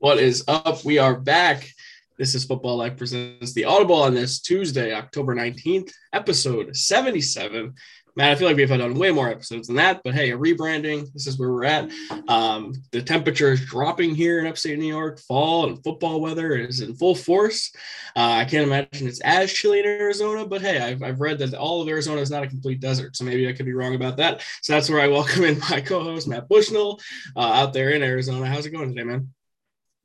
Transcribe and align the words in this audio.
What 0.00 0.18
is 0.18 0.44
up? 0.48 0.82
We 0.82 0.96
are 0.96 1.14
back. 1.14 1.68
This 2.16 2.34
is 2.34 2.46
Football 2.46 2.78
Life 2.78 2.96
presents 2.96 3.52
the 3.52 3.66
Audible 3.66 3.96
on 3.96 4.14
this 4.14 4.40
Tuesday, 4.40 4.94
October 4.94 5.34
19th, 5.34 5.92
episode 6.14 6.74
77. 6.74 7.74
Man, 8.16 8.30
I 8.30 8.34
feel 8.34 8.48
like 8.48 8.56
we've 8.56 8.66
done 8.66 8.94
way 8.94 9.10
more 9.10 9.28
episodes 9.28 9.66
than 9.66 9.76
that, 9.76 10.00
but 10.02 10.14
hey, 10.14 10.30
a 10.30 10.38
rebranding. 10.38 11.12
This 11.12 11.26
is 11.26 11.38
where 11.38 11.52
we're 11.52 11.66
at. 11.66 11.90
Um, 12.28 12.72
the 12.92 13.02
temperature 13.02 13.52
is 13.52 13.62
dropping 13.66 14.14
here 14.14 14.38
in 14.38 14.46
upstate 14.46 14.78
New 14.78 14.86
York. 14.86 15.20
Fall 15.20 15.68
and 15.68 15.84
football 15.84 16.22
weather 16.22 16.54
is 16.54 16.80
in 16.80 16.96
full 16.96 17.14
force. 17.14 17.70
Uh, 18.16 18.40
I 18.40 18.46
can't 18.46 18.66
imagine 18.66 19.06
it's 19.06 19.20
as 19.20 19.52
chilly 19.52 19.80
in 19.80 19.86
Arizona, 19.86 20.46
but 20.46 20.62
hey, 20.62 20.78
I've, 20.78 21.02
I've 21.02 21.20
read 21.20 21.40
that 21.40 21.52
all 21.52 21.82
of 21.82 21.88
Arizona 21.90 22.22
is 22.22 22.30
not 22.30 22.42
a 22.42 22.48
complete 22.48 22.80
desert, 22.80 23.16
so 23.16 23.26
maybe 23.26 23.46
I 23.46 23.52
could 23.52 23.66
be 23.66 23.74
wrong 23.74 23.94
about 23.94 24.16
that. 24.16 24.40
So 24.62 24.72
that's 24.72 24.88
where 24.88 25.00
I 25.00 25.08
welcome 25.08 25.44
in 25.44 25.58
my 25.68 25.82
co-host 25.82 26.26
Matt 26.26 26.48
Bushnell 26.48 26.98
uh, 27.36 27.40
out 27.40 27.74
there 27.74 27.90
in 27.90 28.02
Arizona. 28.02 28.46
How's 28.46 28.64
it 28.64 28.70
going 28.70 28.88
today, 28.88 29.04
man? 29.04 29.34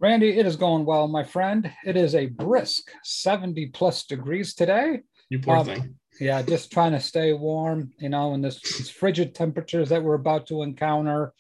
Randy, 0.06 0.38
it 0.38 0.46
is 0.46 0.56
going 0.56 0.86
well, 0.86 1.08
my 1.08 1.24
friend. 1.24 1.74
It 1.84 1.98
is 1.98 2.14
a 2.14 2.28
brisk 2.28 2.92
70 3.04 3.70
plus 3.70 4.06
degrees 4.06 4.54
today. 4.54 5.00
You 5.30 5.40
poor 5.40 5.56
um, 5.58 5.66
thing. 5.66 5.96
Yeah, 6.20 6.44
just 6.44 6.72
trying 6.72 6.92
to 6.92 7.00
stay 7.00 7.34
warm, 7.34 7.90
you 7.98 8.10
know, 8.10 8.36
in 8.36 8.42
this, 8.44 8.62
these 8.62 8.92
frigid 8.92 9.34
temperatures 9.34 9.90
that 9.90 10.04
we're 10.04 10.14
about 10.14 10.46
to 10.50 10.62
encounter. 10.62 11.34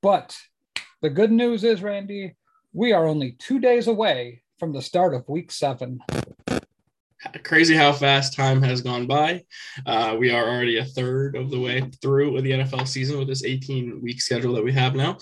But 0.00 0.34
the 1.02 1.10
good 1.10 1.30
news 1.30 1.64
is, 1.64 1.82
Randy, 1.82 2.34
we 2.72 2.94
are 2.94 3.06
only 3.06 3.32
two 3.32 3.58
days 3.58 3.88
away 3.88 4.42
from 4.58 4.72
the 4.72 4.80
start 4.80 5.12
of 5.12 5.28
week 5.28 5.52
seven. 5.52 6.00
Crazy 7.42 7.74
how 7.74 7.92
fast 7.92 8.34
time 8.34 8.62
has 8.62 8.80
gone 8.80 9.06
by. 9.06 9.44
Uh, 9.86 10.16
we 10.18 10.30
are 10.30 10.48
already 10.48 10.78
a 10.78 10.84
third 10.84 11.36
of 11.36 11.50
the 11.50 11.60
way 11.60 11.82
through 12.02 12.32
with 12.32 12.44
the 12.44 12.52
NFL 12.52 12.86
season 12.86 13.18
with 13.18 13.28
this 13.28 13.44
18 13.44 14.00
week 14.02 14.20
schedule 14.20 14.54
that 14.54 14.64
we 14.64 14.72
have 14.72 14.94
now. 14.94 15.18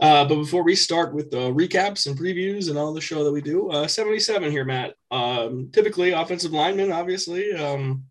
Uh, 0.00 0.24
but 0.24 0.36
before 0.36 0.64
we 0.64 0.74
start 0.74 1.14
with 1.14 1.30
the 1.30 1.52
recaps 1.52 2.06
and 2.06 2.18
previews 2.18 2.68
and 2.68 2.78
all 2.78 2.92
the 2.92 3.00
show 3.00 3.22
that 3.22 3.32
we 3.32 3.40
do, 3.40 3.70
uh, 3.70 3.86
77 3.86 4.50
here, 4.50 4.64
Matt. 4.64 4.94
Um, 5.10 5.70
typically, 5.72 6.10
offensive 6.10 6.52
lineman, 6.52 6.90
obviously. 6.90 7.52
Um, 7.52 8.04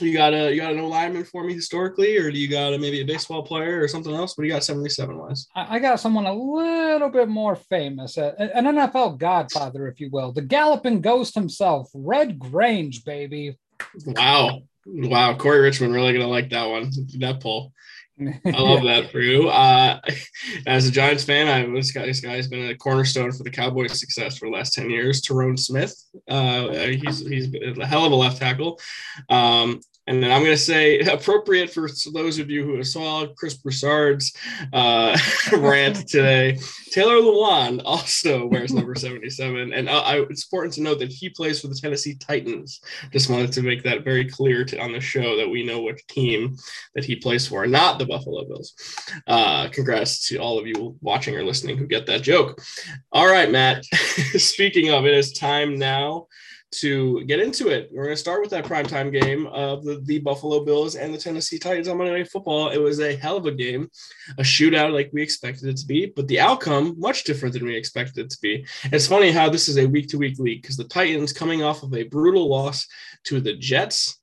you 0.00 0.12
got 0.12 0.34
a 0.34 0.52
you 0.52 0.60
got 0.60 0.72
an 0.72 0.78
no 0.78 0.86
lineman 0.86 1.24
for 1.24 1.44
me 1.44 1.54
historically, 1.54 2.16
or 2.16 2.30
do 2.30 2.38
you 2.38 2.48
got 2.48 2.72
a, 2.72 2.78
maybe 2.78 3.00
a 3.00 3.04
baseball 3.04 3.42
player 3.42 3.80
or 3.80 3.88
something 3.88 4.14
else? 4.14 4.36
What 4.36 4.42
do 4.42 4.48
you 4.48 4.54
got 4.54 4.64
77 4.64 5.16
wise? 5.16 5.46
I 5.54 5.78
got 5.78 6.00
someone 6.00 6.26
a 6.26 6.32
little 6.32 7.08
bit 7.08 7.28
more 7.28 7.56
famous, 7.56 8.18
uh, 8.18 8.34
an 8.38 8.64
NFL 8.64 9.18
godfather, 9.18 9.86
if 9.88 10.00
you 10.00 10.10
will, 10.10 10.32
the 10.32 10.42
galloping 10.42 11.00
ghost 11.00 11.34
himself, 11.34 11.90
Red 11.94 12.38
Grange, 12.38 13.04
baby. 13.04 13.58
Wow. 14.06 14.62
Wow, 14.86 15.36
Corey 15.36 15.60
Richmond 15.60 15.94
really 15.94 16.12
gonna 16.12 16.26
like 16.26 16.50
that 16.50 16.64
one. 16.64 16.90
That 17.18 17.40
pull. 17.40 17.72
I 18.20 18.60
love 18.60 18.82
that 18.84 19.10
for 19.10 19.20
you. 19.20 19.48
Uh, 19.48 20.00
as 20.66 20.86
a 20.86 20.90
Giants 20.90 21.24
fan, 21.24 21.48
I 21.48 21.70
this 21.72 21.92
guy, 21.92 22.06
this 22.06 22.20
guy's 22.20 22.48
been 22.48 22.70
a 22.70 22.76
cornerstone 22.76 23.32
for 23.32 23.44
the 23.44 23.50
Cowboys' 23.50 23.98
success 23.98 24.36
for 24.36 24.46
the 24.46 24.54
last 24.54 24.72
ten 24.72 24.90
years. 24.90 25.22
Tyron 25.22 25.58
Smith, 25.58 25.94
uh, 26.28 26.70
he's 26.70 27.20
he's 27.20 27.48
a 27.78 27.86
hell 27.86 28.04
of 28.04 28.12
a 28.12 28.16
left 28.16 28.38
tackle. 28.38 28.80
Um, 29.28 29.80
and 30.10 30.20
then 30.20 30.32
I'm 30.32 30.42
going 30.42 30.56
to 30.56 30.58
say 30.58 30.98
appropriate 30.98 31.70
for 31.70 31.88
those 32.12 32.40
of 32.40 32.50
you 32.50 32.64
who 32.64 32.82
saw 32.82 33.26
Chris 33.36 33.54
Broussard's 33.54 34.34
uh, 34.72 35.16
rant 35.56 35.96
today. 36.08 36.58
Taylor 36.90 37.18
Lewan 37.18 37.80
also 37.84 38.46
wears 38.46 38.72
number 38.72 38.96
77. 38.96 39.72
And 39.72 39.88
I, 39.88 39.98
I, 39.98 40.20
it's 40.28 40.44
important 40.44 40.74
to 40.74 40.82
note 40.82 40.98
that 40.98 41.12
he 41.12 41.28
plays 41.28 41.60
for 41.60 41.68
the 41.68 41.78
Tennessee 41.80 42.16
Titans. 42.16 42.80
Just 43.12 43.30
wanted 43.30 43.52
to 43.52 43.62
make 43.62 43.84
that 43.84 44.02
very 44.02 44.28
clear 44.28 44.64
to, 44.64 44.80
on 44.80 44.90
the 44.90 45.00
show 45.00 45.36
that 45.36 45.48
we 45.48 45.64
know 45.64 45.80
which 45.82 46.04
team 46.08 46.56
that 46.96 47.04
he 47.04 47.14
plays 47.14 47.46
for, 47.46 47.64
not 47.68 48.00
the 48.00 48.06
Buffalo 48.06 48.44
Bills. 48.46 48.74
Uh, 49.28 49.68
congrats 49.68 50.26
to 50.28 50.38
all 50.38 50.58
of 50.58 50.66
you 50.66 50.96
watching 51.02 51.36
or 51.36 51.44
listening 51.44 51.78
who 51.78 51.86
get 51.86 52.06
that 52.06 52.22
joke. 52.22 52.60
All 53.12 53.30
right, 53.30 53.50
Matt. 53.50 53.84
Speaking 53.84 54.90
of, 54.90 55.06
it 55.06 55.14
is 55.14 55.32
time 55.32 55.78
now 55.78 56.26
to 56.72 57.24
get 57.24 57.40
into 57.40 57.68
it. 57.68 57.90
We're 57.92 58.04
going 58.04 58.14
to 58.14 58.20
start 58.20 58.40
with 58.40 58.50
that 58.50 58.64
primetime 58.64 59.10
game 59.10 59.46
of 59.48 59.84
the, 59.84 60.00
the 60.04 60.18
Buffalo 60.20 60.64
Bills 60.64 60.94
and 60.94 61.12
the 61.12 61.18
Tennessee 61.18 61.58
Titans 61.58 61.88
on 61.88 61.98
Monday 61.98 62.12
Night 62.12 62.30
Football. 62.30 62.68
It 62.68 62.78
was 62.78 63.00
a 63.00 63.16
hell 63.16 63.36
of 63.36 63.46
a 63.46 63.52
game, 63.52 63.90
a 64.38 64.42
shootout 64.42 64.92
like 64.92 65.10
we 65.12 65.22
expected 65.22 65.68
it 65.68 65.76
to 65.78 65.86
be, 65.86 66.06
but 66.14 66.28
the 66.28 66.38
outcome 66.38 66.94
much 66.98 67.24
different 67.24 67.54
than 67.54 67.64
we 67.64 67.76
expected 67.76 68.24
it 68.24 68.30
to 68.30 68.38
be. 68.40 68.64
It's 68.84 69.08
funny 69.08 69.32
how 69.32 69.48
this 69.48 69.68
is 69.68 69.78
a 69.78 69.86
week 69.86 70.08
to 70.10 70.18
week 70.18 70.38
league 70.38 70.62
because 70.62 70.76
the 70.76 70.84
Titans 70.84 71.32
coming 71.32 71.62
off 71.62 71.82
of 71.82 71.92
a 71.94 72.04
brutal 72.04 72.48
loss 72.48 72.86
to 73.24 73.40
the 73.40 73.56
Jets 73.56 74.19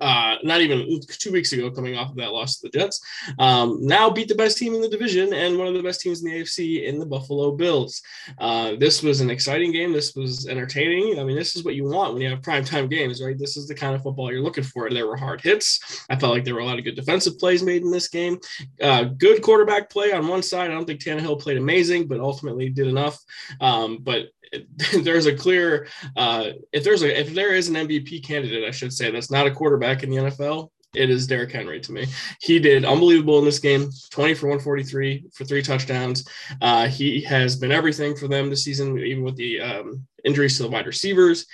uh, 0.00 0.36
not 0.42 0.60
even 0.60 1.00
two 1.08 1.32
weeks 1.32 1.52
ago, 1.52 1.70
coming 1.70 1.96
off 1.96 2.10
of 2.10 2.16
that 2.16 2.32
loss 2.32 2.58
to 2.58 2.68
the 2.68 2.78
Jets. 2.78 3.00
Um, 3.38 3.78
now 3.82 4.10
beat 4.10 4.28
the 4.28 4.34
best 4.34 4.58
team 4.58 4.74
in 4.74 4.80
the 4.80 4.88
division 4.88 5.32
and 5.32 5.58
one 5.58 5.66
of 5.66 5.74
the 5.74 5.82
best 5.82 6.00
teams 6.00 6.22
in 6.22 6.30
the 6.30 6.40
AFC 6.40 6.84
in 6.84 6.98
the 6.98 7.06
Buffalo 7.06 7.52
Bills. 7.52 8.02
Uh, 8.38 8.74
this 8.78 9.02
was 9.02 9.20
an 9.20 9.30
exciting 9.30 9.72
game. 9.72 9.92
This 9.92 10.14
was 10.14 10.46
entertaining. 10.48 11.18
I 11.18 11.24
mean, 11.24 11.36
this 11.36 11.56
is 11.56 11.64
what 11.64 11.74
you 11.74 11.84
want 11.84 12.12
when 12.12 12.22
you 12.22 12.30
have 12.30 12.40
primetime 12.40 12.90
games, 12.90 13.22
right? 13.22 13.38
This 13.38 13.56
is 13.56 13.68
the 13.68 13.74
kind 13.74 13.94
of 13.94 14.02
football 14.02 14.32
you're 14.32 14.42
looking 14.42 14.64
for. 14.64 14.90
There 14.90 15.06
were 15.06 15.16
hard 15.16 15.40
hits. 15.40 16.04
I 16.10 16.16
felt 16.16 16.32
like 16.32 16.44
there 16.44 16.54
were 16.54 16.60
a 16.60 16.64
lot 16.64 16.78
of 16.78 16.84
good 16.84 16.96
defensive 16.96 17.38
plays 17.38 17.62
made 17.62 17.82
in 17.82 17.90
this 17.90 18.08
game. 18.08 18.38
Uh, 18.80 19.04
good 19.04 19.42
quarterback 19.42 19.90
play 19.90 20.12
on 20.12 20.26
one 20.26 20.42
side. 20.42 20.70
I 20.70 20.74
don't 20.74 20.86
think 20.86 21.00
Tannehill 21.00 21.40
played 21.40 21.56
amazing, 21.56 22.08
but 22.08 22.20
ultimately 22.20 22.68
did 22.68 22.86
enough. 22.86 23.18
Um, 23.60 23.98
but 24.02 24.26
there's 25.02 25.26
a 25.26 25.34
clear 25.34 25.88
uh, 26.16 26.50
if 26.72 26.84
there's 26.84 27.02
a 27.02 27.20
if 27.20 27.34
there 27.34 27.54
is 27.54 27.68
an 27.68 27.74
MVP 27.74 28.24
candidate, 28.24 28.64
I 28.64 28.70
should 28.70 28.92
say 28.92 29.10
that's 29.10 29.30
not 29.30 29.46
a 29.46 29.50
quarterback 29.50 30.02
in 30.02 30.10
the 30.10 30.16
NFL. 30.16 30.70
It 30.94 31.10
is 31.10 31.26
Derrick 31.26 31.52
Henry 31.52 31.80
to 31.80 31.92
me. 31.92 32.06
He 32.40 32.58
did 32.58 32.84
unbelievable 32.84 33.38
in 33.38 33.44
this 33.44 33.58
game 33.58 33.90
20 34.10 34.34
for 34.34 34.46
143 34.46 35.26
for 35.34 35.44
three 35.44 35.62
touchdowns. 35.62 36.26
Uh, 36.62 36.88
he 36.88 37.20
has 37.22 37.56
been 37.56 37.70
everything 37.70 38.16
for 38.16 38.28
them 38.28 38.48
this 38.48 38.64
season, 38.64 38.98
even 38.98 39.22
with 39.22 39.36
the 39.36 39.60
um, 39.60 40.06
injuries 40.24 40.56
to 40.56 40.62
the 40.62 40.70
wide 40.70 40.86
receivers. 40.86 41.46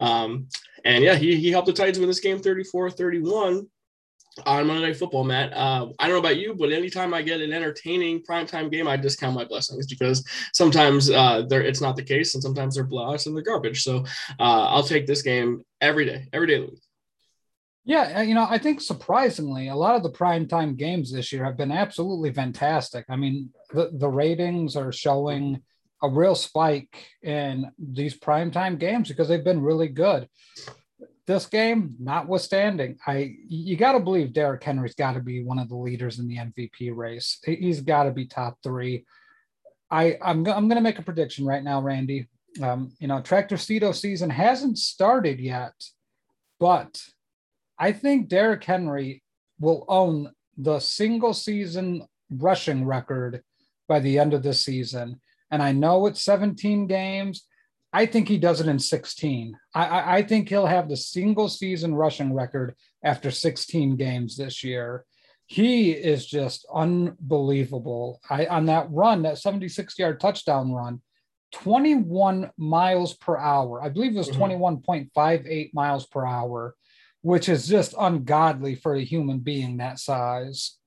Um, 0.00 0.48
and 0.84 1.02
yeah, 1.02 1.14
he, 1.14 1.36
he 1.36 1.50
helped 1.50 1.66
the 1.66 1.72
Titans 1.72 1.98
win 1.98 2.08
this 2.08 2.20
game 2.20 2.40
34 2.40 2.90
31 2.90 3.66
on 4.46 4.66
Monday 4.66 4.88
Night 4.88 4.96
Football, 4.96 5.24
Matt. 5.24 5.52
Uh, 5.52 5.88
I 5.98 6.06
don't 6.06 6.14
know 6.14 6.28
about 6.28 6.38
you, 6.38 6.54
but 6.54 6.72
anytime 6.72 7.14
I 7.14 7.22
get 7.22 7.40
an 7.40 7.52
entertaining 7.52 8.22
primetime 8.22 8.70
game, 8.70 8.88
I 8.88 8.96
discount 8.96 9.34
my 9.34 9.44
blessings 9.44 9.86
because 9.86 10.26
sometimes 10.52 11.10
uh, 11.10 11.46
it's 11.50 11.80
not 11.80 11.96
the 11.96 12.02
case, 12.02 12.34
and 12.34 12.42
sometimes 12.42 12.74
they're 12.74 12.86
blowouts 12.86 13.26
and 13.26 13.36
they're 13.36 13.42
garbage. 13.42 13.82
So 13.82 14.04
uh, 14.38 14.68
I'll 14.68 14.82
take 14.82 15.06
this 15.06 15.22
game 15.22 15.62
every 15.80 16.04
day, 16.04 16.26
every 16.32 16.46
day 16.46 16.54
of 16.54 16.62
the 16.62 16.70
week. 16.70 16.82
Yeah, 17.84 18.22
you 18.22 18.34
know, 18.34 18.46
I 18.48 18.58
think 18.58 18.80
surprisingly, 18.80 19.68
a 19.68 19.74
lot 19.74 19.96
of 19.96 20.02
the 20.02 20.10
primetime 20.10 20.76
games 20.76 21.10
this 21.10 21.32
year 21.32 21.44
have 21.44 21.56
been 21.56 21.72
absolutely 21.72 22.32
fantastic. 22.32 23.06
I 23.08 23.16
mean, 23.16 23.50
the, 23.72 23.90
the 23.92 24.08
ratings 24.08 24.76
are 24.76 24.92
showing 24.92 25.62
a 26.02 26.08
real 26.08 26.34
spike 26.34 27.08
in 27.22 27.70
these 27.78 28.18
primetime 28.18 28.78
games 28.78 29.08
because 29.08 29.28
they've 29.28 29.44
been 29.44 29.62
really 29.62 29.88
good 29.88 30.28
this 31.30 31.46
game, 31.46 31.94
notwithstanding, 32.00 32.98
I 33.06 33.36
you 33.46 33.76
got 33.76 33.92
to 33.92 34.00
believe 34.00 34.32
Derrick 34.32 34.64
Henry's 34.64 34.96
got 34.96 35.12
to 35.12 35.20
be 35.20 35.44
one 35.44 35.60
of 35.60 35.68
the 35.68 35.76
leaders 35.76 36.18
in 36.18 36.26
the 36.26 36.38
MVP 36.38 36.94
race. 36.94 37.38
He's 37.44 37.80
got 37.80 38.04
to 38.04 38.10
be 38.10 38.26
top 38.26 38.58
three. 38.64 39.04
I 39.90 40.18
I'm 40.22 40.38
I'm 40.48 40.66
going 40.66 40.76
to 40.76 40.80
make 40.80 40.98
a 40.98 41.02
prediction 41.02 41.46
right 41.46 41.62
now, 41.62 41.80
Randy. 41.80 42.26
Um, 42.60 42.92
you 42.98 43.06
know, 43.06 43.20
Tractor 43.20 43.56
Cito 43.56 43.92
season 43.92 44.28
hasn't 44.28 44.76
started 44.78 45.38
yet, 45.38 45.72
but 46.58 47.00
I 47.78 47.92
think 47.92 48.28
Derrick 48.28 48.64
Henry 48.64 49.22
will 49.60 49.84
own 49.86 50.32
the 50.56 50.80
single 50.80 51.32
season 51.32 52.08
rushing 52.28 52.84
record 52.84 53.42
by 53.88 54.00
the 54.00 54.18
end 54.18 54.34
of 54.34 54.42
the 54.42 54.52
season. 54.52 55.20
And 55.52 55.62
I 55.62 55.70
know 55.70 56.06
it's 56.06 56.22
17 56.22 56.88
games, 56.88 57.46
I 57.92 58.06
think 58.06 58.28
he 58.28 58.38
does 58.38 58.60
it 58.60 58.68
in 58.68 58.78
16. 58.78 59.56
I, 59.74 60.18
I, 60.18 60.22
think 60.22 60.48
he'll 60.48 60.66
have 60.66 60.88
the 60.88 60.96
single 60.96 61.48
season 61.48 61.94
rushing 61.94 62.32
record 62.32 62.76
after 63.02 63.30
16 63.32 63.96
games 63.96 64.36
this 64.36 64.62
year. 64.62 65.04
He 65.46 65.90
is 65.90 66.24
just 66.24 66.64
unbelievable. 66.72 68.20
I, 68.30 68.46
on 68.46 68.66
that 68.66 68.86
run, 68.90 69.22
that 69.22 69.38
76 69.38 69.98
yard 69.98 70.20
touchdown 70.20 70.72
run, 70.72 71.00
21 71.52 72.50
miles 72.56 73.14
per 73.14 73.36
hour. 73.36 73.82
I 73.82 73.88
believe 73.88 74.14
it 74.14 74.18
was 74.18 74.28
mm-hmm. 74.28 74.64
21.58 74.64 75.74
miles 75.74 76.06
per 76.06 76.24
hour, 76.24 76.76
which 77.22 77.48
is 77.48 77.66
just 77.66 77.94
ungodly 77.98 78.76
for 78.76 78.94
a 78.94 79.04
human 79.04 79.40
being 79.40 79.78
that 79.78 79.98
size. 79.98 80.78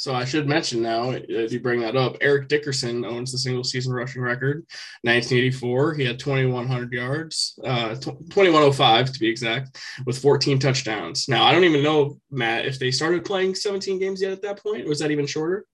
So 0.00 0.14
I 0.14 0.24
should 0.24 0.48
mention 0.48 0.80
now, 0.80 1.10
if 1.10 1.52
you 1.52 1.60
bring 1.60 1.80
that 1.80 1.94
up, 1.94 2.16
Eric 2.22 2.48
Dickerson 2.48 3.04
owns 3.04 3.32
the 3.32 3.36
single 3.36 3.62
season 3.62 3.92
rushing 3.92 4.22
record, 4.22 4.64
1984. 5.02 5.92
He 5.92 6.06
had 6.06 6.18
2,100 6.18 6.90
yards, 6.90 7.58
uh, 7.66 7.94
2,105 7.96 9.12
to 9.12 9.20
be 9.20 9.28
exact, 9.28 9.78
with 10.06 10.16
14 10.16 10.58
touchdowns. 10.58 11.28
Now 11.28 11.44
I 11.44 11.52
don't 11.52 11.64
even 11.64 11.82
know, 11.82 12.18
Matt, 12.30 12.64
if 12.64 12.78
they 12.78 12.90
started 12.90 13.26
playing 13.26 13.54
17 13.54 13.98
games 13.98 14.22
yet 14.22 14.32
at 14.32 14.40
that 14.40 14.62
point. 14.62 14.88
Was 14.88 15.00
that 15.00 15.10
even 15.10 15.26
shorter? 15.26 15.66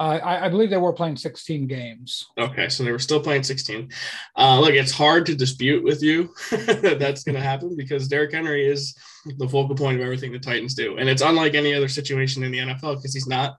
Uh, 0.00 0.18
I, 0.24 0.46
I, 0.46 0.48
believe 0.48 0.70
they 0.70 0.78
were 0.78 0.94
playing 0.94 1.16
16 1.16 1.66
games. 1.66 2.26
Okay, 2.38 2.70
so 2.70 2.82
they 2.82 2.90
were 2.90 2.98
still 2.98 3.20
playing 3.20 3.42
16. 3.42 3.90
Uh, 4.34 4.58
look, 4.58 4.72
it's 4.72 4.92
hard 4.92 5.26
to 5.26 5.34
dispute 5.34 5.84
with 5.84 6.02
you 6.02 6.30
that 6.50 6.96
that's 6.98 7.22
going 7.22 7.34
to 7.34 7.42
happen 7.42 7.76
because 7.76 8.08
Derrick 8.08 8.32
Henry 8.32 8.66
is 8.66 8.96
the 9.36 9.46
focal 9.46 9.76
point 9.76 9.98
of 9.98 10.02
everything 10.02 10.32
the 10.32 10.38
Titans 10.38 10.74
do, 10.74 10.96
and 10.96 11.06
it's 11.06 11.20
unlike 11.20 11.52
any 11.52 11.74
other 11.74 11.86
situation 11.86 12.42
in 12.42 12.50
the 12.50 12.58
NFL 12.60 12.96
because 12.96 13.12
he's 13.12 13.26
not 13.26 13.56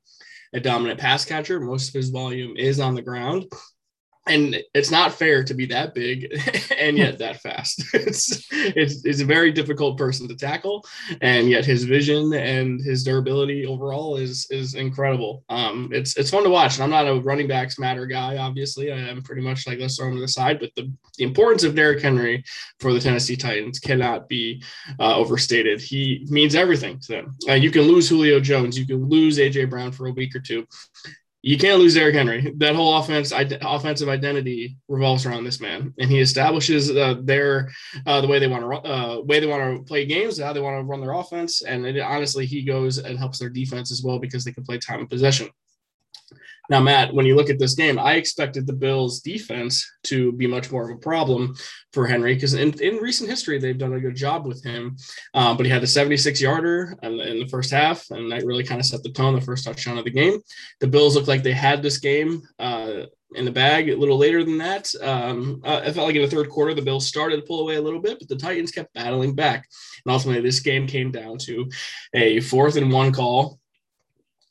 a 0.53 0.59
dominant 0.59 0.99
pass 0.99 1.23
catcher. 1.25 1.59
Most 1.59 1.89
of 1.89 1.93
his 1.93 2.09
volume 2.09 2.57
is 2.57 2.79
on 2.79 2.95
the 2.95 3.03
ground 3.03 3.45
and 4.27 4.55
it's 4.75 4.91
not 4.91 5.13
fair 5.13 5.43
to 5.43 5.53
be 5.53 5.65
that 5.67 5.95
big 5.95 6.27
and 6.77 6.97
yet 6.97 7.17
that 7.19 7.41
fast. 7.41 7.83
It's, 7.93 8.47
it's, 8.51 9.05
it's 9.05 9.21
a 9.21 9.25
very 9.25 9.51
difficult 9.51 9.97
person 9.97 10.27
to 10.27 10.35
tackle, 10.35 10.85
and 11.21 11.49
yet 11.49 11.65
his 11.65 11.83
vision 11.83 12.33
and 12.33 12.81
his 12.81 13.03
durability 13.03 13.65
overall 13.65 14.17
is 14.17 14.47
is 14.49 14.73
incredible. 14.73 15.43
Um, 15.49 15.89
it's 15.91 16.17
it's 16.17 16.31
fun 16.31 16.43
to 16.43 16.49
watch. 16.49 16.75
And 16.75 16.83
I'm 16.83 16.89
not 16.89 17.07
a 17.07 17.21
running 17.21 17.47
backs 17.47 17.77
matter 17.77 18.05
guy, 18.05 18.37
obviously. 18.37 18.91
I 18.91 18.97
am 18.97 19.21
pretty 19.21 19.41
much 19.41 19.67
like 19.67 19.79
let's 19.79 19.97
throw 19.97 20.07
him 20.07 20.15
to 20.15 20.21
the 20.21 20.27
side, 20.27 20.59
but 20.59 20.71
the, 20.75 20.91
the 21.17 21.23
importance 21.23 21.63
of 21.63 21.75
Derrick 21.75 22.01
Henry 22.01 22.43
for 22.79 22.93
the 22.93 22.99
Tennessee 22.99 23.35
Titans 23.35 23.79
cannot 23.79 24.27
be 24.27 24.63
uh, 24.99 25.15
overstated. 25.15 25.79
He 25.79 26.25
means 26.29 26.55
everything 26.55 26.99
to 27.01 27.07
them. 27.07 27.35
Uh, 27.47 27.53
you 27.53 27.71
can 27.71 27.83
lose 27.83 28.09
Julio 28.09 28.39
Jones, 28.39 28.77
you 28.77 28.87
can 28.87 29.07
lose 29.07 29.37
AJ 29.37 29.69
Brown 29.69 29.91
for 29.91 30.07
a 30.07 30.11
week 30.11 30.35
or 30.35 30.39
two, 30.39 30.65
you 31.43 31.57
can't 31.57 31.79
lose 31.79 31.95
Derrick 31.95 32.13
Henry. 32.13 32.53
That 32.57 32.75
whole 32.75 32.97
offense, 32.97 33.31
offensive 33.31 34.09
identity 34.09 34.77
revolves 34.87 35.25
around 35.25 35.43
this 35.43 35.59
man, 35.59 35.93
and 35.99 36.09
he 36.09 36.19
establishes 36.19 36.91
uh, 36.91 37.15
their 37.23 37.71
uh, 38.05 38.21
the 38.21 38.27
way 38.27 38.37
they 38.37 38.47
want 38.47 38.63
to 38.63 38.89
uh, 38.89 39.21
way 39.21 39.39
they 39.39 39.47
want 39.47 39.77
to 39.77 39.83
play 39.83 40.05
games, 40.05 40.39
how 40.39 40.53
they 40.53 40.59
want 40.59 40.79
to 40.79 40.83
run 40.83 41.01
their 41.01 41.13
offense, 41.13 41.63
and 41.63 41.85
it, 41.85 41.99
honestly, 41.99 42.45
he 42.45 42.63
goes 42.63 42.99
and 42.99 43.17
helps 43.17 43.39
their 43.39 43.49
defense 43.49 43.91
as 43.91 44.03
well 44.03 44.19
because 44.19 44.43
they 44.43 44.51
can 44.51 44.63
play 44.63 44.77
time 44.77 44.99
and 44.99 45.09
possession. 45.09 45.49
Now, 46.69 46.79
Matt, 46.79 47.13
when 47.13 47.25
you 47.25 47.35
look 47.35 47.49
at 47.49 47.59
this 47.59 47.73
game, 47.73 47.99
I 47.99 48.13
expected 48.13 48.65
the 48.65 48.73
Bills' 48.73 49.19
defense 49.19 49.89
to 50.03 50.31
be 50.33 50.47
much 50.47 50.71
more 50.71 50.89
of 50.89 50.95
a 50.95 50.99
problem 50.99 51.55
for 51.91 52.07
Henry 52.07 52.33
because 52.33 52.53
in, 52.53 52.79
in 52.81 52.97
recent 52.97 53.29
history, 53.29 53.59
they've 53.59 53.77
done 53.77 53.93
a 53.93 53.99
good 53.99 54.15
job 54.15 54.45
with 54.45 54.63
him. 54.63 54.95
Um, 55.33 55.57
but 55.57 55.65
he 55.65 55.71
had 55.71 55.81
the 55.81 55.87
76 55.87 56.39
yarder 56.39 56.95
in, 57.03 57.19
in 57.19 57.39
the 57.39 57.47
first 57.47 57.71
half, 57.71 58.09
and 58.11 58.31
that 58.31 58.45
really 58.45 58.63
kind 58.63 58.79
of 58.79 58.85
set 58.85 59.03
the 59.03 59.11
tone, 59.11 59.35
the 59.35 59.41
first 59.41 59.65
touchdown 59.65 59.97
of 59.97 60.05
the 60.05 60.11
game. 60.11 60.39
The 60.79 60.87
Bills 60.87 61.15
looked 61.15 61.27
like 61.27 61.43
they 61.43 61.51
had 61.51 61.81
this 61.81 61.97
game. 61.97 62.43
Uh, 62.59 63.05
in 63.35 63.45
the 63.45 63.51
bag 63.51 63.89
a 63.89 63.95
little 63.95 64.17
later 64.17 64.43
than 64.43 64.57
that. 64.57 64.93
Um, 65.01 65.61
uh, 65.63 65.81
I 65.85 65.91
felt 65.93 66.07
like 66.07 66.15
in 66.15 66.21
the 66.21 66.27
third 66.27 66.49
quarter, 66.49 66.73
the 66.73 66.81
Bills 66.81 67.07
started 67.07 67.37
to 67.37 67.43
pull 67.43 67.61
away 67.61 67.75
a 67.75 67.81
little 67.81 68.01
bit, 68.01 68.19
but 68.19 68.27
the 68.27 68.35
Titans 68.35 68.71
kept 68.71 68.93
battling 68.93 69.35
back. 69.35 69.67
And 70.05 70.11
ultimately, 70.11 70.41
this 70.41 70.59
game 70.59 70.85
came 70.85 71.11
down 71.11 71.37
to 71.39 71.69
a 72.13 72.41
fourth 72.41 72.75
and 72.75 72.91
one 72.91 73.13
call 73.13 73.60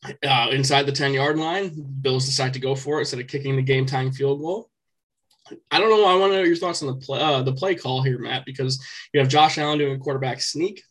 uh, 0.05 0.49
inside 0.51 0.85
the 0.85 0.93
10 0.93 1.13
yard 1.13 1.39
line. 1.39 1.73
Bills 2.01 2.27
decide 2.27 2.55
to 2.55 2.61
go 2.61 2.75
for 2.75 2.99
it 2.99 3.01
instead 3.01 3.21
of 3.21 3.27
kicking 3.27 3.57
the 3.57 3.63
game 3.63 3.87
time 3.87 4.13
field 4.13 4.41
goal. 4.41 4.71
I 5.71 5.81
don't 5.81 5.91
know. 5.91 6.07
I 6.07 6.17
want 6.17 6.33
to 6.33 6.39
know 6.39 6.45
your 6.45 6.57
thoughts 6.57 6.83
on 6.83 6.89
the 6.89 7.05
play, 7.05 7.21
uh, 7.21 7.43
the 7.43 7.53
play 7.53 7.75
call 7.75 8.03
here, 8.03 8.19
Matt, 8.19 8.45
because 8.47 8.85
you 9.13 9.21
have 9.21 9.29
Josh 9.29 9.59
Allen 9.59 9.79
doing 9.79 9.97
a 9.97 9.99
quarterback 9.99 10.41
sneak. 10.41 10.83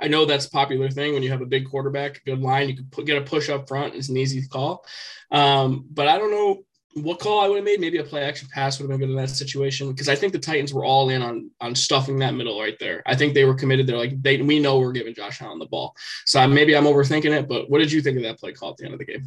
I 0.00 0.08
know 0.08 0.24
that's 0.24 0.46
a 0.46 0.50
popular 0.50 0.90
thing 0.90 1.12
when 1.12 1.22
you 1.22 1.30
have 1.30 1.40
a 1.40 1.46
big 1.46 1.68
quarterback, 1.68 2.24
good 2.24 2.40
line, 2.40 2.68
you 2.68 2.76
can 2.76 2.86
put, 2.86 3.06
get 3.06 3.20
a 3.20 3.24
push 3.24 3.48
up 3.48 3.68
front. 3.68 3.94
It's 3.94 4.08
an 4.08 4.16
easy 4.16 4.46
call. 4.46 4.84
Um, 5.30 5.86
but 5.90 6.08
I 6.08 6.18
don't 6.18 6.30
know 6.30 6.64
what 6.94 7.18
call 7.18 7.40
I 7.40 7.48
would 7.48 7.56
have 7.56 7.64
made. 7.64 7.80
Maybe 7.80 7.98
a 7.98 8.04
play 8.04 8.22
action 8.22 8.48
pass 8.52 8.78
would 8.78 8.84
have 8.84 8.98
been 8.98 9.08
good 9.08 9.12
in 9.12 9.16
that 9.20 9.30
situation 9.30 9.90
because 9.90 10.08
I 10.08 10.14
think 10.14 10.32
the 10.32 10.38
Titans 10.38 10.72
were 10.72 10.84
all 10.84 11.10
in 11.10 11.22
on 11.22 11.50
on 11.60 11.74
stuffing 11.74 12.18
that 12.20 12.34
middle 12.34 12.60
right 12.60 12.78
there. 12.78 13.02
I 13.06 13.16
think 13.16 13.34
they 13.34 13.44
were 13.44 13.54
committed. 13.54 13.86
They're 13.86 13.96
like 13.96 14.20
they 14.22 14.40
we 14.40 14.60
know 14.60 14.78
we're 14.78 14.92
giving 14.92 15.14
Josh 15.14 15.42
Allen 15.42 15.58
the 15.58 15.66
ball. 15.66 15.94
So 16.24 16.46
maybe 16.46 16.76
I'm 16.76 16.84
overthinking 16.84 17.36
it. 17.36 17.48
But 17.48 17.68
what 17.68 17.78
did 17.78 17.90
you 17.90 18.00
think 18.00 18.16
of 18.16 18.22
that 18.22 18.38
play 18.38 18.52
call 18.52 18.70
at 18.70 18.76
the 18.76 18.84
end 18.84 18.94
of 18.94 18.98
the 18.98 19.04
game? 19.04 19.26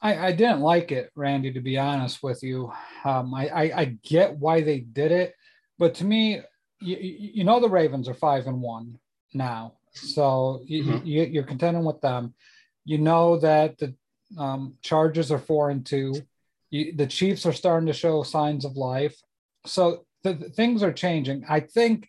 I, 0.00 0.28
I 0.28 0.32
didn't 0.32 0.60
like 0.60 0.92
it, 0.92 1.10
Randy. 1.16 1.52
To 1.52 1.60
be 1.60 1.78
honest 1.78 2.22
with 2.22 2.42
you, 2.42 2.72
um, 3.04 3.34
I, 3.34 3.48
I, 3.48 3.62
I 3.80 3.84
get 4.04 4.36
why 4.36 4.60
they 4.60 4.80
did 4.80 5.10
it, 5.10 5.34
but 5.78 5.94
to 5.96 6.04
me, 6.04 6.42
you, 6.80 6.96
you 7.00 7.44
know 7.44 7.58
the 7.58 7.68
Ravens 7.68 8.08
are 8.08 8.14
five 8.14 8.46
and 8.46 8.60
one 8.60 8.98
now, 9.32 9.74
so 9.92 10.60
you, 10.66 10.84
mm-hmm. 10.84 11.06
you, 11.06 11.22
you're 11.22 11.42
contending 11.42 11.84
with 11.84 12.00
them. 12.02 12.34
You 12.84 12.98
know 12.98 13.38
that 13.38 13.78
the 13.78 13.94
um, 14.36 14.74
Chargers 14.82 15.32
are 15.32 15.38
four 15.38 15.70
and 15.70 15.86
two 15.86 16.14
you, 16.74 16.92
the 16.92 17.06
Chiefs 17.06 17.46
are 17.46 17.52
starting 17.52 17.86
to 17.86 17.92
show 17.92 18.24
signs 18.24 18.64
of 18.64 18.76
life. 18.76 19.16
So 19.64 20.04
the, 20.24 20.32
the 20.34 20.50
things 20.50 20.82
are 20.82 20.92
changing. 20.92 21.44
I 21.48 21.60
think 21.60 22.08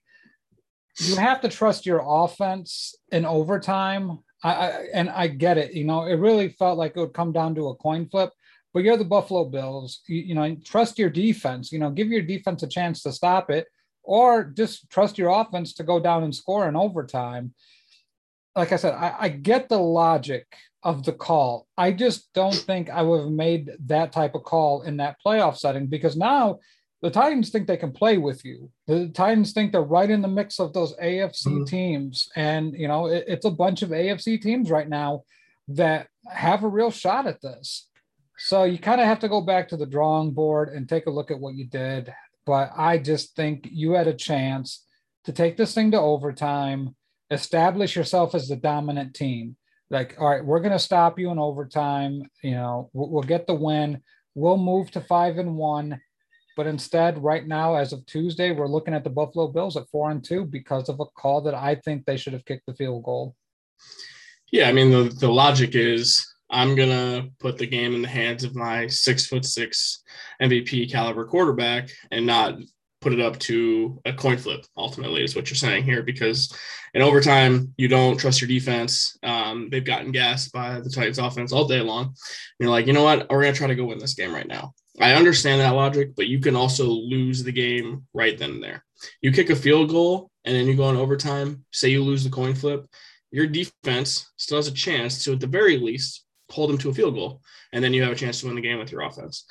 you 1.00 1.16
have 1.18 1.42
to 1.42 1.50
trust 1.50 1.86
your 1.86 2.02
offense 2.04 2.96
in 3.12 3.26
overtime. 3.26 4.20
I, 4.44 4.52
I, 4.54 4.68
and 4.94 5.10
I 5.10 5.28
get 5.28 5.58
it. 5.58 5.74
You 5.74 5.84
know, 5.84 6.06
it 6.06 6.16
really 6.16 6.50
felt 6.50 6.80
like 6.80 6.94
it 6.96 7.00
would 7.00 7.14
come 7.14 7.32
down 7.32 7.54
to 7.56 7.70
a 7.70 7.76
coin 7.76 8.08
flip. 8.10 8.32
But 8.74 8.84
you're 8.84 8.98
the 8.98 9.06
Buffalo 9.06 9.46
Bills. 9.46 10.02
You, 10.08 10.22
you 10.22 10.36
know, 10.36 10.56
trust 10.66 10.98
your 10.98 11.12
defense. 11.12 11.72
You 11.72 11.80
know, 11.80 11.92
give 11.92 12.08
your 12.08 12.24
defense 12.24 12.64
a 12.64 12.68
chance 12.68 13.04
to 13.04 13.12
stop 13.12 13.50
it, 13.52 13.68
or 14.04 14.46
just 14.46 14.90
trust 14.90 15.18
your 15.18 15.30
offense 15.30 15.74
to 15.76 15.84
go 15.84 16.00
down 16.00 16.24
and 16.24 16.36
score 16.36 16.68
in 16.68 16.76
overtime. 16.76 17.54
Like 18.56 18.72
I 18.72 18.78
said, 18.78 18.94
I, 18.94 19.16
I 19.20 19.30
get 19.30 19.70
the 19.70 19.80
logic 19.80 20.48
of 20.86 21.04
the 21.04 21.12
call. 21.12 21.68
I 21.78 21.92
just 21.92 22.32
don't 22.34 22.54
think 22.54 22.92
I 22.92 23.02
would 23.02 23.22
have 23.22 23.32
made 23.32 23.72
that 23.88 24.12
type 24.12 24.36
of 24.36 24.44
call 24.44 24.84
in 24.84 24.98
that 24.98 25.18
playoff 25.26 25.58
setting 25.58 25.88
because 25.88 26.16
now 26.16 26.60
the 27.02 27.10
Titans 27.10 27.50
think 27.50 27.66
they 27.66 27.76
can 27.76 27.92
play 27.92 28.20
with 28.20 28.46
you. 28.46 28.70
The 28.86 29.10
Titans 29.10 29.52
think 29.52 29.72
they're 29.72 29.82
right 29.82 30.10
in 30.10 30.22
the 30.22 30.28
mix 30.28 30.60
of 30.60 30.74
those 30.74 30.96
AFC 30.98 31.48
mm-hmm. 31.48 31.64
teams. 31.64 32.30
And, 32.36 32.76
you 32.76 32.88
know, 32.88 33.08
it, 33.08 33.26
it's 33.28 33.46
a 33.46 33.52
bunch 33.52 33.82
of 33.82 33.90
AFC 33.90 34.40
teams 34.40 34.70
right 34.70 34.88
now 34.88 35.24
that 35.70 36.08
have 36.28 36.64
a 36.64 36.68
real 36.68 36.92
shot 36.92 37.26
at 37.26 37.42
this. 37.42 37.90
So 38.38 38.64
you 38.64 38.78
kind 38.78 39.02
of 39.02 39.08
have 39.08 39.20
to 39.20 39.30
go 39.30 39.42
back 39.42 39.70
to 39.70 39.78
the 39.78 39.88
drawing 39.88 40.32
board 40.32 40.70
and 40.70 40.88
take 40.88 41.08
a 41.08 41.12
look 41.12 41.32
at 41.32 41.40
what 41.40 41.56
you 41.56 41.66
did. 41.66 42.14
But 42.46 42.72
I 42.78 43.00
just 43.00 43.36
think 43.36 43.68
you 43.72 43.94
had 43.94 44.08
a 44.08 44.14
chance 44.14 44.86
to 45.24 45.34
take 45.34 45.58
this 45.58 45.74
thing 45.74 45.90
to 45.92 46.00
overtime, 46.00 46.96
establish 47.32 47.96
yourself 47.96 48.36
as 48.36 48.48
the 48.48 48.56
dominant 48.56 49.16
team 49.16 49.56
like, 49.90 50.16
all 50.20 50.30
right, 50.30 50.44
we're 50.44 50.60
going 50.60 50.72
to 50.72 50.80
stop 50.80 51.20
you 51.20 51.30
in 51.32 51.40
overtime. 51.40 52.24
You 52.44 52.52
know, 52.52 52.90
we'll, 52.94 53.10
we'll 53.10 53.24
get 53.24 53.48
the 53.48 53.54
win. 53.54 54.02
We'll 54.34 54.58
move 54.58 54.92
to 54.92 55.02
five 55.02 55.38
and 55.38 55.56
one. 55.56 56.02
But 56.56 56.68
instead, 56.68 57.22
right 57.22 57.46
now, 57.46 57.76
as 57.76 57.92
of 57.92 58.06
Tuesday, 58.06 58.52
we're 58.52 58.68
looking 58.68 58.94
at 58.94 59.04
the 59.04 59.10
Buffalo 59.10 59.48
Bills 59.48 59.76
at 59.76 59.90
four 59.90 60.12
and 60.12 60.24
two 60.24 60.46
because 60.46 60.88
of 60.88 61.00
a 61.00 61.06
call 61.06 61.42
that 61.42 61.54
I 61.54 61.76
think 61.76 62.06
they 62.06 62.18
should 62.18 62.34
have 62.34 62.46
kicked 62.46 62.66
the 62.66 62.74
field 62.74 63.04
goal. 63.04 63.36
Yeah, 64.52 64.70
I 64.70 64.72
mean 64.72 64.90
the, 64.90 65.14
the 65.20 65.32
logic 65.32 65.76
is 65.76 66.26
I'm 66.50 66.76
gonna 66.76 67.28
put 67.40 67.58
the 67.58 67.68
game 67.68 67.94
in 67.94 68.02
the 68.02 68.08
hands 68.08 68.44
of 68.44 68.56
my 68.56 68.88
six 68.88 69.26
foot 69.26 69.44
six 69.44 70.04
MVP 70.42 70.90
caliber 70.90 71.26
quarterback 71.26 71.90
and 72.12 72.26
not 72.26 72.60
put 73.06 73.14
it 73.14 73.22
up 73.22 73.38
to 73.38 74.02
a 74.06 74.12
coin 74.12 74.36
flip 74.36 74.66
ultimately 74.76 75.24
is 75.24 75.36
what 75.36 75.48
you're 75.48 75.56
saying 75.56 75.84
here 75.84 76.02
because 76.02 76.52
in 76.96 77.04
overtime 77.04 77.72
you 77.78 77.88
don't 77.88 78.18
trust 78.18 78.42
your 78.42 78.48
defense. 78.48 79.16
Um, 79.22 79.70
they've 79.70 79.86
gotten 79.86 80.12
gassed 80.12 80.52
by 80.52 80.80
the 80.80 80.90
titans 80.90 81.20
offense 81.20 81.52
all 81.52 81.68
day 81.68 81.82
long. 81.82 82.06
And 82.06 82.16
you're 82.58 82.72
like 82.72 82.88
you 82.88 82.94
know 82.94 83.04
what? 83.04 83.30
We're 83.30 83.44
going 83.44 83.54
to 83.54 83.58
try 83.58 83.68
to 83.68 83.76
go 83.76 83.86
win 83.86 84.00
this 84.00 84.16
game 84.16 84.34
right 84.34 84.48
now. 84.48 84.74
I 85.00 85.14
understand 85.14 85.62
that 85.62 85.76
logic 85.76 86.16
but 86.16 86.26
you 86.26 86.40
can 86.40 86.56
also 86.56 86.86
lose 86.86 87.44
the 87.44 87.52
game 87.52 88.08
right 88.16 88.36
then 88.40 88.54
and 88.54 88.64
there. 88.64 88.84
You 89.22 89.32
kick 89.32 89.52
a 89.52 89.56
field 89.56 89.92
goal 89.92 90.32
and 90.44 90.56
then 90.56 90.66
you 90.66 90.76
go 90.76 90.90
in 90.90 90.98
overtime 90.98 91.64
say 91.72 91.90
you 91.90 92.04
lose 92.04 92.24
the 92.24 92.32
coin 92.32 92.56
flip 92.56 92.88
your 93.30 93.46
defense 93.46 94.32
still 94.38 94.58
has 94.58 94.68
a 94.68 94.72
chance 94.72 95.24
to 95.26 95.34
at 95.34 95.42
the 95.42 95.46
very 95.46 95.78
least 95.78 96.26
hold 96.50 96.72
them 96.72 96.80
to 96.80 96.90
a 96.90 96.94
field 96.94 97.14
goal 97.14 97.42
and 97.72 97.84
then 97.84 97.94
you 97.94 98.02
have 98.02 98.14
a 98.14 98.16
chance 98.16 98.40
to 98.40 98.48
win 98.48 98.56
the 98.56 98.62
game 98.64 98.80
with 98.80 98.92
your 98.92 99.02
offense. 99.02 99.46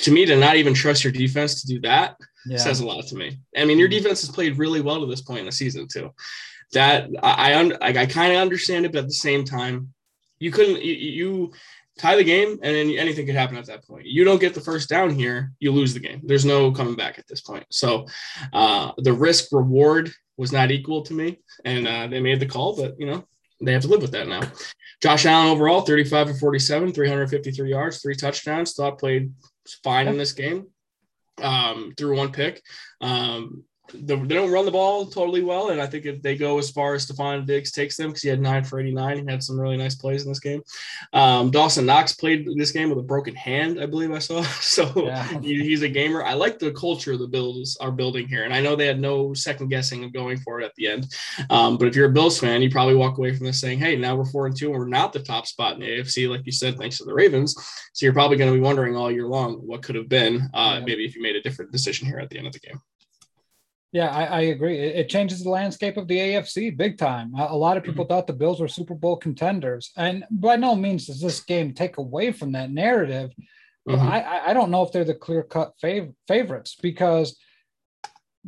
To 0.00 0.12
me 0.12 0.24
to 0.26 0.36
not 0.36 0.54
even 0.54 0.72
trust 0.72 1.02
your 1.02 1.12
defense 1.12 1.62
to 1.62 1.66
do 1.66 1.80
that 1.80 2.14
yeah. 2.46 2.58
says 2.58 2.80
a 2.80 2.86
lot 2.86 3.06
to 3.06 3.16
me. 3.16 3.38
I 3.56 3.64
mean, 3.64 3.78
your 3.78 3.88
defense 3.88 4.20
has 4.22 4.30
played 4.30 4.58
really 4.58 4.80
well 4.80 5.00
to 5.00 5.06
this 5.06 5.22
point 5.22 5.40
in 5.40 5.46
the 5.46 5.52
season 5.52 5.88
too. 5.88 6.12
That 6.72 7.08
I 7.22 7.52
I, 7.80 7.88
I 7.88 8.06
kind 8.06 8.32
of 8.32 8.40
understand 8.40 8.84
it, 8.84 8.92
but 8.92 9.00
at 9.00 9.08
the 9.08 9.14
same 9.14 9.44
time, 9.44 9.92
you 10.38 10.50
couldn't 10.50 10.82
you, 10.82 10.94
you 10.94 11.52
tie 11.98 12.16
the 12.16 12.24
game 12.24 12.58
and 12.62 12.74
then 12.74 12.90
anything 12.90 13.24
could 13.26 13.34
happen 13.34 13.56
at 13.56 13.66
that 13.66 13.86
point. 13.86 14.06
You 14.06 14.24
don't 14.24 14.40
get 14.40 14.54
the 14.54 14.60
first 14.60 14.88
down 14.88 15.10
here, 15.10 15.52
you 15.60 15.72
lose 15.72 15.94
the 15.94 16.00
game. 16.00 16.20
There's 16.24 16.44
no 16.44 16.70
coming 16.70 16.94
back 16.94 17.18
at 17.18 17.26
this 17.26 17.40
point. 17.40 17.64
So 17.70 18.06
uh, 18.52 18.92
the 18.98 19.12
risk 19.12 19.48
reward 19.52 20.12
was 20.36 20.52
not 20.52 20.70
equal 20.70 21.02
to 21.02 21.14
me, 21.14 21.38
and 21.64 21.88
uh, 21.88 22.06
they 22.08 22.20
made 22.20 22.40
the 22.40 22.46
call, 22.46 22.76
but 22.76 22.94
you 22.98 23.06
know 23.06 23.24
they 23.60 23.72
have 23.72 23.82
to 23.82 23.88
live 23.88 24.02
with 24.02 24.12
that 24.12 24.28
now. 24.28 24.42
Josh 25.02 25.26
Allen 25.26 25.48
overall, 25.48 25.82
35 25.82 26.30
of 26.30 26.38
47, 26.38 26.92
353 26.92 27.70
yards, 27.70 28.00
three 28.00 28.14
touchdowns. 28.14 28.74
Thought 28.74 28.98
played 28.98 29.32
fine 29.82 30.08
in 30.08 30.16
this 30.16 30.32
game 30.32 30.66
um, 31.42 31.92
through 31.96 32.16
one 32.16 32.32
pick. 32.32 32.62
Um, 33.00 33.64
the, 33.92 34.16
they 34.16 34.34
don't 34.34 34.50
run 34.50 34.64
the 34.64 34.70
ball 34.70 35.06
totally 35.06 35.42
well, 35.42 35.70
and 35.70 35.80
I 35.80 35.86
think 35.86 36.06
if 36.06 36.22
they 36.22 36.36
go 36.36 36.58
as 36.58 36.70
far 36.70 36.94
as 36.94 37.06
Stefon 37.06 37.46
Diggs 37.46 37.72
takes 37.72 37.96
them, 37.96 38.08
because 38.08 38.22
he 38.22 38.28
had 38.28 38.40
nine 38.40 38.64
for 38.64 38.80
89, 38.80 39.18
he 39.18 39.30
had 39.30 39.42
some 39.42 39.58
really 39.58 39.76
nice 39.76 39.94
plays 39.94 40.22
in 40.24 40.28
this 40.28 40.40
game. 40.40 40.62
Um, 41.12 41.50
Dawson 41.50 41.86
Knox 41.86 42.12
played 42.12 42.46
this 42.56 42.72
game 42.72 42.88
with 42.88 42.98
a 42.98 43.02
broken 43.02 43.34
hand, 43.34 43.80
I 43.80 43.86
believe 43.86 44.12
I 44.12 44.18
saw. 44.18 44.44
So 44.66 44.92
yeah. 44.96 45.40
he, 45.40 45.62
he's 45.62 45.82
a 45.82 45.88
gamer. 45.88 46.22
I 46.22 46.34
like 46.34 46.58
the 46.58 46.72
culture 46.72 47.16
the 47.16 47.26
Bills 47.26 47.78
are 47.80 47.92
building 47.92 48.28
here, 48.28 48.44
and 48.44 48.52
I 48.52 48.60
know 48.60 48.76
they 48.76 48.86
had 48.86 49.00
no 49.00 49.32
second 49.32 49.68
guessing 49.68 50.04
of 50.04 50.12
going 50.12 50.38
for 50.38 50.60
it 50.60 50.64
at 50.64 50.74
the 50.74 50.88
end. 50.88 51.06
Um, 51.50 51.78
but 51.78 51.88
if 51.88 51.96
you're 51.96 52.10
a 52.10 52.12
Bills 52.12 52.38
fan, 52.38 52.62
you 52.62 52.70
probably 52.70 52.94
walk 52.94 53.16
away 53.16 53.34
from 53.34 53.46
this 53.46 53.60
saying, 53.60 53.78
"Hey, 53.78 53.96
now 53.96 54.16
we're 54.16 54.24
four 54.24 54.46
and 54.46 54.56
two, 54.56 54.70
and 54.70 54.78
we're 54.78 54.88
not 54.88 55.12
the 55.12 55.20
top 55.20 55.46
spot 55.46 55.74
in 55.74 55.80
the 55.80 55.86
AFC, 55.86 56.28
like 56.28 56.44
you 56.44 56.52
said, 56.52 56.76
thanks 56.76 56.98
to 56.98 57.04
the 57.04 57.14
Ravens." 57.14 57.54
So 57.92 58.04
you're 58.04 58.12
probably 58.12 58.36
going 58.36 58.52
to 58.52 58.58
be 58.58 58.62
wondering 58.62 58.96
all 58.96 59.10
year 59.10 59.26
long 59.26 59.54
what 59.54 59.82
could 59.82 59.94
have 59.94 60.08
been, 60.08 60.50
uh, 60.52 60.76
yeah. 60.78 60.84
maybe 60.84 61.04
if 61.04 61.16
you 61.16 61.22
made 61.22 61.36
a 61.36 61.42
different 61.42 61.72
decision 61.72 62.06
here 62.06 62.18
at 62.18 62.28
the 62.28 62.38
end 62.38 62.46
of 62.46 62.52
the 62.52 62.60
game. 62.60 62.80
Yeah, 63.96 64.10
I, 64.10 64.24
I 64.24 64.40
agree. 64.40 64.78
It, 64.78 64.96
it, 64.96 65.08
changes 65.08 65.42
the 65.42 65.48
landscape 65.48 65.96
of 65.96 66.06
the 66.06 66.18
AFC 66.18 66.76
big 66.76 66.98
time. 66.98 67.34
A, 67.34 67.46
a 67.52 67.56
lot 67.56 67.78
of 67.78 67.82
people 67.82 68.04
mm-hmm. 68.04 68.12
thought 68.12 68.26
the 68.26 68.34
Bills 68.34 68.60
were 68.60 68.68
Super 68.68 68.94
Bowl 68.94 69.16
contenders, 69.16 69.90
and 69.96 70.22
by 70.30 70.56
no 70.56 70.76
means 70.76 71.06
does 71.06 71.18
this 71.18 71.40
game 71.40 71.72
take 71.72 71.96
away 71.96 72.30
from 72.30 72.52
that 72.52 72.70
narrative. 72.70 73.32
Mm-hmm. 73.88 74.06
I, 74.06 74.48
I 74.48 74.52
don't 74.52 74.70
know 74.70 74.82
if 74.82 74.92
they're 74.92 75.02
the 75.02 75.14
clear 75.14 75.42
cut 75.42 75.72
fav- 75.82 76.14
favorites 76.28 76.76
because 76.82 77.38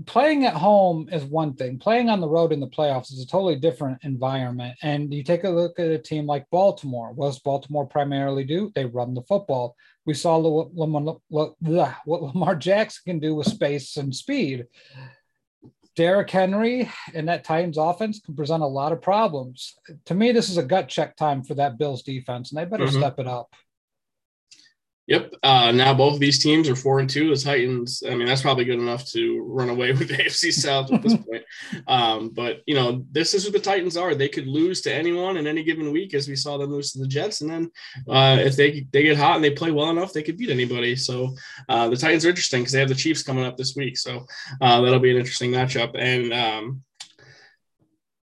playing 0.04 0.44
at 0.44 0.52
home 0.52 1.08
is 1.10 1.24
one 1.24 1.54
thing. 1.54 1.78
Playing 1.78 2.10
on 2.10 2.20
the 2.20 2.28
road 2.28 2.52
in 2.52 2.60
the 2.60 2.68
playoffs 2.68 3.10
is 3.10 3.22
a 3.22 3.26
totally 3.26 3.56
different 3.56 4.00
environment. 4.02 4.76
And 4.82 5.14
you 5.14 5.24
take 5.24 5.44
a 5.44 5.48
look 5.48 5.78
at 5.78 5.90
a 5.90 5.98
team 5.98 6.26
like 6.26 6.44
Baltimore. 6.50 7.12
What 7.12 7.28
does 7.28 7.38
Baltimore 7.38 7.86
primarily 7.86 8.44
do? 8.44 8.70
They 8.74 8.84
run 8.84 9.14
the 9.14 9.22
football. 9.22 9.76
We 10.04 10.12
saw 10.12 10.38
what 10.38 10.74
Lamar 10.74 12.54
Jackson 12.56 13.02
can 13.06 13.18
do 13.18 13.34
with 13.34 13.46
space 13.46 13.96
and 13.96 14.14
speed. 14.14 14.66
Derrick 15.98 16.30
Henry 16.30 16.88
and 17.12 17.26
that 17.26 17.42
Titans 17.42 17.76
offense 17.76 18.20
can 18.20 18.36
present 18.36 18.62
a 18.62 18.66
lot 18.66 18.92
of 18.92 19.02
problems. 19.02 19.74
To 20.04 20.14
me, 20.14 20.30
this 20.30 20.48
is 20.48 20.56
a 20.56 20.62
gut 20.62 20.88
check 20.88 21.16
time 21.16 21.42
for 21.42 21.54
that 21.54 21.76
Bills 21.76 22.04
defense, 22.04 22.52
and 22.52 22.60
they 22.60 22.64
better 22.66 22.84
mm-hmm. 22.84 23.00
step 23.00 23.18
it 23.18 23.26
up. 23.26 23.52
Yep. 25.08 25.32
Uh, 25.42 25.72
now 25.72 25.94
both 25.94 26.14
of 26.14 26.20
these 26.20 26.38
teams 26.38 26.68
are 26.68 26.76
four 26.76 27.00
and 27.00 27.08
two. 27.08 27.34
The 27.34 27.40
Titans. 27.40 28.02
I 28.06 28.14
mean, 28.14 28.26
that's 28.26 28.42
probably 28.42 28.66
good 28.66 28.78
enough 28.78 29.06
to 29.12 29.42
run 29.42 29.70
away 29.70 29.92
with 29.92 30.08
the 30.08 30.14
AFC 30.14 30.52
South 30.52 30.92
at 30.92 31.02
this 31.02 31.16
point. 31.26 31.42
Um, 31.86 32.28
but 32.28 32.60
you 32.66 32.74
know, 32.74 33.02
this 33.10 33.32
is 33.32 33.44
who 33.44 33.50
the 33.50 33.58
Titans 33.58 33.96
are. 33.96 34.14
They 34.14 34.28
could 34.28 34.46
lose 34.46 34.82
to 34.82 34.94
anyone 34.94 35.38
in 35.38 35.46
any 35.46 35.64
given 35.64 35.92
week, 35.92 36.12
as 36.12 36.28
we 36.28 36.36
saw 36.36 36.58
them 36.58 36.70
lose 36.70 36.92
to 36.92 36.98
the 36.98 37.08
Jets. 37.08 37.40
And 37.40 37.50
then 37.50 37.70
uh, 38.06 38.36
if 38.38 38.54
they 38.54 38.86
they 38.92 39.02
get 39.02 39.16
hot 39.16 39.36
and 39.36 39.44
they 39.44 39.50
play 39.50 39.70
well 39.70 39.88
enough, 39.88 40.12
they 40.12 40.22
could 40.22 40.36
beat 40.36 40.50
anybody. 40.50 40.94
So 40.94 41.34
uh, 41.70 41.88
the 41.88 41.96
Titans 41.96 42.26
are 42.26 42.30
interesting 42.30 42.60
because 42.60 42.74
they 42.74 42.80
have 42.80 42.90
the 42.90 42.94
Chiefs 42.94 43.22
coming 43.22 43.46
up 43.46 43.56
this 43.56 43.74
week. 43.74 43.96
So 43.96 44.26
uh, 44.60 44.82
that'll 44.82 44.98
be 44.98 45.10
an 45.10 45.16
interesting 45.16 45.52
matchup. 45.52 45.92
And 45.98 46.34
um, 46.34 46.82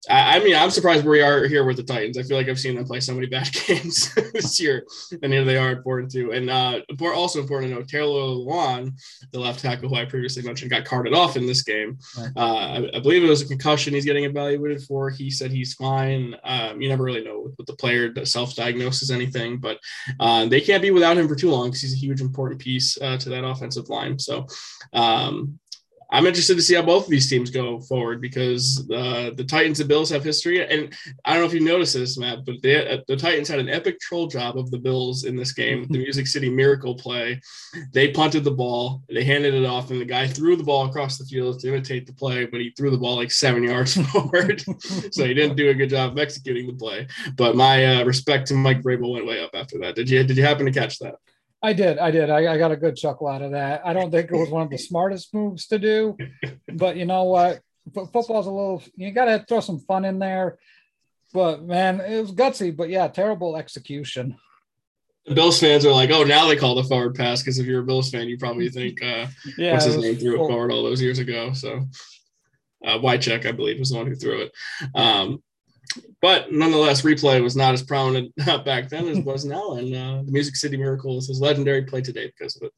I, 0.08 0.36
I 0.36 0.44
mean, 0.44 0.54
I'm 0.54 0.70
surprised 0.70 1.04
we 1.04 1.22
are 1.22 1.46
here 1.46 1.64
with 1.64 1.76
the 1.76 1.82
Titans. 1.82 2.18
I 2.18 2.22
feel 2.22 2.36
like 2.36 2.48
I've 2.48 2.58
seen 2.58 2.76
them 2.76 2.84
play 2.84 3.00
so 3.00 3.14
many 3.14 3.26
bad 3.26 3.50
games 3.66 4.14
this 4.32 4.60
year, 4.60 4.86
and 5.22 5.32
here 5.32 5.44
they 5.44 5.56
are 5.56 5.70
at 5.70 5.82
four 5.82 6.00
and 6.00 6.50
uh, 6.50 6.80
also 7.14 7.40
important 7.40 7.72
to 7.72 7.78
note, 7.78 7.88
Taylor 7.88 8.20
Lewan, 8.20 8.92
the 9.32 9.38
left 9.38 9.60
tackle 9.60 9.88
who 9.88 9.96
I 9.96 10.04
previously 10.04 10.42
mentioned, 10.42 10.70
got 10.70 10.84
carted 10.84 11.14
off 11.14 11.36
in 11.36 11.46
this 11.46 11.62
game. 11.62 11.98
Right. 12.18 12.30
Uh, 12.36 12.56
I, 12.56 12.96
I, 12.96 13.00
believe 13.00 13.24
it 13.24 13.28
was 13.28 13.42
a 13.42 13.46
concussion 13.48 13.94
he's 13.94 14.04
getting 14.04 14.24
evaluated 14.24 14.82
for. 14.82 15.10
He 15.10 15.30
said 15.30 15.50
he's 15.50 15.74
fine. 15.74 16.34
Um, 16.44 16.80
you 16.80 16.88
never 16.88 17.04
really 17.04 17.24
know 17.24 17.52
with 17.56 17.66
the 17.66 17.76
player 17.76 18.12
self-diagnoses 18.24 19.10
anything, 19.10 19.58
but 19.58 19.78
uh, 20.20 20.46
they 20.46 20.60
can't 20.60 20.82
be 20.82 20.90
without 20.90 21.16
him 21.16 21.28
for 21.28 21.36
too 21.36 21.50
long 21.50 21.68
because 21.68 21.82
he's 21.82 21.94
a 21.94 21.98
huge 21.98 22.20
important 22.20 22.60
piece 22.60 23.00
uh, 23.00 23.16
to 23.18 23.28
that 23.30 23.44
offensive 23.44 23.88
line. 23.88 24.18
So 24.18 24.46
um, 24.92 25.58
I'm 26.14 26.28
interested 26.28 26.54
to 26.54 26.62
see 26.62 26.76
how 26.76 26.82
both 26.82 27.04
of 27.04 27.10
these 27.10 27.28
teams 27.28 27.50
go 27.50 27.80
forward 27.80 28.20
because 28.20 28.88
uh, 28.94 29.30
the 29.34 29.42
Titans 29.42 29.80
and 29.80 29.88
Bills 29.88 30.10
have 30.10 30.22
history. 30.22 30.64
And 30.64 30.96
I 31.24 31.32
don't 31.32 31.42
know 31.42 31.48
if 31.48 31.52
you 31.52 31.58
noticed 31.58 31.94
this, 31.94 32.16
Matt, 32.16 32.46
but 32.46 32.62
they, 32.62 32.88
uh, 32.88 32.98
the 33.08 33.16
Titans 33.16 33.48
had 33.48 33.58
an 33.58 33.68
epic 33.68 33.98
troll 33.98 34.28
job 34.28 34.56
of 34.56 34.70
the 34.70 34.78
Bills 34.78 35.24
in 35.24 35.34
this 35.34 35.52
game, 35.52 35.88
the 35.90 35.98
Music 36.04 36.28
City 36.28 36.48
Miracle 36.48 36.94
play. 36.94 37.40
They 37.92 38.12
punted 38.12 38.44
the 38.44 38.52
ball, 38.52 39.02
they 39.08 39.24
handed 39.24 39.54
it 39.54 39.66
off, 39.66 39.90
and 39.90 40.00
the 40.00 40.04
guy 40.04 40.28
threw 40.28 40.54
the 40.54 40.62
ball 40.62 40.86
across 40.86 41.18
the 41.18 41.24
field 41.24 41.58
to 41.60 41.68
imitate 41.68 42.06
the 42.06 42.12
play, 42.12 42.46
but 42.46 42.60
he 42.60 42.70
threw 42.70 42.90
the 42.90 42.98
ball 42.98 43.16
like 43.16 43.32
seven 43.32 43.64
yards 43.64 43.94
forward. 44.12 44.62
so 45.10 45.24
he 45.24 45.34
didn't 45.34 45.56
do 45.56 45.70
a 45.70 45.74
good 45.74 45.90
job 45.90 46.12
of 46.12 46.18
executing 46.18 46.68
the 46.68 46.74
play. 46.74 47.08
But 47.36 47.56
my 47.56 47.86
uh, 47.86 48.04
respect 48.04 48.46
to 48.48 48.54
Mike 48.54 48.82
Vrabel 48.82 49.14
went 49.14 49.26
way 49.26 49.42
up 49.42 49.50
after 49.52 49.80
that. 49.80 49.96
Did 49.96 50.08
you 50.08 50.22
did 50.22 50.36
you 50.36 50.44
happen 50.44 50.66
to 50.66 50.72
catch 50.72 51.00
that? 51.00 51.16
I 51.64 51.72
did. 51.72 51.98
I 51.98 52.10
did. 52.10 52.28
I, 52.28 52.52
I, 52.52 52.58
got 52.58 52.72
a 52.72 52.76
good 52.76 52.94
chuckle 52.94 53.26
out 53.26 53.40
of 53.40 53.52
that. 53.52 53.80
I 53.86 53.94
don't 53.94 54.10
think 54.10 54.30
it 54.30 54.36
was 54.36 54.50
one 54.50 54.60
of 54.60 54.68
the 54.68 54.76
smartest 54.90 55.32
moves 55.32 55.66
to 55.68 55.78
do, 55.78 56.14
but 56.70 56.96
you 56.96 57.06
know 57.06 57.24
what? 57.24 57.60
Football's 57.94 58.46
a 58.46 58.50
little, 58.50 58.82
you 58.96 59.10
got 59.12 59.24
to 59.24 59.46
throw 59.48 59.60
some 59.60 59.78
fun 59.78 60.04
in 60.04 60.18
there. 60.18 60.58
But 61.32 61.64
man, 61.64 62.02
it 62.02 62.20
was 62.20 62.32
gutsy, 62.32 62.76
but 62.76 62.90
yeah, 62.90 63.08
terrible 63.08 63.56
execution. 63.56 64.36
The 65.24 65.34
Bills 65.34 65.58
fans 65.58 65.86
are 65.86 65.92
like, 65.92 66.10
oh, 66.10 66.22
now 66.22 66.46
they 66.46 66.56
call 66.56 66.74
the 66.74 66.84
forward 66.84 67.14
pass 67.14 67.40
because 67.40 67.58
if 67.58 67.64
you're 67.64 67.80
a 67.80 67.86
Bills 67.86 68.10
fan, 68.10 68.28
you 68.28 68.36
probably 68.36 68.68
think, 68.68 69.02
uh, 69.02 69.26
yeah, 69.56 69.72
what's 69.72 69.86
his 69.86 69.96
name 69.96 70.16
threw 70.16 70.34
it 70.34 70.46
forward 70.46 70.70
all 70.70 70.82
those 70.82 71.00
years 71.00 71.18
ago. 71.18 71.54
So, 71.54 71.88
uh, 72.84 72.98
Wycheck, 72.98 73.46
I 73.46 73.52
believe, 73.52 73.78
was 73.78 73.88
the 73.88 73.96
one 73.96 74.06
who 74.06 74.14
threw 74.14 74.42
it. 74.42 74.52
Um, 74.94 75.42
but 76.24 76.50
nonetheless, 76.50 77.02
replay 77.02 77.42
was 77.42 77.54
not 77.54 77.74
as 77.74 77.82
prominent 77.82 78.34
back 78.64 78.88
then 78.88 79.08
as 79.08 79.18
it 79.18 79.26
was 79.26 79.44
now, 79.44 79.74
and 79.74 79.94
uh, 79.94 80.22
the 80.24 80.32
Music 80.32 80.56
City 80.56 80.74
Miracle 80.74 81.18
is 81.18 81.28
his 81.28 81.38
legendary 81.38 81.82
play 81.82 82.00
today 82.00 82.28
because 82.28 82.56
of 82.56 82.62
it. 82.62 82.72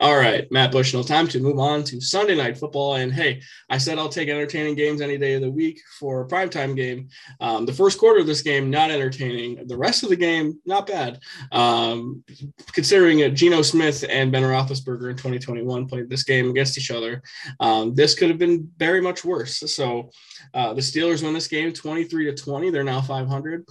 All 0.00 0.16
right, 0.16 0.50
Matt 0.50 0.72
Bushnell, 0.72 1.04
time 1.04 1.28
to 1.28 1.40
move 1.40 1.58
on 1.58 1.84
to 1.84 2.00
Sunday 2.00 2.34
night 2.34 2.56
football. 2.56 2.94
And 2.94 3.12
hey, 3.12 3.42
I 3.68 3.76
said 3.76 3.98
I'll 3.98 4.08
take 4.08 4.30
entertaining 4.30 4.74
games 4.74 5.02
any 5.02 5.18
day 5.18 5.34
of 5.34 5.42
the 5.42 5.50
week 5.50 5.78
for 5.98 6.22
a 6.22 6.26
primetime 6.26 6.74
game. 6.74 7.08
Um, 7.38 7.66
the 7.66 7.74
first 7.74 7.98
quarter 7.98 8.18
of 8.18 8.26
this 8.26 8.40
game, 8.40 8.70
not 8.70 8.90
entertaining. 8.90 9.66
The 9.66 9.76
rest 9.76 10.02
of 10.02 10.08
the 10.08 10.16
game, 10.16 10.58
not 10.64 10.86
bad. 10.86 11.20
Um, 11.52 12.24
considering 12.72 13.18
it, 13.18 13.34
Geno 13.34 13.60
Smith 13.60 14.02
and 14.08 14.32
Ben 14.32 14.42
Roethlisberger 14.42 15.10
in 15.10 15.16
2021 15.16 15.86
played 15.86 16.08
this 16.08 16.24
game 16.24 16.48
against 16.48 16.78
each 16.78 16.90
other, 16.90 17.22
um, 17.60 17.94
this 17.94 18.14
could 18.14 18.30
have 18.30 18.38
been 18.38 18.70
very 18.78 19.02
much 19.02 19.22
worse. 19.22 19.58
So 19.70 20.08
uh, 20.54 20.72
the 20.72 20.80
Steelers 20.80 21.22
win 21.22 21.34
this 21.34 21.46
game 21.46 21.74
23 21.74 22.24
to 22.24 22.34
20. 22.34 22.70
They're 22.70 22.84
now 22.84 23.02
500. 23.02 23.66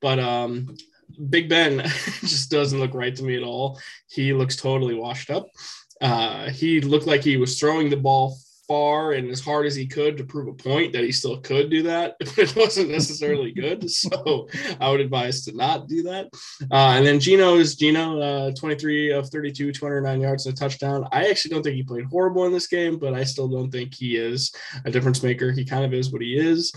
But 0.00 0.20
um, 0.20 0.74
Big 1.28 1.48
Ben 1.48 1.78
just 2.20 2.50
doesn't 2.50 2.80
look 2.80 2.94
right 2.94 3.14
to 3.16 3.22
me 3.22 3.36
at 3.36 3.42
all. 3.42 3.80
He 4.08 4.32
looks 4.32 4.56
totally 4.56 4.94
washed 4.94 5.30
up. 5.30 5.48
Uh, 6.00 6.50
he 6.50 6.80
looked 6.80 7.06
like 7.06 7.22
he 7.22 7.36
was 7.36 7.58
throwing 7.58 7.88
the 7.88 7.96
ball 7.96 8.36
far 8.66 9.12
and 9.12 9.30
as 9.30 9.40
hard 9.40 9.66
as 9.66 9.74
he 9.74 9.86
could 9.86 10.16
to 10.16 10.24
prove 10.24 10.48
a 10.48 10.52
point 10.52 10.92
that 10.92 11.04
he 11.04 11.12
still 11.12 11.38
could 11.38 11.70
do 11.70 11.82
that, 11.84 12.16
but 12.20 12.38
it 12.38 12.56
wasn't 12.56 12.90
necessarily 12.90 13.52
good. 13.52 13.86
So 13.96 14.48
I 14.80 14.90
would 14.90 15.00
advise 15.00 15.44
to 15.44 15.56
not 15.56 15.88
do 15.88 16.02
that. 16.04 16.28
Uh, 16.70 16.94
and 16.96 17.06
then 17.06 17.18
Geno 17.18 17.56
is 17.56 17.76
Geno, 17.76 18.20
uh, 18.20 18.52
23 18.52 19.12
of 19.12 19.28
32, 19.30 19.72
209 19.72 20.20
yards 20.20 20.46
and 20.46 20.54
a 20.54 20.56
touchdown. 20.56 21.08
I 21.12 21.28
actually 21.28 21.54
don't 21.54 21.62
think 21.62 21.76
he 21.76 21.82
played 21.82 22.04
horrible 22.04 22.44
in 22.44 22.52
this 22.52 22.66
game, 22.66 22.98
but 22.98 23.14
I 23.14 23.24
still 23.24 23.48
don't 23.48 23.70
think 23.70 23.94
he 23.94 24.16
is 24.16 24.52
a 24.84 24.90
difference 24.90 25.22
maker. 25.22 25.50
He 25.50 25.64
kind 25.64 25.84
of 25.84 25.94
is 25.94 26.12
what 26.12 26.22
he 26.22 26.36
is 26.36 26.72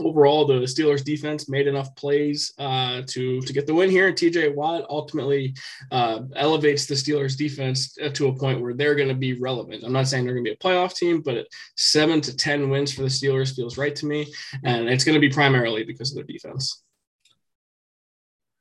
overall, 0.00 0.46
the 0.46 0.54
Steelers 0.60 1.04
defense 1.04 1.48
made 1.48 1.66
enough 1.66 1.94
plays 1.94 2.52
uh, 2.58 3.02
to 3.06 3.40
to 3.40 3.52
get 3.52 3.66
the 3.66 3.74
win 3.74 3.90
here. 3.90 4.08
And 4.08 4.16
TJ 4.16 4.54
Watt 4.54 4.86
ultimately 4.88 5.54
uh, 5.90 6.20
elevates 6.36 6.86
the 6.86 6.94
Steelers 6.94 7.36
defense 7.36 7.96
uh, 8.02 8.08
to 8.10 8.28
a 8.28 8.36
point 8.36 8.60
where 8.60 8.74
they're 8.74 8.94
going 8.94 9.08
to 9.08 9.14
be 9.14 9.34
relevant. 9.34 9.84
I'm 9.84 9.92
not 9.92 10.08
saying 10.08 10.24
they're 10.24 10.34
going 10.34 10.44
to 10.44 10.50
be 10.50 10.54
a 10.54 10.58
playoff 10.58 10.94
team, 10.94 11.20
but 11.20 11.46
seven 11.76 12.20
to 12.22 12.36
ten 12.36 12.70
wins 12.70 12.92
for 12.92 13.02
the 13.02 13.08
Steelers 13.08 13.54
feels 13.54 13.78
right 13.78 13.94
to 13.96 14.06
me, 14.06 14.32
and 14.64 14.88
it's 14.88 15.04
going 15.04 15.14
to 15.14 15.20
be 15.20 15.30
primarily 15.30 15.84
because 15.84 16.10
of 16.10 16.16
their 16.16 16.24
defense. 16.24 16.82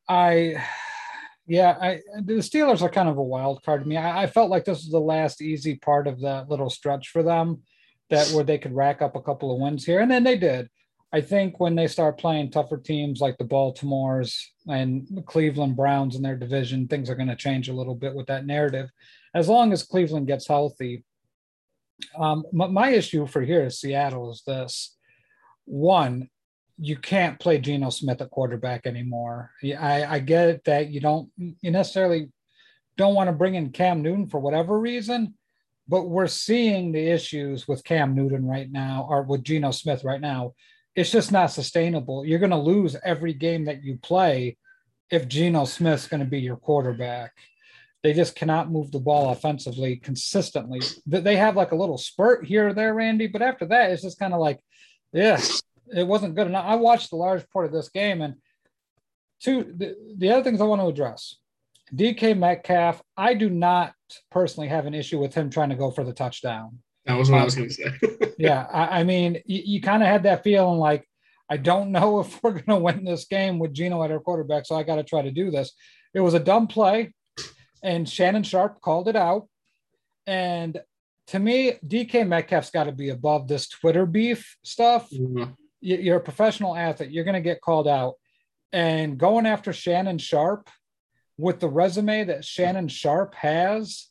I. 0.07 0.63
Yeah, 1.47 1.75
I, 1.81 2.01
the 2.21 2.33
Steelers 2.33 2.83
are 2.83 2.89
kind 2.89 3.09
of 3.09 3.17
a 3.17 3.23
wild 3.23 3.63
card 3.63 3.81
to 3.81 3.89
me. 3.89 3.97
I, 3.97 4.23
I 4.23 4.27
felt 4.27 4.51
like 4.51 4.65
this 4.65 4.83
was 4.83 4.91
the 4.91 4.99
last 4.99 5.41
easy 5.41 5.77
part 5.77 6.05
of 6.05 6.21
that 6.21 6.47
little 6.47 6.69
stretch 6.69 7.09
for 7.09 7.23
them, 7.23 7.63
that 8.11 8.27
where 8.27 8.43
they 8.43 8.59
could 8.59 8.75
rack 8.75 9.01
up 9.01 9.15
a 9.15 9.21
couple 9.21 9.51
of 9.51 9.59
wins 9.59 9.83
here, 9.83 9.99
and 9.99 10.11
then 10.11 10.23
they 10.23 10.37
did. 10.37 10.69
I 11.11 11.21
think 11.21 11.59
when 11.59 11.75
they 11.75 11.87
start 11.87 12.19
playing 12.19 12.51
tougher 12.51 12.77
teams 12.77 13.19
like 13.19 13.37
the 13.37 13.43
Baltimores 13.45 14.39
and 14.67 15.07
the 15.09 15.23
Cleveland 15.23 15.75
Browns 15.75 16.15
in 16.15 16.21
their 16.21 16.35
division, 16.35 16.87
things 16.87 17.09
are 17.09 17.15
going 17.15 17.29
to 17.29 17.35
change 17.35 17.67
a 17.67 17.73
little 17.73 17.95
bit 17.95 18.13
with 18.13 18.27
that 18.27 18.45
narrative. 18.45 18.89
As 19.33 19.49
long 19.49 19.73
as 19.73 19.83
Cleveland 19.83 20.27
gets 20.27 20.47
healthy. 20.47 21.03
Um, 22.17 22.45
my, 22.53 22.67
my 22.67 22.89
issue 22.89 23.25
for 23.27 23.41
here 23.41 23.65
is 23.65 23.79
Seattle 23.79 24.31
is 24.31 24.43
this 24.45 24.95
one, 25.65 26.29
you 26.79 26.95
can't 26.95 27.39
play 27.39 27.59
Geno 27.59 27.89
Smith 27.89 28.21
at 28.21 28.31
quarterback 28.31 28.87
anymore. 28.87 29.51
I, 29.63 30.05
I 30.05 30.19
get 30.19 30.49
it 30.49 30.63
that 30.63 30.89
you 30.89 30.99
don't 31.01 31.29
you 31.37 31.71
necessarily 31.71 32.31
don't 32.97 33.15
want 33.15 33.27
to 33.27 33.35
bring 33.35 33.55
in 33.55 33.71
Cam 33.71 34.01
Newton 34.01 34.27
for 34.27 34.39
whatever 34.39 34.79
reason, 34.79 35.35
but 35.87 36.09
we're 36.09 36.27
seeing 36.27 36.91
the 36.91 37.05
issues 37.05 37.67
with 37.67 37.83
Cam 37.83 38.15
Newton 38.15 38.45
right 38.45 38.71
now, 38.71 39.07
or 39.09 39.23
with 39.23 39.43
Geno 39.43 39.71
Smith 39.71 40.03
right 40.03 40.21
now, 40.21 40.53
it's 40.99 41.11
just 41.11 41.31
not 41.31 41.49
sustainable. 41.49 42.25
You're 42.25 42.39
going 42.39 42.49
to 42.49 42.57
lose 42.57 42.97
every 43.05 43.31
game 43.31 43.63
that 43.65 43.81
you 43.81 43.97
play 43.97 44.57
if 45.09 45.29
Geno 45.29 45.63
Smith's 45.63 46.09
going 46.09 46.19
to 46.19 46.29
be 46.29 46.41
your 46.41 46.57
quarterback. 46.57 47.31
They 48.03 48.11
just 48.11 48.35
cannot 48.35 48.69
move 48.69 48.91
the 48.91 48.99
ball 48.99 49.31
offensively 49.31 49.95
consistently. 49.95 50.81
They 51.05 51.37
have 51.37 51.55
like 51.55 51.71
a 51.71 51.77
little 51.77 51.97
spurt 51.97 52.45
here 52.45 52.67
or 52.67 52.73
there, 52.73 52.93
Randy, 52.93 53.27
but 53.27 53.41
after 53.41 53.65
that, 53.67 53.91
it's 53.91 54.01
just 54.01 54.19
kind 54.19 54.33
of 54.33 54.41
like, 54.41 54.59
yeah, 55.13 55.39
it 55.95 56.05
wasn't 56.05 56.35
good 56.35 56.47
enough. 56.47 56.65
I 56.67 56.75
watched 56.75 57.11
the 57.11 57.15
large 57.15 57.49
part 57.49 57.65
of 57.65 57.71
this 57.71 57.87
game, 57.87 58.21
and 58.21 58.35
two, 59.41 59.73
the, 59.77 59.95
the 60.17 60.31
other 60.31 60.43
things 60.43 60.59
I 60.59 60.65
want 60.65 60.81
to 60.81 60.87
address 60.87 61.37
DK 61.95 62.37
Metcalf, 62.37 63.01
I 63.15 63.35
do 63.35 63.49
not 63.49 63.93
personally 64.31 64.67
have 64.67 64.85
an 64.85 64.93
issue 64.93 65.17
with 65.17 65.33
him 65.33 65.49
trying 65.49 65.69
to 65.69 65.75
go 65.75 65.91
for 65.91 66.03
the 66.03 66.13
touchdown. 66.13 66.79
That 67.09 67.17
was 67.17 67.31
what 67.31 67.37
um, 67.37 67.41
I 67.41 67.45
was 67.45 67.55
going 67.55 67.69
to 67.69 67.73
say. 67.73 68.33
yeah, 68.37 68.67
I, 68.71 68.99
I, 68.99 69.03
mean, 69.03 69.41
you, 69.45 69.63
you 69.65 69.81
kind 69.81 70.03
of 70.03 70.09
had 70.09 70.23
that 70.23 70.43
feeling 70.43 70.77
like, 70.77 71.07
I 71.49 71.57
don't 71.57 71.91
know 71.91 72.19
if 72.19 72.41
we're 72.43 72.51
going 72.51 72.65
to 72.65 72.75
win 72.77 73.03
this 73.03 73.25
game 73.25 73.57
with 73.57 73.73
Geno 73.73 74.03
at 74.03 74.11
our 74.11 74.19
quarterback, 74.19 74.67
so 74.67 74.75
I 74.75 74.83
got 74.83 74.97
to 74.97 75.03
try 75.03 75.23
to 75.23 75.31
do 75.31 75.49
this. 75.49 75.71
It 76.13 76.19
was 76.19 76.35
a 76.35 76.39
dumb 76.39 76.67
play, 76.67 77.15
and 77.81 78.07
Shannon 78.07 78.43
Sharpe 78.43 78.79
called 78.79 79.07
it 79.07 79.15
out. 79.15 79.47
And 80.27 80.79
to 81.27 81.39
me, 81.39 81.79
DK 81.83 82.27
Metcalf's 82.27 82.69
got 82.69 82.83
to 82.83 82.91
be 82.91 83.09
above 83.09 83.47
this 83.47 83.67
Twitter 83.67 84.05
beef 84.05 84.57
stuff. 84.63 85.09
Mm-hmm. 85.09 85.51
You're 85.81 86.17
a 86.17 86.21
professional 86.21 86.75
athlete. 86.75 87.09
You're 87.09 87.23
going 87.23 87.33
to 87.33 87.41
get 87.41 87.61
called 87.61 87.87
out. 87.87 88.15
And 88.71 89.17
going 89.17 89.47
after 89.47 89.73
Shannon 89.73 90.19
Sharpe 90.19 90.69
with 91.39 91.59
the 91.59 91.69
resume 91.69 92.25
that 92.25 92.45
Shannon 92.45 92.87
Sharpe 92.87 93.33
has 93.33 94.08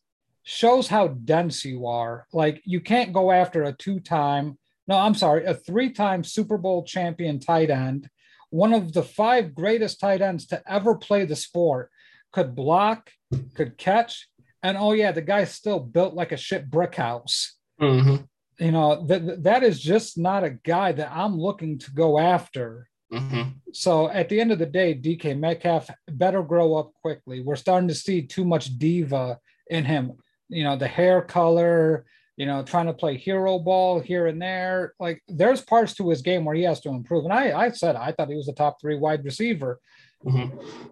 shows 0.49 0.89
how 0.89 1.09
dense 1.09 1.63
you 1.63 1.87
are. 1.87 2.27
Like 2.33 2.63
you 2.65 2.81
can't 2.81 3.13
go 3.13 3.31
after 3.31 3.65
a 3.65 3.73
two 3.75 4.01
time, 4.01 4.57
no, 4.87 4.97
I'm 4.97 5.15
sorry, 5.15 5.45
a 5.45 5.53
three 5.53 5.91
time 5.91 6.25
Super 6.25 6.57
Bowl 6.57 6.85
champion 6.85 7.39
tight 7.39 7.69
end, 7.69 8.09
one 8.49 8.73
of 8.73 8.95
the 8.95 9.03
five 9.03 9.55
greatest 9.55 10.01
tight 10.01 10.23
ends 10.23 10.47
to 10.47 10.63
ever 10.67 10.95
play 10.95 11.27
the 11.27 11.37
sport, 11.37 11.91
could 12.33 12.55
block, 12.55 13.11
could 13.55 13.77
catch. 13.77 14.27
And 14.63 14.79
oh, 14.79 14.93
yeah, 14.93 15.13
the 15.13 15.21
guy's 15.21 15.53
still 15.53 15.81
built 15.81 16.15
like 16.15 16.33
a 16.33 16.39
shit 16.39 16.71
brick 16.71 16.95
house. 16.95 17.55
Mm-hmm. 17.79 18.17
You 18.59 18.73
know, 18.73 19.05
that 19.05 19.43
that 19.43 19.63
is 19.63 19.79
just 19.79 20.17
not 20.17 20.45
a 20.45 20.51
guy 20.51 20.93
that 20.93 21.13
I'm 21.13 21.39
looking 21.39 21.79
to 21.81 21.91
go 21.91 22.19
after. 22.19 22.89
Mm-hmm. 23.13 23.51
So 23.75 24.09
at 24.09 24.31
the 24.31 24.41
end 24.41 24.53
of 24.53 24.59
the 24.59 24.67
day, 24.67 24.95
DK 24.95 25.39
Metcalf 25.39 25.91
better 26.11 26.43
grow 26.43 26.75
up 26.75 26.93
quickly. 27.03 27.43
We're 27.43 27.57
starting 27.57 27.89
to 27.89 27.95
see 27.95 28.23
too 28.23 28.47
much 28.47 28.79
diva 28.79 29.39
in 29.69 29.85
him. 29.85 30.15
You 30.49 30.65
know, 30.65 30.77
the 30.77 30.89
hair 30.89 31.23
color, 31.23 32.05
you 32.37 32.47
know, 32.47 32.63
trying 32.63 32.87
to 32.87 32.95
play 32.95 33.17
hero 33.17 33.59
ball 33.59 34.01
here 34.01 34.27
and 34.27 34.41
there. 34.41 34.95
Like 34.99 35.23
there's 35.29 35.61
parts 35.61 35.95
to 35.95 36.09
his 36.09 36.23
game 36.23 36.45
where 36.45 36.55
he 36.55 36.63
has 36.63 36.81
to 36.83 36.91
improve. 36.91 37.25
And 37.25 37.33
I, 37.33 37.59
I 37.59 37.71
said 37.71 37.97
I 37.97 38.13
thought 38.13 38.31
he 38.31 38.37
was 38.37 38.49
a 38.49 38.55
top 38.55 38.81
three 38.81 38.97
wide 38.97 39.25
receiver. 39.25 39.81
Mm-hmm 40.25 40.89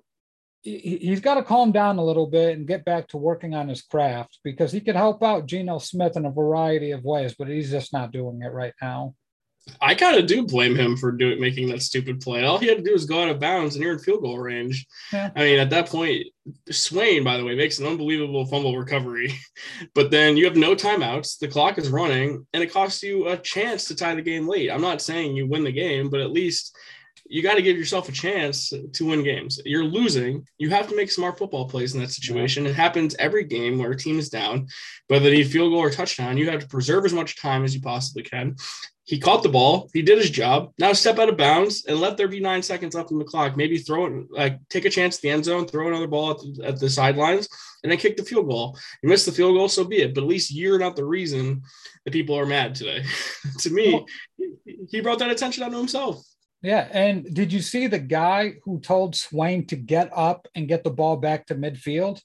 he's 0.67 1.21
got 1.21 1.35
to 1.35 1.43
calm 1.43 1.71
down 1.71 1.99
a 1.99 2.05
little 2.05 2.27
bit 2.27 2.57
and 2.57 2.67
get 2.67 2.85
back 2.85 3.07
to 3.09 3.17
working 3.17 3.55
on 3.55 3.69
his 3.69 3.83
craft 3.83 4.41
because 4.43 4.73
he 4.73 4.81
could 4.81 4.97
help 4.97 5.23
out 5.23 5.47
Geno 5.47 5.79
Smith 5.79 6.17
in 6.17 6.27
a 6.27 6.31
variety 6.31 6.91
of 6.91 7.05
ways, 7.05 7.35
but 7.39 7.49
he's 7.49 7.71
just 7.71 7.93
not 7.93 8.11
doing 8.11 8.43
it 8.43 8.53
right 8.53 8.75
now. 8.83 9.15
I 9.81 9.95
kind 9.95 10.17
of 10.17 10.27
do 10.27 10.47
blame 10.47 10.77
him 10.77 10.97
for 10.97 11.13
doing 11.13 11.41
making 11.41 11.69
that 11.69 11.83
stupid 11.83 12.21
play. 12.21 12.45
All 12.45 12.59
he 12.59 12.69
had 12.69 12.79
to 12.79 12.85
do 12.85 12.93
was 12.93 13.05
go 13.05 13.23
out 13.23 13.29
of 13.29 13.41
bounds 13.41 13.75
and 13.75 13.83
you're 13.83 13.93
in 13.93 13.99
field 13.99 14.23
goal 14.23 14.39
range. 14.39 14.87
Yeah. 15.13 15.31
I 15.35 15.41
mean, 15.41 15.59
at 15.59 15.71
that 15.71 15.89
point, 15.89 16.27
Swain, 16.71 17.25
by 17.25 17.37
the 17.37 17.45
way, 17.45 17.57
makes 17.57 17.79
an 17.79 17.87
unbelievable 17.87 18.47
fumble 18.47 18.79
recovery, 18.79 19.35
but 19.95 20.11
then 20.11 20.37
you 20.37 20.45
have 20.45 20.57
no 20.57 20.75
timeouts. 20.75 21.39
The 21.39 21.49
clock 21.49 21.79
is 21.79 21.89
running, 21.89 22.47
and 22.53 22.63
it 22.63 22.73
costs 22.73 23.03
you 23.03 23.29
a 23.29 23.37
chance 23.37 23.87
to 23.87 23.97
tie 23.97 24.15
the 24.15 24.23
game 24.23 24.47
late. 24.47 24.71
I'm 24.71 24.81
not 24.81 25.03
saying 25.03 25.37
you 25.37 25.49
win 25.49 25.65
the 25.65 25.73
game, 25.73 26.11
but 26.11 26.21
at 26.21 26.31
least 26.31 26.77
you 27.29 27.43
got 27.43 27.55
to 27.55 27.63
give 27.63 27.77
yourself 27.77 28.09
a 28.09 28.13
chance 28.13 28.73
to 28.93 29.07
win 29.07 29.25
games. 29.25 29.61
You're 29.65 29.85
losing. 29.85 30.47
You 30.59 30.71
have 30.71 30.89
to 30.89 30.97
make 30.97 31.11
smart 31.11 31.39
football 31.39 31.69
plays 31.69 31.95
in 31.95 32.01
that 32.01 32.11
situation. 32.11 32.67
It 32.67 32.75
happens 32.75 33.17
every 33.19 33.45
game 33.45 33.79
where 33.79 33.91
a 33.91 33.97
team 33.97 34.19
is 34.19 34.29
down, 34.29 34.69
whether 35.09 35.25
they 35.25 35.39
need 35.39 35.51
field 35.51 35.73
goal 35.73 35.81
or 35.81 35.91
touchdown. 35.91 36.37
You 36.37 36.51
have 36.51 36.61
to 36.61 36.69
preserve 36.69 37.05
as 37.05 37.13
much 37.13 37.41
time 37.41 37.65
as 37.65 37.75
you 37.75 37.81
possibly 37.81 38.23
can. 38.23 38.57
He 39.07 39.21
caught 39.21 39.45
the 39.45 39.49
ball. 39.49 39.89
He 39.95 40.03
did 40.03 40.19
his 40.19 40.31
job. 40.31 40.73
Now 40.81 40.93
step 40.93 41.21
out 41.21 41.29
of 41.29 41.37
bounds 41.37 41.85
and 41.87 42.01
let 42.01 42.17
there 42.17 42.27
be 42.27 42.41
nine 42.41 42.61
seconds 42.61 42.97
left 42.97 43.13
in 43.13 43.21
the 43.21 43.25
clock. 43.25 43.57
Maybe 43.57 43.79
throw 43.79 44.07
it, 44.07 44.27
like 44.33 44.59
take 44.69 44.85
a 44.85 44.91
chance 44.91 45.17
at 45.17 45.23
the 45.23 45.31
end 45.31 45.45
zone, 45.45 45.67
throw 45.67 45.87
another 45.87 46.09
ball 46.09 46.33
at 46.33 46.39
the, 46.39 46.61
at 46.65 46.81
the 46.81 46.91
sidelines, 46.91 47.49
and 47.85 47.91
then 47.91 48.01
kick 48.01 48.17
the 48.17 48.25
field 48.25 48.49
goal. 48.49 48.77
You 49.03 49.09
missed 49.09 49.27
the 49.27 49.31
field 49.33 49.57
goal, 49.57 49.69
so 49.69 49.85
be 49.85 49.99
it. 49.99 50.13
But 50.13 50.25
at 50.25 50.29
least 50.29 50.53
you're 50.53 50.81
not 50.81 50.97
the 50.97 51.05
reason 51.05 51.63
that 52.05 52.11
people 52.11 52.37
are 52.37 52.47
mad 52.47 52.75
today. 52.75 53.05
to 53.61 53.71
me, 53.71 54.05
he 54.91 55.01
brought 55.01 55.21
that 55.21 55.31
attention 55.31 55.63
onto 55.63 55.77
himself. 55.79 56.21
Yeah. 56.61 56.89
And 56.91 57.33
did 57.33 57.53
you 57.53 57.61
see 57.61 57.87
the 57.87 58.01
guy 58.01 58.55
who 58.65 58.81
told 58.81 59.15
Swain 59.15 59.69
to 59.69 59.77
get 59.77 60.11
up 60.13 60.49
and 60.57 60.67
get 60.67 60.83
the 60.83 60.91
ball 60.91 61.17
back 61.17 61.47
to 61.47 61.55
midfield? 61.55 62.21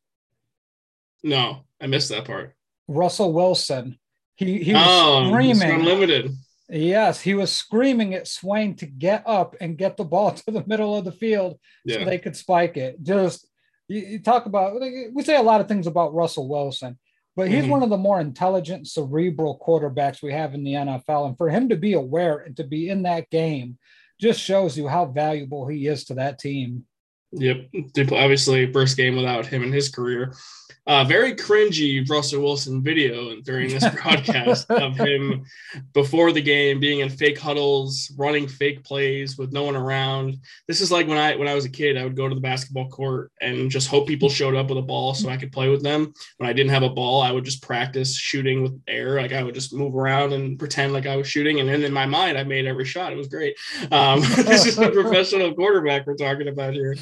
No, 1.21 1.65
I 1.79 1.85
missed 1.85 2.09
that 2.09 2.25
part. 2.25 2.55
Russell 2.87 3.33
Wilson. 3.33 3.99
He, 4.35 4.63
he 4.63 4.73
was 4.73 4.83
oh, 4.83 5.29
screaming. 5.29 5.81
Unlimited. 5.81 6.31
Yes, 6.71 7.19
he 7.19 7.33
was 7.33 7.51
screaming 7.51 8.13
at 8.13 8.27
Swain 8.27 8.75
to 8.77 8.85
get 8.85 9.23
up 9.25 9.55
and 9.59 9.77
get 9.77 9.97
the 9.97 10.05
ball 10.05 10.31
to 10.31 10.51
the 10.51 10.63
middle 10.65 10.95
of 10.95 11.05
the 11.05 11.11
field 11.11 11.59
yeah. 11.85 11.99
so 11.99 12.05
they 12.05 12.17
could 12.17 12.35
spike 12.35 12.77
it. 12.77 13.01
Just 13.03 13.47
you, 13.87 13.99
you, 13.99 14.19
talk 14.19 14.45
about 14.45 14.79
we 15.13 15.23
say 15.23 15.35
a 15.35 15.41
lot 15.41 15.59
of 15.59 15.67
things 15.67 15.85
about 15.85 16.13
Russell 16.13 16.47
Wilson, 16.47 16.97
but 17.35 17.49
he's 17.49 17.63
mm-hmm. 17.63 17.71
one 17.71 17.83
of 17.83 17.89
the 17.89 17.97
more 17.97 18.21
intelligent, 18.21 18.87
cerebral 18.87 19.61
quarterbacks 19.65 20.21
we 20.21 20.31
have 20.31 20.53
in 20.53 20.63
the 20.63 20.73
NFL. 20.73 21.27
And 21.27 21.37
for 21.37 21.49
him 21.49 21.69
to 21.69 21.75
be 21.75 21.93
aware 21.93 22.37
and 22.37 22.55
to 22.55 22.63
be 22.63 22.89
in 22.89 23.03
that 23.03 23.29
game 23.29 23.77
just 24.19 24.39
shows 24.39 24.77
you 24.77 24.87
how 24.87 25.07
valuable 25.07 25.67
he 25.67 25.87
is 25.87 26.05
to 26.05 26.13
that 26.13 26.39
team. 26.39 26.85
Yep. 27.33 27.69
Obviously, 28.11 28.71
first 28.71 28.97
game 28.97 29.15
without 29.15 29.45
him 29.45 29.63
in 29.63 29.71
his 29.71 29.89
career 29.89 30.33
uh, 30.87 31.03
very 31.03 31.35
cringy 31.35 32.07
Russell 32.09 32.41
Wilson 32.41 32.81
video 32.81 33.39
during 33.41 33.69
this 33.69 33.87
broadcast 34.01 34.69
of 34.71 34.97
him 34.97 35.45
before 35.93 36.31
the 36.31 36.41
game 36.41 36.79
being 36.79 37.01
in 37.01 37.09
fake 37.09 37.37
huddles, 37.37 38.11
running 38.17 38.47
fake 38.47 38.83
plays 38.83 39.37
with 39.37 39.53
no 39.53 39.63
one 39.63 39.75
around. 39.75 40.37
This 40.67 40.81
is 40.81 40.91
like 40.91 41.07
when 41.07 41.19
I 41.19 41.35
when 41.35 41.47
I 41.47 41.53
was 41.53 41.65
a 41.65 41.69
kid, 41.69 41.97
I 41.97 42.03
would 42.03 42.15
go 42.15 42.27
to 42.27 42.33
the 42.33 42.41
basketball 42.41 42.89
court 42.89 43.31
and 43.41 43.69
just 43.69 43.89
hope 43.89 44.07
people 44.07 44.27
showed 44.27 44.55
up 44.55 44.69
with 44.69 44.79
a 44.79 44.81
ball 44.81 45.13
so 45.13 45.29
I 45.29 45.37
could 45.37 45.51
play 45.51 45.69
with 45.69 45.83
them. 45.83 46.13
When 46.37 46.49
I 46.49 46.53
didn't 46.53 46.71
have 46.71 46.83
a 46.83 46.89
ball, 46.89 47.21
I 47.21 47.31
would 47.31 47.45
just 47.45 47.61
practice 47.61 48.17
shooting 48.17 48.63
with 48.63 48.81
air. 48.87 49.21
Like 49.21 49.33
I 49.33 49.43
would 49.43 49.53
just 49.53 49.73
move 49.73 49.95
around 49.95 50.33
and 50.33 50.57
pretend 50.57 50.93
like 50.93 51.05
I 51.05 51.15
was 51.15 51.27
shooting, 51.27 51.59
and 51.59 51.69
then 51.69 51.83
in 51.83 51.93
my 51.93 52.07
mind, 52.07 52.39
I 52.39 52.43
made 52.43 52.65
every 52.65 52.85
shot. 52.85 53.13
It 53.13 53.17
was 53.17 53.27
great. 53.27 53.55
Um, 53.91 54.21
this 54.35 54.65
is 54.65 54.79
a 54.79 54.89
professional 54.89 55.53
quarterback 55.53 56.07
we're 56.07 56.15
talking 56.15 56.47
about 56.47 56.73
here, 56.73 56.95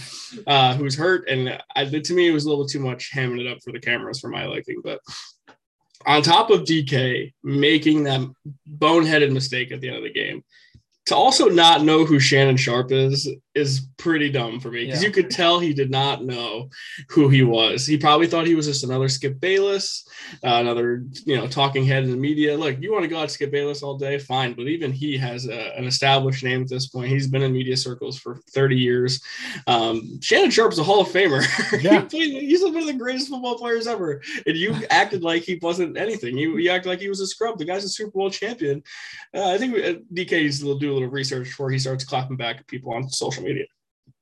uh, 0.47 0.75
who's 0.75 0.95
hurt, 0.95 1.29
and 1.29 1.61
I, 1.75 1.85
to 1.85 2.13
me, 2.13 2.27
it 2.27 2.33
was 2.33 2.45
a 2.45 2.49
little 2.49 2.67
too 2.67 2.79
much 2.79 3.11
hamming 3.13 3.41
it 3.41 3.51
up 3.51 3.59
for 3.63 3.71
the 3.71 3.79
cameras 3.79 4.19
for 4.19 4.29
my 4.29 4.45
liking. 4.45 4.81
But 4.83 4.99
on 6.05 6.21
top 6.21 6.49
of 6.49 6.61
DK 6.61 7.33
making 7.43 8.03
that 8.03 8.21
boneheaded 8.67 9.31
mistake 9.31 9.71
at 9.71 9.81
the 9.81 9.89
end 9.89 9.97
of 9.97 10.03
the 10.03 10.13
game, 10.13 10.43
to 11.09 11.15
also 11.15 11.49
not 11.49 11.83
know 11.83 12.05
who 12.05 12.19
Shannon 12.19 12.55
Sharpe 12.55 12.91
is 12.91 13.27
is 13.55 13.87
pretty 13.97 14.29
dumb 14.29 14.59
for 14.59 14.69
me 14.69 14.85
because 14.85 15.01
yeah. 15.01 15.07
you 15.07 15.13
could 15.13 15.31
tell 15.31 15.59
he 15.59 15.73
did 15.73 15.89
not 15.89 16.23
know 16.23 16.69
who 17.09 17.29
he 17.29 17.41
was. 17.41 17.85
He 17.85 17.97
probably 17.97 18.27
thought 18.27 18.45
he 18.45 18.53
was 18.53 18.67
just 18.67 18.83
another 18.83 19.09
Skip 19.09 19.39
Bayless, 19.39 20.07
uh, 20.43 20.57
another 20.61 21.03
you 21.25 21.35
know 21.35 21.47
talking 21.47 21.83
head 21.83 22.03
in 22.03 22.11
the 22.11 22.15
media. 22.17 22.55
Look, 22.55 22.79
you 22.79 22.91
want 22.91 23.03
to 23.03 23.09
go 23.09 23.19
out 23.19 23.31
Skip 23.31 23.51
Bayless 23.51 23.81
all 23.81 23.97
day, 23.97 24.19
fine, 24.19 24.53
but 24.53 24.67
even 24.67 24.91
he 24.91 25.17
has 25.17 25.47
a, 25.47 25.75
an 25.75 25.85
established 25.85 26.43
name 26.43 26.61
at 26.61 26.69
this 26.69 26.87
point. 26.87 27.09
He's 27.09 27.27
been 27.27 27.41
in 27.41 27.53
media 27.53 27.75
circles 27.75 28.19
for 28.19 28.39
30 28.51 28.75
years. 28.75 29.19
Um, 29.65 30.21
Shannon 30.21 30.51
Sharpe's 30.51 30.77
a 30.77 30.83
Hall 30.83 31.01
of 31.01 31.07
Famer. 31.07 31.43
Yeah. 31.79 32.01
he 32.01 32.07
played, 32.07 32.43
he's 32.43 32.61
one 32.61 32.75
of 32.75 32.87
the 32.87 32.93
greatest 32.93 33.29
football 33.29 33.57
players 33.57 33.87
ever, 33.87 34.21
and 34.45 34.57
you 34.57 34.75
acted 34.89 35.23
like 35.23 35.43
he 35.43 35.57
wasn't 35.61 35.97
anything. 35.97 36.37
You, 36.37 36.57
you 36.57 36.69
acted 36.69 36.89
like 36.89 36.99
he 36.99 37.09
was 37.09 37.21
a 37.21 37.27
scrub. 37.27 37.57
The 37.57 37.65
guy's 37.65 37.83
a 37.83 37.89
Super 37.89 38.11
Bowl 38.11 38.29
champion. 38.29 38.83
Uh, 39.33 39.51
I 39.51 39.57
think 39.57 39.75
uh, 39.75 39.99
DK 40.13 40.31
needs 40.31 40.59
to 40.59 40.77
do 40.77 40.97
a 40.97 40.98
little 40.99 41.11
research 41.11 41.45
before 41.45 41.69
he 41.71 41.79
starts 41.79 42.03
clapping 42.03 42.37
back 42.37 42.57
at 42.57 42.67
people 42.67 42.93
on 42.93 43.09
social 43.09 43.43
media. 43.43 43.65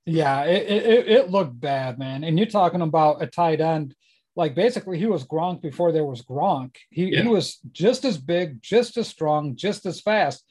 Yeah, 0.06 0.46
it, 0.46 0.68
it, 0.70 1.08
it 1.08 1.32
looked 1.32 1.60
bad, 1.60 2.00
man. 2.00 2.24
And 2.24 2.38
you're 2.38 2.48
talking 2.48 2.82
about 2.82 3.22
a 3.22 3.28
tight 3.28 3.60
end. 3.60 3.94
Like 4.38 4.56
basically, 4.56 4.98
he 4.98 5.06
was 5.06 5.26
Gronk 5.26 5.62
before 5.62 5.92
there 5.92 6.06
was 6.06 6.22
Gronk. 6.22 6.76
He, 6.90 7.14
yeah. 7.14 7.24
he 7.24 7.28
was 7.28 7.60
just 7.72 8.06
as 8.06 8.18
big, 8.18 8.62
just 8.62 8.96
as 8.98 9.08
strong, 9.08 9.56
just 9.56 9.86
as 9.86 10.00
fast. 10.00 10.46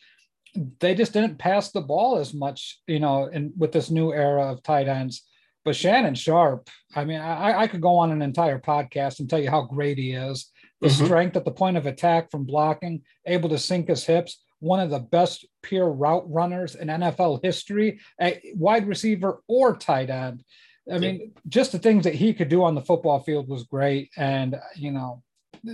They 0.81 0.95
just 0.95 1.13
didn't 1.13 1.39
pass 1.39 1.71
the 1.71 1.81
ball 1.81 2.19
as 2.19 2.35
much, 2.35 2.81
you 2.87 3.01
know, 3.01 3.31
and 3.33 3.53
with 3.57 3.73
this 3.73 3.91
new 3.91 4.13
era 4.13 4.53
of 4.53 4.63
tight 4.63 4.89
ends. 4.89 5.23
But 5.65 5.77
Shannon 5.77 6.15
Sharpe, 6.15 6.69
I 6.95 7.05
mean, 7.05 7.21
I, 7.21 7.63
I 7.63 7.67
could 7.67 7.81
go 7.81 7.97
on 7.97 8.13
an 8.13 8.23
entire 8.23 8.59
podcast 8.59 9.21
and 9.21 9.29
tell 9.29 9.41
you 9.41 9.51
how 9.51 9.63
great 9.63 9.99
he 9.99 10.13
is. 10.13 10.51
The 10.81 10.89
mm-hmm. 10.89 11.05
strength 11.07 11.37
at 11.37 11.45
the 11.45 11.51
point 11.51 11.77
of 11.77 11.87
attack 11.87 12.31
from 12.31 12.45
blocking, 12.45 13.03
able 13.27 13.49
to 13.49 13.59
sink 13.59 13.89
his 13.89 14.05
hips 14.05 14.39
one 14.61 14.81
of 14.81 14.91
the 14.91 14.99
best 14.99 15.47
pure 15.63 15.91
route 15.91 16.25
runners 16.31 16.75
in 16.75 16.89
NFL 16.89 17.43
history, 17.43 18.01
a 18.21 18.41
wide 18.55 18.87
receiver 18.87 19.43
or 19.49 19.77
tight 19.77 20.11
end. 20.11 20.45
I 20.91 20.99
mean, 20.99 21.33
just 21.49 21.73
the 21.73 21.81
things 21.81 22.05
that 22.05 22.15
he 22.15 22.33
could 22.33 22.49
do 22.49 22.63
on 22.63 22.77
the 22.77 22.81
football 22.81 23.21
field 23.21 23.49
was 23.49 23.65
great, 23.65 24.11
and 24.17 24.57
you 24.77 24.93
know, 24.93 25.23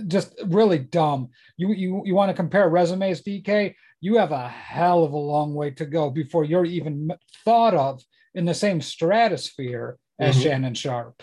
just 0.07 0.33
really 0.47 0.79
dumb. 0.79 1.29
You 1.55 1.71
you 1.73 2.01
you 2.05 2.15
want 2.15 2.29
to 2.29 2.35
compare 2.35 2.67
resumes, 2.67 3.21
DK? 3.21 3.75
You 4.01 4.17
have 4.17 4.31
a 4.31 4.49
hell 4.49 5.03
of 5.03 5.13
a 5.13 5.17
long 5.17 5.53
way 5.53 5.69
to 5.71 5.85
go 5.85 6.09
before 6.09 6.45
you're 6.45 6.65
even 6.65 7.11
thought 7.45 7.75
of 7.75 8.01
in 8.33 8.45
the 8.45 8.55
same 8.55 8.81
stratosphere 8.81 9.97
as 10.19 10.35
mm-hmm. 10.35 10.43
Shannon 10.43 10.73
Sharpe 10.73 11.21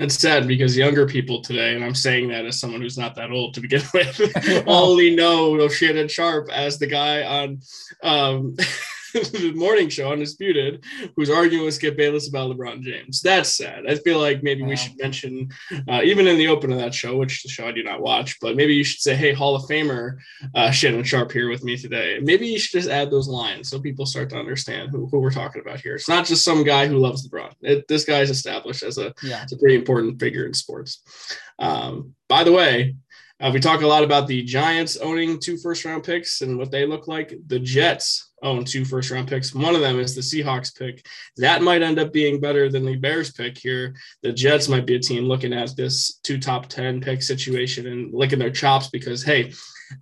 it's 0.00 0.18
sad 0.18 0.48
because 0.48 0.76
younger 0.76 1.06
people 1.06 1.40
today, 1.40 1.74
and 1.74 1.84
I'm 1.84 1.94
saying 1.94 2.28
that 2.28 2.44
as 2.44 2.58
someone 2.58 2.80
who's 2.80 2.98
not 2.98 3.14
that 3.14 3.30
old 3.30 3.54
to 3.54 3.60
begin 3.60 3.82
with, 3.94 4.64
only 4.66 5.14
know 5.14 5.68
Shannon 5.68 6.08
Sharpe 6.08 6.50
as 6.50 6.78
the 6.78 6.86
guy 6.86 7.22
on 7.22 7.60
um, 8.02 8.56
morning 9.54 9.88
show 9.88 10.12
Undisputed, 10.12 10.84
who's 11.16 11.30
arguing 11.30 11.64
with 11.64 11.74
Skip 11.74 11.96
Bayless 11.96 12.28
about 12.28 12.50
LeBron 12.50 12.82
James. 12.82 13.20
That's 13.20 13.54
sad. 13.54 13.84
I 13.88 13.96
feel 13.96 14.18
like 14.18 14.42
maybe 14.42 14.62
we 14.62 14.76
should 14.76 14.98
mention, 14.98 15.50
uh, 15.88 16.02
even 16.04 16.26
in 16.26 16.36
the 16.36 16.48
open 16.48 16.72
of 16.72 16.78
that 16.78 16.94
show, 16.94 17.16
which 17.16 17.42
the 17.42 17.48
show 17.48 17.66
I 17.68 17.72
do 17.72 17.82
not 17.82 18.00
watch, 18.00 18.38
but 18.40 18.56
maybe 18.56 18.74
you 18.74 18.84
should 18.84 19.00
say, 19.00 19.14
hey, 19.14 19.32
Hall 19.32 19.54
of 19.56 19.62
Famer 19.62 20.16
uh, 20.54 20.70
Shannon 20.70 21.04
Sharpe 21.04 21.32
here 21.32 21.48
with 21.48 21.64
me 21.64 21.76
today. 21.76 22.18
Maybe 22.22 22.46
you 22.48 22.58
should 22.58 22.80
just 22.80 22.90
add 22.90 23.10
those 23.10 23.28
lines 23.28 23.68
so 23.68 23.80
people 23.80 24.06
start 24.06 24.30
to 24.30 24.36
understand 24.36 24.90
who, 24.90 25.06
who 25.06 25.20
we're 25.20 25.30
talking 25.30 25.62
about 25.62 25.80
here. 25.80 25.94
It's 25.94 26.08
not 26.08 26.26
just 26.26 26.44
some 26.44 26.64
guy 26.64 26.86
who 26.86 26.98
loves 26.98 27.28
LeBron. 27.28 27.52
It, 27.62 27.88
this 27.88 28.04
guy 28.04 28.20
is 28.20 28.30
established 28.30 28.82
as 28.82 28.98
a, 28.98 29.14
yeah. 29.22 29.42
as 29.44 29.52
a 29.52 29.58
pretty 29.58 29.76
important 29.76 30.18
figure 30.20 30.46
in 30.46 30.54
sports. 30.54 31.02
Um, 31.58 32.14
by 32.28 32.44
the 32.44 32.52
way, 32.52 32.96
Uh, 33.40 33.50
we 33.52 33.58
talk 33.58 33.82
a 33.82 33.86
lot 33.86 34.04
about 34.04 34.28
the 34.28 34.44
Giants 34.44 34.96
owning 34.96 35.40
two 35.40 35.56
first 35.58 35.84
round 35.84 36.04
picks 36.04 36.40
and 36.40 36.56
what 36.56 36.70
they 36.70 36.86
look 36.86 37.08
like. 37.08 37.34
The 37.48 37.58
Jets 37.58 38.30
own 38.44 38.64
two 38.64 38.84
first 38.84 39.10
round 39.10 39.28
picks. 39.28 39.54
One 39.54 39.74
of 39.74 39.80
them 39.80 39.98
is 39.98 40.14
the 40.14 40.20
Seahawks 40.20 40.78
pick. 40.78 41.06
That 41.36 41.62
might 41.62 41.82
end 41.82 41.98
up 41.98 42.12
being 42.12 42.40
better 42.40 42.68
than 42.68 42.84
the 42.84 42.96
Bears 42.96 43.32
pick 43.32 43.58
here. 43.58 43.94
The 44.22 44.32
Jets 44.32 44.68
might 44.68 44.86
be 44.86 44.96
a 44.96 45.00
team 45.00 45.24
looking 45.24 45.52
at 45.52 45.74
this 45.76 46.20
two 46.22 46.38
top 46.38 46.68
10 46.68 47.00
pick 47.00 47.22
situation 47.22 47.86
and 47.86 48.12
licking 48.14 48.38
their 48.38 48.50
chops 48.50 48.88
because, 48.88 49.24
hey, 49.24 49.52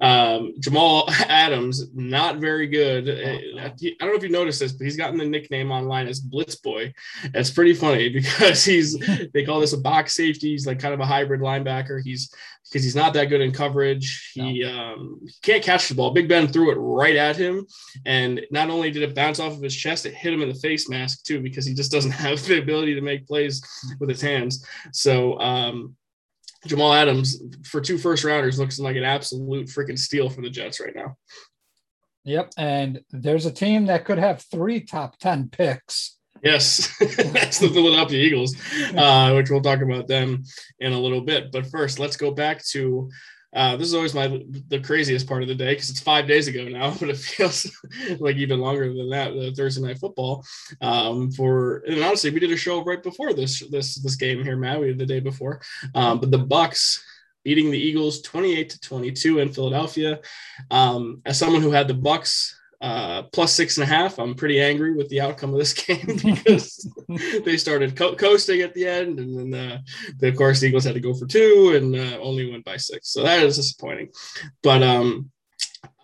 um, 0.00 0.54
Jamal 0.58 1.08
Adams, 1.28 1.88
not 1.94 2.38
very 2.38 2.66
good. 2.66 3.08
Oh, 3.08 3.58
I 3.60 3.68
don't 3.68 4.00
know 4.00 4.14
if 4.14 4.22
you 4.22 4.28
noticed 4.28 4.60
this, 4.60 4.72
but 4.72 4.84
he's 4.84 4.96
gotten 4.96 5.18
the 5.18 5.24
nickname 5.24 5.70
online 5.70 6.08
as 6.08 6.20
Blitz 6.20 6.56
Boy. 6.56 6.92
It's 7.34 7.50
pretty 7.50 7.74
funny 7.74 8.08
because 8.12 8.64
he's 8.64 8.98
they 9.32 9.44
call 9.44 9.60
this 9.60 9.72
a 9.72 9.78
box 9.78 10.14
safety. 10.14 10.50
He's 10.50 10.66
like 10.66 10.78
kind 10.78 10.94
of 10.94 11.00
a 11.00 11.06
hybrid 11.06 11.40
linebacker. 11.40 12.00
He's 12.02 12.34
because 12.70 12.84
he's 12.84 12.96
not 12.96 13.12
that 13.14 13.26
good 13.26 13.40
in 13.40 13.52
coverage. 13.52 14.30
He 14.34 14.62
no. 14.62 14.70
um, 14.70 15.20
can't 15.42 15.62
catch 15.62 15.88
the 15.88 15.94
ball. 15.94 16.12
Big 16.12 16.28
Ben 16.28 16.48
threw 16.48 16.70
it 16.70 16.76
right 16.76 17.16
at 17.16 17.36
him, 17.36 17.66
and 18.06 18.31
not 18.50 18.70
only 18.70 18.90
did 18.90 19.02
it 19.02 19.14
bounce 19.14 19.40
off 19.40 19.52
of 19.52 19.62
his 19.62 19.76
chest, 19.76 20.06
it 20.06 20.14
hit 20.14 20.32
him 20.32 20.42
in 20.42 20.48
the 20.48 20.54
face 20.54 20.88
mask 20.88 21.24
too 21.24 21.40
because 21.40 21.66
he 21.66 21.74
just 21.74 21.92
doesn't 21.92 22.10
have 22.24 22.44
the 22.44 22.58
ability 22.58 22.94
to 22.94 23.00
make 23.00 23.26
plays 23.26 23.62
with 24.00 24.08
his 24.08 24.20
hands. 24.20 24.66
So 24.92 25.38
um, 25.40 25.96
Jamal 26.66 26.92
Adams 26.92 27.42
for 27.64 27.80
two 27.80 27.98
first 27.98 28.24
rounders 28.24 28.58
looks 28.58 28.78
like 28.78 28.96
an 28.96 29.04
absolute 29.04 29.68
freaking 29.68 29.98
steal 29.98 30.28
for 30.28 30.42
the 30.42 30.50
Jets 30.50 30.80
right 30.80 30.94
now. 30.94 31.16
Yep, 32.24 32.52
and 32.56 33.00
there's 33.10 33.46
a 33.46 33.52
team 33.52 33.86
that 33.86 34.04
could 34.04 34.18
have 34.18 34.44
three 34.50 34.80
top 34.80 35.18
ten 35.18 35.48
picks 35.48 36.18
Yes, 36.42 36.96
that's 36.98 37.60
the 37.60 37.68
Philadelphia 37.68 38.18
Eagles, 38.18 38.56
uh, 38.96 39.32
which 39.34 39.48
we'll 39.48 39.60
talk 39.60 39.80
about 39.80 40.08
them 40.08 40.42
in 40.80 40.92
a 40.92 40.98
little 40.98 41.20
bit. 41.20 41.52
But 41.52 41.68
first, 41.68 42.00
let's 42.00 42.16
go 42.16 42.32
back 42.32 42.64
to 42.70 43.10
uh, 43.54 43.76
this 43.76 43.86
is 43.88 43.94
always 43.94 44.14
my 44.14 44.28
the 44.68 44.80
craziest 44.80 45.26
part 45.26 45.42
of 45.42 45.48
the 45.48 45.54
day 45.54 45.74
because 45.74 45.90
it's 45.90 46.00
five 46.00 46.26
days 46.26 46.48
ago 46.48 46.64
now, 46.68 46.94
but 47.00 47.10
it 47.10 47.18
feels 47.18 47.70
like 48.18 48.36
even 48.36 48.60
longer 48.60 48.92
than 48.92 49.10
that. 49.10 49.34
The 49.34 49.52
Thursday 49.54 49.82
night 49.82 49.98
football. 49.98 50.44
Um, 50.80 51.30
for 51.32 51.82
and 51.86 52.02
honestly, 52.02 52.30
we 52.30 52.40
did 52.40 52.52
a 52.52 52.56
show 52.56 52.82
right 52.82 53.02
before 53.02 53.32
this 53.34 53.60
this 53.70 53.96
this 53.96 54.16
game 54.16 54.42
here, 54.42 54.56
Matt. 54.56 54.80
We 54.80 54.88
did 54.88 54.98
the 54.98 55.06
day 55.06 55.20
before, 55.20 55.60
um, 55.94 56.20
but 56.20 56.30
the 56.30 56.38
Bucks 56.38 57.04
beating 57.44 57.70
the 57.70 57.78
Eagles 57.78 58.22
28 58.22 58.70
to 58.70 58.80
22 58.80 59.40
in 59.40 59.52
Philadelphia. 59.52 60.20
Um, 60.70 61.22
as 61.26 61.38
someone 61.38 61.60
who 61.60 61.72
had 61.72 61.88
the 61.88 61.94
Bucks 61.94 62.58
uh, 62.82 63.22
plus 63.32 63.52
six 63.52 63.78
and 63.78 63.84
a 63.84 63.86
half. 63.86 64.18
I'm 64.18 64.34
pretty 64.34 64.60
angry 64.60 64.92
with 64.92 65.08
the 65.08 65.20
outcome 65.20 65.52
of 65.52 65.58
this 65.58 65.72
game 65.84 66.18
because 66.22 66.86
they 67.44 67.56
started 67.56 67.96
co- 67.96 68.16
coasting 68.16 68.60
at 68.60 68.74
the 68.74 68.86
end, 68.86 69.20
and 69.20 69.52
then 69.52 69.70
uh, 69.70 69.78
the, 70.18 70.28
of 70.28 70.36
course 70.36 70.60
the 70.60 70.66
Eagles 70.66 70.84
had 70.84 70.94
to 70.94 71.00
go 71.00 71.14
for 71.14 71.26
two 71.26 71.74
and 71.76 71.94
uh, 71.94 72.18
only 72.20 72.50
went 72.50 72.64
by 72.64 72.76
six. 72.76 73.10
So 73.10 73.22
that 73.22 73.42
is 73.44 73.56
disappointing. 73.56 74.10
But 74.62 74.82
um, 74.82 75.30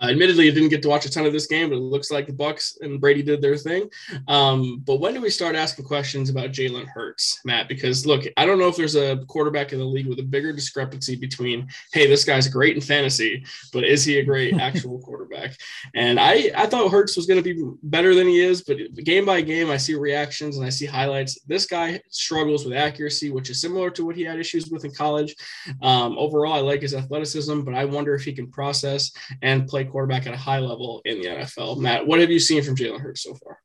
uh, 0.01 0.07
admittedly, 0.07 0.49
I 0.49 0.53
didn't 0.53 0.69
get 0.69 0.83
to 0.83 0.89
watch 0.89 1.05
a 1.05 1.11
ton 1.11 1.27
of 1.27 1.33
this 1.33 1.47
game, 1.47 1.71
but 1.71 1.77
it 1.77 1.81
looks 1.81 2.11
like 2.11 2.27
the 2.27 2.33
Bucks 2.33 2.79
and 2.81 3.01
Brady 3.01 3.23
did 3.23 3.43
their 3.43 3.57
thing. 3.57 3.91
Um, 4.29 4.83
but 4.85 5.01
when 5.01 5.15
do 5.15 5.21
we 5.21 5.31
start 5.31 5.57
asking 5.57 5.87
questions 5.87 6.31
about 6.31 6.51
Jalen 6.51 6.87
Hurts, 6.87 7.41
Matt? 7.45 7.69
Because 7.69 8.07
look, 8.07 8.25
I 8.37 8.47
don't 8.47 8.59
know 8.59 8.69
if 8.69 8.77
there's 8.77 8.97
a 8.97 9.25
quarterback 9.27 9.73
in 9.73 9.79
the 9.79 9.85
league 9.85 10.07
with 10.07 10.21
a 10.21 10.25
bigger 10.25 10.53
discrepancy 10.53 11.17
between, 11.17 11.69
hey, 11.93 12.07
this 12.07 12.25
guy's 12.25 12.49
great 12.49 12.77
in 12.77 12.81
fantasy, 12.81 13.45
but 13.73 13.85
is 13.85 14.05
he 14.05 14.19
a 14.19 14.25
great 14.25 14.55
actual 14.61 15.01
quarterback? 15.01 15.57
And 15.95 16.21
I, 16.21 16.51
I 16.57 16.67
thought 16.67 16.91
Hurts 16.91 17.17
was 17.17 17.27
going 17.27 17.43
to 17.43 17.55
be 17.55 17.77
better 17.83 18.15
than 18.15 18.29
he 18.29 18.41
is, 18.41 18.63
but 18.63 18.79
game 19.05 19.25
by 19.25 19.41
game, 19.41 19.71
I 19.71 19.77
see 19.77 19.95
reactions 19.95 20.57
and 20.57 20.67
I 20.67 20.71
see 20.71 20.87
highlights. 20.87 21.41
This 21.43 21.67
guy 21.67 22.01
struggles 22.11 22.65
with 22.65 22.75
accuracy, 22.75 23.31
which 23.31 23.51
is 23.51 23.61
similar 23.61 23.91
to 23.91 24.05
what 24.05 24.17
he 24.17 24.23
had 24.23 24.39
issues 24.39 24.71
with 24.71 24.85
in 24.85 24.93
college. 24.93 25.35
Um, 25.83 26.17
overall, 26.19 26.53
I 26.53 26.61
like 26.61 26.83
his 26.83 26.95
athleticism, 26.95 27.63
but 27.63 27.75
I 27.75 27.85
wonder 27.85 28.15
if 28.15 28.25
he 28.25 28.33
can 28.33 28.49
process 28.49 29.11
and 29.43 29.67
play 29.67 29.88
quarterback 29.89 30.27
at 30.27 30.35
a 30.35 30.37
high 30.37 30.59
level 30.59 31.03
in 31.05 31.21
the 31.21 31.29
NFL. 31.29 31.79
Matt, 31.79 32.07
what 32.07 32.21
have 32.21 32.31
you 32.31 32.41
seen 32.41 32.63
from 32.63 32.77
Jalen 32.77 33.01
Hurts 33.01 33.23
so 33.23 33.35
far? 33.35 33.59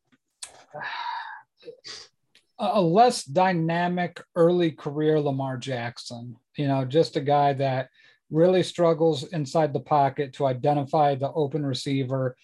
A 2.60 2.82
less 2.82 3.24
dynamic 3.24 4.22
early 4.36 4.72
career 4.72 5.20
Lamar 5.20 5.58
Jackson, 5.58 6.36
you 6.56 6.68
know, 6.68 6.86
just 6.86 7.18
a 7.18 7.22
guy 7.22 7.54
that 7.54 7.90
really 8.30 8.64
struggles 8.64 9.24
inside 9.26 9.74
the 9.74 9.80
pocket 9.80 10.34
to 10.34 10.46
identify 10.46 11.16
the 11.16 11.32
open 11.34 11.66
receiver. 11.66 12.36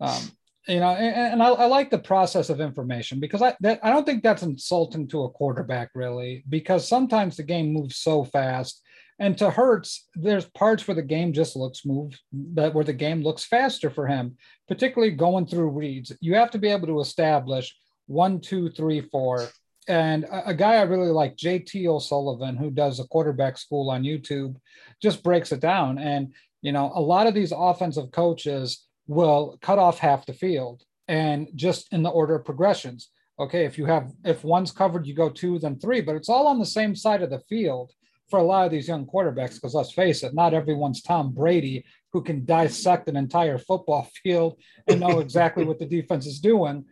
Um, 0.00 0.30
you 0.66 0.80
know, 0.80 0.90
and, 0.90 1.32
and 1.32 1.42
I, 1.42 1.48
I, 1.48 1.64
like 1.64 1.90
the 1.90 1.98
process 1.98 2.50
of 2.50 2.60
information 2.60 3.20
because 3.20 3.40
I 3.40 3.56
that, 3.60 3.80
I 3.82 3.90
don't 3.90 4.04
think 4.04 4.22
that's 4.22 4.42
insulting 4.42 5.08
to 5.08 5.24
a 5.24 5.30
quarterback 5.30 5.90
really 5.94 6.44
because 6.48 6.86
sometimes 6.86 7.36
the 7.36 7.42
game 7.42 7.72
moves 7.72 7.96
so 7.96 8.22
fast 8.24 8.82
and 9.18 9.36
to 9.38 9.50
Hurts, 9.50 10.06
there's 10.14 10.44
parts 10.44 10.86
where 10.86 10.94
the 10.94 11.02
game 11.02 11.32
just 11.32 11.56
looks 11.56 11.84
move 11.84 12.18
that 12.54 12.74
where 12.74 12.84
the 12.84 12.92
game 12.92 13.22
looks 13.22 13.44
faster 13.44 13.90
for 13.90 14.06
him, 14.06 14.36
particularly 14.68 15.12
going 15.12 15.46
through 15.46 15.70
reads. 15.70 16.12
You 16.20 16.34
have 16.36 16.50
to 16.52 16.58
be 16.58 16.68
able 16.68 16.86
to 16.86 17.00
establish 17.00 17.76
one, 18.06 18.40
two, 18.40 18.70
three, 18.70 19.00
four. 19.00 19.48
And 19.88 20.24
a, 20.24 20.50
a 20.50 20.54
guy 20.54 20.74
I 20.74 20.82
really 20.82 21.10
like, 21.10 21.36
JT 21.36 21.86
O'Sullivan, 21.86 22.56
who 22.56 22.70
does 22.70 23.00
a 23.00 23.08
quarterback 23.08 23.58
school 23.58 23.90
on 23.90 24.04
YouTube, 24.04 24.56
just 25.02 25.24
breaks 25.24 25.50
it 25.50 25.60
down. 25.60 25.98
And 25.98 26.32
you 26.62 26.72
know, 26.72 26.92
a 26.94 27.00
lot 27.00 27.26
of 27.26 27.34
these 27.34 27.52
offensive 27.54 28.10
coaches 28.12 28.86
will 29.06 29.58
cut 29.62 29.78
off 29.78 29.98
half 29.98 30.26
the 30.26 30.32
field 30.32 30.82
and 31.08 31.48
just 31.54 31.92
in 31.92 32.02
the 32.02 32.10
order 32.10 32.36
of 32.36 32.44
progressions. 32.44 33.10
Okay, 33.40 33.64
if 33.64 33.78
you 33.78 33.86
have 33.86 34.12
if 34.24 34.44
one's 34.44 34.72
covered, 34.72 35.06
you 35.06 35.14
go 35.14 35.30
two, 35.30 35.58
then 35.58 35.78
three, 35.78 36.00
but 36.00 36.16
it's 36.16 36.28
all 36.28 36.46
on 36.46 36.58
the 36.58 36.66
same 36.66 36.94
side 36.94 37.22
of 37.22 37.30
the 37.30 37.40
field 37.48 37.92
for 38.28 38.38
a 38.38 38.42
lot 38.42 38.66
of 38.66 38.72
these 38.72 38.88
young 38.88 39.06
quarterbacks, 39.06 39.54
because 39.54 39.74
let's 39.74 39.92
face 39.92 40.22
it, 40.22 40.34
not 40.34 40.54
everyone's 40.54 41.02
Tom 41.02 41.32
Brady 41.32 41.84
who 42.12 42.22
can 42.22 42.44
dissect 42.44 43.08
an 43.08 43.16
entire 43.16 43.58
football 43.58 44.08
field 44.22 44.60
and 44.86 45.00
know 45.00 45.20
exactly 45.20 45.64
what 45.64 45.78
the 45.78 45.86
defense 45.86 46.26
is 46.26 46.40
doing. 46.40 46.84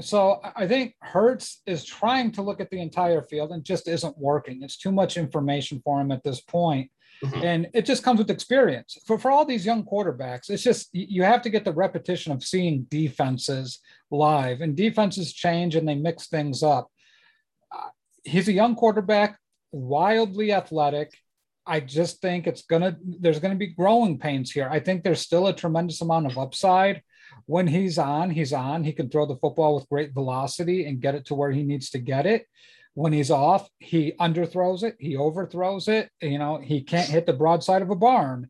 So 0.00 0.40
I 0.54 0.66
think 0.66 0.94
Hurts 1.00 1.62
is 1.66 1.84
trying 1.84 2.32
to 2.32 2.42
look 2.42 2.60
at 2.60 2.70
the 2.70 2.80
entire 2.80 3.22
field 3.22 3.52
and 3.52 3.64
just 3.64 3.88
isn't 3.88 4.18
working. 4.18 4.62
It's 4.62 4.76
too 4.76 4.92
much 4.92 5.16
information 5.16 5.80
for 5.82 6.00
him 6.00 6.12
at 6.12 6.22
this 6.22 6.40
point. 6.40 6.90
Mm-hmm. 7.24 7.42
And 7.42 7.68
it 7.72 7.86
just 7.86 8.02
comes 8.02 8.18
with 8.18 8.30
experience. 8.30 8.98
For, 9.06 9.18
for 9.18 9.30
all 9.30 9.46
these 9.46 9.64
young 9.64 9.84
quarterbacks, 9.84 10.50
it's 10.50 10.62
just 10.62 10.90
you 10.92 11.22
have 11.22 11.40
to 11.42 11.50
get 11.50 11.64
the 11.64 11.72
repetition 11.72 12.30
of 12.30 12.44
seeing 12.44 12.86
defenses 12.90 13.78
live, 14.10 14.60
and 14.60 14.76
defenses 14.76 15.32
change 15.32 15.76
and 15.76 15.88
they 15.88 15.94
mix 15.94 16.28
things 16.28 16.62
up. 16.62 16.90
Uh, 17.74 17.88
he's 18.22 18.48
a 18.48 18.52
young 18.52 18.74
quarterback 18.74 19.38
wildly 19.76 20.52
athletic. 20.52 21.12
I 21.66 21.80
just 21.80 22.20
think 22.20 22.46
it's 22.46 22.62
gonna 22.62 22.96
there's 23.02 23.40
gonna 23.40 23.56
be 23.56 23.68
growing 23.68 24.18
pains 24.18 24.52
here. 24.52 24.68
I 24.70 24.80
think 24.80 25.02
there's 25.02 25.20
still 25.20 25.48
a 25.48 25.52
tremendous 25.52 26.00
amount 26.00 26.26
of 26.26 26.38
upside. 26.38 27.02
When 27.46 27.66
he's 27.66 27.98
on, 27.98 28.30
he's 28.30 28.52
on. 28.52 28.84
He 28.84 28.92
can 28.92 29.10
throw 29.10 29.26
the 29.26 29.36
football 29.36 29.74
with 29.74 29.88
great 29.88 30.14
velocity 30.14 30.86
and 30.86 31.00
get 31.00 31.14
it 31.14 31.26
to 31.26 31.34
where 31.34 31.50
he 31.50 31.62
needs 31.62 31.90
to 31.90 31.98
get 31.98 32.26
it. 32.26 32.46
When 32.94 33.12
he's 33.12 33.30
off, 33.30 33.68
he 33.78 34.12
underthrows 34.18 34.82
it, 34.82 34.96
he 34.98 35.16
overthrows 35.16 35.88
it. 35.88 36.08
You 36.22 36.38
know, 36.38 36.56
he 36.58 36.82
can't 36.82 37.08
hit 37.08 37.26
the 37.26 37.32
broadside 37.32 37.82
of 37.82 37.90
a 37.90 37.96
barn. 37.96 38.48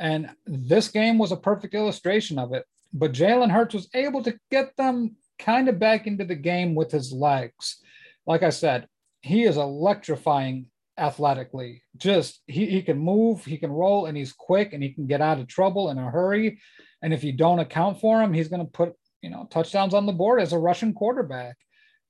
And 0.00 0.30
this 0.46 0.88
game 0.88 1.18
was 1.18 1.30
a 1.30 1.36
perfect 1.36 1.74
illustration 1.74 2.38
of 2.38 2.52
it. 2.52 2.64
But 2.92 3.12
Jalen 3.12 3.50
Hurts 3.50 3.74
was 3.74 3.88
able 3.94 4.22
to 4.24 4.38
get 4.50 4.76
them 4.76 5.16
kind 5.38 5.68
of 5.68 5.78
back 5.78 6.06
into 6.06 6.24
the 6.24 6.34
game 6.34 6.74
with 6.74 6.90
his 6.90 7.12
legs. 7.12 7.80
Like 8.26 8.42
I 8.42 8.50
said, 8.50 8.88
he 9.24 9.44
is 9.44 9.56
electrifying 9.56 10.66
athletically. 10.98 11.82
Just 11.96 12.42
he, 12.46 12.66
he 12.66 12.82
can 12.82 12.98
move, 12.98 13.42
he 13.42 13.56
can 13.56 13.72
roll, 13.72 14.04
and 14.04 14.14
he's 14.14 14.34
quick 14.34 14.74
and 14.74 14.82
he 14.82 14.90
can 14.90 15.06
get 15.06 15.22
out 15.22 15.40
of 15.40 15.48
trouble 15.48 15.88
in 15.90 15.96
a 15.96 16.10
hurry. 16.10 16.60
And 17.00 17.14
if 17.14 17.24
you 17.24 17.32
don't 17.32 17.58
account 17.58 18.00
for 18.00 18.20
him, 18.20 18.34
he's 18.34 18.48
going 18.48 18.64
to 18.64 18.70
put 18.70 18.92
you 19.22 19.30
know 19.30 19.48
touchdowns 19.50 19.94
on 19.94 20.04
the 20.04 20.12
board 20.12 20.42
as 20.42 20.52
a 20.52 20.58
Russian 20.58 20.92
quarterback. 20.92 21.56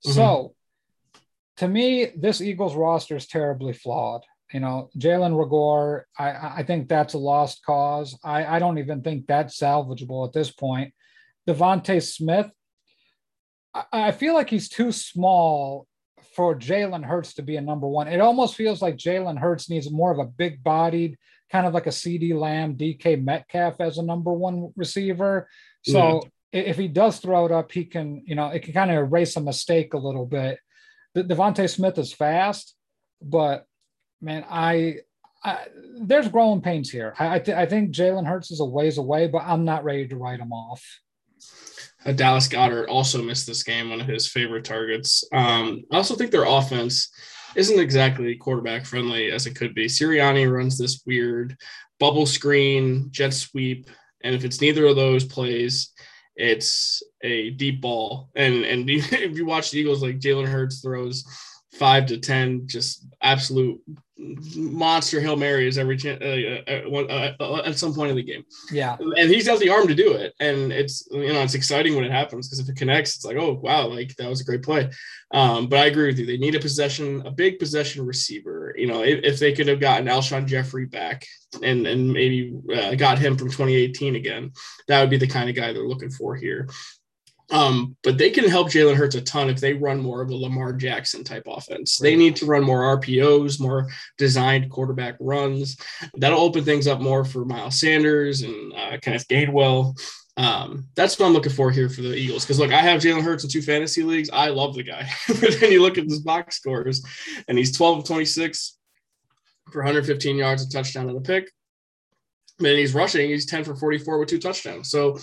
Mm-hmm. 0.05 0.11
So 0.11 0.55
to 1.57 1.69
me, 1.69 2.07
this 2.17 2.41
Eagles 2.41 2.75
roster 2.75 3.15
is 3.15 3.27
terribly 3.27 3.71
flawed. 3.71 4.23
You 4.51 4.59
know, 4.59 4.89
Jalen 4.97 5.31
Reagor, 5.31 6.01
I, 6.19 6.59
I 6.59 6.63
think 6.63 6.89
that's 6.89 7.13
a 7.13 7.17
lost 7.17 7.63
cause. 7.65 8.19
I, 8.25 8.45
I 8.45 8.59
don't 8.59 8.77
even 8.77 9.01
think 9.01 9.25
that's 9.25 9.57
salvageable 9.57 10.27
at 10.27 10.33
this 10.33 10.51
point. 10.51 10.93
DeVonta 11.47 12.03
Smith, 12.03 12.51
I, 13.73 13.85
I 13.93 14.11
feel 14.11 14.33
like 14.33 14.49
he's 14.49 14.67
too 14.67 14.91
small 14.91 15.87
for 16.35 16.55
Jalen 16.55 17.05
Hurts 17.05 17.33
to 17.35 17.41
be 17.41 17.55
a 17.55 17.61
number 17.61 17.87
one. 17.87 18.07
It 18.07 18.19
almost 18.19 18.55
feels 18.55 18.81
like 18.81 18.97
Jalen 18.97 19.39
Hurts 19.39 19.69
needs 19.69 19.89
more 19.89 20.11
of 20.11 20.19
a 20.19 20.25
big 20.25 20.61
bodied, 20.63 21.17
kind 21.51 21.65
of 21.65 21.73
like 21.73 21.87
a 21.87 21.91
CeeDee 21.91 22.37
Lamb, 22.37 22.75
DK 22.75 23.23
Metcalf 23.23 23.79
as 23.79 23.97
a 23.97 24.03
number 24.03 24.33
one 24.33 24.73
receiver. 24.75 25.47
So 25.83 25.99
mm-hmm. 25.99 26.27
yeah. 26.51 26.61
if 26.63 26.77
he 26.77 26.89
does 26.89 27.19
throw 27.19 27.45
it 27.45 27.51
up, 27.51 27.71
he 27.71 27.85
can, 27.85 28.23
you 28.25 28.35
know, 28.35 28.47
it 28.47 28.63
can 28.63 28.73
kind 28.73 28.91
of 28.91 28.97
erase 28.97 29.35
a 29.37 29.41
mistake 29.41 29.93
a 29.93 29.97
little 29.97 30.25
bit. 30.25 30.59
The 31.13 31.23
DeVonta 31.23 31.69
Smith 31.69 31.97
is 31.97 32.11
fast, 32.11 32.75
but 33.21 33.65
man, 34.21 34.45
I, 34.49 34.97
I 35.41 35.67
there's 36.01 36.27
growing 36.27 36.61
pains 36.61 36.89
here. 36.89 37.15
I, 37.17 37.35
I, 37.35 37.39
th- 37.39 37.57
I 37.57 37.65
think 37.65 37.91
Jalen 37.91 38.27
Hurts 38.27 38.51
is 38.51 38.59
a 38.59 38.65
ways 38.65 38.97
away, 38.97 39.27
but 39.27 39.43
I'm 39.43 39.63
not 39.63 39.85
ready 39.85 40.07
to 40.09 40.17
write 40.17 40.41
him 40.41 40.51
off. 40.51 40.83
Dallas 42.13 42.47
Goedert 42.47 42.87
also 42.87 43.21
missed 43.21 43.47
this 43.47 43.63
game, 43.63 43.89
one 43.89 44.01
of 44.01 44.07
his 44.07 44.27
favorite 44.27 44.65
targets. 44.65 45.23
Um, 45.33 45.83
I 45.91 45.97
also 45.97 46.15
think 46.15 46.31
their 46.31 46.45
offense 46.45 47.09
isn't 47.55 47.79
exactly 47.79 48.35
quarterback 48.35 48.85
friendly 48.85 49.31
as 49.31 49.47
it 49.47 49.55
could 49.55 49.73
be. 49.73 49.85
Sirianni 49.87 50.51
runs 50.51 50.77
this 50.77 51.01
weird 51.05 51.57
bubble 51.99 52.25
screen, 52.25 53.07
jet 53.11 53.33
sweep, 53.33 53.89
and 54.23 54.35
if 54.35 54.43
it's 54.43 54.61
neither 54.61 54.85
of 54.85 54.95
those 54.95 55.23
plays, 55.23 55.93
it's 56.35 57.01
a 57.23 57.51
deep 57.51 57.81
ball. 57.81 58.29
And 58.35 58.65
and 58.65 58.89
if 58.89 59.37
you 59.37 59.45
watch 59.45 59.71
the 59.71 59.79
Eagles, 59.79 60.03
like 60.03 60.19
Jalen 60.19 60.47
Hurts 60.47 60.81
throws 60.81 61.23
five 61.73 62.05
to 62.07 62.17
ten, 62.17 62.67
just 62.67 63.05
absolute 63.21 63.81
monster 64.17 65.19
hail 65.19 65.35
marys 65.35 65.77
every 65.77 65.97
chance 65.97 66.21
uh, 66.21 66.61
uh, 66.67 67.33
uh, 67.39 67.61
at 67.65 67.77
some 67.77 67.93
point 67.93 68.11
in 68.11 68.15
the 68.15 68.23
game. 68.23 68.45
Yeah, 68.71 68.95
and 68.99 69.29
he's 69.29 69.47
got 69.47 69.59
the 69.59 69.69
arm 69.69 69.87
to 69.87 69.95
do 69.95 70.13
it, 70.13 70.33
and 70.39 70.71
it's 70.71 71.07
you 71.11 71.33
know 71.33 71.41
it's 71.41 71.53
exciting 71.53 71.95
when 71.95 72.05
it 72.05 72.11
happens 72.11 72.47
because 72.47 72.59
if 72.59 72.69
it 72.69 72.77
connects, 72.77 73.15
it's 73.15 73.25
like 73.25 73.37
oh 73.37 73.53
wow, 73.53 73.87
like 73.87 74.15
that 74.15 74.29
was 74.29 74.41
a 74.41 74.45
great 74.45 74.63
play. 74.63 74.89
Um, 75.31 75.67
but 75.67 75.79
I 75.79 75.85
agree 75.87 76.07
with 76.07 76.19
you; 76.19 76.25
they 76.25 76.37
need 76.37 76.55
a 76.55 76.59
possession, 76.59 77.23
a 77.25 77.31
big 77.31 77.59
possession 77.59 78.05
receiver. 78.05 78.73
You 78.77 78.87
know, 78.87 79.03
if, 79.03 79.23
if 79.23 79.39
they 79.39 79.53
could 79.53 79.67
have 79.67 79.79
gotten 79.79 80.07
Alshon 80.07 80.45
Jeffery 80.45 80.85
back 80.85 81.25
and 81.61 81.85
and 81.85 82.11
maybe 82.11 82.53
uh, 82.73 82.95
got 82.95 83.19
him 83.19 83.37
from 83.37 83.49
2018 83.49 84.15
again, 84.15 84.51
that 84.87 85.01
would 85.01 85.09
be 85.09 85.17
the 85.17 85.27
kind 85.27 85.49
of 85.49 85.55
guy 85.55 85.73
they're 85.73 85.87
looking 85.87 86.11
for 86.11 86.35
here. 86.35 86.69
Um, 87.51 87.95
but 88.03 88.17
they 88.17 88.31
can 88.31 88.49
help 88.49 88.69
Jalen 88.69 88.95
Hurts 88.95 89.15
a 89.15 89.21
ton 89.21 89.49
if 89.49 89.59
they 89.59 89.73
run 89.73 90.01
more 90.01 90.21
of 90.21 90.29
a 90.29 90.35
Lamar 90.35 90.73
Jackson 90.73 91.23
type 91.23 91.43
offense. 91.47 91.97
They 91.97 92.15
need 92.15 92.35
to 92.37 92.45
run 92.45 92.63
more 92.63 92.97
RPOs, 92.97 93.59
more 93.59 93.87
designed 94.17 94.71
quarterback 94.71 95.15
runs. 95.19 95.77
That'll 96.15 96.41
open 96.41 96.63
things 96.63 96.87
up 96.87 97.01
more 97.01 97.23
for 97.23 97.45
Miles 97.45 97.79
Sanders 97.79 98.41
and 98.41 98.73
uh, 98.73 98.97
Kenneth 98.99 99.27
Gainwell. 99.27 99.95
Um, 100.37 100.87
that's 100.95 101.17
what 101.17 101.27
I'm 101.27 101.33
looking 101.33 101.51
for 101.51 101.71
here 101.71 101.87
for 101.87 102.01
the 102.01 102.15
Eagles. 102.15 102.43
Because 102.43 102.59
look, 102.59 102.73
I 102.73 102.81
have 102.81 103.01
Jalen 103.01 103.21
Hurts 103.21 103.43
in 103.43 103.49
two 103.49 103.61
fantasy 103.61 104.03
leagues. 104.03 104.29
I 104.31 104.49
love 104.49 104.75
the 104.75 104.83
guy. 104.83 105.07
but 105.27 105.59
then 105.59 105.71
you 105.71 105.81
look 105.81 105.97
at 105.97 106.05
his 106.05 106.19
box 106.19 106.57
scores, 106.57 107.05
and 107.47 107.57
he's 107.57 107.77
12 107.77 107.99
of 107.99 108.05
26 108.05 108.77
for 109.71 109.81
115 109.81 110.35
yards, 110.35 110.63
a 110.63 110.69
touchdown, 110.69 111.09
and 111.09 111.17
a 111.17 111.21
pick. 111.21 111.49
Then 112.59 112.77
he's 112.77 112.93
rushing. 112.93 113.29
He's 113.29 113.45
10 113.45 113.63
for 113.63 113.75
44 113.75 114.19
with 114.19 114.29
two 114.29 114.39
touchdowns. 114.39 114.89
So 114.89 115.19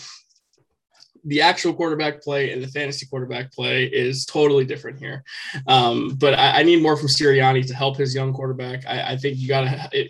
the 1.24 1.40
actual 1.40 1.72
quarterback 1.72 2.22
play 2.22 2.52
and 2.52 2.62
the 2.62 2.68
fantasy 2.68 3.06
quarterback 3.06 3.52
play 3.52 3.84
is 3.84 4.26
totally 4.26 4.64
different 4.64 4.98
here. 4.98 5.22
Um, 5.66 6.16
but 6.16 6.34
I, 6.34 6.60
I, 6.60 6.62
need 6.62 6.82
more 6.82 6.96
from 6.96 7.08
Sirianni 7.08 7.66
to 7.68 7.74
help 7.74 7.96
his 7.96 8.14
young 8.14 8.32
quarterback. 8.32 8.84
I, 8.86 9.12
I 9.12 9.16
think 9.16 9.38
you 9.38 9.46
got 9.46 9.62
to 9.62 10.08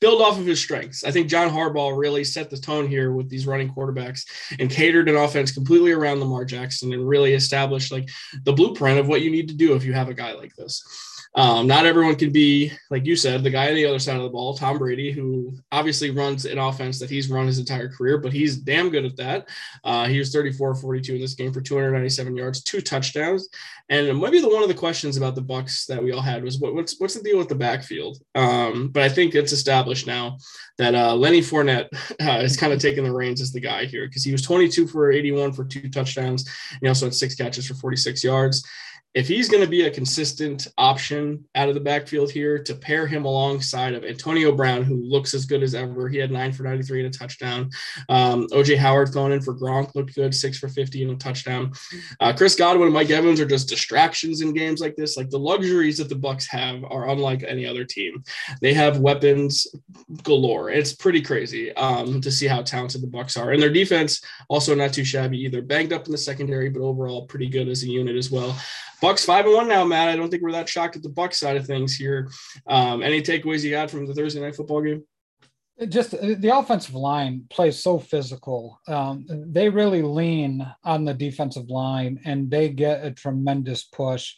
build 0.00 0.22
off 0.22 0.38
of 0.38 0.46
his 0.46 0.60
strengths. 0.60 1.04
I 1.04 1.10
think 1.10 1.28
John 1.28 1.50
Harbaugh 1.50 1.96
really 1.96 2.24
set 2.24 2.50
the 2.50 2.56
tone 2.56 2.86
here 2.86 3.12
with 3.12 3.28
these 3.28 3.46
running 3.46 3.72
quarterbacks 3.72 4.22
and 4.58 4.70
catered 4.70 5.08
an 5.08 5.16
offense 5.16 5.52
completely 5.52 5.92
around 5.92 6.20
Lamar 6.20 6.44
Jackson 6.44 6.92
and 6.92 7.08
really 7.08 7.34
established 7.34 7.90
like 7.90 8.08
the 8.44 8.52
blueprint 8.52 8.98
of 8.98 9.08
what 9.08 9.22
you 9.22 9.30
need 9.30 9.48
to 9.48 9.54
do 9.54 9.74
if 9.74 9.84
you 9.84 9.92
have 9.92 10.08
a 10.08 10.14
guy 10.14 10.32
like 10.32 10.54
this. 10.56 10.84
Um, 11.34 11.66
not 11.66 11.86
everyone 11.86 12.16
can 12.16 12.30
be, 12.30 12.72
like 12.90 13.06
you 13.06 13.16
said, 13.16 13.42
the 13.42 13.50
guy 13.50 13.68
on 13.68 13.74
the 13.74 13.86
other 13.86 13.98
side 13.98 14.16
of 14.16 14.22
the 14.22 14.28
ball, 14.28 14.54
Tom 14.54 14.78
Brady, 14.78 15.10
who 15.10 15.54
obviously 15.70 16.10
runs 16.10 16.44
an 16.44 16.58
offense 16.58 16.98
that 16.98 17.08
he's 17.08 17.30
run 17.30 17.46
his 17.46 17.58
entire 17.58 17.88
career, 17.88 18.18
but 18.18 18.34
he's 18.34 18.56
damn 18.58 18.90
good 18.90 19.06
at 19.06 19.16
that. 19.16 19.48
Uh, 19.82 20.06
he 20.06 20.18
was 20.18 20.30
34 20.30 20.74
42 20.74 21.14
in 21.14 21.20
this 21.20 21.34
game 21.34 21.52
for 21.52 21.62
297 21.62 22.36
yards, 22.36 22.62
two 22.62 22.82
touchdowns. 22.82 23.48
And 23.88 24.20
maybe 24.20 24.40
the 24.40 24.48
one 24.48 24.62
of 24.62 24.68
the 24.68 24.74
questions 24.74 25.16
about 25.16 25.34
the 25.34 25.42
Bucks 25.42 25.86
that 25.86 26.02
we 26.02 26.12
all 26.12 26.20
had 26.20 26.44
was 26.44 26.58
what, 26.58 26.74
what's 26.74 27.00
what's 27.00 27.14
the 27.14 27.22
deal 27.22 27.38
with 27.38 27.48
the 27.48 27.54
backfield? 27.54 28.18
Um, 28.34 28.88
but 28.88 29.02
I 29.02 29.08
think 29.08 29.34
it's 29.34 29.52
established 29.52 30.06
now 30.06 30.36
that 30.78 30.94
uh, 30.94 31.14
Lenny 31.14 31.40
Fournette 31.40 31.88
uh, 32.20 32.42
is 32.42 32.56
kind 32.56 32.72
of 32.72 32.78
taking 32.78 33.04
the 33.04 33.12
reins 33.12 33.40
as 33.40 33.52
the 33.52 33.60
guy 33.60 33.86
here 33.86 34.06
because 34.06 34.24
he 34.24 34.32
was 34.32 34.42
22 34.42 34.86
for 34.86 35.10
81 35.10 35.52
for 35.54 35.64
two 35.64 35.88
touchdowns. 35.88 36.48
He 36.80 36.88
also 36.88 37.06
had 37.06 37.14
six 37.14 37.34
catches 37.34 37.66
for 37.66 37.74
46 37.74 38.22
yards 38.22 38.64
if 39.14 39.28
he's 39.28 39.48
going 39.48 39.62
to 39.62 39.68
be 39.68 39.82
a 39.82 39.90
consistent 39.90 40.68
option 40.78 41.44
out 41.54 41.68
of 41.68 41.74
the 41.74 41.80
backfield 41.80 42.30
here 42.30 42.62
to 42.62 42.74
pair 42.74 43.06
him 43.06 43.26
alongside 43.26 43.92
of 43.92 44.04
Antonio 44.04 44.52
Brown, 44.52 44.82
who 44.82 44.96
looks 44.96 45.34
as 45.34 45.44
good 45.44 45.62
as 45.62 45.74
ever. 45.74 46.08
He 46.08 46.16
had 46.16 46.30
nine 46.30 46.52
for 46.52 46.62
93 46.62 47.04
and 47.04 47.14
a 47.14 47.18
touchdown. 47.18 47.70
Um, 48.08 48.46
OJ 48.48 48.78
Howard 48.78 49.12
going 49.12 49.32
in 49.32 49.42
for 49.42 49.54
Gronk 49.54 49.94
looked 49.94 50.14
good, 50.14 50.34
six 50.34 50.58
for 50.58 50.68
50 50.68 51.02
and 51.02 51.12
a 51.12 51.16
touchdown. 51.16 51.72
Uh, 52.20 52.32
Chris 52.34 52.54
Godwin 52.54 52.86
and 52.86 52.94
Mike 52.94 53.10
Evans 53.10 53.38
are 53.38 53.46
just 53.46 53.68
distractions 53.68 54.40
in 54.40 54.54
games 54.54 54.80
like 54.80 54.96
this. 54.96 55.16
Like 55.16 55.28
the 55.28 55.38
luxuries 55.38 55.98
that 55.98 56.08
the 56.08 56.14
Bucks 56.14 56.46
have 56.46 56.82
are 56.84 57.10
unlike 57.10 57.44
any 57.46 57.66
other 57.66 57.84
team. 57.84 58.22
They 58.62 58.72
have 58.72 58.98
weapons 58.98 59.66
galore. 60.22 60.70
It's 60.70 60.94
pretty 60.94 61.20
crazy 61.20 61.72
um, 61.76 62.22
to 62.22 62.30
see 62.30 62.46
how 62.46 62.62
talented 62.62 63.02
the 63.02 63.08
Bucks 63.08 63.36
are. 63.36 63.50
And 63.50 63.60
their 63.62 63.72
defense 63.72 64.22
also 64.48 64.74
not 64.74 64.94
too 64.94 65.04
shabby 65.04 65.38
either. 65.40 65.60
Banged 65.60 65.92
up 65.92 66.06
in 66.06 66.12
the 66.12 66.18
secondary, 66.18 66.70
but 66.70 66.80
overall 66.80 67.26
pretty 67.26 67.48
good 67.48 67.68
as 67.68 67.82
a 67.82 67.88
unit 67.88 68.16
as 68.16 68.30
well. 68.30 68.56
Bucks 69.02 69.24
five 69.24 69.44
and 69.46 69.54
one 69.54 69.68
now, 69.68 69.84
Matt. 69.84 70.08
I 70.08 70.16
don't 70.16 70.30
think 70.30 70.44
we're 70.44 70.52
that 70.52 70.68
shocked 70.68 70.94
at 70.94 71.02
the 71.02 71.08
Bucks 71.08 71.36
side 71.36 71.56
of 71.56 71.66
things 71.66 71.96
here. 71.96 72.30
Um, 72.68 73.02
any 73.02 73.20
takeaways 73.20 73.64
you 73.64 73.72
got 73.72 73.90
from 73.90 74.06
the 74.06 74.14
Thursday 74.14 74.40
night 74.40 74.54
football 74.54 74.80
game? 74.80 75.02
Just 75.88 76.14
uh, 76.14 76.34
the 76.38 76.56
offensive 76.56 76.94
line 76.94 77.44
plays 77.50 77.82
so 77.82 77.98
physical. 77.98 78.80
Um, 78.86 79.26
they 79.28 79.68
really 79.68 80.02
lean 80.02 80.64
on 80.84 81.04
the 81.04 81.14
defensive 81.14 81.68
line, 81.68 82.20
and 82.24 82.48
they 82.48 82.68
get 82.68 83.04
a 83.04 83.10
tremendous 83.10 83.82
push. 83.82 84.36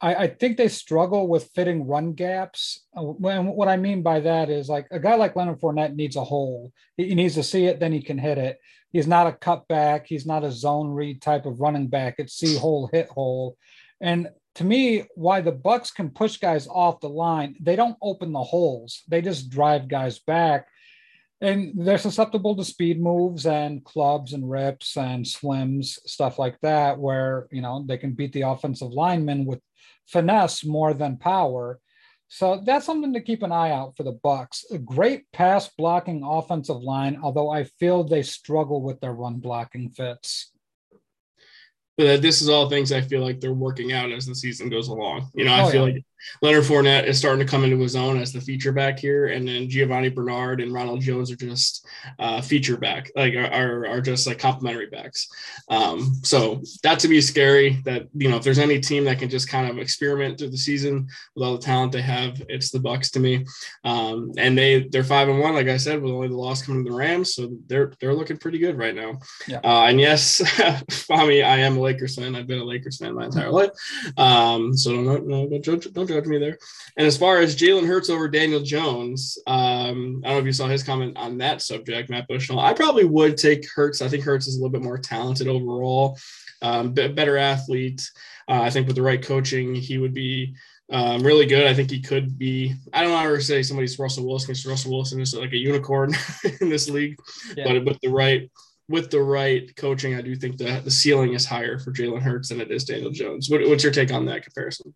I, 0.00 0.14
I, 0.14 0.26
think 0.28 0.56
they 0.56 0.68
struggle 0.68 1.26
with 1.26 1.50
fitting 1.54 1.86
run 1.86 2.12
gaps. 2.12 2.86
Uh, 2.96 3.12
and 3.28 3.48
what 3.48 3.66
I 3.68 3.76
mean 3.76 4.02
by 4.02 4.20
that 4.20 4.50
is 4.50 4.68
like 4.68 4.86
a 4.92 5.00
guy 5.00 5.16
like 5.16 5.34
Leonard 5.34 5.58
Fournette 5.58 5.96
needs 5.96 6.16
a 6.16 6.22
hole. 6.22 6.70
He 6.96 7.14
needs 7.14 7.34
to 7.34 7.42
see 7.42 7.64
it, 7.64 7.80
then 7.80 7.92
he 7.92 8.02
can 8.02 8.18
hit 8.18 8.38
it. 8.38 8.60
He's 8.92 9.06
not 9.06 9.26
a 9.26 9.32
cutback. 9.32 10.06
He's 10.06 10.26
not 10.26 10.44
a 10.44 10.52
zone 10.52 10.88
read 10.88 11.20
type 11.20 11.44
of 11.44 11.60
running 11.60 11.88
back. 11.88 12.16
It's 12.18 12.34
see 12.34 12.56
hole, 12.56 12.88
hit 12.92 13.08
hole. 13.08 13.56
And 14.00 14.28
to 14.56 14.64
me, 14.64 15.04
why 15.14 15.40
the 15.42 15.52
Bucks 15.52 15.90
can 15.90 16.10
push 16.10 16.38
guys 16.38 16.66
off 16.66 17.00
the 17.00 17.08
line, 17.08 17.56
they 17.60 17.76
don't 17.76 17.98
open 18.00 18.32
the 18.32 18.42
holes. 18.42 19.02
They 19.08 19.20
just 19.20 19.50
drive 19.50 19.88
guys 19.88 20.18
back. 20.18 20.66
And 21.42 21.74
they're 21.76 21.98
susceptible 21.98 22.56
to 22.56 22.64
speed 22.64 22.98
moves 22.98 23.44
and 23.44 23.84
clubs 23.84 24.32
and 24.32 24.50
rips 24.50 24.96
and 24.96 25.26
swims, 25.26 25.98
stuff 26.06 26.38
like 26.38 26.58
that, 26.62 26.98
where 26.98 27.46
you 27.50 27.60
know 27.60 27.84
they 27.86 27.98
can 27.98 28.12
beat 28.14 28.32
the 28.32 28.48
offensive 28.48 28.88
linemen 28.88 29.44
with 29.44 29.60
finesse 30.06 30.64
more 30.64 30.94
than 30.94 31.18
power. 31.18 31.78
So 32.28 32.62
that's 32.64 32.86
something 32.86 33.12
to 33.12 33.20
keep 33.20 33.42
an 33.42 33.52
eye 33.52 33.70
out 33.70 33.98
for 33.98 34.02
the 34.02 34.18
Bucks. 34.22 34.64
A 34.70 34.78
great 34.78 35.30
pass 35.32 35.68
blocking 35.68 36.24
offensive 36.24 36.78
line, 36.78 37.20
although 37.22 37.50
I 37.50 37.64
feel 37.64 38.02
they 38.02 38.22
struggle 38.22 38.80
with 38.82 39.00
their 39.00 39.12
run 39.12 39.38
blocking 39.38 39.90
fits 39.90 40.52
but 41.96 42.06
uh, 42.06 42.16
this 42.18 42.42
is 42.42 42.48
all 42.48 42.68
things 42.68 42.92
I 42.92 43.00
feel 43.00 43.22
like 43.22 43.40
they're 43.40 43.52
working 43.52 43.92
out 43.92 44.12
as 44.12 44.26
the 44.26 44.34
season 44.34 44.68
goes 44.68 44.88
along. 44.88 45.30
You 45.34 45.44
know, 45.46 45.52
I 45.52 45.62
oh, 45.62 45.70
feel 45.70 45.88
yeah. 45.88 45.94
like 45.94 46.04
Leonard 46.42 46.64
Fournette 46.64 47.04
is 47.04 47.18
starting 47.18 47.44
to 47.44 47.50
come 47.50 47.64
into 47.64 47.78
his 47.78 47.96
own 47.96 48.18
as 48.18 48.32
the 48.32 48.40
feature 48.40 48.72
back 48.72 48.98
here, 48.98 49.26
and 49.26 49.46
then 49.46 49.68
Giovani 49.68 50.08
Bernard 50.08 50.60
and 50.60 50.72
Ronald 50.72 51.00
Jones 51.00 51.30
are 51.30 51.36
just 51.36 51.86
uh, 52.18 52.40
feature 52.40 52.76
back, 52.76 53.10
like 53.16 53.34
are, 53.34 53.86
are 53.86 54.00
just 54.00 54.26
like 54.26 54.38
complimentary 54.38 54.86
backs. 54.86 55.28
Um, 55.68 56.14
so 56.22 56.62
that 56.82 56.98
to 57.00 57.16
is 57.16 57.28
scary. 57.28 57.80
That 57.84 58.08
you 58.14 58.28
know, 58.28 58.36
if 58.36 58.44
there's 58.44 58.58
any 58.58 58.80
team 58.80 59.04
that 59.04 59.18
can 59.18 59.28
just 59.28 59.48
kind 59.48 59.70
of 59.70 59.78
experiment 59.78 60.38
through 60.38 60.50
the 60.50 60.56
season 60.56 61.08
with 61.34 61.44
all 61.44 61.56
the 61.56 61.62
talent 61.62 61.92
they 61.92 62.02
have, 62.02 62.42
it's 62.48 62.70
the 62.70 62.80
Bucks 62.80 63.10
to 63.12 63.20
me. 63.20 63.44
Um, 63.84 64.32
and 64.36 64.56
they 64.56 64.88
they're 64.88 65.04
five 65.04 65.28
and 65.28 65.40
one, 65.40 65.54
like 65.54 65.68
I 65.68 65.76
said, 65.76 66.02
with 66.02 66.12
only 66.12 66.28
the 66.28 66.36
loss 66.36 66.62
coming 66.62 66.84
to 66.84 66.90
the 66.90 66.96
Rams, 66.96 67.34
so 67.34 67.50
they're 67.66 67.92
they're 68.00 68.14
looking 68.14 68.38
pretty 68.38 68.58
good 68.58 68.78
right 68.78 68.94
now. 68.94 69.18
Yeah. 69.46 69.60
Uh, 69.64 69.84
and 69.86 70.00
yes, 70.00 70.40
Fami, 70.90 71.44
I 71.44 71.58
am 71.58 71.76
a 71.76 71.80
Lakers 71.80 72.16
fan. 72.16 72.34
I've 72.34 72.46
been 72.46 72.58
a 72.58 72.64
Lakers 72.64 72.98
fan 72.98 73.14
my 73.14 73.26
entire 73.26 73.50
life. 73.50 73.70
Um, 74.16 74.76
so 74.76 74.92
don't, 74.92 75.28
don't, 75.28 75.62
don't, 75.62 75.92
don't 75.92 76.05
judge 76.06 76.26
me 76.26 76.38
there. 76.38 76.58
And 76.96 77.06
as 77.06 77.16
far 77.16 77.38
as 77.38 77.56
Jalen 77.56 77.86
Hurts 77.86 78.10
over 78.10 78.28
Daniel 78.28 78.60
Jones, 78.60 79.38
um, 79.46 80.22
I 80.24 80.28
don't 80.28 80.34
know 80.34 80.38
if 80.38 80.46
you 80.46 80.52
saw 80.52 80.66
his 80.66 80.82
comment 80.82 81.16
on 81.16 81.38
that 81.38 81.62
subject, 81.62 82.10
Matt 82.10 82.28
Bushnell. 82.28 82.60
I 82.60 82.72
probably 82.72 83.04
would 83.04 83.36
take 83.36 83.68
Hurts. 83.70 84.02
I 84.02 84.08
think 84.08 84.24
Hurts 84.24 84.46
is 84.46 84.56
a 84.56 84.58
little 84.58 84.70
bit 84.70 84.82
more 84.82 84.98
talented 84.98 85.48
overall, 85.48 86.18
um, 86.62 86.92
better 86.92 87.36
athlete. 87.36 88.08
Uh, 88.48 88.62
I 88.62 88.70
think 88.70 88.86
with 88.86 88.96
the 88.96 89.02
right 89.02 89.22
coaching, 89.22 89.74
he 89.74 89.98
would 89.98 90.14
be 90.14 90.54
um, 90.90 91.22
really 91.22 91.46
good. 91.46 91.66
I 91.66 91.74
think 91.74 91.90
he 91.90 92.00
could 92.00 92.38
be. 92.38 92.74
I 92.92 93.02
don't 93.02 93.12
want 93.12 93.28
to 93.28 93.40
say 93.40 93.62
somebody's 93.62 93.98
Russell 93.98 94.26
Wilson 94.26 94.48
because 94.48 94.66
Russell 94.66 94.92
Wilson 94.92 95.20
is 95.20 95.34
like 95.34 95.52
a 95.52 95.56
unicorn 95.56 96.14
in 96.60 96.68
this 96.68 96.88
league, 96.88 97.16
yeah. 97.56 97.64
but 97.64 97.84
with 97.84 98.00
the 98.00 98.08
right 98.08 98.48
with 98.88 99.10
the 99.10 99.20
right 99.20 99.74
coaching, 99.76 100.14
I 100.14 100.22
do 100.22 100.36
think 100.36 100.58
that 100.58 100.84
the 100.84 100.90
ceiling 100.90 101.34
is 101.34 101.44
higher 101.44 101.78
for 101.78 101.92
Jalen 101.92 102.22
Hurts 102.22 102.50
than 102.50 102.60
it 102.60 102.70
is 102.70 102.84
Daniel 102.84 103.10
Jones. 103.10 103.50
What, 103.50 103.66
what's 103.68 103.82
your 103.82 103.92
take 103.92 104.12
on 104.12 104.26
that 104.26 104.44
comparison? 104.44 104.94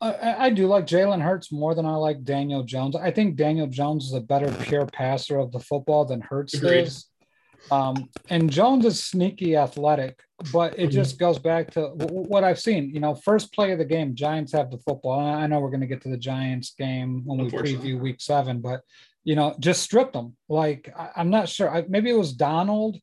I, 0.00 0.46
I 0.46 0.50
do 0.50 0.66
like 0.66 0.86
Jalen 0.86 1.22
Hurts 1.22 1.50
more 1.50 1.74
than 1.74 1.86
I 1.86 1.94
like 1.94 2.22
Daniel 2.22 2.62
Jones. 2.62 2.96
I 2.96 3.10
think 3.10 3.36
Daniel 3.36 3.66
Jones 3.66 4.04
is 4.04 4.12
a 4.12 4.20
better 4.20 4.52
pure 4.64 4.86
passer 4.86 5.38
of 5.38 5.52
the 5.52 5.60
football 5.60 6.04
than 6.04 6.20
Hurts 6.20 6.54
Agreed. 6.54 6.80
is. 6.80 7.06
Um, 7.70 8.10
and 8.28 8.50
Jones 8.50 8.84
is 8.84 9.02
sneaky 9.02 9.56
athletic, 9.56 10.20
but 10.52 10.74
it 10.74 10.82
mm-hmm. 10.82 10.90
just 10.90 11.18
goes 11.18 11.38
back 11.38 11.70
to 11.72 11.92
w- 11.96 12.28
what 12.28 12.44
I've 12.44 12.60
seen. 12.60 12.90
You 12.90 13.00
know, 13.00 13.14
first 13.14 13.52
play 13.52 13.72
of 13.72 13.78
the 13.78 13.84
game, 13.84 14.14
Giants 14.14 14.52
have 14.52 14.70
the 14.70 14.78
football. 14.78 15.20
And 15.20 15.42
I 15.42 15.46
know 15.46 15.60
we're 15.60 15.70
going 15.70 15.80
to 15.80 15.86
get 15.86 16.02
to 16.02 16.10
the 16.10 16.18
Giants 16.18 16.74
game 16.78 17.22
when 17.24 17.38
we 17.38 17.50
preview 17.50 17.98
week 17.98 18.20
seven, 18.20 18.60
but, 18.60 18.82
you 19.24 19.34
know, 19.34 19.56
just 19.58 19.82
stripped 19.82 20.12
them. 20.12 20.36
Like, 20.48 20.92
I, 20.96 21.20
am 21.20 21.30
not 21.30 21.48
sure. 21.48 21.70
I, 21.70 21.84
maybe 21.88 22.10
it 22.10 22.18
was 22.18 22.34
Donald 22.34 22.98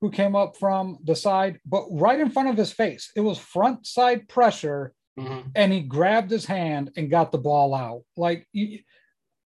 who 0.00 0.10
came 0.10 0.34
up 0.34 0.56
from 0.56 0.98
the 1.04 1.14
side, 1.14 1.60
but 1.66 1.84
right 1.90 2.18
in 2.18 2.30
front 2.30 2.48
of 2.48 2.56
his 2.56 2.72
face, 2.72 3.12
it 3.14 3.20
was 3.20 3.38
front 3.38 3.86
side 3.86 4.26
pressure 4.28 4.94
mm-hmm. 5.18 5.48
and 5.54 5.72
he 5.72 5.80
grabbed 5.80 6.30
his 6.30 6.44
hand 6.44 6.90
and 6.96 7.10
got 7.10 7.32
the 7.32 7.38
ball 7.38 7.74
out. 7.74 8.02
Like 8.16 8.46
it, 8.52 8.82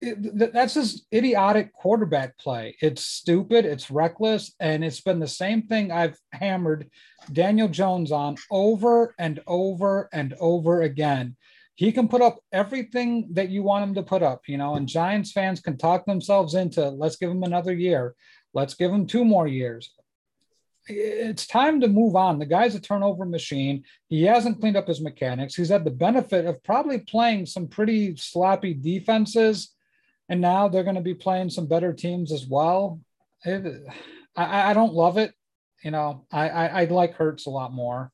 that's 0.02 0.74
just 0.74 1.06
idiotic 1.14 1.74
quarterback 1.74 2.38
play. 2.38 2.76
It's 2.82 3.04
stupid, 3.04 3.66
it's 3.66 3.92
reckless, 3.92 4.54
and 4.60 4.84
it's 4.84 5.02
been 5.02 5.20
the 5.20 5.28
same 5.28 5.64
thing 5.64 5.92
I've 5.92 6.18
hammered 6.32 6.90
Daniel 7.32 7.68
Jones 7.68 8.12
on 8.12 8.36
over 8.50 9.14
and 9.20 9.42
over 9.46 10.10
and 10.12 10.34
over 10.40 10.82
again. 10.82 11.36
He 11.76 11.92
can 11.92 12.08
put 12.08 12.22
up 12.22 12.40
everything 12.52 13.30
that 13.34 13.50
you 13.50 13.64
want 13.64 13.84
him 13.84 13.96
to 13.96 14.04
put 14.04 14.24
up, 14.24 14.42
you 14.48 14.58
know, 14.58 14.76
and 14.76 14.88
Giants 14.88 15.32
fans 15.32 15.60
can 15.60 15.78
talk 15.78 16.06
themselves 16.06 16.56
into 16.56 16.90
let's 16.90 17.16
give 17.16 17.30
him 17.30 17.44
another 17.44 17.74
year. 17.74 18.16
Let's 18.54 18.74
give 18.74 18.92
him 18.92 19.08
two 19.08 19.24
more 19.24 19.48
years 19.48 19.94
it's 20.88 21.46
time 21.48 21.82
to 21.82 21.88
move 21.88 22.16
on. 22.16 22.40
The 22.40 22.46
guy's 22.46 22.76
a 22.76 22.80
turnover 22.80 23.26
machine. 23.26 23.84
He 24.08 24.24
hasn't 24.24 24.60
cleaned 24.60 24.78
up 24.78 24.88
his 24.88 25.02
mechanics. 25.02 25.56
He's 25.56 25.70
had 25.70 25.86
the 25.86 25.92
benefit 25.92 26.46
of 26.46 26.64
probably 26.64 27.00
playing 27.00 27.46
some 27.46 27.68
pretty 27.68 28.16
sloppy 28.16 28.74
defenses, 28.74 29.74
and 30.30 30.42
now 30.42 30.68
they're 30.68 30.84
going 30.84 30.96
to 30.96 31.02
be 31.02 31.14
playing 31.14 31.50
some 31.50 31.68
better 31.68 31.94
teams 31.94 32.32
as 32.32 32.46
well. 32.48 33.00
It, 33.46 33.84
I, 34.36 34.72
I 34.72 34.74
don't 34.74 34.94
love 34.94 35.18
it. 35.18 35.34
You 35.84 35.92
know, 35.92 36.26
I, 36.32 36.50
I 36.50 36.66
I 36.82 36.86
like 36.86 37.16
Hurts 37.16 37.48
a 37.48 37.50
lot 37.50 37.74
more. 37.74 38.12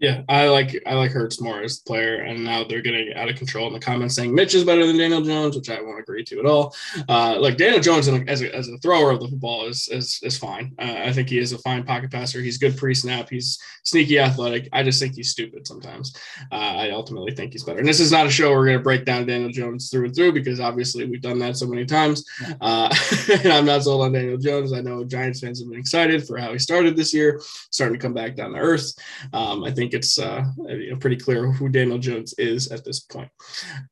Yeah, 0.00 0.22
I 0.30 0.48
like 0.48 0.82
I 0.86 0.94
like 0.94 1.10
Hurts 1.10 1.42
more 1.42 1.62
as 1.62 1.78
a 1.78 1.84
player, 1.84 2.22
and 2.22 2.42
now 2.42 2.64
they're 2.64 2.80
getting 2.80 3.12
out 3.12 3.28
of 3.28 3.36
control 3.36 3.66
in 3.66 3.74
the 3.74 3.78
comments 3.78 4.14
saying 4.14 4.34
Mitch 4.34 4.54
is 4.54 4.64
better 4.64 4.86
than 4.86 4.96
Daniel 4.96 5.20
Jones, 5.20 5.56
which 5.56 5.68
I 5.68 5.82
won't 5.82 6.00
agree 6.00 6.24
to 6.24 6.38
at 6.40 6.46
all. 6.46 6.74
Uh, 7.06 7.36
like 7.38 7.58
Daniel 7.58 7.82
Jones 7.82 8.08
as 8.08 8.40
a, 8.40 8.54
as 8.54 8.68
a 8.68 8.78
thrower 8.78 9.10
of 9.10 9.20
the 9.20 9.28
football 9.28 9.66
is 9.66 9.88
is, 9.88 10.18
is 10.22 10.38
fine. 10.38 10.72
Uh, 10.78 11.02
I 11.04 11.12
think 11.12 11.28
he 11.28 11.38
is 11.38 11.52
a 11.52 11.58
fine 11.58 11.84
pocket 11.84 12.10
passer. 12.10 12.40
He's 12.40 12.56
good 12.56 12.78
pre 12.78 12.94
snap. 12.94 13.28
He's 13.28 13.58
sneaky 13.84 14.18
athletic. 14.18 14.70
I 14.72 14.82
just 14.82 15.00
think 15.02 15.16
he's 15.16 15.32
stupid 15.32 15.66
sometimes. 15.66 16.16
Uh, 16.50 16.54
I 16.54 16.90
ultimately 16.92 17.32
think 17.32 17.52
he's 17.52 17.64
better. 17.64 17.80
And 17.80 17.88
this 17.88 18.00
is 18.00 18.10
not 18.10 18.26
a 18.26 18.30
show 18.30 18.52
we're 18.52 18.64
going 18.64 18.78
to 18.78 18.82
break 18.82 19.04
down 19.04 19.26
Daniel 19.26 19.50
Jones 19.50 19.90
through 19.90 20.06
and 20.06 20.14
through 20.14 20.32
because 20.32 20.60
obviously 20.60 21.04
we've 21.04 21.20
done 21.20 21.38
that 21.40 21.58
so 21.58 21.66
many 21.66 21.84
times. 21.84 22.24
Uh, 22.62 22.88
and 23.44 23.52
I'm 23.52 23.66
not 23.66 23.82
sold 23.82 24.02
on 24.02 24.12
Daniel 24.12 24.38
Jones. 24.38 24.72
I 24.72 24.80
know 24.80 25.04
Giants 25.04 25.40
fans 25.40 25.60
have 25.60 25.68
been 25.68 25.78
excited 25.78 26.26
for 26.26 26.38
how 26.38 26.52
he 26.54 26.58
started 26.58 26.96
this 26.96 27.12
year, 27.12 27.42
starting 27.70 27.98
to 27.98 28.02
come 28.02 28.14
back 28.14 28.34
down 28.34 28.52
to 28.52 28.58
earth. 28.58 28.94
Um, 29.34 29.62
I 29.62 29.70
think 29.70 29.89
think 29.90 30.02
it's 30.02 30.18
uh, 30.18 30.44
you 30.68 30.90
know, 30.90 30.96
pretty 30.96 31.16
clear 31.16 31.50
who 31.50 31.68
Daniel 31.68 31.98
Jones 31.98 32.34
is 32.38 32.70
at 32.70 32.84
this 32.84 33.00
point. 33.00 33.28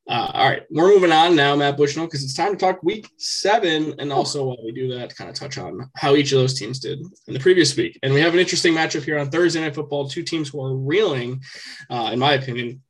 Uh, 0.09 0.31
all 0.33 0.49
right, 0.49 0.63
we're 0.71 0.89
moving 0.89 1.13
on 1.13 1.35
now, 1.35 1.57
Matt 1.57 1.77
Bushnell, 1.77 2.07
because 2.07 2.23
it's 2.23 2.35
time 2.35 2.53
to 2.53 2.59
talk 2.59 2.83
week 2.83 3.09
seven. 3.19 3.95
And 3.99 4.13
also, 4.13 4.45
while 4.45 4.65
we 4.65 4.73
do 4.73 4.95
that, 4.95 5.17
kind 5.17 5.29
of 5.29 5.37
touch 5.37 5.59
on 5.59 5.91
how 5.97 6.15
each 6.15 6.33
of 6.33 6.39
those 6.39 6.59
teams 6.59 6.79
did 6.79 7.01
in 7.27 7.35
the 7.35 7.41
previous 7.41 7.77
week. 7.77 7.99
And 8.03 8.15
we 8.15 8.21
have 8.21 8.33
an 8.33 8.41
interesting 8.41 8.75
matchup 8.75 9.05
here 9.05 9.19
on 9.19 9.31
Thursday 9.31 9.61
Night 9.61 9.75
Football. 9.75 10.09
Two 10.09 10.23
teams 10.23 10.49
who 10.49 10.63
are 10.63 10.77
reeling, 10.77 11.43
uh, 11.91 12.11
in 12.13 12.19
my 12.19 12.35
opinion. 12.35 12.83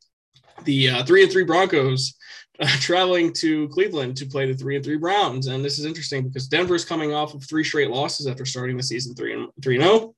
The 0.65 0.91
uh, 0.91 1.05
three 1.05 1.23
and 1.23 1.33
three 1.33 1.45
Broncos 1.45 2.15
uh, 2.61 2.67
traveling 2.81 3.33
to 3.35 3.69
Cleveland 3.69 4.17
to 4.19 4.27
play 4.27 4.47
the 4.47 4.55
three 4.55 4.77
and 4.77 4.85
three 4.85 4.97
Browns. 4.97 5.47
And 5.47 5.65
this 5.65 5.79
is 5.79 5.85
interesting 5.85 6.27
because 6.27 6.49
Denver 6.49 6.75
is 6.75 6.85
coming 6.85 7.15
off 7.15 7.33
of 7.35 7.45
three 7.45 7.65
straight 7.65 7.91
losses 7.91 8.27
after 8.27 8.45
starting 8.45 8.77
the 8.77 8.83
season 8.83 9.15
three 9.15 9.33
and 9.33 9.49
three 9.63 9.77
and 9.77 9.85
zero. 9.85 10.15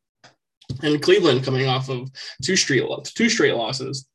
And 0.82 1.02
Cleveland 1.02 1.44
coming 1.44 1.66
off 1.66 1.88
of 1.88 2.10
two 2.42 2.56
straight 2.56 2.84
two 3.04 3.28
straight 3.28 3.54
losses 3.54 4.06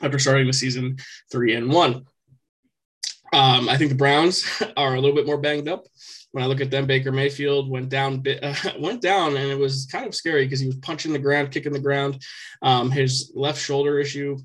after 0.00 0.18
starting 0.18 0.46
the 0.46 0.52
season 0.52 0.96
three 1.30 1.54
and 1.54 1.70
one. 1.70 2.04
Um, 3.32 3.68
I 3.68 3.76
think 3.76 3.90
the 3.90 3.96
Browns 3.96 4.44
are 4.76 4.94
a 4.94 5.00
little 5.00 5.16
bit 5.16 5.26
more 5.26 5.38
banged 5.38 5.68
up. 5.68 5.84
When 6.32 6.44
I 6.44 6.46
look 6.46 6.60
at 6.60 6.70
them, 6.70 6.86
Baker 6.86 7.12
Mayfield 7.12 7.70
went 7.70 7.88
down, 7.88 8.22
uh, 8.26 8.54
went 8.78 9.02
down, 9.02 9.36
and 9.36 9.50
it 9.50 9.58
was 9.58 9.86
kind 9.90 10.06
of 10.06 10.14
scary 10.14 10.44
because 10.44 10.60
he 10.60 10.66
was 10.66 10.76
punching 10.76 11.12
the 11.12 11.18
ground, 11.18 11.50
kicking 11.50 11.72
the 11.72 11.78
ground. 11.78 12.22
Um, 12.62 12.90
his 12.90 13.32
left 13.34 13.60
shoulder 13.60 13.98
issue 13.98 14.38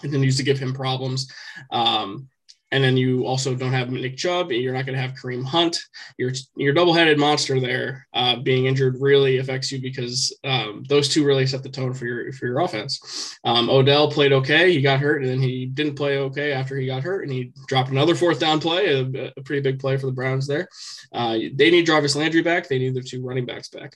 continues 0.00 0.36
to 0.36 0.42
give 0.42 0.58
him 0.58 0.74
problems. 0.74 1.30
Um, 1.70 2.28
and 2.72 2.82
then 2.82 2.96
you 2.96 3.24
also 3.26 3.54
don't 3.54 3.72
have 3.72 3.90
Nick 3.90 4.16
Chubb. 4.16 4.50
You're 4.50 4.72
not 4.72 4.86
going 4.86 4.96
to 4.96 5.02
have 5.02 5.14
Kareem 5.14 5.44
Hunt. 5.44 5.78
Your 6.18 6.32
your 6.56 6.72
double-headed 6.72 7.18
monster 7.18 7.60
there 7.60 8.06
uh, 8.12 8.36
being 8.36 8.66
injured 8.66 8.96
really 9.00 9.38
affects 9.38 9.70
you 9.70 9.80
because 9.80 10.36
um, 10.44 10.84
those 10.88 11.08
two 11.08 11.24
really 11.24 11.46
set 11.46 11.62
the 11.62 11.68
tone 11.68 11.94
for 11.94 12.06
your 12.06 12.32
for 12.32 12.46
your 12.46 12.60
offense. 12.60 13.38
Um, 13.44 13.70
Odell 13.70 14.10
played 14.10 14.32
okay. 14.32 14.72
He 14.72 14.80
got 14.80 15.00
hurt, 15.00 15.22
and 15.22 15.30
then 15.30 15.40
he 15.40 15.66
didn't 15.66 15.94
play 15.94 16.18
okay 16.18 16.52
after 16.52 16.76
he 16.76 16.86
got 16.86 17.02
hurt, 17.02 17.22
and 17.22 17.32
he 17.32 17.52
dropped 17.68 17.90
another 17.90 18.14
fourth 18.14 18.40
down 18.40 18.60
play, 18.60 18.86
a, 18.86 19.32
a 19.36 19.42
pretty 19.42 19.62
big 19.62 19.78
play 19.78 19.96
for 19.96 20.06
the 20.06 20.12
Browns 20.12 20.46
there. 20.46 20.68
Uh, 21.12 21.38
they 21.54 21.70
need 21.70 21.86
Jarvis 21.86 22.16
Landry 22.16 22.42
back. 22.42 22.68
They 22.68 22.78
need 22.78 22.94
their 22.94 23.02
two 23.02 23.24
running 23.24 23.46
backs 23.46 23.68
back. 23.68 23.94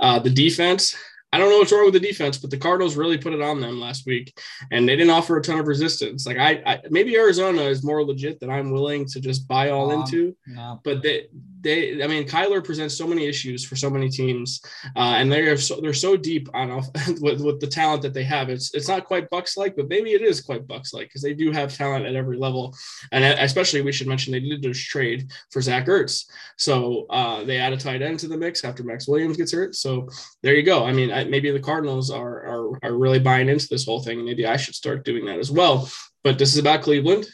Uh, 0.00 0.18
the 0.18 0.30
defense 0.30 0.96
I 1.32 1.38
don't 1.38 1.48
know 1.48 1.58
what's 1.58 1.72
wrong 1.72 1.86
with 1.86 1.94
the 1.94 2.00
defense, 2.00 2.36
but 2.36 2.50
the 2.50 2.58
Cardinals 2.58 2.96
really 2.96 3.16
put 3.16 3.32
it 3.32 3.40
on 3.40 3.60
them 3.60 3.80
last 3.80 4.04
week, 4.06 4.38
and 4.70 4.86
they 4.86 4.96
didn't 4.96 5.12
offer 5.12 5.38
a 5.38 5.42
ton 5.42 5.58
of 5.58 5.66
resistance. 5.66 6.26
Like 6.26 6.36
I, 6.36 6.62
I 6.66 6.80
maybe 6.90 7.16
Arizona 7.16 7.62
is 7.62 7.82
more 7.82 8.04
legit 8.04 8.38
than 8.38 8.50
I'm 8.50 8.70
willing 8.70 9.06
to 9.06 9.20
just 9.20 9.48
buy 9.48 9.70
all 9.70 9.90
um, 9.90 10.02
into, 10.02 10.36
no. 10.46 10.80
but 10.84 11.02
they 11.02 11.28
they, 11.62 12.02
I 12.02 12.06
mean, 12.06 12.26
Kyler 12.26 12.62
presents 12.62 12.96
so 12.96 13.06
many 13.06 13.26
issues 13.26 13.64
for 13.64 13.76
so 13.76 13.88
many 13.88 14.08
teams, 14.08 14.60
uh, 14.96 15.14
and 15.16 15.30
they're 15.30 15.56
so 15.56 15.80
they're 15.80 15.94
so 15.94 16.16
deep 16.16 16.48
on 16.54 16.70
off 16.70 16.88
with, 17.20 17.40
with 17.40 17.60
the 17.60 17.66
talent 17.66 18.02
that 18.02 18.14
they 18.14 18.24
have. 18.24 18.50
It's 18.50 18.74
it's 18.74 18.88
not 18.88 19.04
quite 19.04 19.30
Bucs 19.30 19.56
like, 19.56 19.76
but 19.76 19.88
maybe 19.88 20.12
it 20.12 20.22
is 20.22 20.40
quite 20.40 20.66
Bucs 20.66 20.92
like 20.92 21.08
because 21.08 21.22
they 21.22 21.34
do 21.34 21.52
have 21.52 21.74
talent 21.74 22.06
at 22.06 22.16
every 22.16 22.36
level, 22.36 22.74
and 23.12 23.24
especially 23.24 23.82
we 23.82 23.92
should 23.92 24.06
mention 24.06 24.32
they 24.32 24.40
did 24.40 24.62
this 24.62 24.78
trade 24.78 25.30
for 25.50 25.60
Zach 25.60 25.86
Ertz, 25.86 26.24
so 26.56 27.06
uh, 27.10 27.44
they 27.44 27.58
add 27.58 27.72
a 27.72 27.76
tight 27.76 28.02
end 28.02 28.18
to 28.20 28.28
the 28.28 28.36
mix 28.36 28.64
after 28.64 28.82
Maxx 28.82 29.06
Williams 29.08 29.36
gets 29.36 29.52
hurt. 29.52 29.74
So 29.74 30.08
there 30.42 30.54
you 30.54 30.62
go. 30.62 30.84
I 30.84 30.92
mean, 30.92 31.12
I, 31.12 31.24
maybe 31.24 31.50
the 31.50 31.60
Cardinals 31.60 32.10
are, 32.10 32.46
are 32.46 32.78
are 32.82 32.94
really 32.94 33.20
buying 33.20 33.48
into 33.48 33.68
this 33.68 33.84
whole 33.84 34.02
thing. 34.02 34.24
Maybe 34.24 34.46
I 34.46 34.56
should 34.56 34.74
start 34.74 35.04
doing 35.04 35.24
that 35.26 35.38
as 35.38 35.50
well. 35.50 35.88
But 36.24 36.38
this 36.38 36.52
is 36.52 36.58
about 36.58 36.82
Cleveland. 36.82 37.26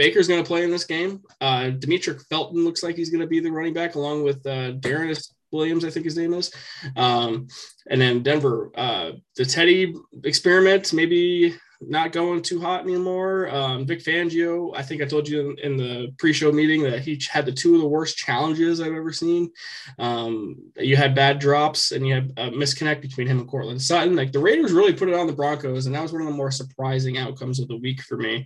Baker's 0.00 0.28
going 0.28 0.42
to 0.42 0.48
play 0.48 0.64
in 0.64 0.70
this 0.70 0.84
game. 0.84 1.20
Uh, 1.42 1.72
Demetric 1.78 2.24
Felton 2.30 2.64
looks 2.64 2.82
like 2.82 2.96
he's 2.96 3.10
going 3.10 3.20
to 3.20 3.26
be 3.26 3.38
the 3.38 3.50
running 3.50 3.74
back 3.74 3.96
along 3.96 4.24
with 4.24 4.38
uh, 4.46 4.72
Darren 4.72 5.14
Williams, 5.52 5.84
I 5.84 5.90
think 5.90 6.06
his 6.06 6.16
name 6.16 6.32
is. 6.32 6.50
Um, 6.96 7.48
and 7.90 8.00
then 8.00 8.22
Denver, 8.22 8.70
uh, 8.76 9.10
the 9.36 9.44
Teddy 9.44 9.94
experiment, 10.24 10.94
maybe 10.94 11.54
not 11.80 12.12
going 12.12 12.42
too 12.42 12.60
hot 12.60 12.82
anymore. 12.82 13.48
Um, 13.48 13.86
Vic 13.86 14.00
Fangio, 14.00 14.72
I 14.76 14.82
think 14.82 15.00
I 15.00 15.06
told 15.06 15.26
you 15.26 15.50
in, 15.50 15.58
in, 15.58 15.76
the 15.76 16.12
pre-show 16.18 16.52
meeting 16.52 16.82
that 16.82 17.00
he 17.00 17.18
had 17.30 17.46
the 17.46 17.52
two 17.52 17.74
of 17.74 17.80
the 17.80 17.88
worst 17.88 18.18
challenges 18.18 18.80
I've 18.80 18.92
ever 18.92 19.12
seen. 19.12 19.50
Um, 19.98 20.56
you 20.76 20.96
had 20.96 21.14
bad 21.14 21.38
drops 21.38 21.92
and 21.92 22.06
you 22.06 22.14
had 22.14 22.32
a 22.36 22.50
misconnect 22.50 23.00
between 23.00 23.26
him 23.26 23.38
and 23.38 23.48
Courtland 23.48 23.80
Sutton. 23.80 24.14
Like 24.14 24.32
the 24.32 24.38
Raiders 24.38 24.72
really 24.72 24.92
put 24.92 25.08
it 25.08 25.14
on 25.14 25.26
the 25.26 25.32
Broncos, 25.32 25.86
and 25.86 25.94
that 25.94 26.02
was 26.02 26.12
one 26.12 26.20
of 26.22 26.28
the 26.28 26.34
more 26.34 26.50
surprising 26.50 27.16
outcomes 27.16 27.60
of 27.60 27.68
the 27.68 27.78
week 27.78 28.02
for 28.02 28.18
me. 28.18 28.44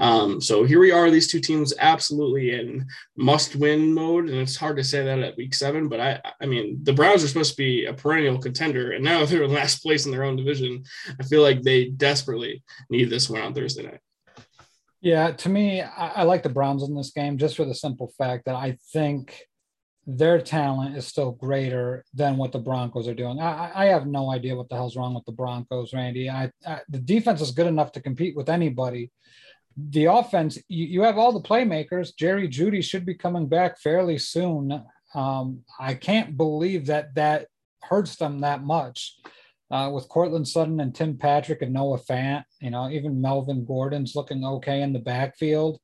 Um, 0.00 0.40
so 0.40 0.64
here 0.64 0.80
we 0.80 0.90
are, 0.90 1.08
these 1.08 1.30
two 1.30 1.40
teams 1.40 1.72
absolutely 1.78 2.54
in 2.54 2.86
must-win 3.16 3.94
mode, 3.94 4.28
and 4.28 4.38
it's 4.38 4.56
hard 4.56 4.76
to 4.78 4.84
say 4.84 5.04
that 5.04 5.20
at 5.20 5.36
week 5.36 5.54
seven. 5.54 5.88
But 5.88 6.00
I, 6.00 6.20
I 6.40 6.46
mean, 6.46 6.80
the 6.82 6.92
Browns 6.92 7.22
are 7.22 7.28
supposed 7.28 7.52
to 7.52 7.56
be 7.56 7.86
a 7.86 7.94
perennial 7.94 8.38
contender, 8.38 8.92
and 8.92 9.04
now 9.04 9.24
they're 9.32 9.44
in 9.44 9.52
last 9.52 9.82
place 9.82 10.04
in 10.04 10.10
their 10.10 10.24
own 10.24 10.36
division. 10.36 10.82
I 11.20 11.22
feel 11.22 11.42
like 11.42 11.62
they 11.62 11.86
desperately 11.86 12.62
need 12.90 13.10
this 13.10 13.28
one 13.28 13.42
on 13.42 13.54
Thursday 13.54 13.84
night. 13.84 14.00
Yeah, 15.00 15.32
to 15.32 15.48
me, 15.48 15.82
I, 15.82 16.08
I, 16.08 16.22
like 16.22 16.44
the 16.44 16.48
Browns 16.48 16.84
in 16.84 16.94
this 16.94 17.10
game 17.10 17.36
just 17.36 17.56
for 17.56 17.64
the 17.64 17.74
simple 17.74 18.12
fact 18.16 18.44
that 18.44 18.54
I 18.54 18.78
think 18.92 19.36
their 20.06 20.40
talent 20.40 20.96
is 20.96 21.06
still 21.06 21.32
greater 21.32 22.04
than 22.14 22.36
what 22.36 22.52
the 22.52 22.60
Broncos 22.60 23.08
are 23.08 23.14
doing. 23.14 23.40
I, 23.40 23.72
I 23.74 23.84
have 23.86 24.06
no 24.06 24.30
idea 24.30 24.54
what 24.54 24.68
the 24.68 24.76
hell's 24.76 24.96
wrong 24.96 25.14
with 25.14 25.24
the 25.24 25.32
Broncos, 25.32 25.92
Randy. 25.92 26.30
I, 26.30 26.52
I 26.64 26.80
the 26.88 26.98
defense 26.98 27.40
is 27.40 27.50
good 27.50 27.66
enough 27.66 27.90
to 27.92 28.00
compete 28.00 28.36
with 28.36 28.48
anybody. 28.48 29.10
The 29.76 30.04
offense, 30.04 30.58
you, 30.68 30.86
you 30.86 31.02
have 31.02 31.18
all 31.18 31.32
the 31.32 31.48
playmakers. 31.48 32.16
Jerry 32.16 32.46
Jeudy 32.46 32.82
should 32.82 33.04
be 33.04 33.14
coming 33.14 33.48
back 33.48 33.80
fairly 33.80 34.18
soon. 34.18 34.84
Um, 35.14 35.62
I 35.80 35.94
can't 35.94 36.36
believe 36.36 36.86
that 36.86 37.14
that 37.16 37.48
hurts 37.82 38.16
them 38.16 38.40
that 38.40 38.62
much 38.62 39.16
uh, 39.72 39.90
with 39.92 40.08
Courtland 40.08 40.46
Sutton 40.46 40.80
and 40.80 40.94
Tim 40.94 41.16
Patrick 41.16 41.62
and 41.62 41.72
Noah 41.72 41.98
Fant. 41.98 42.44
You 42.60 42.70
know, 42.70 42.90
even 42.90 43.22
Melvin 43.22 43.64
Gordon's 43.64 44.14
looking 44.14 44.44
okay 44.44 44.82
in 44.82 44.92
the 44.92 44.98
backfield. 44.98 45.80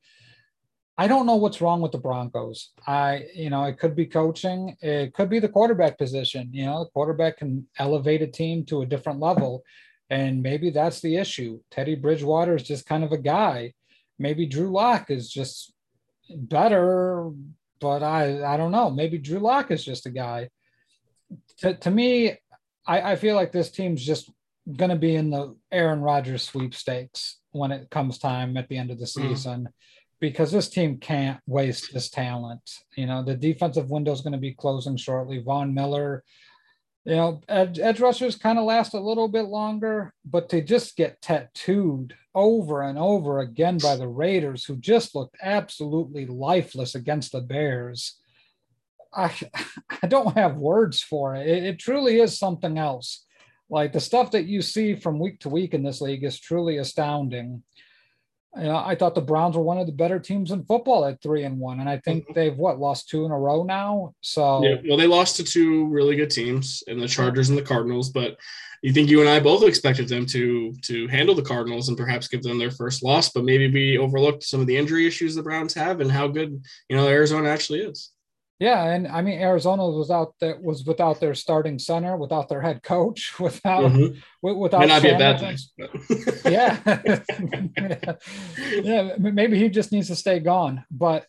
I 0.98 1.06
don't 1.06 1.26
know 1.26 1.36
what's 1.36 1.60
wrong 1.60 1.80
with 1.80 1.92
the 1.92 1.98
Broncos. 1.98 2.72
I, 2.86 3.26
you 3.32 3.50
know, 3.50 3.64
it 3.64 3.78
could 3.78 3.96
be 3.96 4.04
coaching, 4.04 4.76
it 4.82 5.14
could 5.14 5.30
be 5.30 5.38
the 5.38 5.48
quarterback 5.48 5.96
position. 5.96 6.50
You 6.52 6.66
know, 6.66 6.84
the 6.84 6.90
quarterback 6.90 7.38
can 7.38 7.66
elevate 7.78 8.20
a 8.20 8.26
team 8.26 8.64
to 8.66 8.82
a 8.82 8.86
different 8.86 9.20
level. 9.20 9.62
And 10.10 10.42
maybe 10.42 10.70
that's 10.70 11.00
the 11.00 11.16
issue. 11.16 11.60
Teddy 11.70 11.94
Bridgewater 11.94 12.56
is 12.56 12.64
just 12.64 12.86
kind 12.86 13.04
of 13.04 13.12
a 13.12 13.18
guy. 13.18 13.74
Maybe 14.18 14.44
Drew 14.44 14.70
Lock 14.70 15.10
is 15.10 15.30
just 15.30 15.72
better, 16.28 17.30
but 17.80 18.02
I, 18.02 18.42
I 18.42 18.56
don't 18.56 18.72
know. 18.72 18.90
Maybe 18.90 19.18
Drew 19.18 19.38
Lock 19.38 19.70
is 19.70 19.84
just 19.84 20.06
a 20.06 20.10
guy. 20.10 20.50
To, 21.58 21.74
to 21.74 21.90
me, 21.90 22.38
I, 22.88 23.12
I 23.12 23.16
feel 23.16 23.36
like 23.36 23.52
this 23.52 23.70
team's 23.70 24.04
just 24.04 24.30
going 24.76 24.90
to 24.90 24.96
be 24.96 25.14
in 25.14 25.30
the 25.30 25.54
Aaron 25.70 26.00
Rodgers 26.00 26.42
sweepstakes 26.42 27.38
when 27.52 27.70
it 27.70 27.90
comes 27.90 28.18
time 28.18 28.56
at 28.56 28.68
the 28.68 28.78
end 28.78 28.90
of 28.90 28.98
the 28.98 29.04
mm. 29.04 29.28
season. 29.28 29.64
Mm. 29.64 29.72
Because 30.20 30.50
this 30.50 30.68
team 30.68 30.98
can't 30.98 31.38
waste 31.46 31.92
this 31.94 32.10
talent. 32.10 32.68
You 32.96 33.06
know, 33.06 33.22
the 33.22 33.36
defensive 33.36 33.88
window 33.88 34.10
is 34.10 34.20
going 34.20 34.32
to 34.32 34.38
be 34.38 34.52
closing 34.52 34.96
shortly. 34.96 35.38
Von 35.38 35.72
Miller, 35.72 36.24
You 37.04 37.16
know, 37.16 37.40
edge, 37.48 37.78
edge 37.78 38.00
rushers 38.00 38.34
kind 38.34 38.58
of 38.58 38.64
last 38.64 38.94
a 38.94 39.00
little 39.00 39.28
bit 39.28 39.44
longer, 39.44 40.12
but 40.24 40.48
to 40.48 40.60
just 40.60 40.96
get 40.96 41.22
tattooed 41.22 42.16
over 42.34 42.82
and 42.82 42.98
over 42.98 43.38
again 43.40 43.78
by 43.78 43.94
the 43.96 44.08
Raiders, 44.08 44.64
who 44.64 44.76
just 44.76 45.14
looked 45.14 45.36
absolutely 45.40 46.26
lifeless 46.26 46.94
against 46.96 47.32
the 47.32 47.40
Bears. 47.40 48.18
I, 49.14 49.32
I 50.02 50.06
don't 50.06 50.36
have 50.36 50.56
words 50.56 51.02
for 51.02 51.34
it. 51.34 51.46
it. 51.46 51.64
It 51.64 51.78
truly 51.78 52.20
is 52.20 52.38
something 52.38 52.78
else. 52.78 53.24
Like 53.70 53.92
the 53.92 54.00
stuff 54.00 54.30
that 54.30 54.46
you 54.46 54.62
see 54.62 54.94
from 54.94 55.18
week 55.18 55.40
to 55.40 55.48
week 55.48 55.74
in 55.74 55.82
this 55.82 56.00
league 56.00 56.24
is 56.24 56.40
truly 56.40 56.78
astounding. 56.78 57.62
You 58.56 58.64
know, 58.64 58.76
I 58.76 58.94
thought 58.94 59.14
the 59.14 59.20
Browns 59.20 59.56
were 59.56 59.62
one 59.62 59.78
of 59.78 59.86
the 59.86 59.92
better 59.92 60.18
teams 60.18 60.52
in 60.52 60.64
football 60.64 61.04
at 61.04 61.22
three 61.22 61.44
and 61.44 61.58
one, 61.58 61.80
and 61.80 61.88
I 61.88 61.98
think 61.98 62.24
mm-hmm. 62.24 62.32
they've 62.32 62.56
what 62.56 62.80
lost 62.80 63.08
two 63.08 63.26
in 63.26 63.30
a 63.30 63.38
row 63.38 63.62
now. 63.62 64.14
So 64.22 64.64
yeah, 64.64 64.76
well, 64.88 64.96
they 64.96 65.06
lost 65.06 65.36
to 65.36 65.44
two 65.44 65.86
really 65.88 66.16
good 66.16 66.30
teams, 66.30 66.82
and 66.86 67.00
the 67.00 67.06
Chargers 67.06 67.50
and 67.50 67.58
the 67.58 67.62
Cardinals. 67.62 68.08
But 68.08 68.38
you 68.82 68.92
think 68.92 69.10
you 69.10 69.20
and 69.20 69.28
I 69.28 69.38
both 69.38 69.62
expected 69.62 70.08
them 70.08 70.24
to 70.26 70.72
to 70.84 71.06
handle 71.08 71.34
the 71.34 71.42
Cardinals 71.42 71.88
and 71.88 71.98
perhaps 71.98 72.26
give 72.26 72.42
them 72.42 72.58
their 72.58 72.70
first 72.70 73.02
loss, 73.02 73.28
but 73.28 73.44
maybe 73.44 73.70
we 73.70 73.98
overlooked 73.98 74.44
some 74.44 74.60
of 74.60 74.66
the 74.66 74.76
injury 74.76 75.06
issues 75.06 75.34
the 75.34 75.42
Browns 75.42 75.74
have 75.74 76.00
and 76.00 76.10
how 76.10 76.26
good 76.26 76.62
you 76.88 76.96
know 76.96 77.06
Arizona 77.06 77.50
actually 77.50 77.80
is. 77.80 78.12
Yeah, 78.58 78.82
and 78.84 79.06
I 79.06 79.22
mean 79.22 79.40
Arizona 79.40 79.88
was 79.88 80.10
out 80.10 80.34
that 80.40 80.60
was 80.60 80.84
without 80.84 81.20
their 81.20 81.34
starting 81.34 81.78
center, 81.78 82.16
without 82.16 82.48
their 82.48 82.60
head 82.60 82.82
coach, 82.82 83.34
without 83.40 83.84
mm-hmm. 83.84 84.58
without. 84.58 84.80
May 84.80 84.86
not 84.86 85.02
be 85.02 85.10
a 85.10 85.18
bad 85.18 85.38
thing. 85.38 85.56
yeah, 86.44 88.14
yeah, 88.82 89.14
maybe 89.18 89.58
he 89.58 89.68
just 89.68 89.92
needs 89.92 90.08
to 90.08 90.16
stay 90.16 90.40
gone. 90.40 90.84
But 90.90 91.26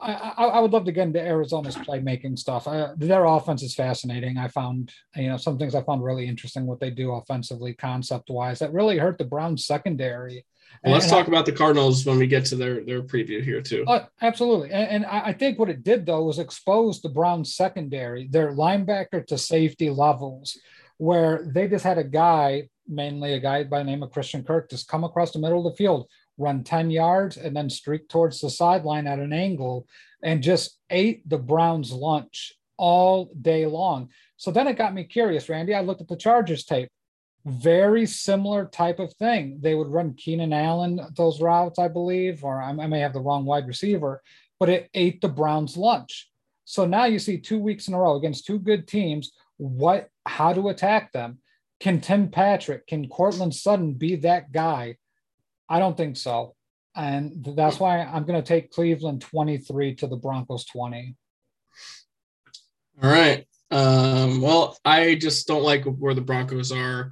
I, 0.00 0.12
I, 0.36 0.44
I 0.44 0.60
would 0.60 0.72
love 0.72 0.84
to 0.86 0.92
get 0.92 1.06
into 1.06 1.20
Arizona's 1.20 1.76
playmaking 1.76 2.38
stuff. 2.38 2.66
I, 2.66 2.88
their 2.96 3.24
offense 3.24 3.62
is 3.62 3.76
fascinating. 3.76 4.36
I 4.36 4.48
found 4.48 4.92
you 5.14 5.28
know 5.28 5.36
some 5.36 5.58
things 5.58 5.76
I 5.76 5.82
found 5.82 6.02
really 6.02 6.26
interesting 6.26 6.66
what 6.66 6.80
they 6.80 6.90
do 6.90 7.12
offensively, 7.12 7.74
concept 7.74 8.30
wise. 8.30 8.58
That 8.58 8.72
really 8.72 8.98
hurt 8.98 9.18
the 9.18 9.24
Browns 9.24 9.64
secondary 9.64 10.44
well, 10.82 10.94
let's 10.94 11.06
and 11.06 11.12
talk 11.12 11.26
I, 11.26 11.28
about 11.28 11.46
the 11.46 11.52
Cardinals 11.52 12.04
when 12.04 12.18
we 12.18 12.26
get 12.26 12.44
to 12.46 12.56
their 12.56 12.84
their 12.84 13.02
preview 13.02 13.42
here 13.42 13.60
too. 13.60 13.84
Uh, 13.86 14.06
absolutely, 14.22 14.70
and, 14.70 14.88
and, 14.88 15.06
I 15.06 15.32
think 15.32 15.58
what 15.58 15.70
it 15.70 15.84
did 15.84 16.06
though 16.06 16.24
was 16.24 16.38
expose 16.38 17.00
the 17.00 17.08
Browns 17.08 17.54
secondary, 17.54 18.28
their 18.28 18.52
linebacker 18.52 19.26
to 19.26 19.38
safety 19.38 19.90
levels, 19.90 20.58
where 20.98 21.46
they 21.54 21.68
just 21.68 21.84
had 21.84 21.98
a 21.98 22.04
guy, 22.04 22.68
mainly 22.88 23.34
a 23.34 23.40
guy 23.40 23.64
by 23.64 23.78
the 23.78 23.84
name 23.84 24.02
of 24.02 24.10
Christian 24.10 24.42
Kirk, 24.42 24.70
just 24.70 24.88
come 24.88 25.04
across 25.04 25.32
the 25.32 25.38
middle 25.38 25.66
of 25.66 25.72
the 25.72 25.76
field, 25.76 26.08
run 26.38 26.64
ten 26.64 26.90
yards, 26.90 27.36
and 27.36 27.56
then 27.56 27.70
streak 27.70 28.08
towards 28.08 28.40
the 28.40 28.50
sideline 28.50 29.06
at 29.06 29.18
an 29.18 29.32
angle, 29.32 29.86
and 30.22 30.42
just 30.42 30.78
ate 30.90 31.28
the 31.28 31.38
Browns' 31.38 31.92
lunch 31.92 32.52
all 32.76 33.32
day 33.40 33.66
long. 33.66 34.08
So 34.36 34.50
then 34.50 34.66
it 34.66 34.76
got 34.76 34.94
me 34.94 35.04
curious, 35.04 35.48
Randy. 35.48 35.74
I 35.74 35.80
looked 35.80 36.00
at 36.00 36.08
the 36.08 36.16
Chargers 36.16 36.64
tape 36.64 36.88
very 37.46 38.06
similar 38.06 38.66
type 38.66 38.98
of 38.98 39.12
thing. 39.14 39.58
They 39.60 39.74
would 39.74 39.88
run 39.88 40.14
Keenan 40.14 40.52
Allen 40.52 41.00
those 41.16 41.40
routes, 41.40 41.78
I 41.78 41.88
believe, 41.88 42.42
or 42.42 42.62
I, 42.62 42.72
may 42.72 43.00
have 43.00 43.12
the 43.12 43.20
wrong 43.20 43.44
wide 43.44 43.66
receiver, 43.66 44.22
but 44.58 44.68
it 44.68 44.88
ate 44.94 45.20
the 45.20 45.28
Browns' 45.28 45.76
lunch. 45.76 46.30
So 46.64 46.86
now 46.86 47.04
you 47.04 47.18
see 47.18 47.38
two 47.38 47.58
weeks 47.58 47.88
in 47.88 47.94
a 47.94 47.98
row 47.98 48.16
against 48.16 48.46
two 48.46 48.58
good 48.58 48.88
teams. 48.88 49.32
What? 49.58 50.08
How 50.26 50.54
to 50.54 50.70
attack 50.70 51.12
them? 51.12 51.38
Can 51.80 52.00
Tim 52.00 52.30
Patrick, 52.30 52.86
can 52.86 53.08
Courtland 53.08 53.54
Sutton 53.54 53.92
be 53.92 54.16
that 54.16 54.50
guy? 54.52 54.96
I 55.68 55.78
don't 55.78 55.96
think 55.96 56.16
so, 56.16 56.54
and 56.96 57.44
that's 57.56 57.78
why 57.78 57.98
I'm 58.00 58.24
going 58.24 58.40
to 58.40 58.46
take 58.46 58.70
Cleveland 58.70 59.20
23 59.20 59.96
to 59.96 60.06
the 60.06 60.16
Broncos 60.16 60.64
20. 60.64 61.14
All 63.02 63.10
right. 63.10 63.46
Um, 63.74 64.40
well, 64.40 64.78
I 64.84 65.16
just 65.16 65.48
don't 65.48 65.64
like 65.64 65.84
where 65.84 66.14
the 66.14 66.20
Broncos 66.20 66.70
are 66.70 67.10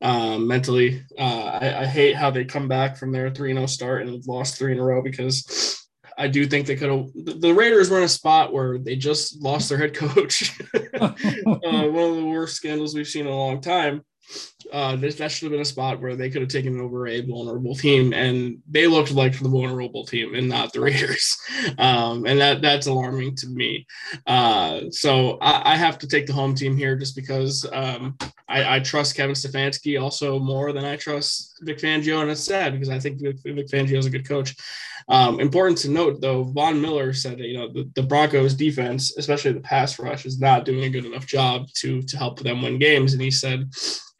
um, 0.00 0.46
mentally. 0.46 1.04
Uh, 1.18 1.58
I, 1.60 1.82
I, 1.82 1.86
hate 1.86 2.14
how 2.14 2.30
they 2.30 2.44
come 2.44 2.68
back 2.68 2.96
from 2.96 3.10
their 3.10 3.30
3 3.30 3.52
0 3.52 3.66
start 3.66 4.02
and 4.02 4.24
lost 4.24 4.56
three 4.56 4.70
in 4.70 4.78
a 4.78 4.84
row 4.84 5.02
because 5.02 5.84
I 6.16 6.28
do 6.28 6.46
think 6.46 6.68
they 6.68 6.76
could 6.76 6.88
have. 6.88 7.40
The 7.40 7.52
Raiders 7.52 7.90
were 7.90 7.98
in 7.98 8.04
a 8.04 8.08
spot 8.08 8.52
where 8.52 8.78
they 8.78 8.94
just 8.94 9.42
lost 9.42 9.68
their 9.68 9.78
head 9.78 9.92
coach. 9.92 10.56
uh, 10.94 11.08
one 11.08 12.10
of 12.10 12.16
the 12.16 12.30
worst 12.32 12.54
scandals 12.54 12.94
we've 12.94 13.08
seen 13.08 13.26
in 13.26 13.32
a 13.32 13.36
long 13.36 13.60
time 13.60 14.02
uh, 14.72 14.96
this, 14.96 15.16
that 15.16 15.30
should 15.30 15.46
have 15.46 15.52
been 15.52 15.60
a 15.60 15.64
spot 15.64 16.00
where 16.00 16.16
they 16.16 16.30
could 16.30 16.42
have 16.42 16.50
taken 16.50 16.80
over 16.80 17.06
a 17.06 17.20
vulnerable 17.20 17.74
team, 17.74 18.12
and 18.12 18.58
they 18.68 18.86
looked 18.86 19.12
like 19.12 19.38
the 19.38 19.48
vulnerable 19.48 20.04
team 20.04 20.34
and 20.34 20.48
not 20.48 20.72
the 20.72 20.80
Raiders, 20.84 21.36
um, 21.78 22.26
and 22.26 22.40
that 22.40 22.62
that's 22.62 22.86
alarming 22.86 23.36
to 23.36 23.46
me. 23.48 23.86
Uh, 24.26 24.82
so 24.90 25.38
I, 25.40 25.72
I, 25.72 25.76
have 25.76 25.98
to 25.98 26.08
take 26.08 26.26
the 26.26 26.32
home 26.32 26.54
team 26.54 26.76
here 26.76 26.96
just 26.96 27.14
because 27.16 27.66
um, 27.72 28.16
I, 28.48 28.76
I, 28.76 28.80
trust 28.80 29.16
Kevin 29.16 29.34
Stefanski 29.34 30.00
also 30.00 30.38
more 30.38 30.72
than 30.72 30.84
I 30.84 30.96
trust 30.96 31.58
Vic 31.62 31.78
Fangio, 31.78 32.22
and 32.22 32.30
it's 32.30 32.44
sad 32.44 32.72
because 32.72 32.90
I 32.90 32.98
think 32.98 33.20
Vic, 33.20 33.36
Vic 33.44 33.68
Fangio 33.68 33.98
is 33.98 34.06
a 34.06 34.10
good 34.10 34.28
coach. 34.28 34.54
Um, 35.08 35.38
important 35.40 35.78
to 35.78 35.90
note, 35.90 36.20
though, 36.20 36.44
Von 36.44 36.80
Miller 36.80 37.12
said 37.12 37.38
that 37.38 37.46
you 37.46 37.58
know 37.58 37.72
the, 37.72 37.90
the 37.94 38.02
Broncos' 38.02 38.54
defense, 38.54 39.16
especially 39.18 39.52
the 39.52 39.60
pass 39.60 39.98
rush, 39.98 40.24
is 40.24 40.40
not 40.40 40.64
doing 40.64 40.84
a 40.84 40.90
good 40.90 41.04
enough 41.04 41.26
job 41.26 41.68
to 41.74 42.02
to 42.02 42.16
help 42.16 42.40
them 42.40 42.62
win 42.62 42.78
games, 42.78 43.12
and 43.12 43.22
he 43.22 43.30
said 43.30 43.70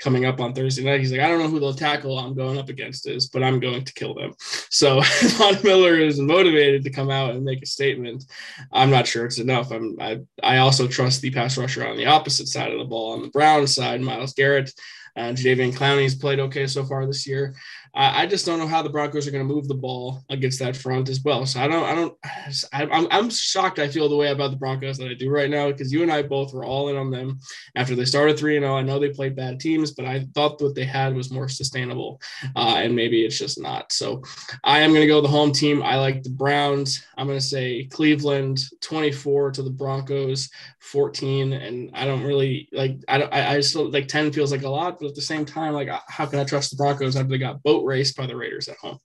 coming 0.05 0.27
up 0.27 0.39
on 0.39 0.53
Thursday 0.53 0.85
night. 0.85 1.01
He's 1.01 1.11
like, 1.11 1.23
I 1.23 1.29
don't 1.29 1.41
know 1.41 1.49
who 1.49 1.59
the 1.59 1.73
tackle 1.73 2.19
I'm 2.19 2.35
going 2.35 2.59
up 2.59 2.69
against 2.69 3.09
is, 3.09 3.27
but 3.27 3.43
I'm 3.43 3.59
going 3.59 3.85
to 3.85 3.93
kill 3.95 4.15
them. 4.15 4.35
So 4.75 5.01
Von 5.39 5.57
Miller 5.63 5.97
is 5.99 6.19
motivated 6.19 6.83
to 6.83 6.91
come 6.91 7.09
out 7.09 7.31
and 7.31 7.45
make 7.45 7.63
a 7.63 7.67
statement. 7.67 8.25
I'm 8.73 8.91
not 8.91 9.07
sure 9.07 9.25
it's 9.25 9.39
enough. 9.39 9.71
I'm, 9.71 9.97
I, 10.01 10.21
I 10.43 10.57
also 10.59 10.89
trust 10.89 11.23
the 11.23 11.31
pass 11.31 11.57
rusher 11.57 11.87
on 11.87 11.97
the 11.97 12.07
opposite 12.07 12.49
side 12.49 12.73
of 12.73 12.81
the 12.81 12.85
ball 12.85 13.13
on 13.13 13.23
the 13.23 13.29
Brown 13.29 13.69
side, 13.69 14.01
Myles 14.01 14.35
Garrett. 14.35 14.73
Uh, 15.17 15.31
Jadeveon 15.31 15.73
Clowney's 15.73 16.17
played 16.17 16.41
okay 16.41 16.67
so 16.67 16.85
far 16.85 17.07
this 17.07 17.25
year. 17.25 17.55
I, 17.95 18.23
I 18.23 18.27
just 18.27 18.45
don't 18.45 18.59
know 18.59 18.67
how 18.67 18.83
the 18.83 18.91
Broncos 18.91 19.27
are 19.27 19.31
going 19.31 19.47
to 19.47 19.55
move 19.55 19.69
the 19.69 19.75
ball 19.75 20.25
against 20.29 20.59
that 20.59 20.77
front 20.77 21.09
as 21.09 21.23
well. 21.23 21.47
So 21.47 21.61
I 21.61 21.69
don't, 21.69 21.85
I 21.85 21.95
don't, 21.95 22.17
I, 22.73 22.87
I'm, 22.87 23.07
I'm 23.11 23.31
shocked. 23.31 23.79
I 23.79 23.89
feel 23.89 24.09
the 24.09 24.17
way 24.17 24.29
about 24.29 24.51
the 24.51 24.57
Broncos 24.57 24.99
that 24.99 25.11
I 25.11 25.15
do 25.15 25.31
right 25.31 25.51
now 25.51 25.71
because 25.71 25.93
you 25.93 26.03
and 26.03 26.11
I 26.11 26.23
both 26.23 26.53
were 26.53 26.65
all 26.65 26.89
in 26.89 26.97
on 26.97 27.11
them 27.11 27.39
after 27.77 27.95
they 27.95 28.05
started 28.05 28.39
three 28.39 28.57
and 28.57 28.65
zero. 28.65 28.75
Oh. 28.75 28.79
I 28.79 28.83
know 28.83 28.99
they 28.99 29.11
played 29.11 29.37
bad 29.37 29.61
teams, 29.61 29.93
but 29.93 30.05
I 30.05 30.27
thought 30.35 30.61
what 30.61 30.75
they 30.75 30.85
had 30.85 31.15
was 31.15 31.31
more 31.31 31.49
sustainable, 31.49 32.21
uh, 32.57 32.75
and 32.79 32.95
maybe 32.95 33.25
it's 33.25 33.39
just 33.39 33.61
not. 33.61 33.93
So 33.93 34.23
I 34.65 34.81
am 34.81 34.91
going 34.91 35.03
to 35.03 35.07
go 35.07 35.21
the 35.21 35.29
home 35.29 35.53
team. 35.53 35.83
I 35.83 35.97
like 35.97 36.23
the 36.23 36.31
Browns. 36.31 37.05
I'm 37.17 37.27
going 37.27 37.39
to 37.39 37.45
say 37.45 37.85
Cleveland 37.85 38.61
24 38.81 39.53
to 39.53 39.63
the 39.63 39.71
Broncos 39.71 40.51
14, 40.81 41.53
and 41.53 41.91
I 41.95 42.05
don't 42.05 42.23
really 42.23 42.69
like. 42.73 42.99
I 43.09 43.19
don't. 43.19 43.33
I, 43.33 43.57
I 43.57 43.61
still 43.61 43.91
like 43.91 44.09
10 44.09 44.33
feels 44.33 44.53
like 44.53 44.63
a 44.63 44.69
lot, 44.69 44.99
but 44.99 45.09
at 45.09 45.15
the 45.15 45.23
same 45.23 45.45
time, 45.45 45.75
like 45.75 45.89
how 46.09 46.27
can 46.27 46.39
I 46.39 46.45
trust 46.45 46.71
the 46.71 46.77
Broncos 46.77 47.17
after 47.17 47.29
they 47.29 47.39
got 47.39 47.63
boat 47.63 47.84
raced 47.85 48.17
by 48.17 48.27
the 48.27 48.37
Raiders 48.37 48.69
at 48.69 48.77
home. 48.79 48.99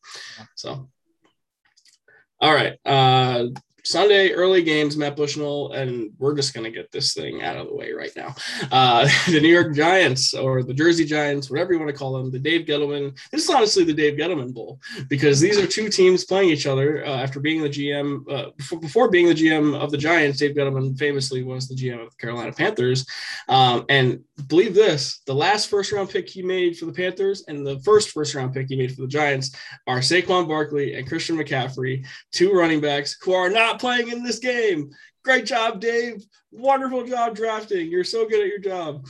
So, 0.56 0.90
all 2.42 2.54
right. 2.54 2.78
Uh, 2.86 3.48
Sunday 3.84 4.32
early 4.32 4.64
games, 4.64 4.98
Matt 4.98 5.16
Bushnell, 5.16 5.74
and 5.74 6.12
we're 6.18 6.36
just 6.36 6.54
going 6.54 6.64
to 6.64 6.72
get 6.72 6.92
this 6.92 7.14
thing 7.14 7.42
out 7.42 7.58
of 7.58 7.68
the 7.68 7.76
way 7.76 7.92
right 7.92 8.12
now. 8.16 8.36
Uh, 8.72 9.08
the 9.32 9.40
New 9.40 9.50
York 9.50 9.76
Giants 9.76 10.34
or 10.34 10.64
the 10.64 10.74
Jersey 10.74 11.06
Giants, 11.06 11.50
whatever 11.50 11.74
you 11.74 11.80
want 11.80 11.92
to 11.92 11.98
call 11.98 12.14
them, 12.14 12.32
the 12.32 12.40
Dave 12.40 12.66
Gettleman. 12.66 13.18
This 13.32 13.44
is 13.44 13.50
honestly 13.50 13.84
the 13.84 13.94
Dave 13.94 14.18
Gettleman 14.18 14.54
Bowl 14.54 14.80
because 15.10 15.40
these 15.40 15.58
are 15.58 15.68
two 15.68 15.90
teams 15.90 16.26
playing 16.26 16.50
each 16.50 16.68
other 16.68 17.06
uh, 17.06 17.10
after 17.10 17.40
being 17.40 17.62
the 17.62 17.70
GM. 17.70 18.30
Uh, 18.30 18.52
before, 18.58 18.80
before, 18.80 19.10
being 19.10 19.28
the 19.28 19.34
GM 19.34 19.76
of 19.76 19.92
the 19.92 19.98
Giants, 19.98 20.40
Dave 20.40 20.56
Gettleman 20.56 20.98
famously 20.98 21.44
was 21.44 21.68
the 21.68 21.76
GM 21.76 22.04
of 22.04 22.10
the 22.12 22.18
Carolina 22.18 22.52
Panthers. 22.52 23.06
Um, 23.48 23.86
and 23.90 24.24
believe 24.48 24.74
this 24.74 25.22
the 25.26 25.34
last 25.34 25.70
first 25.70 25.92
round 25.92 26.10
pick 26.10 26.30
he 26.30 26.42
made 26.42 26.78
for 26.78 26.86
the 26.86 26.94
Panthers 26.94 27.44
and 27.48 27.66
the 27.66 27.80
first 27.80 28.12
first 28.12 28.36
round 28.36 28.54
pick 28.54 28.68
he 28.70 28.76
made 28.76 28.94
for 28.94 29.02
the 29.02 29.08
Giants 29.08 29.56
are 29.88 30.00
Saquon 30.00 30.48
Barkley 30.48 30.96
and 30.96 31.08
Christian 31.08 31.38
McCaffrey, 31.38 32.06
two 32.32 32.54
running 32.54 32.82
backs 32.82 33.18
who 33.22 33.34
are 33.34 33.50
not 33.50 33.79
not 33.80 33.98
playing 33.98 34.12
in 34.12 34.24
this 34.24 34.40
game. 34.40 34.92
Great 35.24 35.46
job, 35.46 35.80
Dave. 35.80 36.26
Wonderful 36.52 37.06
job 37.06 37.36
drafting. 37.36 37.90
You're 37.90 38.04
so 38.04 38.28
good 38.28 38.42
at 38.42 38.48
your 38.48 38.60
job. 38.60 39.06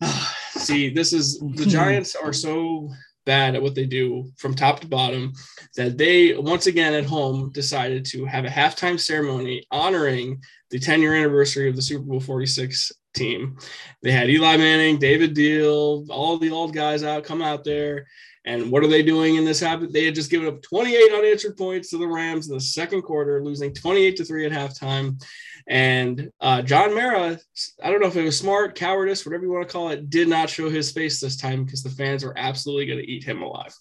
See, 0.50 0.90
this 0.90 1.12
is 1.12 1.38
the 1.38 1.64
hmm. 1.64 1.70
Giants 1.70 2.14
are 2.14 2.32
so 2.32 2.90
bad 3.26 3.54
at 3.54 3.62
what 3.62 3.74
they 3.74 3.86
do 3.86 4.30
from 4.36 4.54
top 4.54 4.80
to 4.80 4.86
bottom 4.86 5.32
that 5.76 5.96
they 5.96 6.36
once 6.36 6.66
again 6.66 6.92
at 6.92 7.06
home 7.06 7.50
decided 7.52 8.04
to 8.04 8.26
have 8.26 8.44
a 8.44 8.48
halftime 8.48 9.00
ceremony 9.00 9.64
honoring 9.70 10.38
the 10.70 10.78
10 10.78 11.00
year 11.00 11.14
anniversary 11.14 11.70
of 11.70 11.74
the 11.74 11.80
Super 11.80 12.04
Bowl 12.04 12.20
46 12.20 12.92
team. 13.14 13.56
They 14.02 14.12
had 14.12 14.28
Eli 14.28 14.58
Manning, 14.58 14.98
David 14.98 15.34
Diehl, 15.34 16.06
all 16.10 16.36
the 16.36 16.50
old 16.50 16.74
guys 16.74 17.02
out 17.02 17.24
come 17.24 17.40
out 17.40 17.64
there 17.64 18.06
and 18.44 18.70
what 18.70 18.84
are 18.84 18.88
they 18.88 19.02
doing 19.02 19.36
in 19.36 19.44
this 19.44 19.60
habit? 19.60 19.92
They 19.92 20.04
had 20.04 20.14
just 20.14 20.30
given 20.30 20.48
up 20.48 20.60
28 20.62 21.12
unanswered 21.12 21.56
points 21.56 21.90
to 21.90 21.98
the 21.98 22.06
Rams 22.06 22.48
in 22.48 22.54
the 22.54 22.60
second 22.60 23.02
quarter, 23.02 23.42
losing 23.42 23.72
28 23.72 24.16
to 24.16 24.24
3 24.24 24.46
at 24.46 24.52
halftime. 24.52 25.22
And 25.66 26.30
uh, 26.40 26.60
John 26.60 26.94
Mara, 26.94 27.38
I 27.82 27.90
don't 27.90 28.00
know 28.00 28.08
if 28.08 28.16
it 28.16 28.24
was 28.24 28.38
smart, 28.38 28.74
cowardice, 28.74 29.24
whatever 29.24 29.44
you 29.44 29.52
want 29.52 29.66
to 29.66 29.72
call 29.72 29.88
it, 29.88 30.10
did 30.10 30.28
not 30.28 30.50
show 30.50 30.68
his 30.68 30.92
face 30.92 31.20
this 31.20 31.38
time 31.38 31.64
because 31.64 31.82
the 31.82 31.90
fans 31.90 32.22
were 32.22 32.36
absolutely 32.36 32.84
going 32.86 32.98
to 32.98 33.10
eat 33.10 33.24
him 33.24 33.42
alive. 33.42 33.74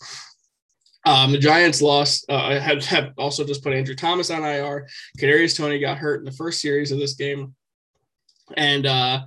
Um, 1.06 1.34
the 1.34 1.38
Giants 1.38 1.82
lost, 1.82 2.26
uh, 2.30 2.58
had 2.60 3.14
also 3.18 3.44
just 3.44 3.64
put 3.64 3.74
Andrew 3.74 3.96
Thomas 3.96 4.30
on 4.30 4.44
IR. 4.44 4.88
Kadarius 5.20 5.58
Toney 5.58 5.80
got 5.80 5.98
hurt 5.98 6.20
in 6.20 6.26
the 6.26 6.32
first 6.32 6.62
series 6.62 6.94
of 6.94 7.00
this 7.00 7.16
game. 7.16 7.54
And 8.56 8.86
uh, 8.86 9.24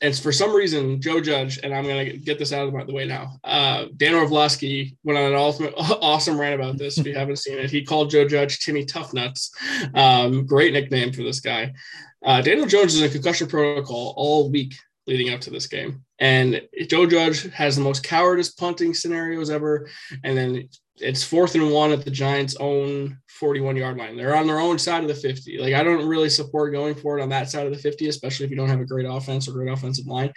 it's 0.00 0.18
for 0.18 0.32
some 0.32 0.54
reason 0.54 1.00
Joe 1.00 1.20
Judge, 1.20 1.58
and 1.62 1.74
I'm 1.74 1.84
gonna 1.84 2.16
get 2.16 2.38
this 2.38 2.52
out 2.52 2.68
of 2.68 2.86
the 2.86 2.92
way 2.92 3.06
now. 3.06 3.38
Uh, 3.44 3.86
Dan 3.96 4.14
Orlovsky 4.14 4.96
went 5.04 5.18
on 5.18 5.26
an 5.26 5.34
awesome, 5.34 5.66
awesome 5.76 6.40
rant 6.40 6.60
about 6.60 6.78
this. 6.78 6.98
If 6.98 7.06
you 7.06 7.14
haven't 7.16 7.36
seen 7.36 7.58
it, 7.58 7.70
he 7.70 7.84
called 7.84 8.10
Joe 8.10 8.26
Judge 8.26 8.60
Timmy 8.60 8.84
Toughnuts. 8.84 9.50
Um, 9.94 10.46
great 10.46 10.72
nickname 10.72 11.12
for 11.12 11.22
this 11.22 11.40
guy. 11.40 11.72
Uh, 12.24 12.40
Daniel 12.42 12.66
Jones 12.66 12.94
is 12.94 13.02
in 13.02 13.10
concussion 13.10 13.46
protocol 13.46 14.14
all 14.16 14.50
week 14.50 14.74
leading 15.06 15.32
up 15.32 15.40
to 15.40 15.50
this 15.50 15.66
game, 15.66 16.02
and 16.18 16.62
Joe 16.86 17.06
Judge 17.06 17.50
has 17.52 17.76
the 17.76 17.82
most 17.82 18.02
cowardice 18.02 18.50
punting 18.50 18.94
scenarios 18.94 19.50
ever. 19.50 19.88
And 20.24 20.36
then 20.36 20.68
it's 21.00 21.24
fourth 21.24 21.54
and 21.54 21.70
one 21.70 21.92
at 21.92 22.04
the 22.04 22.10
Giants' 22.10 22.56
own 22.56 23.18
41 23.38 23.76
yard 23.76 23.96
line. 23.96 24.16
They're 24.16 24.36
on 24.36 24.46
their 24.46 24.60
own 24.60 24.78
side 24.78 25.02
of 25.02 25.08
the 25.08 25.14
50. 25.14 25.58
Like, 25.58 25.74
I 25.74 25.82
don't 25.82 26.06
really 26.06 26.28
support 26.28 26.72
going 26.72 26.94
for 26.94 27.18
it 27.18 27.22
on 27.22 27.28
that 27.30 27.50
side 27.50 27.66
of 27.66 27.72
the 27.72 27.78
50, 27.78 28.08
especially 28.08 28.44
if 28.44 28.50
you 28.50 28.56
don't 28.56 28.68
have 28.68 28.80
a 28.80 28.84
great 28.84 29.06
offense 29.06 29.48
or 29.48 29.52
great 29.52 29.72
offensive 29.72 30.06
line. 30.06 30.32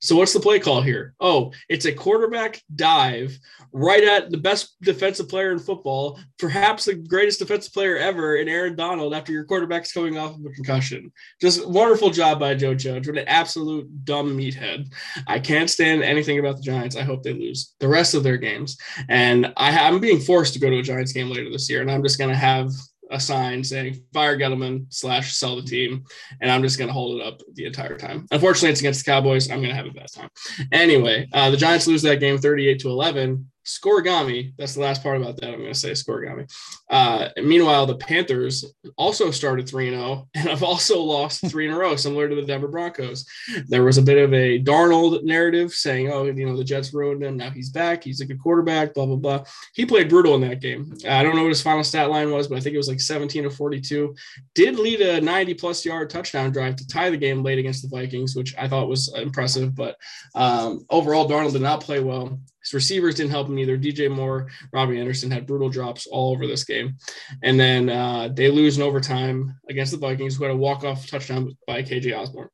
So 0.00 0.16
what's 0.16 0.32
the 0.32 0.40
play 0.40 0.60
call 0.60 0.82
here? 0.82 1.14
Oh, 1.20 1.52
it's 1.68 1.86
a 1.86 1.92
quarterback 1.92 2.62
dive 2.74 3.38
right 3.72 4.02
at 4.04 4.30
the 4.30 4.38
best 4.38 4.76
defensive 4.82 5.28
player 5.28 5.52
in 5.52 5.58
football, 5.58 6.18
perhaps 6.38 6.84
the 6.84 6.94
greatest 6.94 7.40
defensive 7.40 7.72
player 7.72 7.96
ever 7.96 8.36
in 8.36 8.48
Aaron 8.48 8.76
Donald 8.76 9.14
after 9.14 9.32
your 9.32 9.44
quarterback's 9.44 9.92
coming 9.92 10.16
off 10.16 10.34
of 10.34 10.44
a 10.44 10.50
concussion. 10.50 11.12
Just 11.40 11.68
wonderful 11.68 12.10
job 12.10 12.38
by 12.38 12.54
Joe 12.54 12.74
Judge. 12.74 13.08
What 13.08 13.18
an 13.18 13.28
absolute 13.28 14.04
dumb 14.04 14.36
meathead. 14.36 14.92
I 15.26 15.38
can't 15.40 15.70
stand 15.70 16.02
anything 16.02 16.38
about 16.38 16.56
the 16.56 16.62
Giants. 16.62 16.96
I 16.96 17.02
hope 17.02 17.22
they 17.22 17.32
lose 17.32 17.74
the 17.80 17.88
rest 17.88 18.14
of 18.14 18.22
their 18.22 18.36
games. 18.36 18.78
And 19.08 19.52
I, 19.56 19.76
I'm 19.78 20.00
being 20.00 20.20
forced 20.20 20.54
to 20.54 20.60
go 20.60 20.70
to 20.70 20.78
a 20.78 20.82
Giants 20.82 21.12
game 21.12 21.30
later 21.30 21.50
this 21.50 21.68
year, 21.68 21.80
and 21.80 21.90
I'm 21.90 22.02
just 22.02 22.18
going 22.18 22.30
to 22.30 22.36
have 22.38 22.70
a 23.10 23.18
sign 23.18 23.64
saying 23.64 24.02
fire 24.12 24.38
Gettleman 24.38 24.86
slash 24.90 25.34
sell 25.34 25.56
the 25.56 25.62
team. 25.62 26.04
And 26.40 26.50
I'm 26.50 26.62
just 26.62 26.78
going 26.78 26.88
to 26.88 26.94
hold 26.94 27.20
it 27.20 27.26
up 27.26 27.40
the 27.54 27.64
entire 27.64 27.96
time. 27.96 28.26
Unfortunately, 28.30 28.70
it's 28.70 28.80
against 28.80 29.04
the 29.04 29.10
Cowboys. 29.10 29.50
I'm 29.50 29.58
going 29.58 29.70
to 29.70 29.76
have 29.76 29.86
a 29.86 29.90
bad 29.90 30.12
time. 30.12 30.28
Anyway, 30.72 31.28
uh, 31.32 31.50
the 31.50 31.56
Giants 31.56 31.86
lose 31.86 32.02
that 32.02 32.20
game 32.20 32.38
38 32.38 32.80
to 32.80 32.88
11. 32.88 33.50
Scorigami, 33.68 34.54
that's 34.56 34.74
the 34.74 34.80
last 34.80 35.02
part 35.02 35.20
about 35.20 35.36
that. 35.36 35.50
I'm 35.50 35.60
going 35.60 35.72
to 35.72 35.78
say 35.78 35.90
Scorigami. 35.90 36.50
Uh, 36.88 37.28
meanwhile, 37.36 37.84
the 37.84 37.96
Panthers 37.96 38.64
also 38.96 39.30
started 39.30 39.68
3 39.68 39.90
0 39.90 40.26
and 40.34 40.48
I've 40.48 40.62
also 40.62 41.02
lost 41.02 41.46
three 41.50 41.66
in 41.66 41.74
a 41.74 41.76
row, 41.76 41.94
similar 41.96 42.28
to 42.28 42.34
the 42.34 42.46
Denver 42.46 42.68
Broncos. 42.68 43.26
There 43.66 43.84
was 43.84 43.98
a 43.98 44.02
bit 44.02 44.16
of 44.16 44.32
a 44.32 44.62
Darnold 44.62 45.22
narrative 45.22 45.72
saying, 45.72 46.10
oh, 46.10 46.24
you 46.24 46.46
know, 46.46 46.56
the 46.56 46.64
Jets 46.64 46.94
ruined 46.94 47.22
him. 47.22 47.36
Now 47.36 47.50
he's 47.50 47.68
back. 47.68 48.04
He's 48.04 48.22
a 48.22 48.26
good 48.26 48.40
quarterback, 48.40 48.94
blah, 48.94 49.06
blah, 49.06 49.16
blah. 49.16 49.44
He 49.74 49.84
played 49.84 50.08
brutal 50.08 50.34
in 50.34 50.40
that 50.48 50.60
game. 50.60 50.92
I 51.06 51.22
don't 51.22 51.36
know 51.36 51.42
what 51.42 51.50
his 51.50 51.62
final 51.62 51.84
stat 51.84 52.10
line 52.10 52.30
was, 52.30 52.48
but 52.48 52.56
I 52.56 52.60
think 52.60 52.74
it 52.74 52.78
was 52.78 52.88
like 52.88 53.00
17 53.00 53.44
or 53.44 53.50
42. 53.50 54.14
Did 54.54 54.78
lead 54.78 55.02
a 55.02 55.20
90 55.20 55.54
plus 55.54 55.84
yard 55.84 56.08
touchdown 56.08 56.50
drive 56.52 56.76
to 56.76 56.86
tie 56.86 57.10
the 57.10 57.16
game 57.18 57.42
late 57.42 57.58
against 57.58 57.82
the 57.82 57.94
Vikings, 57.94 58.34
which 58.34 58.54
I 58.56 58.66
thought 58.66 58.88
was 58.88 59.12
impressive. 59.14 59.74
But 59.74 59.96
um, 60.34 60.86
overall, 60.88 61.28
Darnold 61.28 61.52
did 61.52 61.62
not 61.62 61.82
play 61.82 62.00
well. 62.00 62.40
His 62.68 62.74
receivers 62.74 63.14
didn't 63.14 63.30
help 63.30 63.48
him 63.48 63.58
either. 63.58 63.78
DJ 63.78 64.10
Moore, 64.10 64.48
Robbie 64.72 65.00
Anderson 65.00 65.30
had 65.30 65.46
brutal 65.46 65.70
drops 65.70 66.06
all 66.06 66.32
over 66.32 66.46
this 66.46 66.64
game. 66.64 66.96
And 67.42 67.58
then 67.58 67.88
uh, 67.88 68.28
they 68.30 68.50
lose 68.50 68.76
in 68.76 68.82
overtime 68.82 69.58
against 69.70 69.92
the 69.92 69.98
Vikings, 69.98 70.36
who 70.36 70.44
had 70.44 70.52
a 70.52 70.56
walk-off 70.56 71.06
touchdown 71.06 71.56
by 71.66 71.82
KJ 71.82 72.16
Osborn. 72.16 72.48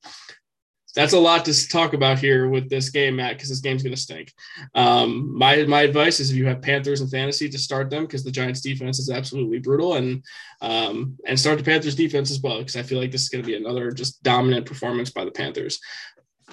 That's 0.94 1.12
a 1.12 1.18
lot 1.18 1.44
to 1.46 1.68
talk 1.68 1.92
about 1.92 2.20
here 2.20 2.48
with 2.48 2.70
this 2.70 2.90
game, 2.90 3.16
Matt, 3.16 3.32
because 3.32 3.48
this 3.48 3.58
game's 3.58 3.82
going 3.82 3.96
to 3.96 4.00
stink. 4.00 4.32
Um, 4.76 5.36
my 5.36 5.64
my 5.64 5.82
advice 5.82 6.20
is 6.20 6.30
if 6.30 6.36
you 6.36 6.46
have 6.46 6.62
Panthers 6.62 7.00
in 7.00 7.08
fantasy, 7.08 7.48
to 7.48 7.58
start 7.58 7.90
them 7.90 8.04
because 8.04 8.22
the 8.22 8.30
Giants' 8.30 8.60
defense 8.60 9.00
is 9.00 9.10
absolutely 9.10 9.58
brutal, 9.58 9.94
and 9.94 10.22
um, 10.60 11.18
and 11.26 11.38
start 11.38 11.58
the 11.58 11.64
Panthers' 11.64 11.96
defense 11.96 12.30
as 12.30 12.40
well 12.40 12.58
because 12.58 12.76
I 12.76 12.84
feel 12.84 13.00
like 13.00 13.10
this 13.10 13.22
is 13.22 13.28
going 13.28 13.42
to 13.42 13.46
be 13.46 13.56
another 13.56 13.90
just 13.90 14.22
dominant 14.22 14.66
performance 14.66 15.10
by 15.10 15.24
the 15.24 15.32
Panthers 15.32 15.80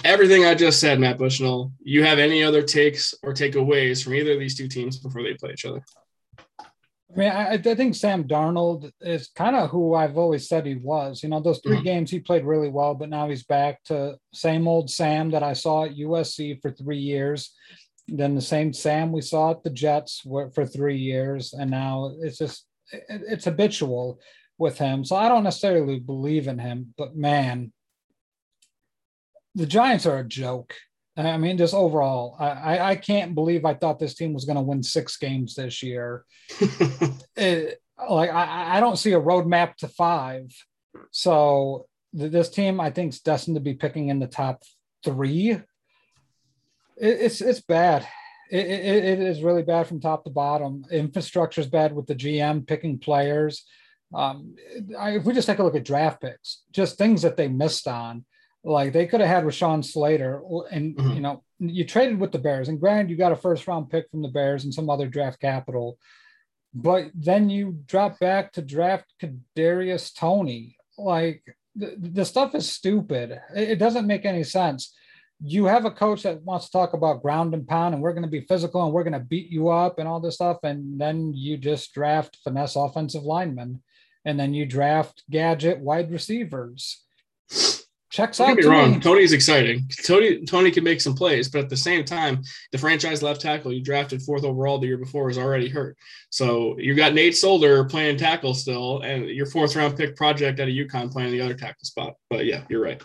everything 0.03 0.45
I 0.45 0.55
just 0.55 0.79
said, 0.79 0.99
Matt 0.99 1.17
Bushnell, 1.17 1.71
you 1.81 2.03
have 2.03 2.19
any 2.19 2.43
other 2.43 2.61
takes 2.61 3.13
or 3.23 3.33
takeaways 3.33 4.03
from 4.03 4.15
either 4.15 4.33
of 4.33 4.39
these 4.39 4.57
two 4.57 4.67
teams 4.67 4.97
before 4.97 5.23
they 5.23 5.33
play 5.33 5.51
each 5.51 5.65
other? 5.65 5.83
I 7.13 7.17
mean, 7.17 7.29
I, 7.29 7.53
I 7.53 7.57
think 7.57 7.95
Sam 7.95 8.23
Darnold 8.23 8.89
is 9.01 9.29
kind 9.35 9.55
of 9.55 9.69
who 9.69 9.93
I've 9.93 10.17
always 10.17 10.47
said 10.47 10.65
he 10.65 10.75
was. 10.75 11.21
You 11.21 11.29
know, 11.29 11.41
those 11.41 11.59
3 11.59 11.75
mm-hmm. 11.75 11.83
games 11.83 12.11
he 12.11 12.19
played 12.19 12.45
really 12.45 12.69
well, 12.69 12.95
but 12.95 13.09
now 13.09 13.27
he's 13.27 13.43
back 13.43 13.83
to 13.85 14.15
same 14.33 14.67
old 14.67 14.89
Sam 14.89 15.31
that 15.31 15.43
I 15.43 15.53
saw 15.53 15.85
at 15.85 15.95
USC 15.95 16.61
for 16.61 16.71
three 16.71 16.99
years. 16.99 17.53
Then 18.07 18.35
the 18.35 18.41
same 18.41 18.73
Sam 18.73 19.11
we 19.11 19.21
saw 19.21 19.51
at 19.51 19.63
the 19.63 19.69
Jets 19.69 20.21
for 20.21 20.65
three 20.65 20.97
years, 20.97 21.53
and 21.53 21.69
now 21.69 22.13
it's 22.21 22.37
just 22.37 22.65
it's 23.09 23.45
habitual 23.45 24.19
with 24.57 24.77
him. 24.77 25.05
So 25.05 25.15
I 25.15 25.29
don't 25.29 25.43
necessarily 25.43 25.99
believe 25.99 26.47
in 26.47 26.59
him, 26.59 26.93
but 26.97 27.15
man, 27.15 27.71
the 29.55 29.65
Giants 29.65 30.05
are 30.05 30.19
a 30.19 30.27
joke. 30.27 30.75
I 31.17 31.37
mean, 31.37 31.57
just 31.57 31.73
overall, 31.73 32.35
I, 32.39 32.79
I 32.79 32.95
can't 32.95 33.35
believe 33.35 33.65
I 33.65 33.73
thought 33.73 33.99
this 33.99 34.15
team 34.15 34.33
was 34.33 34.45
going 34.45 34.55
to 34.55 34.61
win 34.61 34.81
six 34.81 35.17
games 35.17 35.55
this 35.55 35.83
year. 35.83 36.25
it, 37.35 37.81
like, 38.09 38.29
I, 38.31 38.77
I 38.77 38.79
don't 38.79 38.97
see 38.97 39.11
a 39.13 39.19
roadmap 39.19 39.75
to 39.77 39.87
five. 39.89 40.51
So 41.11 41.87
this 42.13 42.49
team, 42.49 42.79
I 42.79 42.91
think, 42.91 43.13
is 43.13 43.19
destined 43.19 43.55
to 43.55 43.61
be 43.61 43.73
picking 43.73 44.09
in 44.09 44.19
the 44.19 44.27
top 44.27 44.63
three. 45.03 45.51
It, 45.51 45.63
it's 46.97 47.41
it's 47.41 47.61
bad. 47.61 48.07
It, 48.49 48.65
it, 48.65 49.03
it 49.05 49.19
is 49.19 49.43
really 49.43 49.63
bad 49.63 49.87
from 49.87 49.99
top 49.99 50.23
to 50.23 50.29
bottom. 50.29 50.85
Infrastructure 50.91 51.61
is 51.61 51.67
bad 51.67 51.93
with 51.93 52.07
the 52.07 52.15
GM 52.15 52.67
picking 52.67 52.99
players. 52.99 53.65
Um, 54.13 54.55
I, 54.97 55.11
if 55.11 55.23
we 55.23 55.33
just 55.33 55.47
take 55.47 55.59
a 55.59 55.63
look 55.63 55.75
at 55.75 55.85
draft 55.85 56.21
picks, 56.21 56.63
just 56.71 56.97
things 56.97 57.21
that 57.21 57.37
they 57.37 57.47
missed 57.47 57.87
on. 57.87 58.25
Like 58.64 58.93
they 58.93 59.07
could 59.07 59.22
have 59.22 59.30
had 59.30 59.43
Rashawn 59.43 59.84
Slater, 59.84 60.41
and 60.72 60.95
mm-hmm. 60.95 61.14
you 61.14 61.20
know, 61.20 61.43
you 61.59 61.84
traded 61.84 62.20
with 62.20 62.32
the 62.32 62.39
Bears, 62.39 62.70
and 62.70 62.80
granted, 62.80 63.09
you 63.09 63.16
got 63.18 63.32
a 63.32 63.36
first 63.36 63.68
round 63.68 63.89
pick 63.89 64.09
from 64.12 64.22
the 64.22 64.28
Bears 64.28 64.64
and 64.64 64.74
some 64.74 64.89
other 64.89 65.07
draft 65.07 65.39
capital, 65.39 65.97
but 66.74 67.09
then 67.16 67.49
you 67.49 67.80
drop 67.88 68.20
back 68.20 68.53
to 68.53 68.62
draft 68.62 69.05
Kadarius 69.20 70.14
Toney. 70.16 70.78
Like 70.95 71.43
the, 71.76 71.95
the 71.97 72.26
stuff 72.26 72.53
is 72.53 72.72
stupid. 72.72 73.32
It, 73.55 73.72
it 73.72 73.80
doesn't 73.80 74.05
make 74.05 74.26
any 74.26 74.43
sense. 74.43 74.93
You 75.43 75.66
have 75.66 75.86
a 75.86 75.91
coach 75.91 76.22
that 76.22 76.43
wants 76.43 76.66
to 76.66 76.72
talk 76.72 76.93
about 76.93 77.24
ground 77.24 77.55
and 77.55 77.68
pound, 77.68 77.95
and 77.95 78.03
we're 78.03 78.14
going 78.14 78.22
to 78.22 78.30
be 78.30 78.41
physical, 78.41 78.84
and 78.84 78.93
we're 78.93 79.03
going 79.03 79.14
to 79.14 79.20
beat 79.20 79.49
you 79.49 79.70
up, 79.70 79.97
and 79.97 80.07
all 80.07 80.20
this 80.20 80.36
stuff, 80.36 80.59
and 80.62 81.01
then 81.01 81.34
you 81.34 81.57
just 81.57 81.95
draft 81.95 82.38
finesse 82.43 82.76
offensive 82.76 83.24
linemen, 83.24 83.82
and 84.24 84.39
then 84.39 84.53
you 84.53 84.68
draft 84.68 85.24
gadget 85.32 85.80
wide 85.80 86.12
receivers 86.12 87.03
checks 88.12 88.38
Don't 88.38 88.51
out. 88.51 88.55
Get 88.57 88.66
me 88.66 88.70
wrong. 88.70 88.91
Me. 88.91 88.99
Toney's 88.99 89.34
exciting. 89.34 89.88
Toney 90.05 90.43
Toney 90.45 90.70
can 90.70 90.84
make 90.84 91.01
some 91.01 91.16
plays, 91.16 91.49
but 91.49 91.62
at 91.62 91.70
the 91.70 91.78
same 91.78 92.05
time, 92.05 92.43
the 92.72 92.78
franchise 92.78 93.24
left 93.24 93.41
tackle 93.41 93.74
you 93.74 93.82
drafted 93.82 94.22
fourth 94.22 94.43
overall 94.43 94.78
the 94.78 94.88
year 94.88 94.97
before 94.97 95.30
is 95.30 95.38
already 95.38 95.70
hurt. 95.70 95.97
So 96.30 96.78
you've 96.78 96.97
got 96.97 97.14
Nate 97.14 97.36
Solder 97.36 97.86
playing 97.86 98.18
tackle 98.18 98.53
still, 98.53 99.01
and 99.01 99.28
your 99.30 99.47
fourth 99.47 99.76
round 99.76 99.97
pick 99.97 100.16
project 100.16 100.59
at 100.59 100.68
a 100.68 100.72
UConn 100.72 101.12
playing 101.12 101.32
the 101.32 101.41
other 101.41 101.55
tackle 101.55 101.84
spot. 101.84 102.14
But 102.30 102.45
yeah, 102.45 102.64
you're 102.70 102.84
right. 102.84 103.01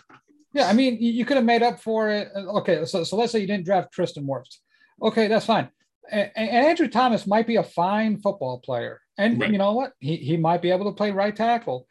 Yeah, 0.53 0.67
I 0.67 0.73
mean, 0.73 0.97
you 0.99 1.25
could 1.25 1.37
have 1.37 1.45
made 1.45 1.63
up 1.63 1.79
for 1.79 2.09
it. 2.09 2.29
Okay, 2.35 2.85
so 2.85 3.03
so 3.03 3.15
let's 3.15 3.31
say 3.31 3.39
you 3.39 3.47
didn't 3.47 3.65
draft 3.65 3.91
Tristan 3.91 4.25
Wirfs. 4.25 4.57
Okay, 5.01 5.27
that's 5.27 5.45
fine. 5.45 5.69
And, 6.09 6.31
and 6.35 6.49
Andrew 6.49 6.87
Thomas 6.87 7.27
might 7.27 7.47
be 7.47 7.57
a 7.57 7.63
fine 7.63 8.17
football 8.17 8.59
player, 8.59 9.01
and 9.17 9.39
right. 9.39 9.51
you 9.51 9.57
know 9.57 9.73
what? 9.73 9.93
He 9.99 10.17
he 10.17 10.37
might 10.37 10.61
be 10.61 10.71
able 10.71 10.85
to 10.85 10.95
play 10.95 11.11
right 11.11 11.35
tackle, 11.35 11.87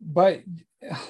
but 0.00 0.42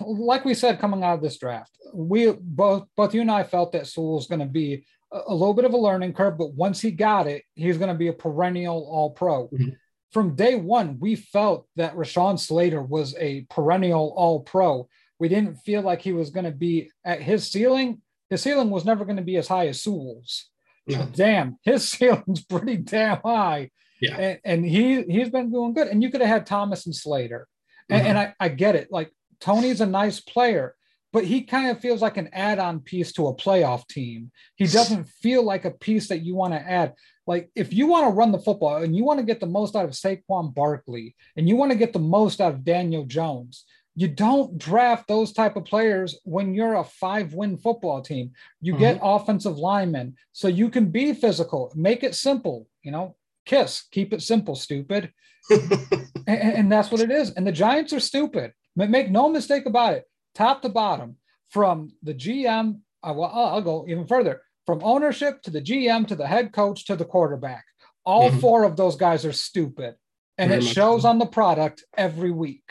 like 0.00 0.44
we 0.44 0.54
said 0.54 0.78
coming 0.78 1.02
out 1.02 1.14
of 1.14 1.22
this 1.22 1.38
draft, 1.38 1.76
we 1.92 2.32
both 2.32 2.86
both 2.96 3.14
you 3.14 3.20
and 3.20 3.30
I 3.30 3.44
felt 3.44 3.72
that 3.72 3.86
Sewell 3.86 4.14
was 4.14 4.26
going 4.26 4.40
to 4.40 4.46
be 4.46 4.84
a, 5.12 5.20
a, 5.28 5.34
little 5.34 5.54
bit 5.54 5.64
of 5.64 5.72
a 5.72 5.78
learning 5.78 6.12
curve, 6.12 6.38
but 6.38 6.54
once 6.54 6.80
he 6.80 6.90
got 6.90 7.26
it, 7.26 7.44
he's 7.54 7.78
going 7.78 7.88
to 7.88 7.94
be 7.94 8.08
a 8.08 8.12
perennial 8.12 8.86
All 8.90 9.10
Pro. 9.10 9.48
Mm-hmm. 9.48 9.70
From 10.12 10.36
day 10.36 10.54
one, 10.54 10.98
we 11.00 11.16
felt 11.16 11.66
that 11.76 11.96
Rashawn 11.96 12.38
Slater 12.38 12.82
was 12.82 13.16
a 13.18 13.46
perennial 13.50 14.12
All 14.16 14.40
Pro. 14.40 14.88
We 15.18 15.28
didn't 15.28 15.56
feel 15.56 15.82
like 15.82 16.02
he 16.02 16.12
was 16.12 16.30
going 16.30 16.44
to 16.44 16.52
be 16.52 16.90
at 17.04 17.22
his 17.22 17.50
ceiling. 17.50 18.00
His 18.30 18.42
ceiling 18.42 18.70
was 18.70 18.84
never 18.84 19.04
going 19.04 19.16
to 19.16 19.22
be 19.22 19.36
as 19.36 19.48
high 19.48 19.68
as 19.68 19.82
Sewell's. 19.82 20.50
No. 20.86 21.08
Damn, 21.14 21.58
his 21.62 21.88
ceiling's 21.88 22.44
pretty 22.44 22.76
damn 22.76 23.20
high. 23.24 23.70
Yeah. 24.00 24.16
And, 24.16 24.40
and, 24.44 24.66
he 24.66 25.02
he's 25.02 25.30
been 25.30 25.50
doing 25.50 25.72
good. 25.72 25.88
And 25.88 26.02
you 26.02 26.10
could 26.10 26.20
have 26.20 26.28
had 26.28 26.46
Thomas 26.46 26.86
and 26.86 26.94
Slater. 26.94 27.48
And, 27.88 28.00
mm-hmm. 28.00 28.08
and 28.08 28.18
I, 28.18 28.34
I 28.38 28.48
get 28.48 28.74
it. 28.74 28.88
Like 28.90 29.10
Toney's 29.40 29.80
a 29.80 29.86
nice 29.86 30.20
player, 30.20 30.74
but 31.12 31.24
he 31.24 31.42
kind 31.42 31.70
of 31.70 31.80
feels 31.80 32.02
like 32.02 32.16
an 32.16 32.30
add-on 32.32 32.80
piece 32.80 33.12
to 33.12 33.28
a 33.28 33.34
playoff 33.34 33.86
team. 33.88 34.30
He 34.56 34.66
doesn't 34.66 35.08
feel 35.22 35.42
like 35.42 35.64
a 35.64 35.70
piece 35.70 36.08
that 36.08 36.22
you 36.24 36.34
want 36.34 36.54
to 36.54 36.60
add. 36.60 36.94
Like 37.26 37.50
if 37.54 37.72
you 37.72 37.86
want 37.86 38.08
to 38.08 38.14
run 38.14 38.32
the 38.32 38.38
football 38.38 38.82
and 38.82 38.96
you 38.96 39.04
want 39.04 39.20
to 39.20 39.26
get 39.26 39.40
the 39.40 39.46
most 39.46 39.76
out 39.76 39.84
of 39.84 39.92
Saquon 39.92 40.54
Barkley 40.54 41.14
and 41.36 41.48
you 41.48 41.56
want 41.56 41.72
to 41.72 41.78
get 41.78 41.92
the 41.92 41.98
most 41.98 42.40
out 42.40 42.52
of 42.52 42.64
Daniel 42.64 43.04
Jones, 43.04 43.64
you 43.96 44.08
don't 44.08 44.58
draft 44.58 45.06
those 45.06 45.32
type 45.32 45.56
of 45.56 45.64
players 45.64 46.18
when 46.24 46.52
you're 46.52 46.74
a 46.74 46.84
five-win 46.84 47.58
football 47.58 48.02
team. 48.02 48.32
You 48.60 48.72
mm-hmm. 48.72 48.80
get 48.80 49.00
offensive 49.02 49.56
linemen 49.56 50.16
so 50.32 50.48
you 50.48 50.68
can 50.68 50.90
be 50.90 51.12
physical. 51.12 51.72
Make 51.76 52.02
it 52.02 52.14
simple. 52.14 52.66
You 52.82 52.90
know, 52.90 53.16
kiss, 53.46 53.84
keep 53.90 54.12
it 54.12 54.22
simple, 54.22 54.56
stupid. 54.56 55.12
and, 55.50 56.26
and 56.26 56.72
that's 56.72 56.90
what 56.90 57.00
it 57.00 57.10
is. 57.10 57.30
And 57.30 57.46
the 57.46 57.52
Giants 57.52 57.92
are 57.92 58.00
stupid. 58.00 58.52
Make 58.76 59.10
no 59.10 59.28
mistake 59.28 59.66
about 59.66 59.94
it, 59.94 60.04
top 60.34 60.62
to 60.62 60.68
bottom, 60.68 61.16
from 61.50 61.90
the 62.02 62.14
GM 62.14 62.80
I, 63.04 63.12
well, 63.12 63.30
I'll 63.32 63.60
go 63.60 63.84
even 63.86 64.06
further 64.06 64.40
from 64.66 64.80
ownership 64.82 65.42
to 65.42 65.50
the 65.50 65.60
GM 65.60 66.08
to 66.08 66.16
the 66.16 66.26
head 66.26 66.52
coach 66.52 66.86
to 66.86 66.96
the 66.96 67.04
quarterback. 67.04 67.64
All 68.06 68.30
mm-hmm. 68.30 68.38
four 68.38 68.64
of 68.64 68.76
those 68.76 68.96
guys 68.96 69.24
are 69.26 69.32
stupid, 69.32 69.94
and 70.38 70.50
Very 70.50 70.64
it 70.64 70.66
shows 70.66 71.02
so. 71.02 71.08
on 71.08 71.18
the 71.18 71.26
product 71.26 71.84
every 71.96 72.30
week. 72.30 72.64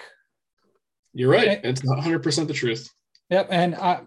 You're 1.14 1.30
right. 1.30 1.62
It's 1.64 1.84
100 1.84 2.24
percent 2.24 2.48
the 2.48 2.54
truth. 2.54 2.90
Yep, 3.30 3.48
and 3.52 3.76
I, 3.76 4.02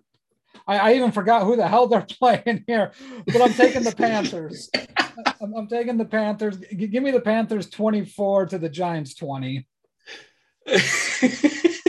I, 0.66 0.78
I, 0.78 0.94
even 0.94 1.12
forgot 1.12 1.44
who 1.44 1.56
the 1.56 1.66
hell 1.66 1.86
they're 1.86 2.06
playing 2.18 2.64
here, 2.66 2.92
but 3.26 3.40
I'm 3.40 3.54
taking 3.54 3.82
the 3.82 3.94
Panthers. 3.94 4.68
I'm, 5.40 5.54
I'm, 5.54 5.68
taking 5.68 5.96
the 5.96 6.04
Panthers. 6.04 6.58
G- 6.58 6.88
give 6.88 7.02
me 7.02 7.12
the 7.12 7.20
Panthers 7.20 7.70
24 7.70 8.46
to 8.46 8.58
the 8.58 8.68
Giants 8.68 9.14
20. 9.14 9.66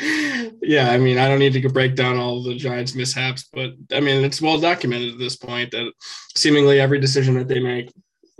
yeah, 0.00 0.90
I 0.90 0.98
mean, 0.98 1.18
I 1.18 1.28
don't 1.28 1.38
need 1.38 1.52
to 1.54 1.68
break 1.68 1.94
down 1.94 2.16
all 2.16 2.42
the 2.42 2.54
Giants' 2.54 2.94
mishaps, 2.94 3.48
but 3.52 3.72
I 3.92 4.00
mean, 4.00 4.24
it's 4.24 4.40
well 4.40 4.58
documented 4.58 5.12
at 5.12 5.18
this 5.18 5.36
point 5.36 5.72
that 5.72 5.92
seemingly 6.36 6.80
every 6.80 6.98
decision 6.98 7.34
that 7.34 7.48
they 7.48 7.60
make 7.60 7.92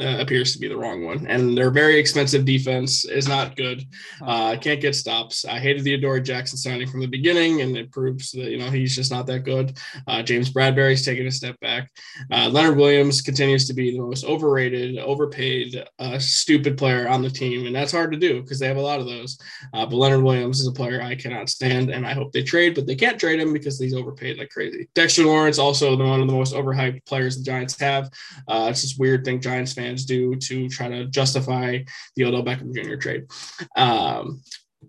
uh, 0.02 0.18
appears 0.18 0.52
to 0.52 0.58
be 0.58 0.68
the 0.68 0.76
wrong 0.76 1.04
one. 1.04 1.26
And 1.26 1.56
their 1.56 1.70
very 1.70 1.98
expensive 1.98 2.44
defense 2.44 3.04
is 3.04 3.28
not 3.28 3.56
good. 3.56 3.84
Uh, 4.20 4.56
can't 4.56 4.80
get 4.80 4.94
stops. 4.94 5.44
I 5.44 5.58
hated 5.58 5.84
the 5.84 5.94
Adoree 5.94 6.22
Jackson 6.22 6.58
signing 6.58 6.88
from 6.88 7.00
the 7.00 7.06
beginning, 7.06 7.60
and 7.60 7.76
it 7.76 7.92
proves 7.92 8.32
that 8.32 8.50
you 8.50 8.58
know 8.58 8.70
he's 8.70 8.94
just 8.94 9.10
not 9.10 9.26
that 9.26 9.40
good. 9.40 9.78
Uh, 10.06 10.22
James 10.22 10.52
Bradberry's 10.52 11.04
taking 11.04 11.26
a 11.26 11.30
step 11.30 11.58
back. 11.60 11.90
Uh, 12.30 12.48
Leonard 12.48 12.76
Williams 12.76 13.20
continues 13.20 13.66
to 13.68 13.74
be 13.74 13.92
the 13.92 14.00
most 14.00 14.24
overrated, 14.24 14.98
overpaid, 14.98 15.84
uh, 15.98 16.18
stupid 16.18 16.76
player 16.76 17.08
on 17.08 17.22
the 17.22 17.30
team, 17.30 17.66
and 17.66 17.74
that's 17.74 17.92
hard 17.92 18.12
to 18.12 18.18
do 18.18 18.42
because 18.42 18.58
they 18.58 18.68
have 18.68 18.76
a 18.76 18.80
lot 18.80 19.00
of 19.00 19.06
those. 19.06 19.38
Uh, 19.72 19.86
but 19.86 19.96
Leonard 19.96 20.22
Williams 20.22 20.60
is 20.60 20.66
a 20.66 20.72
player 20.72 21.00
I 21.00 21.14
cannot 21.14 21.48
stand, 21.48 21.90
and 21.90 22.06
I 22.06 22.12
hope 22.12 22.32
they 22.32 22.42
trade, 22.42 22.74
but 22.74 22.86
they 22.86 22.96
can't 22.96 23.20
trade 23.20 23.40
him 23.40 23.52
because 23.52 23.78
he's 23.78 23.94
overpaid 23.94 24.38
like 24.38 24.50
crazy. 24.50 24.88
Dexter 24.94 25.24
Lawrence 25.24 25.58
also 25.58 25.96
the 25.96 26.04
one 26.04 26.20
of 26.20 26.26
the 26.26 26.34
most 26.34 26.54
overhyped 26.54 27.04
players 27.06 27.36
the 27.36 27.44
Giants 27.44 27.78
have. 27.80 28.10
it's 28.48 28.82
this 28.82 28.96
weird 28.96 29.24
thing 29.24 29.40
Giants 29.40 29.72
fans 29.72 29.91
fans 29.92 30.04
do 30.04 30.34
to 30.36 30.68
try 30.68 30.88
to 30.88 31.06
justify 31.06 31.78
the 32.16 32.24
Odell 32.24 32.44
Beckham 32.44 32.74
Jr. 32.74 32.96
trade. 32.96 33.26
Um, 33.76 34.42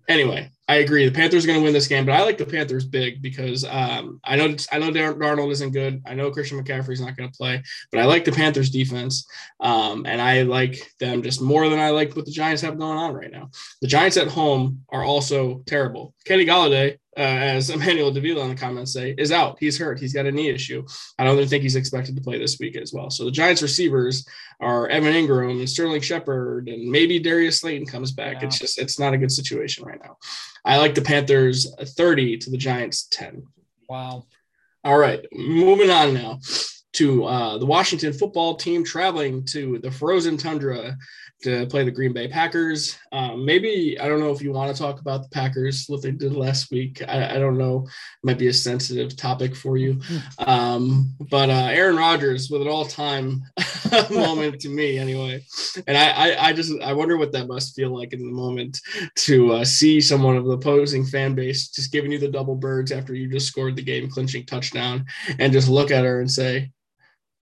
anyway, 0.08 0.50
I 0.68 0.76
agree. 0.76 1.06
The 1.06 1.14
Panthers 1.14 1.44
are 1.44 1.48
going 1.48 1.60
to 1.60 1.64
win 1.64 1.74
this 1.74 1.88
game, 1.88 2.06
but 2.06 2.14
I 2.14 2.24
like 2.24 2.38
the 2.38 2.46
Panthers 2.46 2.86
big 2.86 3.22
because 3.22 3.66
um, 3.66 4.22
I 4.24 4.38
know 4.38 4.56
I 4.72 4.80
know 4.80 4.92
Darnold 4.92 5.52
isn't 5.52 5.72
good. 5.72 6.02
I 6.06 6.14
know 6.14 6.32
Christian 6.32 6.64
McCaffrey's 6.64 7.02
not 7.02 7.18
going 7.18 7.30
to 7.30 7.38
play, 7.38 7.62
but 7.92 8.00
I 8.00 8.06
like 8.06 8.24
the 8.24 8.32
Panthers 8.32 8.70
defense, 8.70 9.28
um, 9.60 10.06
and 10.06 10.22
I 10.22 10.44
like 10.44 10.78
them 11.00 11.22
just 11.22 11.42
more 11.42 11.68
than 11.70 11.80
I 11.80 11.90
like 11.90 12.16
what 12.16 12.26
the 12.26 12.32
Giants 12.32 12.62
have 12.62 12.80
going 12.80 12.98
on 12.98 13.14
right 13.14 13.32
now. 13.32 13.50
The 13.82 13.88
Giants 13.88 14.18
at 14.18 14.30
home 14.30 14.82
are 14.90 15.04
also 15.04 15.64
terrible. 15.66 16.14
Kenny 16.26 16.46
Golladay 16.46 16.98
uh, 17.18 17.22
as 17.22 17.70
Emmanuel 17.70 18.12
Davila 18.12 18.44
in 18.44 18.50
the 18.50 18.56
comments 18.56 18.94
say, 18.94 19.14
is 19.18 19.32
out. 19.32 19.58
He's 19.60 19.78
hurt. 19.78 20.00
He's 20.00 20.14
got 20.14 20.26
a 20.26 20.32
knee 20.32 20.50
issue. 20.50 20.86
I 21.20 21.24
don't 21.24 21.48
think 21.48 21.64
he's 21.64 21.76
expected 21.76 22.16
to 22.16 22.22
play 22.22 22.38
this 22.38 22.60
week 22.60 22.76
as 22.76 22.94
well. 22.94 23.10
So 23.10 23.26
the 23.26 23.32
Giants 23.32 23.62
receivers 23.62 24.26
are 24.60 24.88
Evan 24.88 25.14
Engram 25.14 25.60
and 25.60 25.70
Sterling 25.70 26.02
Shepard, 26.02 26.70
and 26.70 26.90
maybe 26.90 27.20
Darius 27.20 27.60
Slayton 27.60 27.88
comes 27.88 28.12
back. 28.12 28.42
Yeah. 28.42 28.48
It's 28.48 28.60
just 28.60 28.80
it's 28.80 29.00
not 29.00 29.14
a 29.14 29.18
good 29.18 29.32
situation 29.32 29.86
right 29.86 30.00
now. 30.04 30.18
I 30.66 30.78
like 30.78 30.96
the 30.96 31.02
Panthers 31.02 31.74
30 31.76 32.38
to 32.38 32.50
the 32.50 32.58
Giants 32.58 33.08
10. 33.12 33.44
Wow. 33.90 34.26
All 34.86 34.98
right, 34.98 35.26
moving 35.32 35.90
on 35.90 36.14
now 36.14 36.40
to 36.94 37.26
uh, 37.26 37.58
the 37.58 37.66
Washington 37.66 38.14
football 38.14 38.56
team 38.56 38.84
traveling 38.84 39.44
to 39.46 39.80
the 39.80 39.92
frozen 39.92 40.38
tundra 40.38 40.96
to 41.44 41.66
play 41.68 41.84
the 41.84 41.92
Green 41.92 42.14
Bay 42.14 42.28
Packers. 42.28 42.98
Um, 43.12 43.46
maybe 43.46 43.98
I 44.00 44.08
don't 44.08 44.20
know 44.20 44.32
if 44.32 44.42
you 44.42 44.52
want 44.52 44.76
to 44.76 44.82
talk 44.82 45.00
about 45.00 45.24
the 45.24 45.30
Packers, 45.30 45.86
what 45.88 46.02
they 46.02 46.12
did 46.12 46.36
last 46.36 46.72
week. 46.72 47.02
I, 47.08 47.36
I 47.36 47.40
don't 47.40 47.58
know, 47.58 47.86
it 47.86 48.26
might 48.26 48.38
be 48.38 48.48
a 48.48 48.54
sensitive 48.54 49.16
topic 49.16 49.56
for 49.56 49.78
you. 49.78 50.00
Um, 50.40 51.14
but 51.30 51.50
uh, 51.50 51.70
Aaron 51.72 51.98
Rodgers 51.98 52.50
with 52.50 52.62
an 52.62 52.68
all-time 52.68 53.44
moment 54.10 54.60
to 54.62 54.70
me, 54.70 54.98
anyway. 54.98 55.44
And 55.88 55.98
I, 55.98 56.10
I, 56.10 56.48
I, 56.48 56.54
just 56.54 56.72
I 56.82 56.94
wonder 56.94 57.18
what 57.18 57.32
that 57.34 57.48
must 57.48 57.76
feel 57.76 57.96
like 57.96 58.14
in 58.14 58.26
the 58.26 58.32
moment 58.32 58.80
to 59.16 59.54
uh, 59.54 59.66
see 59.66 60.02
someone 60.02 60.38
of 60.38 60.46
the 60.46 60.52
opposing 60.52 61.06
fan 61.06 61.36
base 61.36 61.70
just 61.70 61.92
giving 61.92 62.12
you 62.12 62.20
the 62.20 62.28
double 62.28 62.56
birds 62.56 62.92
after 62.92 63.14
you 63.14 63.30
just 63.30 63.48
scored 63.48 63.76
the 63.76 63.82
game 63.82 64.10
clinching 64.10 64.46
touchdown, 64.46 65.06
and 65.40 65.54
just 65.54 65.70
look 65.70 65.92
at 65.92 66.06
her 66.06 66.22
and 66.22 66.32
say, 66.32 66.72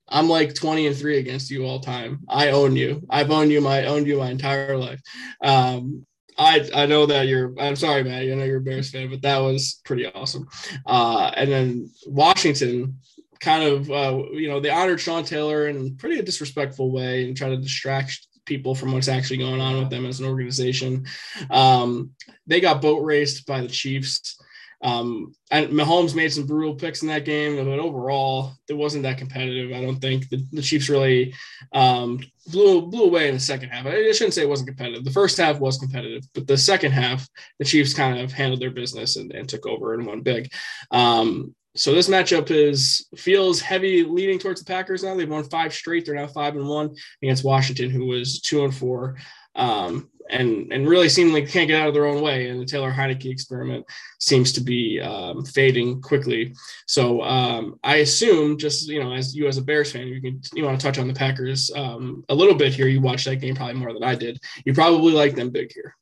I'm 0.08 0.28
like 0.28 0.54
20 0.54 0.86
and 0.86 0.96
three 0.96 1.18
against 1.18 1.50
you 1.50 1.64
all 1.64 1.80
time. 1.80 2.20
I 2.28 2.50
own 2.50 2.76
you. 2.76 3.06
I've 3.08 3.30
owned 3.30 3.50
you 3.50 3.60
my 3.60 3.86
owned 3.86 4.06
you 4.06 4.18
my 4.18 4.30
entire 4.30 4.76
life. 4.76 5.00
Um, 5.42 6.06
I 6.36 6.68
I 6.74 6.86
know 6.86 7.06
that 7.06 7.26
you're. 7.26 7.54
I'm 7.58 7.76
sorry, 7.76 8.02
man. 8.02 8.24
You 8.24 8.34
know 8.34 8.44
you're 8.44 8.58
a 8.58 8.62
Bears 8.62 8.90
fan, 8.90 9.08
but 9.08 9.22
that 9.22 9.38
was 9.38 9.80
pretty 9.84 10.06
awesome. 10.06 10.48
Uh, 10.84 11.30
and 11.36 11.50
then 11.50 11.90
Washington, 12.06 12.98
kind 13.40 13.62
of, 13.62 13.90
uh, 13.90 14.22
you 14.32 14.48
know, 14.48 14.58
they 14.58 14.70
honored 14.70 15.00
Sean 15.00 15.24
Taylor 15.24 15.68
in 15.68 15.96
pretty 15.96 16.20
disrespectful 16.22 16.90
way 16.90 17.26
and 17.26 17.36
try 17.36 17.50
to 17.50 17.56
distract 17.56 18.26
people 18.46 18.74
from 18.74 18.92
what's 18.92 19.08
actually 19.08 19.38
going 19.38 19.60
on 19.60 19.78
with 19.78 19.90
them 19.90 20.06
as 20.06 20.20
an 20.20 20.26
organization. 20.26 21.06
Um, 21.50 22.10
they 22.46 22.60
got 22.60 22.82
boat 22.82 23.04
raced 23.04 23.46
by 23.46 23.60
the 23.60 23.68
Chiefs. 23.68 24.40
Um, 24.84 25.34
and 25.50 25.70
Mahomes 25.70 26.14
made 26.14 26.30
some 26.30 26.46
brutal 26.46 26.74
picks 26.74 27.00
in 27.00 27.08
that 27.08 27.24
game, 27.24 27.56
but 27.56 27.78
overall, 27.78 28.52
it 28.68 28.74
wasn't 28.74 29.04
that 29.04 29.16
competitive. 29.16 29.72
I 29.72 29.80
don't 29.80 29.98
think 29.98 30.28
the, 30.28 30.46
the 30.52 30.60
Chiefs 30.60 30.90
really 30.90 31.34
um, 31.72 32.20
blew 32.48 32.82
blew 32.82 33.04
away 33.04 33.28
in 33.28 33.34
the 33.34 33.40
second 33.40 33.70
half. 33.70 33.86
I, 33.86 34.12
shouldn't 34.12 34.34
say 34.34 34.42
it 34.42 34.48
wasn't 34.48 34.68
competitive. 34.68 35.04
The 35.04 35.10
first 35.10 35.38
half 35.38 35.58
was 35.58 35.78
competitive, 35.78 36.24
but 36.34 36.46
the 36.46 36.58
second 36.58 36.92
half, 36.92 37.26
the 37.58 37.64
Chiefs 37.64 37.94
kind 37.94 38.20
of 38.20 38.30
handled 38.30 38.60
their 38.60 38.70
business 38.70 39.16
and, 39.16 39.32
and 39.32 39.48
took 39.48 39.66
over 39.66 39.94
and 39.94 40.06
won 40.06 40.20
big. 40.20 40.52
Um, 40.90 41.54
so 41.76 41.94
this 41.94 42.08
matchup 42.08 42.50
is 42.50 43.08
feels 43.16 43.60
heavy 43.60 44.04
leaning 44.04 44.38
towards 44.38 44.62
the 44.62 44.70
Packers 44.70 45.02
now. 45.02 45.16
They've 45.16 45.28
won 45.28 45.44
five 45.44 45.72
straight. 45.72 46.04
They're 46.04 46.14
now 46.14 46.26
five 46.26 46.56
and 46.56 46.68
one 46.68 46.94
against 47.22 47.42
Washington, 47.42 47.88
who 47.90 48.04
was 48.04 48.40
two 48.40 48.64
and 48.64 48.74
four. 48.74 49.16
Um, 49.54 50.10
and 50.30 50.72
and 50.72 50.88
really 50.88 51.08
seem 51.08 51.32
like 51.32 51.48
can't 51.48 51.68
get 51.68 51.80
out 51.80 51.88
of 51.88 51.94
their 51.94 52.06
own 52.06 52.22
way. 52.22 52.48
And 52.48 52.60
the 52.60 52.64
Taylor 52.64 52.90
Heinicke 52.90 53.30
experiment 53.30 53.84
seems 54.18 54.52
to 54.52 54.60
be 54.60 55.00
um, 55.00 55.44
fading 55.44 56.00
quickly. 56.00 56.54
So 56.86 57.22
um, 57.22 57.78
I 57.84 57.96
assume, 57.96 58.56
just 58.58 58.88
you 58.88 59.02
know, 59.02 59.12
as 59.12 59.36
you 59.36 59.46
as 59.46 59.58
a 59.58 59.62
Bears 59.62 59.92
fan, 59.92 60.08
you 60.08 60.20
can 60.20 60.40
you 60.54 60.64
want 60.64 60.80
to 60.80 60.84
touch 60.84 60.98
on 60.98 61.08
the 61.08 61.14
Packers 61.14 61.70
um, 61.76 62.24
a 62.28 62.34
little 62.34 62.54
bit 62.54 62.74
here. 62.74 62.88
You 62.88 63.00
watched 63.00 63.26
that 63.26 63.36
game 63.36 63.54
probably 63.54 63.74
more 63.74 63.92
than 63.92 64.04
I 64.04 64.14
did. 64.14 64.38
You 64.64 64.72
probably 64.72 65.12
like 65.12 65.34
them 65.34 65.50
big 65.50 65.72
here. 65.72 65.94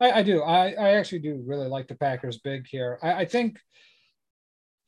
I, 0.00 0.10
I 0.18 0.22
do. 0.22 0.42
I, 0.42 0.72
I 0.72 0.94
actually 0.94 1.20
do 1.20 1.42
really 1.46 1.68
like 1.68 1.88
the 1.88 1.94
Packers 1.94 2.38
big 2.38 2.66
here. 2.66 2.98
I, 3.02 3.12
I 3.12 3.24
think 3.24 3.58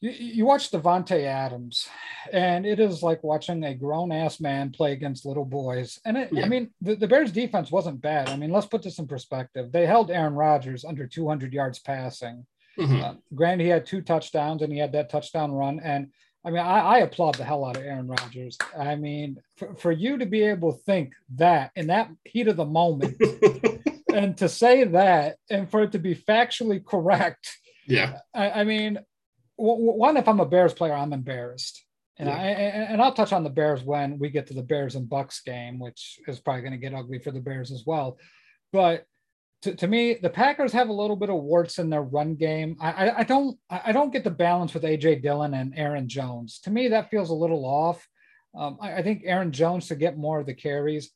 you, 0.04 0.10
you 0.10 0.44
watch 0.44 0.70
Davante 0.70 1.24
Adams, 1.24 1.88
and 2.30 2.66
it 2.66 2.78
is 2.78 3.02
like 3.02 3.24
watching 3.24 3.64
a 3.64 3.74
grown 3.74 4.12
ass 4.12 4.38
man 4.38 4.70
play 4.70 4.92
against 4.92 5.24
little 5.24 5.46
boys. 5.46 5.98
And 6.04 6.18
it, 6.18 6.28
yeah. 6.30 6.44
I 6.44 6.48
mean, 6.48 6.70
the, 6.82 6.94
the 6.94 7.08
Bears 7.08 7.32
defense 7.32 7.70
wasn't 7.70 8.02
bad. 8.02 8.28
I 8.28 8.36
mean, 8.36 8.50
let's 8.50 8.66
put 8.66 8.82
this 8.82 8.98
in 8.98 9.06
perspective. 9.06 9.72
They 9.72 9.86
held 9.86 10.10
Aaron 10.10 10.34
Rodgers 10.34 10.84
under 10.84 11.06
200 11.06 11.54
yards 11.54 11.78
passing. 11.78 12.44
Mm-hmm. 12.78 13.02
Uh, 13.02 13.14
granted, 13.34 13.64
he 13.64 13.70
had 13.70 13.86
two 13.86 14.02
touchdowns 14.02 14.60
and 14.60 14.72
he 14.72 14.78
had 14.78 14.92
that 14.92 15.08
touchdown 15.08 15.52
run. 15.52 15.80
And 15.82 16.10
I 16.44 16.50
mean, 16.50 16.60
I, 16.60 16.80
I 16.80 16.98
applaud 16.98 17.36
the 17.36 17.44
hell 17.44 17.64
out 17.64 17.76
of 17.76 17.84
Aaron 17.84 18.08
Rodgers. 18.08 18.58
I 18.78 18.96
mean, 18.96 19.38
for, 19.56 19.74
for 19.76 19.92
you 19.92 20.18
to 20.18 20.26
be 20.26 20.42
able 20.42 20.72
to 20.72 20.78
think 20.80 21.14
that 21.36 21.70
in 21.76 21.86
that 21.86 22.10
heat 22.24 22.48
of 22.48 22.56
the 22.56 22.66
moment 22.66 23.16
and 24.12 24.36
to 24.36 24.48
say 24.50 24.84
that 24.84 25.36
and 25.48 25.70
for 25.70 25.84
it 25.84 25.92
to 25.92 25.98
be 25.98 26.14
factually 26.14 26.84
correct. 26.84 27.56
Yeah. 27.86 28.18
I, 28.34 28.50
I 28.50 28.64
mean, 28.64 28.98
one, 29.56 30.16
if 30.16 30.28
I'm 30.28 30.40
a 30.40 30.46
Bears 30.46 30.72
player, 30.72 30.94
I'm 30.94 31.12
embarrassed. 31.12 31.84
And 32.16 32.28
yeah. 32.28 32.36
I 32.36 32.46
and 32.92 33.02
I'll 33.02 33.12
touch 33.12 33.32
on 33.32 33.42
the 33.42 33.50
Bears 33.50 33.82
when 33.82 34.18
we 34.18 34.30
get 34.30 34.46
to 34.48 34.54
the 34.54 34.62
Bears 34.62 34.94
and 34.94 35.08
Bucs 35.08 35.44
game, 35.44 35.80
which 35.80 36.20
is 36.28 36.38
probably 36.38 36.62
going 36.62 36.72
to 36.72 36.78
get 36.78 36.94
ugly 36.94 37.18
for 37.18 37.32
the 37.32 37.40
Bears 37.40 37.72
as 37.72 37.84
well. 37.84 38.18
But 38.72 39.04
to, 39.62 39.74
to 39.74 39.88
me, 39.88 40.14
the 40.14 40.30
Packers 40.30 40.72
have 40.74 40.90
a 40.90 40.92
little 40.92 41.16
bit 41.16 41.30
of 41.30 41.36
warts 41.36 41.78
in 41.78 41.90
their 41.90 42.02
run 42.02 42.36
game. 42.36 42.76
I, 42.80 42.92
I, 42.92 43.18
I 43.20 43.22
don't 43.24 43.58
I 43.68 43.92
don't 43.92 44.12
get 44.12 44.22
the 44.22 44.30
balance 44.30 44.74
with 44.74 44.84
AJ 44.84 45.22
Dillon 45.22 45.54
and 45.54 45.72
Aaron 45.76 46.08
Jones. 46.08 46.60
To 46.64 46.70
me, 46.70 46.88
that 46.88 47.10
feels 47.10 47.30
a 47.30 47.34
little 47.34 47.64
off. 47.64 48.06
Um, 48.54 48.78
I, 48.80 48.96
I 48.96 49.02
think 49.02 49.22
Aaron 49.24 49.50
Jones 49.50 49.88
to 49.88 49.96
get 49.96 50.16
more 50.16 50.38
of 50.38 50.46
the 50.46 50.54
carries. 50.54 51.10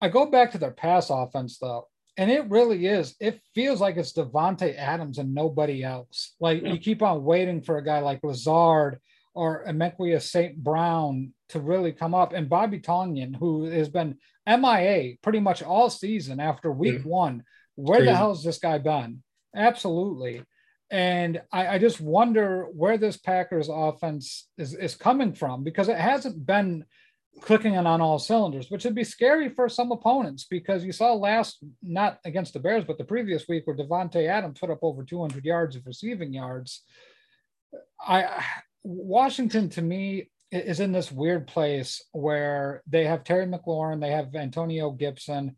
I 0.00 0.08
go 0.08 0.26
back 0.26 0.52
to 0.52 0.58
their 0.58 0.70
pass 0.70 1.10
offense 1.10 1.58
though. 1.58 1.88
And 2.16 2.30
it 2.30 2.48
really 2.48 2.86
is. 2.86 3.16
It 3.20 3.40
feels 3.54 3.80
like 3.80 3.96
it's 3.96 4.12
Davante 4.12 4.76
Adams 4.76 5.18
and 5.18 5.34
nobody 5.34 5.82
else. 5.82 6.34
Like 6.38 6.62
yeah. 6.62 6.72
you 6.72 6.78
keep 6.78 7.02
on 7.02 7.24
waiting 7.24 7.60
for 7.60 7.78
a 7.78 7.84
guy 7.84 8.00
like 8.00 8.22
Lazard 8.22 9.00
or 9.34 9.64
Emekia 9.66 10.22
St. 10.22 10.56
Brown 10.56 11.32
to 11.48 11.58
really 11.58 11.92
come 11.92 12.14
up. 12.14 12.32
And 12.32 12.48
Bobby 12.48 12.78
Tonyan, 12.78 13.34
who 13.34 13.64
has 13.64 13.88
been 13.88 14.18
MIA 14.46 15.14
pretty 15.22 15.40
much 15.40 15.62
all 15.62 15.90
season 15.90 16.38
after 16.38 16.70
week 16.70 17.00
yeah. 17.04 17.10
one. 17.10 17.44
Where 17.74 17.98
Crazy. 17.98 18.12
the 18.12 18.16
hell 18.16 18.32
has 18.32 18.44
this 18.44 18.58
guy 18.58 18.78
been? 18.78 19.24
Absolutely. 19.56 20.44
And 20.90 21.42
I, 21.52 21.66
I, 21.66 21.78
just 21.78 22.00
wonder 22.00 22.68
where 22.72 22.98
this 22.98 23.16
Packers 23.16 23.68
offense 23.68 24.48
is, 24.58 24.74
is 24.74 24.94
coming 24.94 25.32
from 25.32 25.64
because 25.64 25.88
it 25.88 25.98
hasn't 25.98 26.46
been– 26.46 26.84
clicking 27.40 27.74
it 27.74 27.86
on 27.86 28.00
all 28.00 28.18
cylinders, 28.18 28.70
which 28.70 28.84
would 28.84 28.94
be 28.94 29.04
scary 29.04 29.48
for 29.48 29.68
some 29.68 29.92
opponents 29.92 30.46
because 30.48 30.84
you 30.84 30.92
saw 30.92 31.12
last, 31.12 31.58
not 31.82 32.18
against 32.24 32.52
the 32.52 32.60
Bears, 32.60 32.84
but 32.84 32.98
the 32.98 33.04
previous 33.04 33.48
week 33.48 33.66
where 33.66 33.76
Davante 33.76 34.28
Adams 34.28 34.58
put 34.58 34.70
up 34.70 34.78
over 34.82 35.02
200 35.02 35.44
yards 35.44 35.76
of 35.76 35.86
receiving 35.86 36.32
yards. 36.32 36.82
I 38.00 38.44
Washington 38.84 39.70
to 39.70 39.82
me 39.82 40.30
is 40.50 40.78
in 40.78 40.92
this 40.92 41.10
weird 41.10 41.46
place 41.46 42.02
where 42.12 42.82
they 42.86 43.04
have 43.06 43.24
Terry 43.24 43.46
McLaurin, 43.46 44.00
they 44.00 44.10
have 44.10 44.34
Antonio 44.34 44.90
Gibson. 44.90 45.56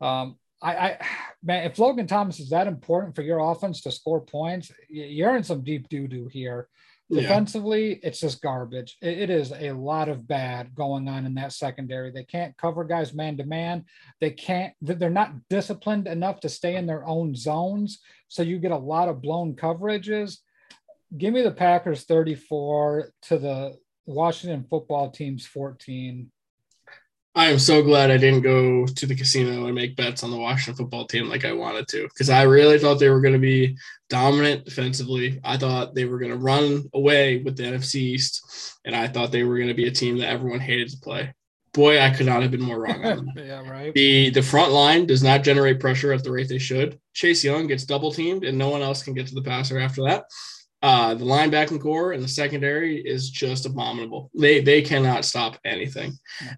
Um, 0.00 0.38
I, 0.62 0.74
I, 0.76 1.06
man, 1.42 1.64
if 1.64 1.78
Logan 1.78 2.06
Thomas 2.06 2.38
is 2.38 2.50
that 2.50 2.66
important 2.66 3.14
for 3.14 3.22
your 3.22 3.38
offense 3.38 3.82
to 3.82 3.92
score 3.92 4.20
points, 4.20 4.70
you're 4.88 5.36
in 5.36 5.42
some 5.42 5.62
deep 5.62 5.88
doo 5.88 6.06
doo 6.06 6.28
here. 6.28 6.68
Defensively, 7.10 7.90
yeah. 7.90 7.98
it's 8.04 8.20
just 8.20 8.40
garbage. 8.40 8.96
It, 9.02 9.18
it 9.18 9.30
is 9.30 9.52
a 9.52 9.72
lot 9.72 10.08
of 10.08 10.28
bad 10.28 10.74
going 10.74 11.08
on 11.08 11.26
in 11.26 11.34
that 11.34 11.52
secondary. 11.52 12.10
They 12.10 12.24
can't 12.24 12.56
cover 12.56 12.84
guys 12.84 13.12
man 13.12 13.36
to 13.38 13.44
man. 13.44 13.84
They 14.20 14.30
can't, 14.30 14.74
they're 14.80 15.10
not 15.10 15.34
disciplined 15.48 16.06
enough 16.06 16.40
to 16.40 16.48
stay 16.48 16.76
in 16.76 16.86
their 16.86 17.06
own 17.06 17.34
zones. 17.34 18.00
So 18.28 18.42
you 18.42 18.58
get 18.58 18.70
a 18.70 18.76
lot 18.76 19.08
of 19.08 19.22
blown 19.22 19.54
coverages. 19.54 20.38
Give 21.18 21.34
me 21.34 21.42
the 21.42 21.50
Packers 21.50 22.04
34 22.04 23.10
to 23.22 23.38
the 23.38 23.76
Washington 24.06 24.64
football 24.70 25.10
team's 25.10 25.46
14. 25.46 26.30
I 27.34 27.46
am 27.46 27.60
so 27.60 27.80
glad 27.82 28.10
I 28.10 28.16
didn't 28.16 28.42
go 28.42 28.86
to 28.86 29.06
the 29.06 29.14
casino 29.14 29.66
and 29.66 29.74
make 29.74 29.94
bets 29.94 30.24
on 30.24 30.32
the 30.32 30.36
Washington 30.36 30.74
football 30.74 31.06
team 31.06 31.28
like 31.28 31.44
I 31.44 31.52
wanted 31.52 31.86
to 31.88 32.02
because 32.08 32.28
I 32.28 32.42
really 32.42 32.78
thought 32.78 32.98
they 32.98 33.08
were 33.08 33.20
going 33.20 33.34
to 33.34 33.38
be 33.38 33.76
dominant 34.08 34.64
defensively. 34.64 35.40
I 35.44 35.56
thought 35.56 35.94
they 35.94 36.06
were 36.06 36.18
going 36.18 36.32
to 36.32 36.38
run 36.38 36.90
away 36.92 37.38
with 37.42 37.56
the 37.56 37.62
NFC 37.62 37.94
East, 37.96 38.78
and 38.84 38.96
I 38.96 39.06
thought 39.06 39.30
they 39.30 39.44
were 39.44 39.56
going 39.56 39.68
to 39.68 39.74
be 39.74 39.86
a 39.86 39.92
team 39.92 40.18
that 40.18 40.28
everyone 40.28 40.58
hated 40.58 40.90
to 40.90 40.98
play. 40.98 41.32
Boy, 41.72 42.00
I 42.00 42.10
could 42.10 42.26
not 42.26 42.42
have 42.42 42.50
been 42.50 42.60
more 42.60 42.82
wrong 42.82 43.32
yeah, 43.36 43.70
right. 43.70 43.94
The 43.94 44.30
the 44.30 44.42
front 44.42 44.72
line 44.72 45.06
does 45.06 45.22
not 45.22 45.44
generate 45.44 45.78
pressure 45.78 46.12
at 46.12 46.24
the 46.24 46.32
rate 46.32 46.48
they 46.48 46.58
should. 46.58 46.98
Chase 47.14 47.44
Young 47.44 47.68
gets 47.68 47.84
double 47.84 48.10
teamed, 48.10 48.42
and 48.42 48.58
no 48.58 48.70
one 48.70 48.82
else 48.82 49.04
can 49.04 49.14
get 49.14 49.28
to 49.28 49.36
the 49.36 49.42
passer 49.42 49.78
after 49.78 50.02
that. 50.02 50.24
Uh, 50.82 51.14
the 51.14 51.24
linebacking 51.24 51.80
core 51.80 52.12
and 52.12 52.22
the 52.22 52.28
secondary 52.28 53.00
is 53.00 53.28
just 53.28 53.66
abominable. 53.66 54.30
They 54.34 54.60
they 54.60 54.80
cannot 54.80 55.26
stop 55.26 55.58
anything. 55.64 56.12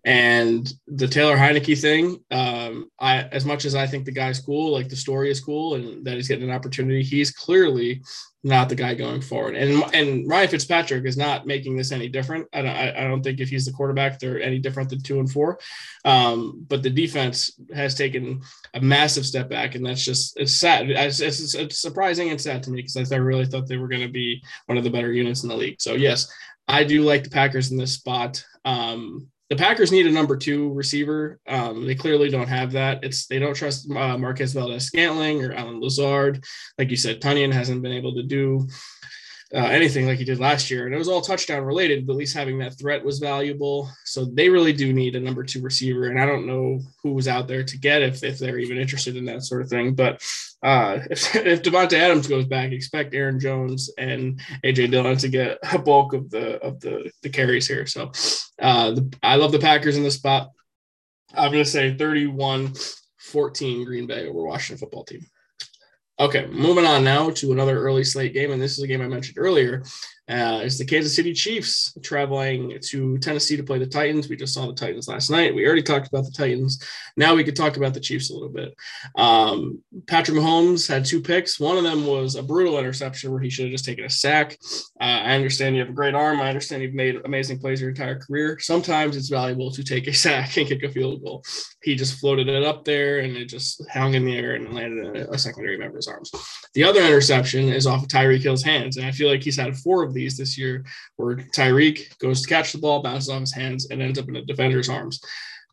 And 0.05 0.73
the 0.87 1.09
Taylor 1.09 1.37
Heinicke 1.37 1.81
thing, 1.81 2.19
um, 2.31 2.89
I 3.01 3.23
as 3.33 3.45
much 3.45 3.65
as 3.65 3.75
I 3.75 3.87
think 3.87 4.05
the 4.05 4.13
guy's 4.13 4.39
cool, 4.39 4.73
like 4.73 4.89
the 4.89 4.97
story 4.97 5.31
is 5.31 5.41
cool, 5.41 5.75
and 5.75 6.05
that 6.05 6.15
he's 6.15 6.29
getting 6.29 6.49
an 6.49 6.55
opportunity, 6.55 7.03
he's 7.03 7.33
clearly 7.33 8.01
not 8.45 8.69
the 8.69 8.75
guy 8.75 8.95
going 8.95 9.21
forward. 9.21 9.55
And 9.55 9.83
and 9.95 10.29
Ryan 10.29 10.49
Fitzpatrick 10.49 11.05
is 11.05 11.17
not 11.17 11.47
making 11.47 11.77
this 11.77 11.93
any 11.93 12.09
different. 12.09 12.49
I 12.53 12.63
don't, 12.63 12.77
I 12.77 13.05
don't 13.05 13.23
think 13.23 13.41
if 13.41 13.49
he's 13.49 13.65
the 13.65 13.73
quarterback, 13.73 14.19
they're 14.19 14.43
any 14.43 14.59
different 14.59 14.91
than 14.91 15.03
two 15.03 15.21
and 15.21 15.31
four. 15.31 15.59
Um, 16.05 16.65
but 16.69 16.83
the 16.83 16.91
defense 16.91 17.59
has 17.75 17.95
taken 17.95 18.43
a 18.75 18.81
massive 18.81 19.27
step 19.27 19.49
back, 19.49 19.75
and 19.75 19.87
that's 19.87 20.05
just 20.05 20.39
it's 20.41 20.55
sad. 20.55 20.91
It's, 20.91 21.21
it's, 21.21 21.55
it's 21.55 21.79
surprising 21.79 22.31
and 22.31 22.41
sad 22.41 22.63
to 22.65 22.71
me 22.71 22.83
because 22.83 23.13
I 23.13 23.17
really 23.17 23.47
thought 23.47 23.69
they 23.69 23.77
were 23.77 23.89
going 23.89 24.03
to 24.03 24.13
be 24.13 24.43
one 24.67 24.79
of 24.79 24.85
the 24.85 24.91
better 24.91 25.13
units 25.13 25.45
in 25.45 25.49
the 25.49 25.57
league. 25.57 25.81
So 25.81 25.95
yes, 25.95 26.31
I 26.67 26.85
do 26.85 27.03
like 27.03 27.25
the 27.25 27.31
Packers 27.31 27.71
in 27.71 27.77
this 27.77 27.93
spot. 27.93 28.45
Um, 28.65 29.29
the 29.53 29.57
Packers 29.57 29.93
need 29.93 30.07
a 30.07 30.11
number 30.11 30.35
two 30.35 30.73
receiver. 30.73 31.39
Um, 31.47 31.87
they 31.87 31.95
clearly 31.95 32.31
don't 32.31 32.49
have 32.49 32.73
that. 32.73 33.05
It's 33.05 33.27
they 33.27 33.39
don't 33.39 33.53
trust 33.53 33.91
uh, 33.91 34.17
Marquez 34.17 34.55
Valdes-Scantling 34.55 35.45
or 35.45 35.53
Allen 35.53 35.79
Lazard. 35.79 36.43
Like 36.79 36.89
you 36.89 36.97
said, 36.97 37.21
Tonyan 37.21 37.53
hasn't 37.53 37.83
been 37.83 37.93
able 37.93 38.15
to 38.15 38.23
do 38.23 38.67
uh, 39.55 39.67
anything 39.67 40.07
like 40.07 40.19
he 40.19 40.25
did 40.25 40.41
last 40.41 40.71
year. 40.71 40.87
And 40.87 40.95
it 40.95 40.99
was 40.99 41.09
all 41.09 41.21
touchdown 41.21 41.63
related, 41.63 42.07
but 42.07 42.15
at 42.15 42.19
least 42.19 42.35
having 42.35 42.59
that 42.59 42.79
threat 42.79 43.05
was 43.05 43.19
valuable. 43.19 43.91
So 44.05 44.25
they 44.25 44.49
really 44.49 44.73
do 44.73 44.93
need 44.95 45.15
a 45.15 45.21
number 45.21 45.45
two 45.45 45.61
receiver. 45.61 46.09
And 46.09 46.19
I 46.19 46.25
don't 46.25 46.47
know 46.47 46.81
who 47.03 47.13
was 47.13 47.29
out 47.29 47.49
there 47.49 47.63
to 47.63 47.79
get 47.79 48.03
if, 48.03 48.25
if 48.25 48.39
they're 48.39 48.59
even 48.59 48.79
interested 48.79 49.15
in 49.15 49.27
that 49.27 49.43
sort 49.43 49.61
of 49.61 49.69
thing. 49.69 49.95
But 49.95 50.23
uh, 50.63 51.01
if, 51.11 51.37
if 51.37 51.63
Davante 51.63 51.95
Adams 51.95 52.27
goes 52.27 52.47
back, 52.47 52.73
expect 52.73 53.15
Aaron 53.15 53.39
Jones 53.39 53.91
and 53.99 54.41
AJ 54.65 54.91
Dillon 54.91 55.19
to 55.19 55.29
get 55.29 55.59
a 55.71 55.79
bulk 55.79 56.15
of 56.15 56.31
the 56.31 56.59
of 56.63 56.81
the, 56.81 57.11
the 57.23 57.29
carries 57.29 57.69
here. 57.69 57.87
So 57.87 58.11
uh, 58.59 58.93
the, 58.93 59.15
I 59.23 59.37
love 59.37 59.53
the 59.53 59.59
Packers 59.59 59.99
in 59.99 60.03
the 60.03 60.11
spot. 60.11 60.51
I'm 61.35 61.53
going 61.53 61.65
to 61.65 61.71
say 61.71 61.95
31 61.95 62.73
14 63.19 63.85
Green 63.85 64.07
Bay 64.07 64.27
over 64.27 64.43
Washington 64.43 64.79
football 64.79 65.05
team. 65.05 65.27
Okay, 66.21 66.47
moving 66.47 66.85
on 66.85 67.03
now 67.05 67.31
to 67.31 67.53
another 67.53 67.79
early 67.79 68.05
slate 68.05 68.35
game, 68.35 68.53
and 68.53 68.61
this 68.61 68.73
is 68.73 68.85
a 68.85 68.87
game 68.87 69.01
I 69.01 69.09
mentioned 69.09 69.39
earlier. 69.39 69.83
Uh, 70.29 70.61
it's 70.63 70.79
the 70.79 70.85
Kansas 70.85 71.17
City 71.17 71.33
Chiefs 71.33 71.97
traveling 72.03 72.79
to 72.81 73.19
Tennessee 73.19 73.57
to 73.57 73.65
play 73.65 73.79
the 73.79 73.87
Titans. 73.87 74.29
We 74.29 74.37
just 74.37 74.55
saw 74.55 74.67
the 74.67 74.73
Titans 74.73 75.09
last 75.09 75.31
night. 75.31 75.55
We 75.55 75.67
already 75.67 75.83
talked 75.83 76.07
about 76.07 76.25
the 76.25 76.31
Titans. 76.31 76.81
Now 77.17 77.35
we 77.35 77.43
could 77.43 77.57
talk 77.57 77.77
about 77.77 77.93
the 77.93 78.01
Chiefs 78.01 78.31
a 78.31 78.35
little 78.35 78.49
bit. 78.49 78.75
Um, 79.19 79.83
Patrick 80.07 80.39
Mahomes 80.39 80.87
had 80.87 81.05
two 81.05 81.21
picks. 81.21 81.59
One 81.59 81.77
of 81.77 81.83
them 81.83 82.07
was 82.07 82.37
a 82.37 82.43
brutal 82.43 82.79
interception 82.79 83.33
where 83.33 83.41
he 83.41 83.51
should 83.51 83.65
have 83.65 83.73
just 83.73 83.85
taken 83.85 84.05
a 84.05 84.11
sack. 84.11 84.57
Uh, 85.01 85.05
I 85.05 85.35
understand 85.35 85.75
you 85.75 85.81
have 85.81 85.91
a 85.91 85.95
great 85.95 86.15
arm. 86.15 86.41
I 86.41 86.49
understand 86.49 86.83
you've 86.83 86.95
made 86.95 87.17
amazing 87.25 87.59
plays 87.59 87.81
your 87.81 87.91
entire 87.91 88.19
career. 88.19 88.59
Sometimes 88.61 89.17
it's 89.17 89.29
valuable 89.29 89.73
to 89.73 89.83
take 89.83 90.07
a 90.07 90.13
sack 90.13 90.57
and 90.57 90.69
kick 90.69 90.85
a 90.85 90.89
field 90.89 91.23
goal. 91.25 91.43
He 91.83 91.97
just 91.97 92.21
floated 92.21 92.49
it 92.49 92.63
up 92.63 92.85
there 92.85 93.19
and 93.19 93.37
it 93.37 93.47
just 93.47 93.83
hung 93.91 94.15
in 94.15 94.25
the 94.25 94.39
air 94.39 94.55
and 94.55 94.73
landed 94.73 95.17
in 95.17 95.35
a 95.35 95.39
secondary 95.39 95.79
member's 95.79 96.07
arms. 96.07 96.31
The 96.75 96.85
other 96.85 97.03
interception 97.03 97.69
is 97.69 97.89
off 97.89 98.05
of 98.05 98.09
Tyreek 98.09 98.43
Hill's 98.43 98.63
hands, 98.63 98.97
and 98.97 99.05
I 99.05 99.11
feel 99.11 99.29
like 99.29 99.43
he's 99.43 99.57
had 99.57 99.77
four 99.77 100.05
of 100.05 100.12
these 100.13 100.37
this 100.37 100.57
year 100.57 100.85
where 101.17 101.37
Tyreek 101.37 102.17
goes 102.19 102.43
to 102.43 102.49
catch 102.49 102.73
the 102.73 102.79
ball, 102.79 103.03
bounces 103.03 103.29
off 103.29 103.41
his 103.41 103.55
hands, 103.55 103.87
and 103.91 104.03
ends 104.03 104.19
up 104.19 104.29
in 104.29 104.37
a 104.37 104.45
defender's 104.45 104.89
arms. 104.89 105.21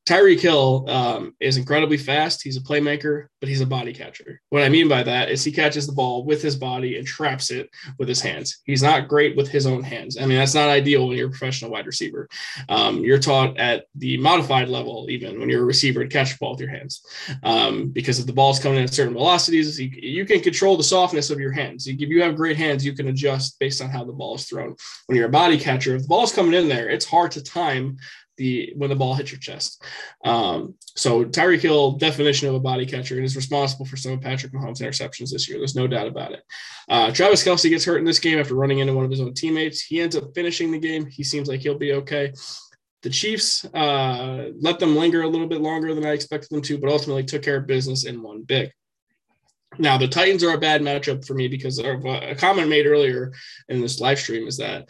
Tyreek 0.07 0.39
Hill 0.39 0.85
um, 0.89 1.35
is 1.39 1.57
incredibly 1.57 1.97
fast. 1.97 2.41
He's 2.41 2.57
a 2.57 2.61
playmaker, 2.61 3.27
but 3.39 3.47
he's 3.47 3.61
a 3.61 3.65
body 3.65 3.93
catcher. 3.93 4.41
What 4.49 4.63
I 4.63 4.69
mean 4.69 4.87
by 4.87 5.03
that 5.03 5.29
is 5.29 5.43
he 5.43 5.51
catches 5.51 5.85
the 5.85 5.93
ball 5.93 6.25
with 6.25 6.41
his 6.41 6.55
body 6.55 6.97
and 6.97 7.05
traps 7.05 7.51
it 7.51 7.69
with 7.99 8.07
his 8.07 8.19
hands. 8.19 8.59
He's 8.65 8.81
not 8.81 9.07
great 9.07 9.37
with 9.37 9.49
his 9.49 9.67
own 9.67 9.83
hands. 9.83 10.17
I 10.17 10.25
mean, 10.25 10.39
that's 10.39 10.55
not 10.55 10.69
ideal 10.69 11.07
when 11.07 11.17
you're 11.17 11.27
a 11.27 11.31
professional 11.31 11.69
wide 11.69 11.85
receiver. 11.85 12.27
Um, 12.69 13.03
you're 13.03 13.19
taught 13.19 13.59
at 13.59 13.85
the 13.95 14.17
modified 14.17 14.67
level, 14.67 15.07
even 15.09 15.39
when 15.39 15.47
you're 15.47 15.61
a 15.61 15.65
receiver, 15.65 16.03
to 16.03 16.09
catch 16.09 16.31
the 16.31 16.37
ball 16.39 16.51
with 16.51 16.61
your 16.61 16.71
hands. 16.71 17.05
Um, 17.43 17.89
because 17.89 18.19
if 18.19 18.25
the 18.25 18.33
ball's 18.33 18.59
coming 18.59 18.79
in 18.79 18.85
at 18.85 18.93
certain 18.93 19.13
velocities, 19.13 19.79
you, 19.79 19.89
you, 19.93 20.25
can 20.25 20.41
control 20.41 20.75
the 20.75 20.83
softness 20.83 21.29
of 21.29 21.39
your 21.39 21.51
hands. 21.51 21.87
If 21.87 21.99
you 21.99 22.23
have 22.23 22.35
great 22.35 22.57
hands, 22.57 22.83
you 22.83 22.93
can 22.93 23.09
adjust 23.09 23.59
based 23.59 23.81
on 23.81 23.89
how 23.89 24.03
the 24.03 24.13
ball 24.13 24.35
is 24.35 24.45
thrown. 24.45 24.75
When 25.05 25.15
you're 25.15 25.27
a 25.27 25.31
body 25.31 25.59
catcher, 25.59 25.95
if 25.95 26.03
the 26.03 26.07
ball's 26.07 26.33
coming 26.33 26.53
in 26.53 26.67
there, 26.67 26.89
it's 26.89 27.05
hard 27.05 27.31
to 27.31 27.43
time 27.43 27.97
the 28.39 28.73
when 28.75 28.89
the 28.89 28.95
ball 28.95 29.13
hits 29.13 29.31
your 29.31 29.39
chest. 29.39 29.83
Um, 30.23 30.73
so 30.95 31.25
Tyreek 31.25 31.59
Hill, 31.59 31.91
definition 31.93 32.47
of 32.47 32.55
a 32.55 32.59
body 32.59 32.85
catcher, 32.85 33.17
and 33.17 33.25
is 33.25 33.35
responsible 33.35 33.85
for 33.85 33.97
some 33.97 34.13
of 34.13 34.21
Patrick 34.21 34.53
Mahomes' 34.53 34.81
interceptions 34.81 35.31
this 35.31 35.47
year. 35.47 35.59
There's 35.59 35.75
no 35.75 35.85
doubt 35.85 36.07
about 36.07 36.31
it. 36.31 36.41
Uh, 36.89 37.11
Travis 37.11 37.43
Kelce 37.43 37.69
gets 37.69 37.85
hurt 37.85 37.99
in 37.99 38.05
this 38.05 38.19
game 38.19 38.39
after 38.39 38.55
running 38.55 38.79
into 38.79 38.93
one 38.93 39.05
of 39.05 39.11
his 39.11 39.21
own 39.21 39.33
teammates. 39.33 39.81
He 39.81 40.01
ends 40.01 40.15
up 40.15 40.33
finishing 40.33 40.71
the 40.71 40.79
game. 40.79 41.05
He 41.05 41.23
seems 41.23 41.47
like 41.47 41.59
he'll 41.59 41.77
be 41.77 41.93
okay. 41.93 42.33
The 43.03 43.09
Chiefs 43.09 43.65
uh, 43.65 44.49
let 44.59 44.79
them 44.79 44.95
linger 44.95 45.21
a 45.21 45.27
little 45.27 45.47
bit 45.47 45.61
longer 45.61 45.93
than 45.93 46.05
I 46.05 46.13
expected 46.13 46.49
them 46.49 46.61
to, 46.63 46.77
but 46.77 46.89
ultimately 46.89 47.23
took 47.23 47.43
care 47.43 47.57
of 47.57 47.67
business 47.67 48.05
and 48.05 48.23
won 48.23 48.43
big. 48.43 48.71
Now, 49.77 49.97
the 49.97 50.07
Titans 50.07 50.43
are 50.43 50.53
a 50.53 50.57
bad 50.57 50.81
matchup 50.81 51.25
for 51.25 51.35
me 51.35 51.47
because 51.47 51.77
of 51.77 52.05
a 52.05 52.35
comment 52.35 52.69
made 52.69 52.87
earlier 52.87 53.31
in 53.67 53.81
this 53.81 53.99
live 53.99 54.19
stream 54.19 54.47
is 54.47 54.57
that 54.57 54.89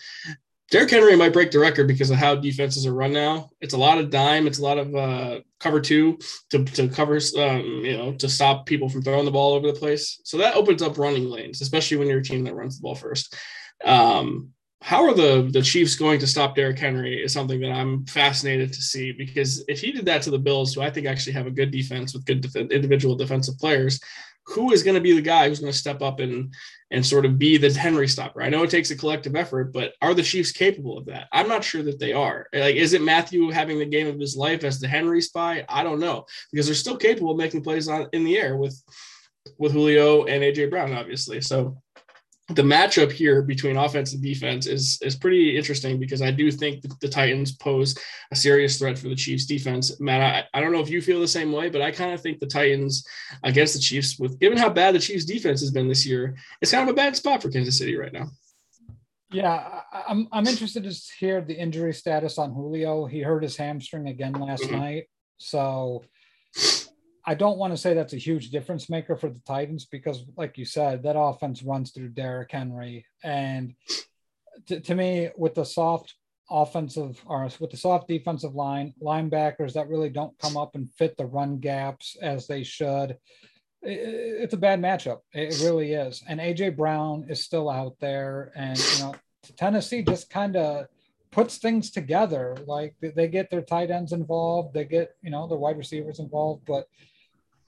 Derrick 0.72 0.92
Henry 0.92 1.16
might 1.16 1.34
break 1.34 1.52
the 1.52 1.60
record 1.60 1.88
because 1.88 2.12
of 2.12 2.18
how 2.18 2.36
defenses 2.36 2.86
are 2.86 2.94
run 2.94 3.12
now. 3.12 3.50
It's 3.60 3.74
a 3.74 3.78
lot 3.78 3.98
of 3.98 4.12
dime. 4.12 4.46
It's 4.46 4.60
a 4.60 4.64
lot 4.64 4.78
of 4.78 4.96
uh, 4.96 5.40
cover 5.60 5.82
two 5.82 6.20
to, 6.52 6.64
to 6.64 6.88
cover, 6.88 7.20
um, 7.38 7.82
you 7.84 7.98
know, 7.98 8.14
to 8.14 8.30
stop 8.30 8.66
people 8.66 8.88
from 8.88 9.02
throwing 9.02 9.26
the 9.26 9.32
ball 9.32 9.54
over 9.54 9.68
the 9.68 9.80
place. 9.80 10.22
So 10.24 10.38
that 10.38 10.56
opens 10.56 10.82
up 10.82 10.98
running 10.98 11.26
lanes, 11.26 11.62
especially 11.62 11.98
when 11.98 12.08
you're 12.08 12.20
a 12.20 12.24
team 12.24 12.44
that 12.44 12.56
runs 12.56 12.78
the 12.78 12.84
ball 12.84 12.96
first. 12.96 13.36
Um, 13.84 14.54
how 14.82 15.04
are 15.04 15.14
the 15.14 15.50
the 15.52 15.62
Chiefs 15.62 15.96
going 15.96 16.20
to 16.20 16.28
stop 16.28 16.56
Derrick 16.56 16.80
Henry 16.80 17.22
is 17.22 17.34
something 17.34 17.60
that 17.62 17.72
I'm 17.72 18.06
fascinated 18.06 18.72
to 18.72 18.82
see 18.82 19.12
because 19.12 19.64
if 19.68 19.82
he 19.82 19.92
did 19.92 20.06
that 20.06 20.22
to 20.24 20.32
the 20.32 20.40
Bills, 20.40 20.74
who 20.74 20.82
I 20.82 20.90
think 20.90 21.06
actually 21.06 21.34
have 21.34 21.48
a 21.48 21.52
good 21.52 21.72
defense 21.72 22.14
with 22.14 22.26
good 22.26 22.42
def- 22.42 22.56
individual 22.56 23.16
defensive 23.16 23.58
players, 23.58 24.00
who 24.46 24.72
is 24.72 24.84
going 24.84 24.96
to 24.96 25.02
be 25.02 25.14
the 25.14 25.22
guy 25.22 25.48
who's 25.48 25.60
going 25.60 25.72
to 25.72 25.78
step 25.78 26.02
up 26.02 26.20
and 26.20 26.54
and 26.92 27.06
sort 27.06 27.26
of 27.26 27.38
be 27.38 27.58
the 27.58 27.72
Henry 27.72 28.08
stopper? 28.08 28.42
I 28.42 28.50
know 28.50 28.64
it 28.64 28.70
takes 28.70 28.92
a 28.92 28.98
collective 28.98 29.36
effort, 29.36 29.72
but 29.72 29.94
are 30.02 30.14
the 30.14 30.24
Chiefs 30.24 30.52
capable 30.52 30.98
of 30.98 31.06
that? 31.06 31.28
I'm 31.32 31.48
not 31.48 31.64
sure 31.64 31.84
that 31.84 32.00
they 32.00 32.14
are. 32.14 32.48
Like, 32.52 32.76
is 32.76 32.94
it 32.94 33.02
Mathieu 33.02 33.52
having 33.52 33.78
the 33.78 33.86
game 33.86 34.08
of 34.08 34.20
his 34.20 34.36
life 34.36 34.64
as 34.64 34.80
the 34.80 34.88
Henry 34.88 35.22
spy? 35.22 35.66
I 35.70 35.84
don't 35.84 36.00
know 36.00 36.26
because 36.52 36.66
they're 36.66 36.76
still 36.76 36.98
capable 36.98 37.32
of 37.32 37.38
making 37.38 37.64
plays 37.64 37.88
on 37.88 38.08
in 38.14 38.24
the 38.24 38.38
air 38.38 38.58
with 38.58 38.82
with 39.58 39.72
Julio 39.72 40.26
and 40.26 40.44
AJ 40.44 40.70
Brown, 40.70 40.94
obviously. 40.94 41.42
So 41.42 41.82
the 42.52 42.62
matchup 42.62 43.12
here 43.12 43.42
between 43.42 43.78
offense 43.78 44.14
and 44.14 44.24
defense 44.24 44.66
is 44.66 45.00
is 45.02 45.16
pretty 45.16 45.56
interesting 45.58 46.00
because 46.00 46.22
I 46.22 46.32
do 46.32 46.52
think 46.52 46.82
the, 46.82 46.96
the 47.02 47.08
Titans 47.08 47.52
pose 47.54 47.96
a 48.32 48.36
serious 48.36 48.80
threat 48.80 48.98
for 48.98 49.08
the 49.08 49.16
Chiefs 49.16 49.46
defense. 49.46 50.00
Matt, 50.00 50.48
I, 50.54 50.58
I 50.58 50.62
don't 50.62 50.72
know 50.72 50.80
if 50.80 50.90
you 50.90 51.02
feel 51.02 51.20
the 51.20 51.28
same 51.28 51.52
way, 51.52 51.70
but 51.70 51.82
I 51.82 51.92
kind 51.92 52.14
of 52.14 52.22
think 52.22 52.40
the 52.40 52.48
Titans 52.48 53.06
against 53.44 53.76
the 53.76 53.80
Chiefs, 53.80 54.18
with 54.18 54.40
given 54.40 54.58
how 54.58 54.70
bad 54.70 54.96
the 54.96 55.00
Chiefs 55.00 55.26
defense 55.26 55.60
has 55.62 55.72
been 55.72 55.88
this 55.88 56.06
year, 56.06 56.36
it's 56.62 56.72
kind 56.72 56.88
of 56.88 56.94
a 56.94 56.98
bad 56.98 57.16
spot 57.16 57.42
for 57.42 57.50
Kansas 57.50 57.78
City 57.78 57.96
right 57.96 58.14
now. 58.14 58.28
Yeah, 59.32 59.82
I'm 60.08 60.28
I'm 60.32 60.48
interested 60.48 60.84
to 60.84 60.96
hear 61.20 61.42
the 61.42 61.54
injury 61.54 61.94
status 61.94 62.40
on 62.40 62.52
Julio. 62.52 63.06
He 63.06 63.22
hurt 63.22 63.44
his 63.44 63.56
hamstring 63.56 64.08
again 64.08 64.34
last 64.34 64.64
mm-hmm. 64.64 64.76
night, 64.76 65.04
so 65.38 66.04
I 67.30 67.36
don't 67.36 67.60
want 67.60 67.74
to 67.74 67.78
say 67.78 67.94
that's 67.94 68.14
a 68.14 68.18
huge 68.18 68.50
difference 68.50 68.90
maker 68.90 69.16
for 69.16 69.30
the 69.30 69.40
Titans 69.46 69.86
because, 69.86 70.26
like 70.36 70.58
you 70.58 70.66
said, 70.66 71.04
that 71.04 71.16
offense 71.16 71.62
runs 71.62 71.92
through 71.92 72.10
Derrick 72.10 72.52
Henry, 72.52 73.06
and 73.24 73.76
to, 74.66 74.80
to 74.80 74.96
me, 74.96 75.30
with 75.38 75.54
the 75.54 75.64
soft 75.64 76.16
offensive 76.50 77.22
or 77.28 77.48
with 77.60 77.70
the 77.70 77.78
soft 77.78 78.08
defensive 78.08 78.56
line, 78.56 78.96
linebackers 79.00 79.74
that 79.74 79.90
really 79.90 80.10
don't 80.10 80.36
come 80.40 80.58
up 80.58 80.74
and 80.74 80.92
fit 80.94 81.18
the 81.18 81.26
run 81.28 81.60
gaps 81.60 82.18
as 82.20 82.48
they 82.48 82.64
should. 82.64 83.16
It's 83.84 84.56
a 84.56 84.58
bad 84.58 84.82
matchup. 84.82 85.20
It 85.32 85.62
really 85.64 85.94
is. 85.94 86.24
And 86.28 86.40
AJ 86.40 86.78
Brown 86.78 87.28
is 87.30 87.44
still 87.44 87.70
out 87.70 87.94
there, 88.00 88.52
and 88.56 88.76
you 88.76 89.04
know 89.04 89.16
Tennessee 89.56 90.02
just 90.02 90.32
kind 90.32 90.56
of 90.56 90.88
puts 91.30 91.60
things 91.60 91.92
together. 91.92 92.58
Like 92.66 92.96
they 93.02 93.28
get 93.28 93.52
their 93.52 93.62
tight 93.62 93.92
ends 93.92 94.14
involved, 94.14 94.74
they 94.74 94.86
get 94.86 95.16
you 95.22 95.30
know 95.30 95.48
the 95.48 95.56
wide 95.56 95.78
receivers 95.78 96.18
involved, 96.18 96.64
but 96.66 96.88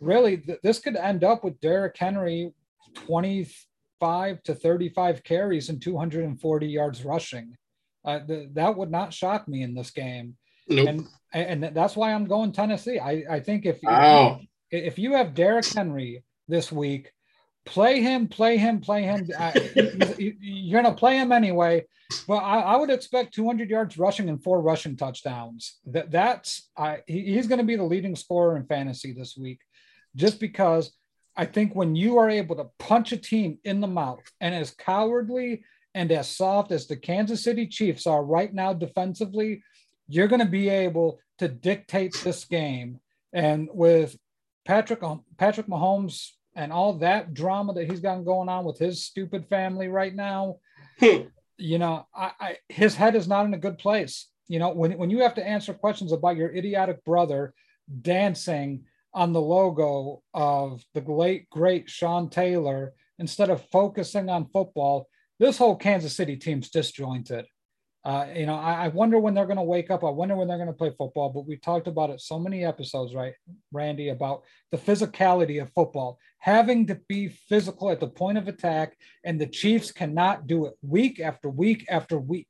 really 0.02 0.38
th- 0.38 0.60
this 0.64 0.80
could 0.80 0.98
end 0.98 1.24
up 1.24 1.44
with 1.44 1.60
Derrick 1.62 1.96
Henry 1.98 2.54
25 2.96 4.44
to 4.44 4.56
35 4.56 5.24
carries 5.24 5.70
and 5.70 5.82
240 5.82 6.68
yards 6.68 7.06
rushing. 7.06 7.56
Uh, 8.04 8.20
th- 8.20 8.50
that 8.54 8.76
would 8.76 8.92
not 8.92 9.14
shock 9.14 9.48
me 9.48 9.62
in 9.62 9.74
this 9.74 9.92
game. 9.92 10.36
Nope. 10.68 10.88
And 10.88 11.08
and 11.34 11.76
that's 11.76 11.96
why 11.96 12.14
I'm 12.14 12.26
going 12.26 12.52
Tennessee. 12.52 13.00
I, 13.00 13.24
I 13.30 13.40
think 13.40 13.66
if 13.66 13.80
wow. 13.84 14.42
if, 14.70 14.84
if 14.94 15.00
you 15.00 15.14
have 15.14 15.34
Derrick 15.34 15.66
Henry 15.66 16.24
this 16.48 16.72
week, 16.72 17.12
play 17.66 18.02
him, 18.02 18.28
play 18.28 18.58
him, 18.58 18.82
play 18.82 19.04
him. 19.04 19.30
you're 20.18 20.82
going 20.82 20.94
to 20.94 21.00
play 21.00 21.18
him 21.18 21.32
anyway. 21.32 21.86
But 22.28 22.38
I, 22.38 22.60
I, 22.60 22.76
would 22.76 22.90
expect 22.90 23.34
200 23.34 23.70
yards 23.70 23.98
rushing 23.98 24.28
and 24.28 24.44
four 24.44 24.62
rushing 24.62 24.98
touchdowns. 24.98 25.80
That 25.86 26.12
that's 26.12 26.70
I, 26.78 27.00
he's 27.08 27.48
going 27.48 27.60
to 27.60 27.66
be 27.66 27.78
the 27.78 27.84
leading 27.84 28.18
scorer 28.18 28.58
in 28.58 28.66
fantasy 28.66 29.14
this 29.14 29.38
week, 29.38 29.62
just 30.16 30.40
because 30.40 30.92
I 31.36 31.46
think 31.46 31.76
when 31.76 31.96
you 31.96 32.18
are 32.18 32.30
able 32.30 32.56
to 32.58 32.70
punch 32.78 33.12
a 33.12 33.18
team 33.18 33.60
in 33.64 33.80
the 33.80 33.88
mouth 33.88 34.24
and 34.40 34.54
as 34.54 34.72
cowardly 34.72 35.64
and 35.94 36.12
as 36.12 36.30
soft 36.30 36.72
as 36.72 36.88
the 36.88 36.96
Kansas 36.96 37.44
City 37.44 37.68
Chiefs 37.68 38.06
are 38.06 38.24
right 38.24 38.54
now 38.54 38.74
defensively, 38.74 39.64
you're 40.08 40.28
going 40.28 40.42
to 40.42 40.46
be 40.46 40.70
able 40.70 41.20
to 41.40 41.48
dictate 41.48 42.16
this 42.24 42.46
game. 42.46 43.00
And 43.34 43.70
with 43.74 44.18
Patrick 44.66 45.02
Patrick 45.38 45.68
Mahomes 45.68 46.30
and 46.56 46.72
all 46.72 46.94
that 47.00 47.34
drama 47.34 47.74
that 47.74 47.90
he's 47.90 48.02
got 48.02 48.26
going 48.26 48.50
on 48.50 48.66
with 48.66 48.78
his 48.78 49.06
stupid 49.06 49.48
family 49.48 49.88
right 49.88 50.14
now, 50.14 50.58
hmm. 51.00 51.24
you 51.58 51.80
know, 51.80 52.06
I, 52.14 52.32
I, 52.40 52.58
his 52.68 52.96
head 52.96 53.16
is 53.16 53.28
not 53.28 53.46
in 53.46 53.54
a 53.54 53.60
good 53.60 53.78
place. 53.78 54.28
You 54.48 54.60
know, 54.60 54.70
when, 54.70 54.98
when 54.98 55.10
you 55.10 55.20
have 55.20 55.36
to 55.36 55.48
answer 55.48 55.74
questions 55.74 56.12
about 56.12 56.36
your 56.36 56.54
idiotic 56.54 57.04
brother 57.06 57.54
dancing 58.02 58.84
on 59.14 59.34
the 59.34 59.42
logo 59.42 60.22
of 60.34 60.84
the 60.94 61.02
late, 61.02 61.50
great 61.50 61.90
Sean 61.90 62.30
Taylor 62.30 62.94
instead 63.20 63.50
of 63.50 63.66
focusing 63.70 64.30
on 64.30 64.50
football, 64.50 65.08
this 65.40 65.58
whole 65.58 65.76
Kansas 65.76 66.16
City 66.16 66.38
team's 66.38 66.70
disjointed. 66.70 67.46
Uh, 68.04 68.26
you 68.36 68.48
know, 68.48 68.56
I, 68.56 68.86
I, 68.86 68.88
wonder 68.88 69.20
when 69.20 69.36
they're 69.36 69.46
going 69.46 69.58
to 69.58 69.64
wake 69.64 69.92
up. 69.92 70.04
I 70.04 70.10
wonder 70.10 70.36
when 70.36 70.48
they're 70.48 70.58
going 70.58 70.68
to 70.68 70.74
play 70.74 70.92
football. 70.98 71.30
But 71.30 71.46
we 71.46 71.58
talked 71.58 71.88
about 71.88 72.10
it 72.10 72.20
so 72.20 72.40
many 72.40 72.66
episodes, 72.66 73.14
right, 73.14 73.34
Randy, 73.72 74.10
about 74.10 74.42
the 74.72 74.78
physicality 74.78 75.62
of 75.62 75.72
football, 75.74 76.18
having 76.40 76.88
to 76.88 77.00
be 77.08 77.28
physical 77.28 77.92
at 77.92 78.00
the 78.00 78.08
point 78.08 78.40
of 78.40 78.48
attack, 78.48 78.98
and 79.24 79.40
the 79.40 79.46
Chiefs 79.46 79.92
cannot 79.92 80.48
do 80.48 80.66
it 80.66 80.74
week 80.82 81.20
after 81.20 81.48
week 81.48 81.86
after 81.90 82.18
week. 82.18 82.48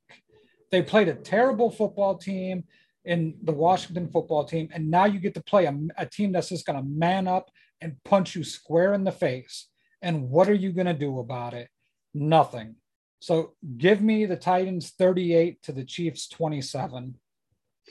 They 0.71 0.81
played 0.81 1.09
a 1.09 1.15
terrible 1.15 1.69
football 1.69 2.17
team 2.17 2.63
in 3.05 3.35
the 3.43 3.51
Washington 3.51 4.09
football 4.09 4.45
team, 4.45 4.69
and 4.73 4.89
now 4.89 5.05
you 5.05 5.19
get 5.19 5.33
to 5.33 5.43
play 5.43 5.65
a, 5.65 5.77
a 5.97 6.05
team 6.05 6.31
that's 6.31 6.49
just 6.49 6.65
going 6.65 6.77
to 6.77 6.87
man 6.87 7.27
up 7.27 7.49
and 7.81 7.95
punch 8.05 8.35
you 8.35 8.43
square 8.43 8.93
in 8.93 9.03
the 9.03 9.11
face. 9.11 9.67
And 10.01 10.29
what 10.29 10.49
are 10.49 10.53
you 10.53 10.71
going 10.71 10.87
to 10.87 10.93
do 10.93 11.19
about 11.19 11.53
it? 11.53 11.69
Nothing. 12.13 12.75
So 13.19 13.53
give 13.77 14.01
me 14.01 14.25
the 14.25 14.35
Titans 14.35 14.91
38 14.97 15.61
to 15.63 15.71
the 15.71 15.83
Chiefs 15.83 16.27
27. 16.29 17.15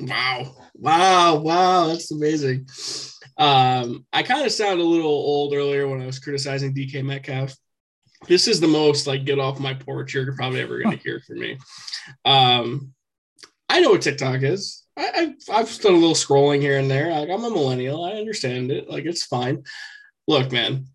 Wow. 0.00 0.56
Wow. 0.74 1.36
Wow. 1.36 1.86
That's 1.88 2.10
amazing. 2.10 2.66
Um, 3.36 4.06
I 4.12 4.22
kind 4.22 4.44
of 4.44 4.52
sounded 4.52 4.82
a 4.82 4.86
little 4.86 5.10
old 5.10 5.54
earlier 5.54 5.88
when 5.88 6.02
I 6.02 6.06
was 6.06 6.18
criticizing 6.18 6.74
DK 6.74 7.04
Metcalf. 7.04 7.54
This 8.28 8.48
is 8.48 8.60
the 8.60 8.68
most 8.68 9.06
like 9.06 9.24
get 9.24 9.38
off 9.38 9.60
my 9.60 9.74
porch 9.74 10.14
you're 10.14 10.34
probably 10.34 10.60
ever 10.60 10.82
going 10.82 10.96
to 10.98 11.02
hear 11.02 11.20
from 11.26 11.38
me. 11.38 11.58
Um, 12.24 12.92
I 13.68 13.80
know 13.80 13.90
what 13.90 14.02
TikTok 14.02 14.42
is. 14.42 14.84
I, 15.00 15.56
have 15.56 15.80
done 15.80 15.94
a 15.94 15.96
little 15.96 16.14
scrolling 16.14 16.60
here 16.60 16.78
and 16.78 16.90
there. 16.90 17.10
Like 17.10 17.30
I'm 17.30 17.44
a 17.44 17.50
millennial. 17.50 18.04
I 18.04 18.12
understand 18.12 18.70
it. 18.70 18.88
Like 18.88 19.04
it's 19.04 19.24
fine. 19.24 19.64
Look, 20.28 20.52
man, 20.52 20.86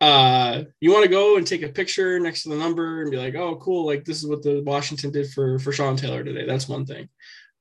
uh, 0.00 0.64
you 0.80 0.92
want 0.92 1.04
to 1.04 1.10
go 1.10 1.36
and 1.36 1.46
take 1.46 1.62
a 1.62 1.68
picture 1.68 2.20
next 2.20 2.42
to 2.42 2.50
the 2.50 2.56
number 2.56 3.02
and 3.02 3.10
be 3.10 3.16
like, 3.16 3.34
oh, 3.34 3.56
cool, 3.56 3.86
like 3.86 4.04
this 4.04 4.18
is 4.18 4.26
what 4.26 4.42
the 4.42 4.62
Washington 4.62 5.10
did 5.10 5.30
for 5.30 5.58
for 5.58 5.72
Sean 5.72 5.96
Taylor 5.96 6.22
today. 6.22 6.46
That's 6.46 6.68
one 6.68 6.84
thing. 6.84 7.08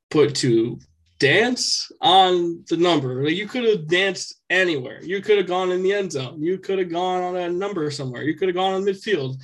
Put 0.09 0.35
to 0.35 0.79
dance 1.19 1.91
on 2.01 2.65
the 2.69 2.77
number. 2.77 3.23
Like 3.23 3.35
you 3.35 3.47
could 3.47 3.63
have 3.63 3.87
danced 3.87 4.41
anywhere. 4.49 5.01
You 5.01 5.21
could 5.21 5.37
have 5.37 5.47
gone 5.47 5.71
in 5.71 5.83
the 5.83 5.93
end 5.93 6.11
zone. 6.11 6.41
You 6.41 6.57
could 6.57 6.79
have 6.79 6.91
gone 6.91 7.23
on 7.23 7.35
a 7.37 7.49
number 7.49 7.89
somewhere. 7.91 8.23
You 8.23 8.35
could 8.35 8.49
have 8.49 8.55
gone 8.55 8.73
on 8.73 8.83
midfield. 8.83 9.37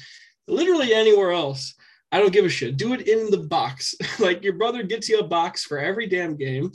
Literally 0.47 0.93
anywhere 0.93 1.31
else. 1.31 1.75
I 2.11 2.19
don't 2.19 2.33
give 2.33 2.45
a 2.45 2.49
shit. 2.49 2.77
Do 2.77 2.93
it 2.93 3.07
in 3.07 3.29
the 3.29 3.37
box. 3.37 3.95
like 4.19 4.43
your 4.43 4.53
brother 4.53 4.83
gets 4.83 5.09
you 5.09 5.19
a 5.19 5.27
box 5.27 5.63
for 5.63 5.79
every 5.79 6.07
damn 6.07 6.35
game 6.35 6.71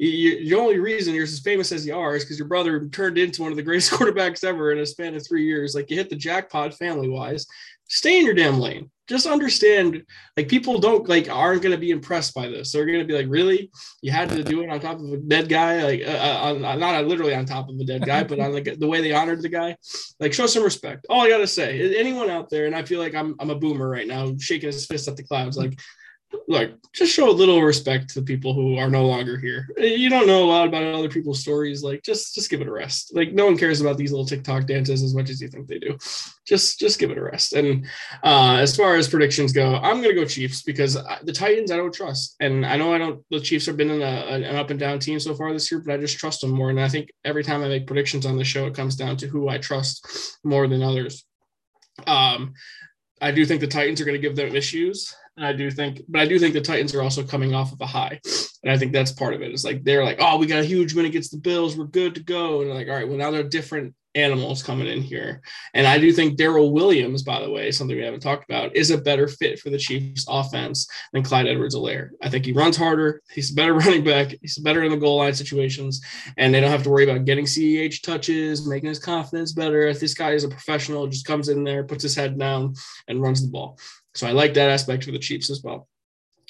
you, 0.00 0.48
the 0.48 0.54
only 0.54 0.78
reason 0.78 1.14
you're 1.14 1.24
as 1.24 1.40
famous 1.40 1.72
as 1.72 1.86
you 1.86 1.94
are 1.94 2.16
is 2.16 2.24
because 2.24 2.38
your 2.38 2.48
brother 2.48 2.86
turned 2.86 3.18
into 3.18 3.42
one 3.42 3.50
of 3.50 3.56
the 3.56 3.62
greatest 3.62 3.92
quarterbacks 3.92 4.44
ever 4.44 4.72
in 4.72 4.78
a 4.78 4.86
span 4.86 5.14
of 5.14 5.26
three 5.26 5.44
years. 5.44 5.74
Like 5.74 5.90
you 5.90 5.96
hit 5.96 6.08
the 6.08 6.16
jackpot 6.16 6.74
family 6.74 7.08
wise. 7.08 7.46
Stay 7.90 8.18
in 8.18 8.24
your 8.24 8.34
damn 8.34 8.58
lane. 8.58 8.90
Just 9.08 9.26
understand, 9.26 10.04
like 10.36 10.48
people 10.48 10.78
don't 10.78 11.08
like 11.08 11.28
aren't 11.28 11.62
going 11.62 11.74
to 11.74 11.80
be 11.80 11.90
impressed 11.90 12.32
by 12.32 12.46
this. 12.46 12.70
They're 12.70 12.86
going 12.86 13.00
to 13.00 13.04
be 13.04 13.14
like, 13.14 13.26
really, 13.28 13.68
you 14.02 14.12
had 14.12 14.28
to 14.28 14.44
do 14.44 14.62
it 14.62 14.70
on 14.70 14.78
top 14.78 15.00
of 15.00 15.12
a 15.12 15.16
dead 15.16 15.48
guy, 15.48 15.82
like 15.82 16.02
uh, 16.06 16.10
uh 16.12 16.60
uh, 16.64 16.76
not 16.76 17.04
literally 17.06 17.34
on 17.34 17.44
top 17.44 17.68
of 17.68 17.74
a 17.80 17.84
dead 17.84 18.06
guy, 18.06 18.22
but 18.22 18.38
on 18.38 18.52
like 18.52 18.78
the 18.78 18.86
way 18.86 19.00
they 19.00 19.12
honored 19.12 19.42
the 19.42 19.48
guy. 19.48 19.76
Like 20.20 20.32
show 20.32 20.46
some 20.46 20.62
respect. 20.62 21.06
All 21.10 21.22
I 21.22 21.28
gotta 21.28 21.48
say, 21.48 21.96
anyone 21.96 22.30
out 22.30 22.50
there, 22.50 22.66
and 22.66 22.76
I 22.76 22.84
feel 22.84 23.00
like 23.00 23.16
I'm 23.16 23.34
I'm 23.40 23.50
a 23.50 23.56
boomer 23.56 23.90
right 23.90 24.06
now, 24.06 24.32
shaking 24.38 24.68
his 24.68 24.86
fist 24.86 25.08
at 25.08 25.16
the 25.16 25.24
clouds, 25.24 25.56
like 25.56 25.76
look, 26.48 26.70
just 26.92 27.12
show 27.12 27.28
a 27.28 27.32
little 27.32 27.62
respect 27.62 28.12
to 28.14 28.22
people 28.22 28.54
who 28.54 28.76
are 28.76 28.90
no 28.90 29.06
longer 29.06 29.38
here. 29.38 29.68
You 29.76 30.08
don't 30.08 30.26
know 30.26 30.44
a 30.44 30.46
lot 30.46 30.66
about 30.66 30.82
other 30.82 31.08
people's 31.08 31.40
stories. 31.40 31.82
Like, 31.82 32.02
just 32.02 32.34
just 32.34 32.50
give 32.50 32.60
it 32.60 32.68
a 32.68 32.72
rest. 32.72 33.14
Like, 33.14 33.32
no 33.32 33.46
one 33.46 33.56
cares 33.56 33.80
about 33.80 33.96
these 33.96 34.10
little 34.10 34.26
TikTok 34.26 34.66
dances 34.66 35.02
as 35.02 35.14
much 35.14 35.30
as 35.30 35.40
you 35.40 35.48
think 35.48 35.66
they 35.66 35.78
do. 35.78 35.96
Just 36.46 36.78
just 36.78 36.98
give 36.98 37.10
it 37.10 37.18
a 37.18 37.22
rest. 37.22 37.52
And 37.52 37.86
uh, 38.22 38.56
as 38.58 38.76
far 38.76 38.96
as 38.96 39.08
predictions 39.08 39.52
go, 39.52 39.76
I'm 39.76 40.02
gonna 40.02 40.14
go 40.14 40.24
Chiefs 40.24 40.62
because 40.62 40.94
the 41.22 41.32
Titans 41.32 41.70
I 41.70 41.76
don't 41.76 41.94
trust, 41.94 42.36
and 42.40 42.66
I 42.66 42.76
know 42.76 42.92
I 42.92 42.98
don't. 42.98 43.24
The 43.30 43.40
Chiefs 43.40 43.66
have 43.66 43.76
been 43.76 43.90
in 43.90 44.02
a, 44.02 44.04
an 44.04 44.56
up 44.56 44.70
and 44.70 44.80
down 44.80 44.98
team 44.98 45.20
so 45.20 45.34
far 45.34 45.52
this 45.52 45.70
year, 45.70 45.80
but 45.84 45.94
I 45.94 45.98
just 45.98 46.18
trust 46.18 46.40
them 46.40 46.50
more. 46.50 46.70
And 46.70 46.80
I 46.80 46.88
think 46.88 47.10
every 47.24 47.44
time 47.44 47.62
I 47.62 47.68
make 47.68 47.86
predictions 47.86 48.26
on 48.26 48.36
the 48.36 48.44
show, 48.44 48.66
it 48.66 48.74
comes 48.74 48.96
down 48.96 49.16
to 49.18 49.28
who 49.28 49.48
I 49.48 49.58
trust 49.58 50.38
more 50.44 50.66
than 50.66 50.82
others. 50.82 51.24
Um, 52.06 52.54
I 53.20 53.30
do 53.32 53.44
think 53.44 53.60
the 53.60 53.66
Titans 53.66 54.00
are 54.00 54.04
going 54.04 54.20
to 54.20 54.26
give 54.26 54.36
them 54.36 54.56
issues. 54.56 55.14
And 55.40 55.46
I 55.46 55.54
do 55.54 55.70
think, 55.70 56.02
but 56.06 56.20
I 56.20 56.26
do 56.26 56.38
think 56.38 56.52
the 56.52 56.60
Titans 56.60 56.94
are 56.94 57.00
also 57.00 57.24
coming 57.24 57.54
off 57.54 57.72
of 57.72 57.80
a 57.80 57.86
high. 57.86 58.20
And 58.62 58.70
I 58.70 58.76
think 58.76 58.92
that's 58.92 59.10
part 59.10 59.32
of 59.32 59.40
it. 59.40 59.50
It's 59.50 59.64
like 59.64 59.82
they're 59.84 60.04
like, 60.04 60.18
oh, 60.20 60.36
we 60.36 60.46
got 60.46 60.58
a 60.58 60.66
huge 60.66 60.92
win 60.92 61.06
against 61.06 61.30
the 61.30 61.38
Bills. 61.38 61.78
We're 61.78 61.86
good 61.86 62.14
to 62.16 62.22
go. 62.22 62.60
And 62.60 62.68
like, 62.68 62.88
all 62.88 62.94
right, 62.94 63.08
well, 63.08 63.16
now 63.16 63.30
they're 63.30 63.42
different 63.42 63.94
animals 64.14 64.62
coming 64.62 64.86
in 64.86 65.00
here. 65.00 65.40
And 65.72 65.86
I 65.86 65.98
do 65.98 66.12
think 66.12 66.36
Darrel 66.36 66.74
Williams, 66.74 67.22
by 67.22 67.40
the 67.40 67.50
way, 67.50 67.70
something 67.70 67.96
we 67.96 68.02
haven't 68.02 68.20
talked 68.20 68.44
about, 68.44 68.76
is 68.76 68.90
a 68.90 68.98
better 68.98 69.28
fit 69.28 69.60
for 69.60 69.70
the 69.70 69.78
Chiefs 69.78 70.26
offense 70.28 70.86
than 71.14 71.22
Clyde 71.22 71.46
Edwards-Helaire. 71.46 72.10
I 72.20 72.28
think 72.28 72.44
he 72.44 72.52
runs 72.52 72.76
harder. 72.76 73.22
He's 73.32 73.50
a 73.50 73.54
better 73.54 73.72
running 73.78 74.04
back. 74.04 74.34
He's 74.42 74.58
better 74.58 74.82
in 74.82 74.90
the 74.90 74.98
goal 74.98 75.16
line 75.16 75.32
situations. 75.32 76.02
And 76.36 76.52
they 76.52 76.60
don't 76.60 76.70
have 76.70 76.82
to 76.82 76.90
worry 76.90 77.04
about 77.04 77.24
getting 77.24 77.46
CEH 77.46 78.02
touches, 78.02 78.68
making 78.68 78.90
his 78.90 78.98
confidence 78.98 79.52
better. 79.54 79.86
If 79.86 80.00
this 80.00 80.12
guy 80.12 80.32
is 80.32 80.44
a 80.44 80.48
professional, 80.48 81.06
just 81.06 81.24
comes 81.24 81.48
in 81.48 81.64
there, 81.64 81.82
puts 81.82 82.02
his 82.02 82.14
head 82.14 82.38
down, 82.38 82.74
and 83.08 83.22
runs 83.22 83.40
the 83.40 83.48
ball. 83.48 83.78
So 84.14 84.26
I 84.26 84.32
like 84.32 84.54
that 84.54 84.70
aspect 84.70 85.04
for 85.04 85.12
the 85.12 85.18
Chiefs 85.18 85.50
as 85.50 85.62
well. 85.62 85.88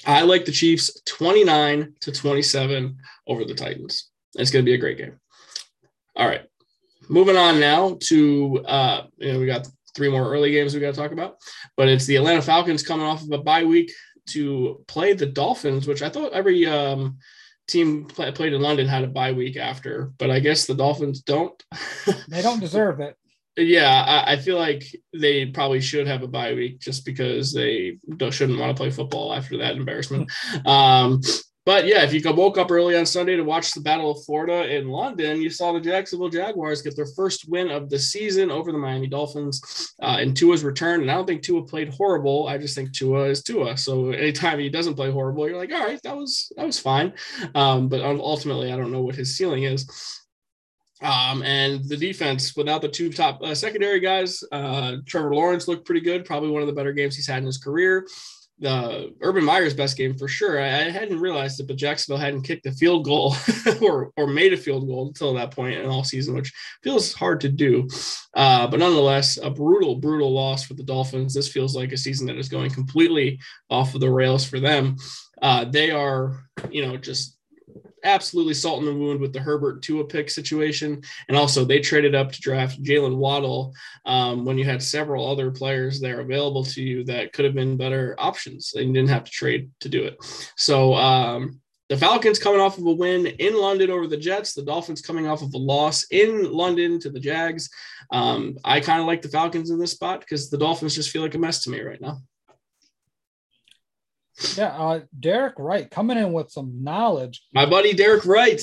I 0.05 0.23
like 0.23 0.45
the 0.45 0.51
Chiefs 0.51 0.99
29 1.05 1.93
to 2.01 2.11
27 2.11 2.97
over 3.27 3.45
the 3.45 3.53
Titans. 3.53 4.09
It's 4.35 4.49
going 4.49 4.65
to 4.65 4.69
be 4.69 4.73
a 4.73 4.79
great 4.79 4.97
game. 4.97 5.19
All 6.15 6.27
right 6.27 6.41
moving 7.11 7.37
on 7.37 7.59
now 7.59 7.97
to 7.99 8.63
uh, 8.65 9.03
you 9.17 9.33
know, 9.33 9.39
we 9.39 9.45
got 9.45 9.67
three 9.95 10.09
more 10.09 10.31
early 10.31 10.51
games 10.51 10.73
we 10.73 10.79
got 10.79 10.93
to 10.93 10.99
talk 10.99 11.11
about, 11.11 11.35
but 11.75 11.89
it's 11.89 12.05
the 12.05 12.15
Atlanta 12.15 12.41
Falcons 12.41 12.83
coming 12.83 13.05
off 13.05 13.21
of 13.21 13.31
a 13.31 13.37
bye 13.37 13.65
week 13.65 13.91
to 14.29 14.83
play 14.87 15.13
the 15.13 15.25
Dolphins, 15.25 15.87
which 15.87 16.01
I 16.01 16.09
thought 16.09 16.31
every 16.31 16.65
um, 16.65 17.17
team 17.67 18.05
play, 18.05 18.31
played 18.31 18.53
in 18.53 18.61
London 18.61 18.87
had 18.87 19.03
a 19.03 19.07
bye 19.07 19.33
week 19.33 19.57
after, 19.57 20.13
but 20.17 20.31
I 20.31 20.39
guess 20.39 20.65
the 20.65 20.73
Dolphins 20.75 21.21
don't. 21.21 21.61
they 22.29 22.41
don't 22.41 22.61
deserve 22.61 23.01
it. 23.01 23.17
Yeah, 23.61 24.03
I, 24.07 24.33
I, 24.33 24.37
feel 24.37 24.57
like 24.57 24.83
they 25.13 25.45
probably 25.47 25.81
should 25.81 26.07
have 26.07 26.23
a 26.23 26.27
bye 26.27 26.53
week 26.53 26.79
just 26.79 27.05
because 27.05 27.53
they 27.53 27.97
shouldn't 28.29 28.59
want 28.59 28.75
to 28.75 28.81
play 28.81 28.89
football 28.89 29.33
after 29.33 29.57
that 29.57 29.75
embarrassment. 29.75 30.31
um, 30.65 31.21
but 31.63 31.85
yeah, 31.85 32.03
if 32.03 32.11
you 32.11 32.21
woke 32.33 32.57
up 32.57 32.71
early 32.71 32.97
on 32.97 33.05
Sunday 33.05 33.35
to 33.35 33.43
watch 33.43 33.73
the 33.73 33.81
Battle 33.81 34.11
of 34.11 34.23
Florida 34.25 34.75
in 34.75 34.87
London, 34.87 35.39
you 35.39 35.49
saw 35.51 35.71
the 35.71 35.79
Jacksonville 35.79 36.29
Jaguars 36.29 36.81
get 36.81 36.95
their 36.95 37.05
first 37.15 37.47
win 37.47 37.69
of 37.69 37.87
the 37.87 37.99
season 37.99 38.49
over 38.49 38.71
the 38.71 38.79
Miami 38.79 39.05
Dolphins 39.05 39.93
uh, 40.01 40.17
in 40.19 40.33
Tua's 40.33 40.63
return. 40.63 41.01
And 41.01 41.11
I 41.11 41.13
don't 41.13 41.27
think 41.27 41.43
Tua 41.43 41.63
played 41.63 41.93
horrible. 41.93 42.47
I 42.47 42.57
just 42.57 42.73
think 42.73 42.93
Tua 42.93 43.25
is 43.25 43.43
Tua. 43.43 43.77
So 43.77 44.09
anytime 44.09 44.57
he 44.57 44.69
doesn't 44.69 44.95
play 44.95 45.11
horrible, 45.11 45.47
you're 45.47 45.57
like, 45.57 45.71
all 45.71 45.85
right, 45.85 46.01
that 46.03 46.17
was 46.17 46.51
that 46.57 46.65
was 46.65 46.79
fine. 46.79 47.13
Um, 47.53 47.89
but 47.89 48.01
ultimately, 48.01 48.71
I 48.71 48.77
don't 48.77 48.91
know 48.91 49.03
what 49.03 49.15
his 49.15 49.37
ceiling 49.37 49.63
is. 49.63 50.20
Um, 51.01 51.41
and 51.43 51.83
the 51.87 51.97
defense, 51.97 52.55
without 52.55 52.81
the 52.81 52.87
two 52.87 53.11
top 53.11 53.41
uh, 53.41 53.55
secondary 53.55 53.99
guys, 53.99 54.43
uh, 54.51 54.97
Trevor 55.05 55.33
Lawrence 55.33 55.67
looked 55.67 55.85
pretty 55.85 56.01
good. 56.01 56.25
Probably 56.25 56.49
one 56.49 56.61
of 56.61 56.67
the 56.67 56.73
better 56.73 56.93
games 56.93 57.15
he's 57.15 57.27
had 57.27 57.39
in 57.39 57.45
his 57.45 57.57
career 57.57 58.05
the 58.61 59.11
Urban 59.21 59.43
Meyer's 59.43 59.73
best 59.73 59.97
game 59.97 60.15
for 60.15 60.27
sure. 60.27 60.61
I, 60.61 60.67
I, 60.67 60.89
hadn't 60.91 61.19
realized 61.19 61.59
it, 61.59 61.67
but 61.67 61.77
Jacksonville 61.77 62.21
hadn't 62.21 62.43
kicked 62.43 62.67
a 62.67 62.71
field 62.71 63.03
goal 63.03 63.35
or, 63.81 64.11
or 64.15 64.27
made 64.27 64.53
a 64.53 64.57
field 64.57 64.87
goal 64.87 65.07
until 65.07 65.33
that 65.33 65.49
point 65.49 65.79
in 65.79 65.89
all 65.89 66.03
season, 66.03 66.35
which 66.35 66.53
feels 66.83 67.11
hard 67.11 67.41
to 67.41 67.49
do. 67.49 67.89
Uh, 68.35 68.67
but 68.67 68.79
nonetheless, 68.79 69.37
a 69.41 69.49
brutal, 69.49 69.95
brutal 69.95 70.31
loss 70.31 70.63
for 70.63 70.75
the 70.75 70.83
Dolphins. 70.83 71.33
This 71.33 71.51
feels 71.51 71.75
like 71.75 71.91
a 71.91 71.97
season 71.97 72.27
that 72.27 72.37
is 72.37 72.49
going 72.49 72.69
completely 72.69 73.39
off 73.71 73.95
of 73.95 74.01
the 74.01 74.11
rails 74.11 74.45
for 74.45 74.59
them. 74.59 74.95
Uh, 75.41 75.65
they 75.65 75.89
are, 75.89 76.45
you 76.69 76.85
know, 76.85 76.97
just 76.97 77.37
absolutely 78.03 78.53
salt 78.53 78.79
in 78.79 78.85
the 78.85 78.93
wound 78.93 79.19
with 79.19 79.33
the 79.33 79.39
Herbert 79.39 79.81
Tua 79.81 80.05
pick 80.05 80.29
situation. 80.29 81.01
And 81.27 81.37
also, 81.37 81.65
they 81.65 81.79
traded 81.79 82.15
up 82.15 82.31
to 82.31 82.41
draft 82.41 82.81
Jaylen 82.83 83.17
Waddle 83.17 83.73
um, 84.05 84.45
when 84.45 84.57
you 84.57 84.65
had 84.65 84.81
several 84.81 85.27
other 85.27 85.51
players 85.51 85.99
there 85.99 86.19
available 86.19 86.63
to 86.65 86.81
you 86.81 87.03
that 87.05 87.33
could 87.33 87.45
have 87.45 87.55
been 87.55 87.77
better 87.77 88.15
options 88.17 88.73
and 88.75 88.87
you 88.87 88.93
didn't 88.93 89.09
have 89.09 89.23
to 89.25 89.31
trade 89.31 89.69
to 89.81 89.89
do 89.89 90.03
it. 90.03 90.17
So, 90.55 90.93
um, 90.95 91.59
the 91.91 91.97
Falcons 91.97 92.39
coming 92.39 92.61
off 92.61 92.77
of 92.77 92.85
a 92.85 92.91
win 92.93 93.25
in 93.25 93.53
London 93.59 93.91
over 93.91 94.07
the 94.07 94.15
Jets, 94.15 94.53
the 94.53 94.63
Dolphins 94.63 95.01
coming 95.01 95.27
off 95.27 95.41
of 95.41 95.53
a 95.53 95.57
loss 95.57 96.05
in 96.09 96.49
London 96.49 97.01
to 97.01 97.09
the 97.09 97.19
Jags. 97.19 97.69
Um, 98.13 98.57
I 98.63 98.79
kind 98.79 99.01
of 99.01 99.07
like 99.07 99.21
the 99.21 99.27
Falcons 99.27 99.71
in 99.71 99.77
this 99.77 99.91
spot 99.91 100.21
because 100.21 100.49
the 100.49 100.57
Dolphins 100.57 100.95
just 100.95 101.09
feel 101.09 101.21
like 101.21 101.35
a 101.35 101.37
mess 101.37 101.63
to 101.63 101.69
me 101.69 101.81
right 101.81 101.99
now. 101.99 102.21
Yeah, 104.57 104.75
uh, 104.77 105.01
Derek 105.19 105.55
Wright 105.57 105.89
coming 105.89 106.17
in 106.17 106.33
with 106.33 106.51
some 106.51 106.83
knowledge. 106.83 107.43
My 107.53 107.65
buddy 107.65 107.93
Derek 107.93 108.25
Wright. 108.25 108.61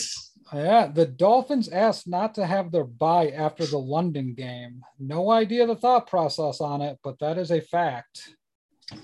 Yeah, 0.52 0.86
the 0.86 1.06
Dolphins 1.06 1.68
asked 1.68 2.08
not 2.08 2.34
to 2.36 2.46
have 2.46 2.72
their 2.72 2.84
bye 2.84 3.30
after 3.30 3.66
the 3.66 3.78
London 3.78 4.34
game. 4.34 4.82
No 4.98 5.30
idea 5.30 5.66
the 5.66 5.76
thought 5.76 6.06
process 6.06 6.60
on 6.60 6.80
it, 6.80 6.98
but 7.04 7.18
that 7.18 7.36
is 7.36 7.50
a 7.50 7.60
fact. 7.60 8.34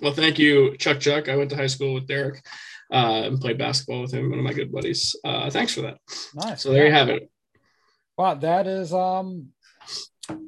Well, 0.00 0.14
thank 0.14 0.38
you, 0.38 0.76
Chuck 0.78 1.00
Chuck. 1.00 1.28
I 1.28 1.36
went 1.36 1.50
to 1.50 1.56
high 1.56 1.66
school 1.66 1.92
with 1.94 2.06
Derek 2.06 2.42
uh, 2.90 3.22
and 3.24 3.40
played 3.40 3.58
basketball 3.58 4.00
with 4.02 4.12
him, 4.12 4.30
one 4.30 4.38
of 4.38 4.44
my 4.44 4.54
good 4.54 4.72
buddies. 4.72 5.14
Uh, 5.22 5.50
thanks 5.50 5.74
for 5.74 5.82
that. 5.82 5.98
Nice. 6.34 6.62
So 6.62 6.70
there 6.72 6.84
yeah. 6.84 6.88
you 6.88 6.94
have 6.94 7.08
it. 7.10 7.30
Wow, 8.16 8.34
that 8.34 8.66
is 8.66 8.94
um 8.94 9.48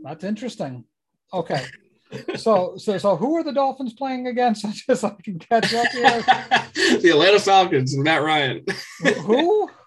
that's 0.03 0.25
interesting. 0.25 0.85
Okay 1.33 1.67
so 2.37 2.75
so 2.77 2.99
so 2.99 3.17
who 3.17 3.37
are 3.37 3.45
the 3.45 3.53
Dolphins 3.53 3.95
playing 3.95 4.27
against? 4.27 4.65
Just 4.87 5.01
so 5.01 5.09
I 5.09 5.23
can 5.23 5.39
catch 5.39 5.73
up 5.75 5.89
here. 5.89 6.03
the 7.01 7.11
Atlanta 7.11 7.41
Falcons 7.41 7.95
and 7.95 8.05
Matt 8.05 8.23
Ryan. 8.23 8.65
who? 9.23 9.71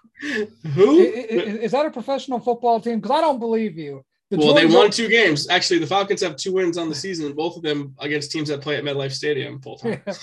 Who 0.74 0.98
is, 0.98 1.56
is, 1.56 1.72
that 1.72 1.86
a 1.86 1.90
professional 1.90 2.40
football 2.40 2.78
team? 2.78 3.00
Because 3.00 3.10
I 3.10 3.22
don't 3.22 3.38
believe 3.38 3.78
you. 3.78 4.04
The 4.28 4.36
well, 4.36 4.52
they 4.52 4.66
won 4.66 4.90
two 4.90 5.08
games. 5.08 5.48
Actually, 5.48 5.78
the 5.78 5.86
Falcons 5.86 6.20
have 6.20 6.36
two 6.36 6.52
wins 6.52 6.76
on 6.76 6.90
the 6.90 6.94
season, 6.94 7.32
both 7.32 7.56
of 7.56 7.62
them 7.62 7.94
against 7.98 8.30
teams 8.30 8.50
that 8.50 8.60
play 8.60 8.76
at 8.76 8.84
MetLife 8.84 9.12
Stadium 9.12 9.62
full 9.62 9.78
time. 9.78 10.02
Yeah. 10.06 10.14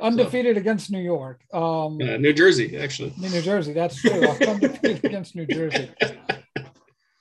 Undefeated 0.00 0.54
so. 0.54 0.60
against 0.60 0.92
New 0.92 1.00
York. 1.00 1.42
Um, 1.52 1.98
uh, 2.00 2.16
New 2.16 2.32
Jersey, 2.32 2.78
actually. 2.78 3.12
New 3.18 3.42
Jersey, 3.42 3.72
that's 3.72 4.00
true. 4.00 4.24
Undefeated 4.24 5.04
against 5.04 5.34
New 5.34 5.46
Jersey. 5.46 5.90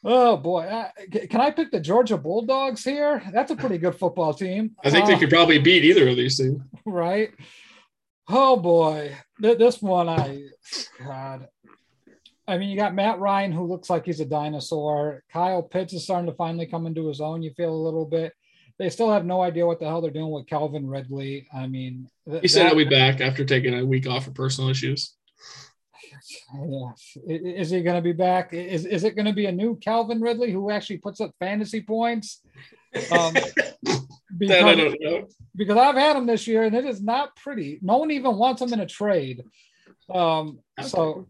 Oh 0.04 0.38
boy, 0.38 0.62
uh, 0.64 0.90
can 1.30 1.42
I 1.42 1.52
pick 1.52 1.72
the 1.72 1.80
Georgia 1.80 2.18
Bulldogs 2.18 2.84
here? 2.84 3.22
That's 3.34 3.52
a 3.52 3.56
pretty 3.56 3.78
good 3.78 3.96
football 3.96 4.34
team. 4.34 4.72
I 4.84 4.90
think 4.90 5.06
uh, 5.06 5.08
they 5.10 5.18
could 5.20 5.30
probably 5.30 5.60
beat 5.60 5.84
either 5.84 6.08
of 6.08 6.16
these 6.16 6.38
two, 6.38 6.62
Right. 6.86 7.32
Oh 8.30 8.58
boy, 8.58 9.16
this 9.40 9.82
one 9.82 10.08
I, 10.08 10.44
God, 11.04 11.48
I 12.48 12.58
mean, 12.58 12.70
you 12.70 12.78
got 12.78 12.94
Matt 12.94 13.20
Ryan 13.20 13.52
who 13.52 13.66
looks 13.66 13.90
like 13.90 14.06
he's 14.06 14.20
a 14.20 14.26
dinosaur. 14.26 15.24
Kyle 15.34 15.64
Pitts 15.64 15.94
is 15.94 16.04
starting 16.04 16.28
to 16.28 16.36
finally 16.36 16.68
come 16.68 16.86
into 16.86 17.08
his 17.08 17.22
own. 17.22 17.42
You 17.42 17.52
feel 17.56 17.74
a 17.74 17.76
little 17.76 18.06
bit. 18.06 18.34
They 18.78 18.90
still 18.90 19.12
have 19.12 19.26
no 19.26 19.42
idea 19.42 19.66
what 19.66 19.80
the 19.80 19.88
hell 19.88 20.00
they're 20.00 20.12
doing 20.12 20.32
with 20.32 20.48
Calvin 20.48 20.88
Ridley. 20.88 21.48
I 21.54 21.68
mean, 21.68 22.08
th- 22.30 22.42
he 22.42 22.48
said 22.48 22.66
that, 22.66 22.76
he'll 22.76 22.86
be 22.86 22.90
back 22.90 23.20
after 23.20 23.44
taking 23.44 23.78
a 23.78 23.86
week 23.86 24.08
off 24.08 24.26
for 24.26 24.32
personal 24.32 24.70
issues 24.70 25.16
yeah. 26.56 26.92
Is 27.28 27.70
he 27.70 27.82
going 27.82 27.96
to 27.96 28.02
be 28.02 28.12
back? 28.12 28.54
Is, 28.54 28.86
is 28.86 29.04
it 29.04 29.16
going 29.16 29.26
to 29.26 29.34
be 29.34 29.46
a 29.46 29.52
new 29.52 29.76
Calvin 29.78 30.22
Ridley 30.22 30.52
who 30.52 30.70
actually 30.72 30.98
puts 30.98 31.22
up 31.22 31.32
fantasy 31.40 31.82
points? 31.82 32.42
Um, 33.12 33.34
because, 34.38 34.64
I 34.64 34.76
don't 34.76 34.98
know. 35.00 35.28
Because 35.56 35.78
I've 35.78 35.96
had 35.96 36.16
him 36.16 36.26
this 36.26 36.48
year 36.48 36.64
and 36.64 36.76
it 36.76 36.86
is 36.86 37.02
not 37.02 37.36
pretty. 37.36 37.80
No 37.82 37.98
one 37.98 38.12
even 38.12 38.38
wants 38.38 38.62
him 38.62 38.74
in 38.74 38.80
a 38.80 38.86
trade. 38.86 39.44
Um, 40.14 40.60
so, 40.82 41.28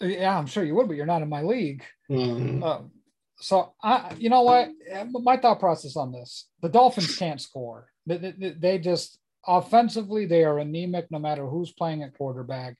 yeah, 0.00 0.36
I'm 0.36 0.46
sure 0.46 0.64
you 0.64 0.74
would, 0.74 0.88
but 0.88 0.96
you're 0.96 1.06
not 1.06 1.22
in 1.22 1.28
my 1.28 1.42
league. 1.42 1.84
Mm-hmm. 2.10 2.62
Um, 2.62 2.90
so, 3.38 3.74
I, 3.82 4.14
you 4.18 4.30
know 4.30 4.42
what? 4.42 4.68
My 5.10 5.36
thought 5.36 5.60
process 5.60 5.96
on 5.96 6.12
this 6.12 6.46
the 6.60 6.68
Dolphins 6.68 7.16
can't 7.16 7.40
score. 7.40 7.88
They, 8.06 8.18
they, 8.18 8.50
they 8.50 8.78
just 8.78 9.18
offensively, 9.46 10.26
they 10.26 10.44
are 10.44 10.58
anemic 10.58 11.10
no 11.10 11.18
matter 11.18 11.46
who's 11.46 11.72
playing 11.72 12.02
at 12.02 12.16
quarterback 12.16 12.76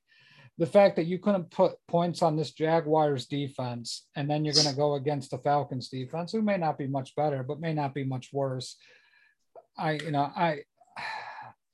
the 0.60 0.66
fact 0.66 0.94
that 0.96 1.06
you 1.06 1.18
couldn't 1.18 1.50
put 1.50 1.72
points 1.88 2.20
on 2.20 2.36
this 2.36 2.52
Jaguars 2.52 3.26
defense 3.26 4.06
and 4.14 4.30
then 4.30 4.44
you're 4.44 4.52
going 4.52 4.68
to 4.68 4.76
go 4.76 4.94
against 4.94 5.30
the 5.30 5.38
Falcons 5.38 5.88
defense, 5.88 6.32
who 6.32 6.42
may 6.42 6.58
not 6.58 6.76
be 6.76 6.86
much 6.86 7.16
better, 7.16 7.42
but 7.42 7.60
may 7.60 7.72
not 7.72 7.94
be 7.94 8.04
much 8.04 8.28
worse. 8.30 8.76
I, 9.78 9.92
you 9.92 10.10
know, 10.10 10.30
I, 10.36 10.58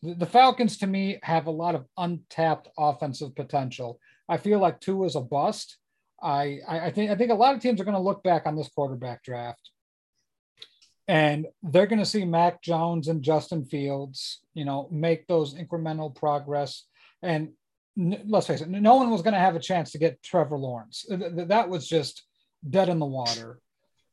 the 0.02 0.24
Falcons 0.24 0.78
to 0.78 0.86
me 0.86 1.18
have 1.24 1.48
a 1.48 1.50
lot 1.50 1.74
of 1.74 1.84
untapped 1.98 2.68
offensive 2.78 3.34
potential. 3.34 3.98
I 4.28 4.36
feel 4.36 4.60
like 4.60 4.80
Tua 4.80 5.06
is 5.06 5.16
a 5.16 5.20
bust. 5.20 5.78
I, 6.22 6.60
I 6.68 6.92
think 6.92 7.10
I 7.10 7.16
think 7.16 7.32
a 7.32 7.34
lot 7.34 7.56
of 7.56 7.60
teams 7.60 7.80
are 7.80 7.84
going 7.84 7.96
to 7.96 8.00
look 8.00 8.22
back 8.22 8.46
on 8.46 8.56
this 8.56 8.68
quarterback 8.68 9.24
draft 9.24 9.70
and 11.08 11.46
they're 11.62 11.86
going 11.86 11.98
to 11.98 12.04
see 12.04 12.24
Mac 12.24 12.62
Jones 12.62 13.08
and 13.08 13.22
Justin 13.22 13.64
Fields, 13.64 14.40
you 14.54 14.64
know, 14.64 14.88
make 14.90 15.26
those 15.26 15.54
incremental 15.54 16.14
progress. 16.14 16.84
And 17.22 17.50
let's 17.96 18.46
face 18.46 18.60
it, 18.60 18.68
no 18.68 18.96
one 18.96 19.10
was 19.10 19.22
going 19.22 19.34
to 19.34 19.40
have 19.40 19.56
a 19.56 19.60
chance 19.60 19.92
to 19.92 19.98
get 19.98 20.22
Trevor 20.22 20.58
Lawrence. 20.58 21.06
That 21.08 21.68
was 21.68 21.88
just 21.88 22.24
dead 22.68 22.88
in 22.88 22.98
the 22.98 23.06
water. 23.06 23.60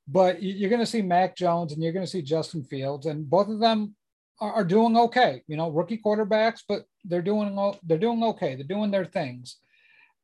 But 0.07 0.43
you're 0.43 0.69
going 0.69 0.81
to 0.81 0.85
see 0.85 1.01
Mac 1.01 1.35
Jones 1.35 1.73
and 1.73 1.81
you're 1.81 1.93
going 1.93 2.05
to 2.05 2.11
see 2.11 2.21
Justin 2.21 2.63
Fields, 2.63 3.05
and 3.05 3.29
both 3.29 3.47
of 3.47 3.59
them 3.59 3.95
are, 4.39 4.65
doing 4.65 4.97
okay. 4.97 5.41
You 5.47 5.55
know, 5.55 5.69
rookie 5.69 6.01
quarterbacks, 6.03 6.61
but 6.67 6.85
they're 7.05 7.21
doing 7.21 7.73
they're 7.83 7.97
doing 7.97 8.23
okay. 8.23 8.55
They're 8.55 8.65
doing 8.65 8.91
their 8.91 9.05
things, 9.05 9.57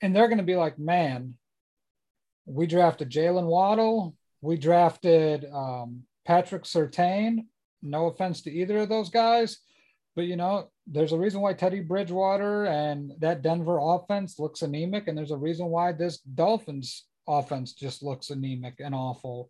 and 0.01 0.13
they're 0.13 0.27
going 0.27 0.39
to 0.39 0.43
be 0.43 0.57
like, 0.57 0.77
man, 0.77 1.35
we 2.45 2.67
drafted 2.67 3.09
Jaylen 3.09 3.45
Waddle, 3.45 4.15
we 4.41 4.57
drafted 4.57 5.45
um, 5.53 6.03
Patrick 6.25 6.63
Surtain. 6.63 7.45
No 7.81 8.07
offense 8.07 8.41
to 8.41 8.51
either 8.51 8.79
of 8.79 8.89
those 8.89 9.09
guys, 9.09 9.59
but 10.19 10.25
you 10.25 10.35
know, 10.35 10.69
there's 10.85 11.13
a 11.13 11.17
reason 11.17 11.39
why 11.39 11.53
Teddy 11.53 11.79
Bridgewater 11.79 12.65
and 12.65 13.13
that 13.19 13.41
Denver 13.41 13.79
offense 13.81 14.37
looks 14.37 14.63
anemic, 14.63 15.07
and 15.07 15.17
there's 15.17 15.31
a 15.31 15.37
reason 15.37 15.67
why 15.67 15.93
this 15.93 16.17
Dolphins 16.17 17.05
offense 17.25 17.71
just 17.71 18.03
looks 18.03 18.29
anemic 18.29 18.81
and 18.81 18.93
awful. 18.93 19.49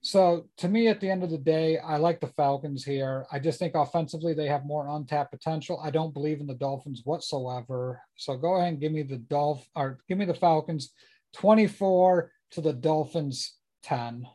So 0.00 0.46
to 0.56 0.68
me, 0.68 0.88
at 0.88 1.02
the 1.02 1.10
end 1.10 1.22
of 1.22 1.28
the 1.28 1.36
day, 1.36 1.76
I 1.76 1.98
like 1.98 2.18
the 2.18 2.28
Falcons 2.28 2.82
here. 2.82 3.26
I 3.30 3.38
just 3.38 3.58
think 3.58 3.74
offensively 3.74 4.32
they 4.32 4.46
have 4.46 4.64
more 4.64 4.88
untapped 4.88 5.32
potential. 5.32 5.78
I 5.84 5.90
don't 5.90 6.14
believe 6.14 6.40
in 6.40 6.46
the 6.46 6.54
Dolphins 6.54 7.02
whatsoever. 7.04 8.00
So 8.16 8.38
go 8.38 8.56
ahead 8.56 8.68
and 8.68 8.80
give 8.80 8.92
me 8.92 9.02
the 9.02 9.18
Dolph 9.18 9.68
or 9.76 9.98
give 10.08 10.16
me 10.16 10.24
the 10.24 10.32
Falcons 10.32 10.94
24 11.34 12.32
to 12.52 12.62
the 12.62 12.72
Dolphins 12.72 13.58
10. 13.82 14.26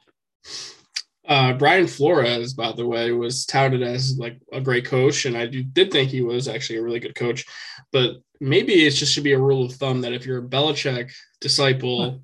Uh, 1.27 1.53
Brian 1.53 1.87
Flores, 1.87 2.53
by 2.53 2.71
the 2.73 2.85
way, 2.85 3.11
was 3.11 3.45
touted 3.45 3.81
as 3.81 4.17
like 4.17 4.39
a 4.51 4.59
great 4.59 4.85
coach, 4.85 5.25
and 5.25 5.37
I 5.37 5.45
do, 5.45 5.63
did 5.63 5.91
think 5.91 6.09
he 6.09 6.21
was 6.21 6.47
actually 6.47 6.79
a 6.79 6.83
really 6.83 6.99
good 6.99 7.15
coach. 7.15 7.45
But 7.91 8.17
maybe 8.39 8.85
it 8.85 8.91
just 8.91 9.13
should 9.13 9.23
be 9.23 9.33
a 9.33 9.39
rule 9.39 9.65
of 9.65 9.73
thumb 9.73 10.01
that 10.01 10.13
if 10.13 10.25
you're 10.25 10.39
a 10.39 10.47
Belichick 10.47 11.11
disciple, 11.39 12.03
huh. 12.03 12.17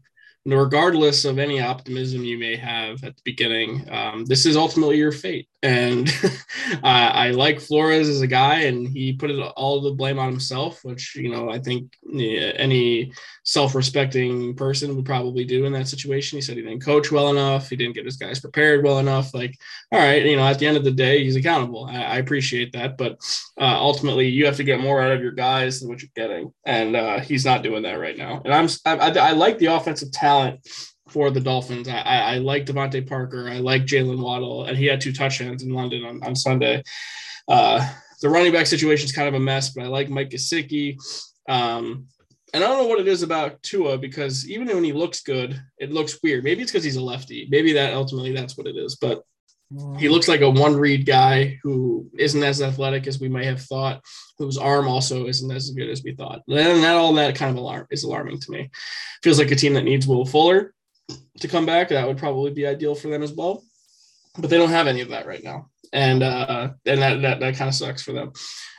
regardless 0.46 1.26
of 1.26 1.40
any 1.40 1.62
optimism 1.62 2.24
you 2.24 2.38
may 2.38 2.56
have 2.56 3.04
at 3.04 3.16
the 3.16 3.22
beginning, 3.24 3.90
um, 3.90 4.26
this 4.26 4.46
is 4.46 4.58
ultimately 4.58 4.98
your 4.98 5.12
fate. 5.12 5.49
And 5.62 6.10
I, 6.84 7.08
I, 7.08 7.32
like 7.32 7.60
Flores 7.60 8.08
as 8.08 8.22
a 8.22 8.28
guy, 8.28 8.62
and 8.62 8.88
he 8.88 9.14
put 9.14 9.30
it 9.30 9.40
all 9.40 9.82
the 9.82 9.92
blame 9.92 10.18
on 10.18 10.30
himself, 10.30 10.86
which 10.86 11.16
you 11.18 11.30
know 11.30 11.50
I 11.50 11.60
think 11.60 11.94
any 12.14 13.12
self-respecting 13.44 14.56
person 14.56 14.96
would 14.96 15.06
probably 15.06 15.44
do 15.44 15.66
in 15.66 15.74
that 15.74 15.88
situation. 15.90 16.38
He 16.38 16.42
said 16.42 16.56
he 16.56 16.64
didn't 16.64 16.86
coach 16.86 17.12
well 17.12 17.30
enough, 17.30 17.70
he 17.70 17.76
didn't 17.76 17.96
get 17.96 18.06
his 18.06 18.16
guys 18.16 18.40
prepared 18.40 18.86
well 18.86 19.00
enough. 19.00 19.34
Like, 19.34 19.58
all 19.92 20.00
right, 20.00 20.26
you 20.26 20.38
know, 20.38 20.48
at 20.48 20.60
the 20.60 20.68
end 20.68 20.78
of 20.78 20.86
the 20.86 20.92
day, 20.92 21.24
he's 21.24 21.36
accountable. 21.36 21.86
I, 21.86 22.04
I 22.04 22.18
appreciate 22.18 22.72
that, 22.74 22.98
but 22.98 23.18
uh, 23.60 23.78
ultimately, 23.78 24.28
you 24.30 24.46
have 24.46 24.58
to 24.58 24.64
get 24.64 24.80
more 24.80 25.02
out 25.02 25.12
of 25.12 25.22
your 25.22 25.34
guys 25.34 25.82
than 25.82 25.90
what 25.90 26.02
you're 26.02 26.10
getting, 26.16 26.54
and 26.66 26.96
uh, 26.96 27.20
he's 27.20 27.44
not 27.44 27.64
doing 27.64 27.84
that 27.84 28.00
right 28.00 28.18
now. 28.18 28.42
And 28.46 28.54
I'm 28.54 28.70
I, 28.86 29.10
I, 29.10 29.30
I 29.30 29.32
like 29.32 29.58
the 29.58 29.68
offensive 29.68 30.14
talent 30.14 30.66
for 31.12 31.32
the 31.32 31.40
Dolphins. 31.40 31.88
I, 31.88 32.00
I, 32.00 32.18
I 32.18 32.38
like 32.38 32.66
DeVante 32.66 33.08
Parker. 33.08 33.50
I 33.50 33.58
like 33.58 33.84
Jaylen 33.84 34.22
Waddle, 34.22 34.66
and 34.66 34.78
he 34.78 34.86
had 34.86 35.02
two 35.02 35.14
touchdowns 35.14 35.64
in 35.64 35.70
London 35.70 36.06
on, 36.06 36.24
on 36.24 36.36
Sunday. 36.36 36.84
Uh, 37.48 37.88
the 38.22 38.30
running 38.30 38.52
back 38.52 38.68
situation 38.68 39.06
is 39.06 39.12
kind 39.12 39.28
of 39.28 39.34
a 39.34 39.40
mess, 39.40 39.70
but 39.70 39.84
I 39.84 39.88
like 39.88 40.10
Mike 40.10 40.30
Gesicki. 40.30 40.98
Um, 41.48 42.08
and 42.54 42.64
I 42.64 42.68
don't 42.68 42.80
know 42.80 42.88
what 42.88 43.00
it 43.00 43.08
is 43.08 43.24
about 43.24 43.62
Tua 43.64 43.98
because 43.98 44.50
even 44.50 44.68
when 44.68 44.84
he 44.84 44.94
looks 44.94 45.22
good, 45.22 45.62
it 45.78 45.92
looks 45.92 46.20
weird. 46.24 46.44
Maybe 46.44 46.64
it's 46.64 46.72
because 46.72 46.84
he's 46.84 46.96
a 46.96 47.02
lefty. 47.02 47.48
Maybe 47.50 47.74
that 47.74 47.94
ultimately 47.94 48.34
that's 48.34 48.58
what 48.58 48.68
it 48.68 48.76
is. 48.76 48.96
But 48.96 49.22
he 50.00 50.10
looks 50.10 50.28
like 50.28 50.42
a 50.42 50.50
one 50.50 50.76
read 50.76 51.06
guy 51.06 51.60
who 51.62 52.10
isn't 52.18 52.44
as 52.44 52.62
athletic 52.62 53.06
as 53.06 53.20
we 53.20 53.30
might 53.30 53.46
have 53.46 53.62
thought, 53.62 54.04
whose 54.40 54.58
arm 54.58 54.88
also 54.88 55.28
isn't 55.28 55.52
as 55.52 55.70
good 55.70 55.90
as 55.90 56.04
we 56.04 56.16
thought. 56.16 56.42
And 56.48 56.84
that 56.84 56.96
all 56.96 57.14
that 57.14 57.36
kind 57.36 57.52
of 57.52 57.58
alarm 57.58 57.86
is 57.92 58.04
alarming 58.04 58.40
to 58.40 58.52
me. 58.52 58.72
Feels 59.22 59.38
like 59.38 59.52
a 59.52 59.56
team 59.56 59.76
that 59.76 59.84
needs 59.84 60.08
Will 60.08 60.26
Fuller 60.26 60.74
to 61.40 61.48
come 61.48 61.66
back. 61.66 61.90
That 61.90 62.08
would 62.08 62.18
probably 62.18 62.52
be 62.52 62.68
ideal 62.68 62.96
for 62.96 63.10
them 63.10 63.24
as 63.24 63.34
well. 63.34 63.64
But 64.38 64.50
they 64.50 64.58
don't 64.58 64.70
have 64.70 64.88
any 64.88 65.02
of 65.02 65.10
that 65.10 65.26
right 65.26 65.44
now. 65.44 65.70
And 65.92 66.22
uh 66.24 66.70
and 66.86 67.02
that 67.02 67.22
that, 67.22 67.40
that 67.40 67.56
kind 67.56 67.68
of 67.68 67.76
sucks 67.76 68.02
for 68.02 68.14
them. 68.14 68.32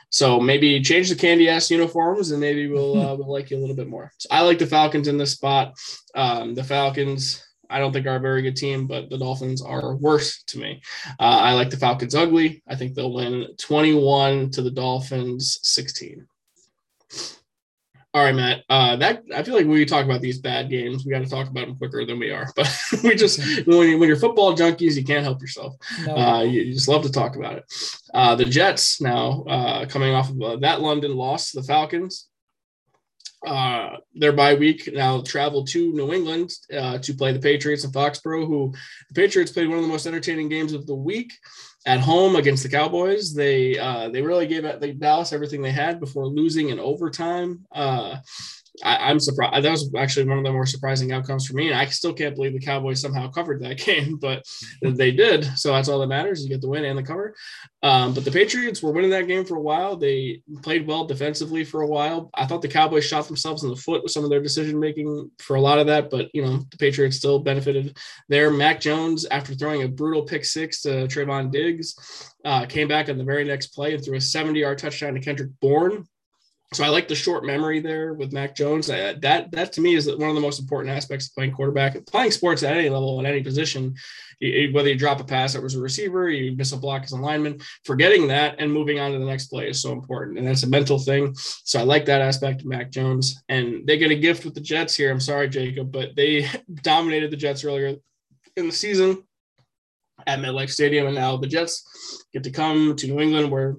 So 0.09 0.41
maybe 0.41 0.81
change 0.81 1.09
the 1.09 1.15
candy 1.15 1.47
ass 1.47 1.71
uniforms 1.71 2.31
and 2.31 2.41
maybe 2.41 2.67
we'll 2.67 2.99
uh, 2.99 3.15
we'll 3.17 3.31
like 3.31 3.49
you 3.49 3.57
a 3.57 3.61
little 3.61 3.75
bit 3.75 3.87
more. 3.87 4.11
So 4.17 4.27
I 4.31 4.41
like 4.41 4.59
the 4.59 4.67
Falcons 4.67 5.07
in 5.07 5.17
this 5.17 5.31
spot. 5.31 5.73
Um, 6.15 6.53
the 6.53 6.63
Falcons, 6.63 7.43
I 7.69 7.79
don't 7.79 7.93
think 7.93 8.05
are 8.05 8.17
a 8.17 8.19
very 8.19 8.41
good 8.41 8.57
team, 8.57 8.87
but 8.87 9.09
the 9.09 9.17
Dolphins 9.17 9.61
are 9.61 9.95
worse 9.95 10.43
to 10.47 10.59
me. 10.59 10.81
Uh, 11.19 11.39
I 11.41 11.53
like 11.53 11.69
the 11.69 11.77
Falcons 11.77 12.13
ugly. 12.13 12.61
I 12.67 12.75
think 12.75 12.93
they'll 12.93 13.13
win 13.13 13.47
21 13.57 14.51
to 14.51 14.61
the 14.61 14.71
Dolphins 14.71 15.59
16. 15.63 16.27
All 18.13 18.25
right, 18.25 18.35
Matt. 18.35 18.65
Uh, 18.69 18.97
that 18.97 19.23
I 19.33 19.41
feel 19.41 19.55
like 19.55 19.65
when 19.65 19.75
we 19.75 19.85
talk 19.85 20.03
about 20.03 20.19
these 20.19 20.39
bad 20.39 20.69
games, 20.69 21.05
we 21.05 21.11
got 21.11 21.23
to 21.23 21.29
talk 21.29 21.47
about 21.47 21.67
them 21.67 21.77
quicker 21.77 22.05
than 22.05 22.19
we 22.19 22.29
are. 22.29 22.45
But 22.57 22.69
we 23.03 23.15
just 23.15 23.39
when, 23.65 23.87
you, 23.87 23.97
when 23.97 24.09
you're 24.09 24.17
football 24.17 24.53
junkies, 24.53 24.97
you 24.97 25.05
can't 25.05 25.23
help 25.23 25.41
yourself. 25.41 25.75
No. 26.05 26.15
Uh, 26.15 26.41
you, 26.41 26.61
you, 26.61 26.73
just 26.73 26.89
love 26.89 27.03
to 27.03 27.11
talk 27.11 27.37
about 27.37 27.59
it. 27.59 27.63
Uh, 28.13 28.35
the 28.35 28.43
Jets 28.43 28.99
now 28.99 29.43
uh, 29.43 29.85
coming 29.85 30.13
off 30.13 30.29
of 30.29 30.41
uh, 30.41 30.55
that 30.57 30.81
London 30.81 31.15
loss 31.15 31.51
to 31.51 31.61
the 31.61 31.67
Falcons. 31.67 32.27
Uh, 33.47 33.95
their 34.13 34.33
bye 34.33 34.55
week 34.55 34.89
now 34.93 35.21
travel 35.21 35.63
to 35.65 35.93
New 35.93 36.11
England 36.11 36.51
to 36.69 37.13
play 37.17 37.31
the 37.31 37.39
Patriots 37.39 37.85
in 37.85 37.91
Foxborough. 37.91 38.45
Who 38.45 38.73
the 39.09 39.15
Patriots 39.15 39.53
played 39.53 39.69
one 39.69 39.77
of 39.77 39.83
the 39.83 39.89
most 39.89 40.05
entertaining 40.05 40.49
games 40.49 40.73
of 40.73 40.85
the 40.85 40.95
week 40.95 41.31
at 41.85 41.99
home 41.99 42.35
against 42.35 42.63
the 42.63 42.69
Cowboys. 42.69 43.33
They 43.33 43.77
uh, 43.77 44.09
they 44.09 44.21
really 44.21 44.47
gave 44.47 44.63
the 44.63 44.93
Dallas 44.93 45.33
everything 45.33 45.61
they 45.61 45.71
had 45.71 45.99
before 45.99 46.27
losing 46.27 46.69
in 46.69 46.79
overtime. 46.79 47.65
Uh, 47.71 48.17
I, 48.83 49.11
am 49.11 49.19
surprised. 49.19 49.63
That 49.63 49.71
was 49.71 49.91
actually 49.97 50.27
one 50.27 50.37
of 50.37 50.43
the 50.43 50.51
more 50.51 50.65
surprising 50.65 51.11
outcomes 51.11 51.47
for 51.47 51.55
me. 51.55 51.69
And 51.69 51.77
I 51.77 51.85
still 51.85 52.13
can't 52.13 52.35
believe 52.35 52.53
the 52.53 52.59
Cowboys 52.59 53.01
somehow 53.01 53.29
covered 53.29 53.61
that 53.61 53.77
game, 53.85 54.17
but 54.17 54.43
they 54.81 55.11
did. 55.11 55.45
So 55.57 55.71
that's 55.71 55.89
all 55.89 55.99
that 55.99 56.07
matters. 56.07 56.43
You 56.43 56.49
get 56.49 56.61
the 56.61 56.69
win 56.69 56.85
and 56.85 56.97
the 56.97 57.03
cover. 57.03 57.35
Um, 57.83 58.13
but 58.13 58.25
the 58.25 58.31
Patriots 58.31 58.83
were 58.83 58.91
winning 58.91 59.09
that 59.11 59.27
game 59.27 59.45
for 59.45 59.57
a 59.57 59.61
while. 59.61 59.95
They 59.95 60.41
played 60.61 60.85
well 60.87 61.05
defensively 61.05 61.63
for 61.63 61.81
a 61.81 61.87
while. 61.87 62.29
I 62.33 62.45
thought 62.45 62.61
the 62.61 62.67
Cowboys 62.67 63.05
shot 63.05 63.27
themselves 63.27 63.63
in 63.63 63.69
the 63.69 63.75
foot 63.75 64.03
with 64.03 64.11
some 64.11 64.23
of 64.23 64.29
their 64.29 64.41
decision 64.41 64.79
making 64.79 65.31
for 65.39 65.55
a 65.55 65.61
lot 65.61 65.79
of 65.79 65.87
that, 65.87 66.09
but 66.09 66.29
you 66.33 66.43
know 66.43 66.57
the 66.69 66.77
Patriots 66.77 67.17
still 67.17 67.39
benefited 67.39 67.97
there. 68.29 68.51
Mac 68.51 68.79
Jones, 68.79 69.25
after 69.25 69.55
throwing 69.55 69.83
a 69.83 69.87
brutal 69.87 70.23
pick 70.23 70.45
six 70.45 70.81
to 70.83 71.07
Trevon 71.07 71.51
Diggs, 71.51 71.95
uh, 72.45 72.65
came 72.65 72.87
back 72.87 73.09
on 73.09 73.17
the 73.17 73.23
very 73.23 73.43
next 73.43 73.67
play 73.67 73.93
and 73.93 74.03
threw 74.03 74.17
a 74.17 74.21
70 74.21 74.59
yard 74.59 74.77
touchdown 74.77 75.13
to 75.15 75.19
Kendrick 75.19 75.51
Bourne 75.59 76.05
so 76.73 76.85
I 76.85 76.89
like 76.89 77.09
the 77.09 77.15
short 77.15 77.43
memory 77.45 77.81
there 77.81 78.13
with 78.13 78.31
Mac 78.31 78.55
Jones. 78.55 78.89
Uh, 78.89 79.15
that 79.21 79.51
that 79.51 79.73
to 79.73 79.81
me 79.81 79.95
is 79.95 80.07
one 80.07 80.29
of 80.29 80.35
the 80.35 80.41
most 80.41 80.59
important 80.59 80.95
aspects 80.95 81.27
of 81.27 81.35
playing 81.35 81.51
quarterback. 81.51 82.05
Playing 82.05 82.31
sports 82.31 82.63
at 82.63 82.77
any 82.77 82.87
level, 82.87 83.19
at 83.19 83.25
any 83.25 83.43
position, 83.43 83.93
whether 84.71 84.87
you 84.87 84.95
drop 84.95 85.19
a 85.19 85.23
pass 85.25 85.53
that 85.53 85.61
was 85.61 85.75
a 85.75 85.81
receiver, 85.81 86.29
you 86.29 86.55
miss 86.55 86.71
a 86.71 86.77
block 86.77 87.03
as 87.03 87.11
a 87.11 87.17
lineman, 87.17 87.59
forgetting 87.83 88.27
that 88.27 88.55
and 88.57 88.71
moving 88.71 88.99
on 88.99 89.11
to 89.11 89.19
the 89.19 89.25
next 89.25 89.47
play 89.47 89.67
is 89.67 89.81
so 89.81 89.91
important, 89.91 90.37
and 90.37 90.47
that's 90.47 90.63
a 90.63 90.67
mental 90.67 90.97
thing. 90.97 91.33
So 91.35 91.77
I 91.77 91.83
like 91.83 92.05
that 92.05 92.21
aspect 92.21 92.61
of 92.61 92.67
Mac 92.67 92.89
Jones, 92.89 93.43
and 93.49 93.85
they 93.85 93.97
get 93.97 94.11
a 94.11 94.15
gift 94.15 94.45
with 94.45 94.55
the 94.55 94.61
Jets 94.61 94.95
here. 94.95 95.11
I'm 95.11 95.19
sorry, 95.19 95.49
Jacob, 95.49 95.91
but 95.91 96.15
they 96.15 96.47
dominated 96.73 97.31
the 97.31 97.37
Jets 97.37 97.65
earlier 97.65 97.95
in 98.55 98.67
the 98.67 98.71
season 98.71 99.23
at 100.25 100.39
MetLife 100.39 100.69
Stadium, 100.69 101.07
and 101.07 101.15
now 101.15 101.35
the 101.35 101.47
Jets 101.47 102.25
get 102.31 102.43
to 102.43 102.51
come 102.51 102.95
to 102.95 103.07
New 103.07 103.19
England 103.19 103.51
where 103.51 103.75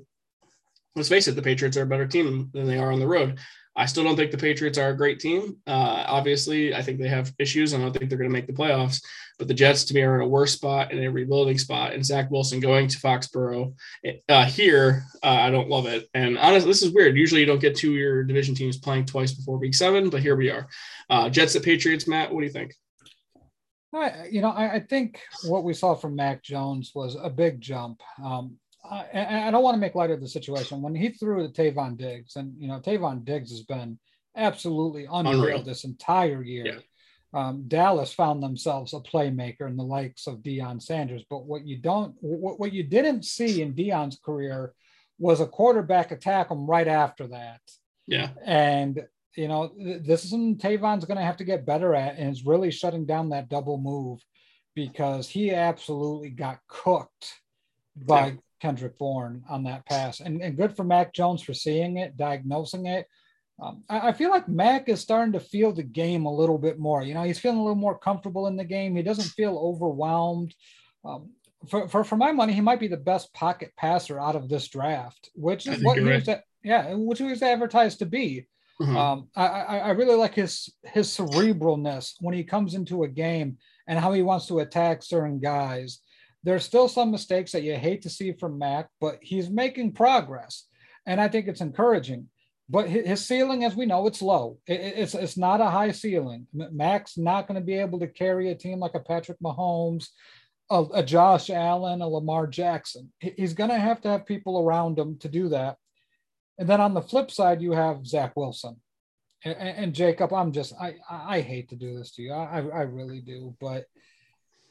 let's 0.97 1.09
face 1.09 1.29
it, 1.29 1.37
the 1.37 1.43
Patriots 1.43 1.77
are 1.77 1.83
a 1.83 1.87
better 1.87 2.07
team 2.07 2.51
than 2.53 2.67
they 2.67 2.79
are 2.79 2.93
on 2.93 3.01
the 3.01 3.07
road. 3.07 3.39
I 3.75 3.87
still 3.87 4.05
don't 4.05 4.17
think 4.17 4.31
the 4.31 4.39
Patriots 4.39 4.77
are 4.77 4.91
a 4.91 4.97
great 4.97 5.19
team. 5.19 5.57
Uh, 5.67 6.05
obviously, 6.07 6.75
I 6.75 6.83
think 6.83 6.99
they 6.99 7.09
have 7.09 7.33
issues. 7.39 7.73
And 7.73 7.83
I 7.83 7.87
don't 7.87 7.97
think 7.97 8.11
they're 8.11 8.19
going 8.19 8.29
to 8.29 8.33
make 8.33 8.47
the 8.47 8.53
playoffs. 8.53 9.03
But 9.39 9.49
the 9.49 9.55
Jets, 9.55 9.85
to 9.85 9.95
me, 9.95 10.03
are 10.03 10.17
in 10.17 10.21
a 10.21 10.29
worse 10.29 10.53
spot 10.53 10.93
in 10.93 11.03
a 11.03 11.11
rebuilding 11.11 11.57
spot. 11.57 11.95
And 11.95 12.05
Zach 12.05 12.31
Wilson 12.31 12.61
going 12.61 12.87
to 12.89 12.99
Foxborough 12.99 13.75
uh, 14.29 14.45
here, 14.45 15.05
uh, 15.23 15.29
I 15.29 15.51
don't 15.51 15.71
love 15.71 15.87
it. 15.87 16.07
And 16.13 16.37
honestly, 16.37 16.69
this 16.69 16.83
is 16.83 16.93
weird. 16.93 17.17
Usually, 17.17 17.41
you 17.41 17.47
don't 17.47 17.61
get 17.61 17.75
two 17.75 17.93
of 17.93 17.97
your 17.97 18.25
division 18.25 18.55
teams 18.55 18.77
playing 18.77 19.07
twice 19.07 19.33
before 19.33 19.57
Week 19.57 19.75
Seven, 19.75 20.11
but 20.11 20.21
here 20.21 20.37
we 20.37 20.51
are. 20.51 20.69
Uh, 21.09 21.31
Jets 21.31 21.57
at 21.57 21.63
Patriots. 21.63 22.07
Matt, 22.07 22.33
what 22.33 22.41
do 22.41 22.47
you 22.47 22.53
think? 22.53 22.75
I, 23.95 24.27
you 24.31 24.41
know, 24.41 24.51
I, 24.51 24.75
I, 24.75 24.81
think 24.81 25.21
what 25.45 25.65
we 25.65 25.75
saw 25.75 25.95
from 25.95 26.17
Mac 26.17 26.43
Jones 26.43 26.93
was 26.95 27.15
a 27.21 27.29
big 27.29 27.61
jump. 27.61 28.01
Um, 28.25 28.57
I, 28.85 29.47
I 29.47 29.51
don't 29.51 29.63
want 29.63 29.75
to 29.75 29.81
make 29.81 29.95
light 29.95 30.11
of 30.11 30.21
the 30.21 30.29
situation 30.29 30.83
when 30.83 30.95
he 30.95 31.11
threw 31.11 31.43
the 31.43 31.53
Trevon 31.53 31.97
Diggs, 31.97 32.37
and 32.37 32.55
you 32.59 32.69
know 32.69 32.81
Trevon 32.81 33.25
Diggs 33.25 33.51
has 33.51 33.63
been 33.63 33.99
absolutely 34.37 35.07
unreal, 35.11 35.41
unreal. 35.41 35.63
this 35.63 35.85
entire 35.85 36.43
year. 36.43 36.67
Yeah. 36.67 36.79
Um, 37.35 37.65
Dallas 37.67 38.13
found 38.13 38.43
themselves 38.43 38.93
a 38.93 39.01
playmaker 39.01 39.67
in 39.67 39.77
the 39.77 39.85
likes 39.85 40.27
of 40.27 40.43
Deion 40.43 40.83
Sanders, 40.83 41.25
but 41.31 41.47
what 41.47 41.67
you 41.67 41.79
don't, 41.79 42.15
what, 42.21 42.61
what 42.61 42.73
you 42.75 42.83
didn't 42.83 43.25
see 43.25 43.63
in 43.63 43.73
Deion's 43.73 44.19
career 44.23 44.75
was 45.19 45.41
a 45.41 45.47
quarterback 45.47 46.11
attack 46.11 46.51
him 46.51 46.67
right 46.67 46.89
after 46.89 47.29
that. 47.29 47.61
Yeah, 48.07 48.31
and 48.45 49.03
you 49.37 49.49
know 49.49 49.73
this 49.79 50.25
is 50.25 50.31
something 50.31 50.59
Trevon's 50.59 51.05
going 51.05 51.17
to 51.17 51.25
have 51.25 51.39
to 51.39 51.45
get 51.45 51.65
better 51.65 51.95
at, 51.95 52.19
and 52.19 52.31
is 52.31 52.45
really 52.45 52.71
shutting 52.71 53.07
down 53.07 53.31
that 53.31 53.49
double 53.49 53.79
move 53.79 54.21
because 54.75 55.29
he 55.29 55.53
absolutely 55.53 56.31
got 56.31 56.59
cooked 56.67 57.33
by. 57.97 58.37
Kendrick 58.63 58.97
Bourne 58.97 59.43
on 59.51 59.65
that 59.65 59.85
pass. 59.87 60.21
And, 60.21 60.41
and 60.41 60.57
good 60.57 60.77
for 60.77 60.85
Mac 60.85 61.13
Jones 61.13 61.43
for 61.43 61.53
seeing 61.53 61.97
it, 61.97 62.17
diagnosing 62.17 62.87
it. 62.87 63.09
Um, 63.61 63.83
I, 63.89 64.09
I, 64.09 64.13
feel 64.13 64.31
like 64.31 64.49
Mac 64.49 64.89
is 64.89 65.01
starting 65.01 65.33
to 65.33 65.41
feel 65.41 65.73
the 65.73 65.83
game 65.83 66.27
a 66.27 66.35
little 66.35 66.59
bit 66.59 66.79
more. 66.79 67.03
You 67.03 67.15
know, 67.15 67.25
he's 67.25 67.41
feeling 67.41 67.59
a 67.59 67.63
little 67.63 67.75
more 67.75 67.99
comfortable 67.99 68.47
in 68.47 68.57
the 68.57 68.65
game. 68.65 68.95
He 68.95 69.03
doesn't 69.03 69.25
feel 69.25 69.59
overwhelmed. 69.59 70.55
Um, 71.05 71.31
for, 71.69 71.89
for, 71.89 72.05
for 72.05 72.17
my 72.17 72.31
money, 72.31 72.53
he 72.53 72.61
might 72.61 72.81
be 72.81 72.87
the 72.87 72.97
best 72.97 73.35
pocket 73.35 73.73
passer 73.77 74.21
out 74.21 74.37
of 74.37 74.49
this 74.49 74.69
draft, 74.69 75.31
which 75.35 75.67
is 75.67 75.83
what 75.83 75.99
he 75.99 76.05
right. 76.05 76.25
was, 76.25 76.37
yeah, 76.63 76.95
which 76.95 77.19
he 77.19 77.25
was 77.25 77.43
advertised 77.43 77.99
to 77.99 78.07
be. 78.07 78.47
Mm-hmm. 78.81 78.97
Um, 78.97 79.29
I, 79.37 79.47
I, 79.47 79.79
I 79.79 79.91
really 79.91 80.17
like 80.17 80.35
his 80.35 80.73
his 80.85 81.09
cerebralness 81.09 82.15
when 82.21 82.35
he 82.35 82.43
comes 82.43 82.75
into 82.75 83.05
a 83.05 83.09
game 83.09 83.59
and 83.87 83.99
how 83.99 84.13
he 84.13 84.23
wants 84.23 84.47
to 84.47 84.61
attack 84.61 85.03
certain 85.03 85.39
guys 85.41 86.01
there's 86.45 86.65
still 86.65 86.89
some 86.89 87.11
mistakes 87.11 87.53
that 87.53 87.63
you 87.63 87.77
hate 87.77 88.03
to 88.03 88.11
see 88.11 88.33
from 88.33 88.59
Mac, 88.59 88.89
but 89.01 89.19
he's 89.21 89.49
making 89.49 89.93
progress. 89.93 90.67
And 91.07 91.21
I 91.21 91.29
think 91.29 91.47
it's 91.47 91.61
encouraging. 91.61 92.29
But 92.69 92.89
his 92.89 93.27
ceiling, 93.27 93.65
as 93.65 93.77
we 93.77 93.87
know, 93.87 94.07
it's 94.07 94.23
low. 94.23 94.59
It's, 94.67 95.15
it's 95.15 95.37
not 95.37 95.61
a 95.61 95.69
high 95.69 95.91
ceiling. 95.91 96.47
Mac's 96.53 97.19
not 97.19 97.47
going 97.47 97.61
to 97.61 97.65
be 97.65 97.75
able 97.75 98.01
to 98.01 98.07
carry 98.07 98.51
a 98.51 98.55
team 98.55 98.79
like 98.79 98.95
a 98.95 99.01
Patrick 99.01 99.39
Mahomes, 99.41 100.07
a, 100.71 100.85
a 100.95 101.03
Josh 101.03 101.51
Allen, 101.51 102.01
a 102.01 102.09
Lamar 102.09 102.47
Jackson. 102.47 103.13
He's 103.19 103.53
going 103.53 103.71
to 103.71 103.79
have 103.79 104.01
to 104.03 104.09
have 104.09 104.27
people 104.27 104.61
around 104.61 104.99
him 104.99 105.19
to 105.19 105.29
do 105.29 105.51
that. 105.51 105.77
And 106.59 106.69
then 106.69 106.81
on 106.81 106.95
the 106.95 107.03
flip 107.03 107.31
side, 107.31 107.61
you 107.61 107.73
have 107.73 108.07
Zach 108.07 108.37
Wilson. 108.37 108.77
And, 109.45 109.57
and 109.57 109.95
Jacob, 109.95 110.33
I'm 110.33 110.53
just, 110.53 110.73
I, 110.81 110.95
I 111.11 111.41
hate 111.41 111.69
to 111.71 111.77
do 111.77 111.99
this 111.99 112.13
to 112.13 112.23
you. 112.23 112.33
I, 112.33 112.59
I 112.59 112.83
really 112.83 113.21
do. 113.21 113.55
But– 113.61 113.85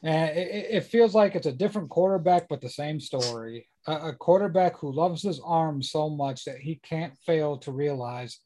and 0.02 0.36
it, 0.36 0.66
it, 0.70 0.84
feels 0.84 1.14
like 1.14 1.34
it's 1.34 1.46
a 1.46 1.52
different 1.52 1.88
quarterback, 1.88 2.48
but 2.48 2.60
the 2.60 2.68
same 2.68 2.98
story. 2.98 3.68
A, 3.86 4.08
a, 4.08 4.12
quarterback 4.12 4.76
who 4.78 4.92
loves 4.92 5.22
his 5.22 5.40
arm 5.44 5.80
so 5.80 6.10
much 6.10 6.44
that 6.44 6.58
he 6.58 6.76
can't 6.82 7.16
fail 7.24 7.56
to 7.58 7.70
realize 7.70 8.40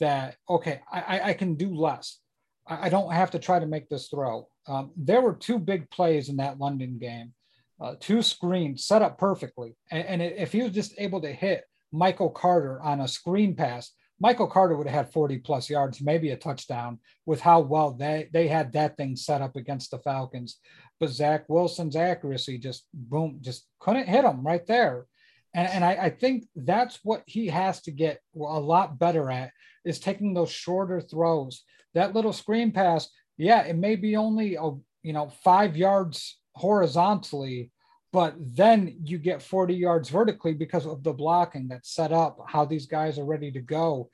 that, 0.00 0.36
okay, 0.48 0.80
I, 0.90 1.20
I 1.24 1.32
can 1.34 1.56
do 1.56 1.74
less. 1.74 2.18
I, 2.66 2.86
I 2.86 2.88
don't 2.88 3.12
have 3.12 3.30
to 3.32 3.38
try 3.38 3.58
to 3.58 3.66
make 3.66 3.88
this 3.88 4.08
throw. 4.08 4.48
Um, 4.66 4.92
there 4.96 5.20
were 5.20 5.34
two 5.34 5.58
big 5.58 5.90
plays 5.90 6.30
in 6.30 6.36
that 6.38 6.58
London 6.58 6.98
game. 6.98 7.34
uh, 7.80 7.94
two 8.00 8.22
screens 8.22 8.86
set 8.86 9.02
up 9.02 9.18
perfectly. 9.18 9.76
And, 9.90 10.06
and, 10.06 10.22
if 10.22 10.52
he 10.52 10.62
was 10.62 10.72
just 10.72 10.94
able 10.96 11.20
to 11.20 11.32
hit 11.32 11.64
Michael 11.92 12.30
Carter 12.30 12.80
on 12.80 13.00
a 13.00 13.08
screen 13.08 13.54
pass, 13.54 13.92
Michael 14.20 14.46
Carter 14.46 14.76
would 14.76 14.86
have 14.86 15.06
had 15.06 15.12
40 15.12 15.38
plus 15.38 15.68
yards, 15.68 16.00
maybe 16.00 16.30
a 16.30 16.36
touchdown 16.36 16.98
with 17.26 17.40
how 17.40 17.60
well 17.60 17.92
they, 17.92 18.28
they 18.32 18.46
had 18.46 18.72
that 18.72 18.96
thing 18.96 19.16
set 19.16 19.42
up 19.42 19.56
against 19.56 19.90
the 19.90 19.98
Falcons. 19.98 20.58
But 21.00 21.10
Zach 21.10 21.48
Wilson's 21.48 21.96
accuracy 21.96 22.58
just 22.58 22.86
boom, 22.94 23.38
just 23.40 23.66
couldn't 23.80 24.08
hit 24.08 24.24
him 24.24 24.46
right 24.46 24.64
there. 24.66 25.06
And, 25.54 25.68
and 25.68 25.84
I, 25.84 25.92
I 25.92 26.10
think 26.10 26.44
that's 26.54 27.00
what 27.02 27.22
he 27.26 27.48
has 27.48 27.80
to 27.82 27.90
get 27.90 28.20
a 28.34 28.38
lot 28.38 28.98
better 28.98 29.30
at 29.30 29.50
is 29.84 29.98
taking 29.98 30.34
those 30.34 30.50
shorter 30.50 31.00
throws. 31.00 31.62
That 31.94 32.14
little 32.14 32.32
screen 32.32 32.72
pass, 32.72 33.08
yeah, 33.36 33.62
it 33.62 33.76
may 33.76 33.96
be 33.96 34.16
only 34.16 34.56
a 34.56 34.70
you 35.02 35.12
know 35.12 35.28
five 35.42 35.76
yards 35.76 36.40
horizontally, 36.54 37.70
but 38.14 38.36
then 38.38 38.96
you 39.02 39.18
get 39.18 39.42
40 39.42 39.74
yards 39.74 40.08
vertically 40.08 40.54
because 40.54 40.86
of 40.86 41.02
the 41.02 41.12
blocking 41.12 41.66
that's 41.66 41.90
set 41.90 42.12
up, 42.12 42.38
how 42.46 42.64
these 42.64 42.86
guys 42.86 43.18
are 43.18 43.24
ready 43.24 43.50
to 43.50 43.60
go. 43.60 44.08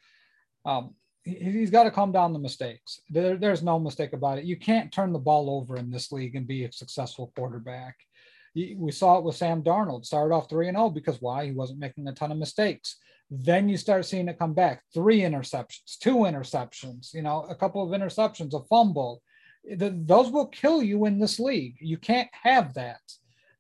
Um, 0.65 0.95
he, 1.23 1.61
has 1.61 1.69
got 1.69 1.83
to 1.83 1.91
calm 1.91 2.11
down 2.11 2.33
the 2.33 2.39
mistakes. 2.39 3.03
There, 3.11 3.37
there's 3.37 3.63
no 3.63 3.79
mistake 3.79 4.15
about 4.15 4.39
it. 4.39 4.45
You 4.45 4.57
can't 4.57 4.91
turn 4.91 5.13
the 5.13 5.19
ball 5.19 5.51
over 5.51 5.77
in 5.77 5.91
this 5.91 6.13
league 6.13 6.35
and 6.35 6.47
be 6.47 6.65
a 6.65 6.73
successful 6.73 7.31
quarterback. 7.37 7.95
We 8.55 8.91
saw 8.91 9.19
it 9.19 9.25
with 9.25 9.37
Sam 9.37 9.63
Darnold. 9.63 10.07
Started 10.07 10.35
off 10.35 10.49
3 10.49 10.69
and 10.69 10.79
0 10.79 10.89
because 10.89 11.21
why? 11.21 11.45
He 11.45 11.53
wasn't 11.53 11.79
making 11.79 12.09
a 12.09 12.15
ton 12.15 12.33
of 12.33 12.39
mistakes. 12.39 12.97
Then 13.31 13.69
you 13.69 13.77
start 13.77 14.07
seeing 14.07 14.29
it 14.29 14.39
come 14.39 14.55
back. 14.55 14.83
Three 14.95 15.21
interceptions, 15.21 15.99
two 16.01 16.21
interceptions, 16.21 17.13
you 17.13 17.21
know, 17.21 17.45
a 17.51 17.55
couple 17.55 17.83
of 17.83 18.01
interceptions, 18.01 18.55
a 18.55 18.65
fumble. 18.65 19.21
The, 19.63 19.91
those 19.91 20.31
will 20.31 20.47
kill 20.47 20.83
you 20.83 21.05
in 21.05 21.19
this 21.19 21.39
league. 21.39 21.77
You 21.81 21.99
can't 21.99 22.31
have 22.33 22.73
that. 22.75 23.01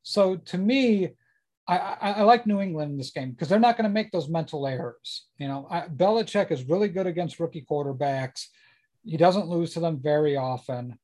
So 0.02 0.36
to 0.36 0.58
me, 0.58 1.10
I, 1.68 1.76
I, 1.76 2.10
I 2.12 2.22
like 2.22 2.46
New 2.46 2.60
England 2.60 2.92
in 2.92 2.98
this 2.98 3.10
game 3.10 3.30
because 3.30 3.48
they're 3.48 3.58
not 3.58 3.76
going 3.76 3.88
to 3.88 3.94
make 3.94 4.10
those 4.10 4.28
mental 4.28 4.66
errors. 4.66 5.26
You 5.38 5.48
know, 5.48 5.66
I, 5.70 5.82
Belichick 5.82 6.50
is 6.50 6.64
really 6.64 6.88
good 6.88 7.06
against 7.06 7.38
rookie 7.38 7.64
quarterbacks. 7.68 8.46
He 9.04 9.16
doesn't 9.16 9.48
lose 9.48 9.74
to 9.74 9.80
them 9.80 10.00
very 10.02 10.36
often. 10.36 10.98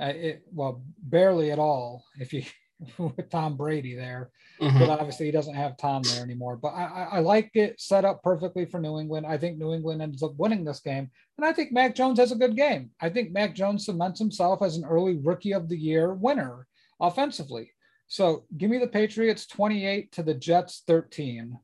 Uh, 0.00 0.12
it, 0.14 0.42
well, 0.52 0.82
barely 0.98 1.50
at 1.50 1.58
all. 1.58 2.04
If 2.18 2.32
you 2.32 2.44
with 2.98 3.28
Tom 3.30 3.56
Brady 3.56 3.94
there, 3.94 4.30
mm-hmm. 4.60 4.78
but 4.78 4.88
obviously 4.88 5.26
he 5.26 5.32
doesn't 5.32 5.54
have 5.54 5.76
Tom 5.76 6.02
there 6.02 6.22
anymore. 6.22 6.56
But 6.56 6.70
I, 6.70 7.08
I, 7.12 7.18
like 7.20 7.50
it 7.54 7.80
set 7.80 8.04
up 8.04 8.22
perfectly 8.22 8.64
for 8.64 8.80
New 8.80 8.98
England. 8.98 9.26
I 9.26 9.36
think 9.36 9.58
New 9.58 9.74
England 9.74 10.00
ends 10.00 10.22
up 10.22 10.32
winning 10.38 10.64
this 10.64 10.80
game, 10.80 11.10
and 11.36 11.44
I 11.44 11.52
think 11.52 11.72
Mac 11.72 11.94
Jones 11.94 12.18
has 12.18 12.32
a 12.32 12.36
good 12.36 12.56
game. 12.56 12.90
I 13.00 13.08
think 13.08 13.32
Mac 13.32 13.54
Jones 13.54 13.84
cements 13.84 14.18
himself 14.18 14.62
as 14.62 14.76
an 14.76 14.84
early 14.84 15.16
Rookie 15.16 15.52
of 15.52 15.68
the 15.68 15.76
Year 15.76 16.14
winner 16.14 16.66
offensively. 17.00 17.70
So 18.10 18.42
give 18.56 18.68
me 18.68 18.78
the 18.78 18.88
Patriots 18.88 19.46
28 19.46 20.10
to 20.12 20.24
the 20.24 20.34
Jets 20.34 20.82
13. 20.84 21.56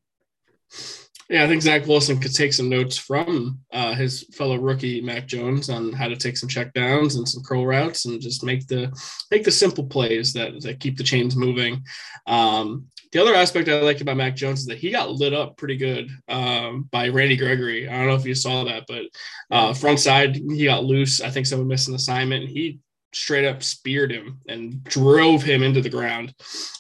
Yeah, 1.29 1.43
I 1.43 1.49
think 1.49 1.61
Zach 1.61 1.89
Wilson 1.89 2.21
could 2.21 2.33
take 2.33 2.53
some 2.53 2.69
notes 2.69 2.97
from 2.97 3.59
uh, 3.73 3.95
his 3.95 4.23
fellow 4.33 4.57
rookie 4.57 5.01
Mac 5.01 5.27
Jones 5.27 5.69
on 5.69 5.93
how 5.93 6.07
to 6.07 6.15
take 6.15 6.37
some 6.37 6.49
check 6.49 6.73
downs 6.73 7.17
and 7.17 7.29
some 7.29 7.43
curl 7.43 7.67
routes 7.67 8.05
and 8.05 8.21
just 8.21 8.45
make 8.45 8.69
the 8.69 8.97
make 9.33 9.43
the 9.43 9.51
simple 9.51 9.87
plays 9.87 10.33
that, 10.35 10.61
that 10.63 10.79
keep 10.79 10.97
the 10.97 11.03
chains 11.03 11.35
moving. 11.35 11.83
Um, 12.29 12.87
the 13.11 13.21
other 13.21 13.35
aspect 13.35 13.69
I 13.69 13.81
liked 13.81 14.01
about 14.01 14.17
Mac 14.17 14.37
Jones 14.37 14.61
is 14.61 14.67
that 14.67 14.79
he 14.79 14.93
got 14.93 15.11
lit 15.11 15.35
up 15.35 15.57
pretty 15.57 15.77
good 15.77 16.09
um, 16.29 16.89
by 16.93 17.09
Randy 17.09 17.37
Gregory. 17.37 17.89
I 17.89 17.93
don't 17.93 18.07
know 18.07 18.15
if 18.15 18.25
you 18.25 18.37
saw 18.37 18.63
that, 18.63 18.85
but 18.87 19.07
uh, 19.51 19.75
front 19.75 19.99
side 19.99 20.37
he 20.37 20.65
got 20.67 20.85
loose. 20.85 21.21
I 21.21 21.31
think 21.31 21.47
someone 21.47 21.67
missed 21.67 21.89
an 21.89 21.97
assignment, 21.97 22.45
and 22.45 22.53
he 22.53 22.79
straight 23.17 23.47
up 23.47 23.63
speared 23.63 24.13
him 24.13 24.39
and 24.49 24.85
drove 24.85 25.43
him 25.43 25.63
into 25.63 25.81
the 25.81 25.89
ground. 25.89 26.35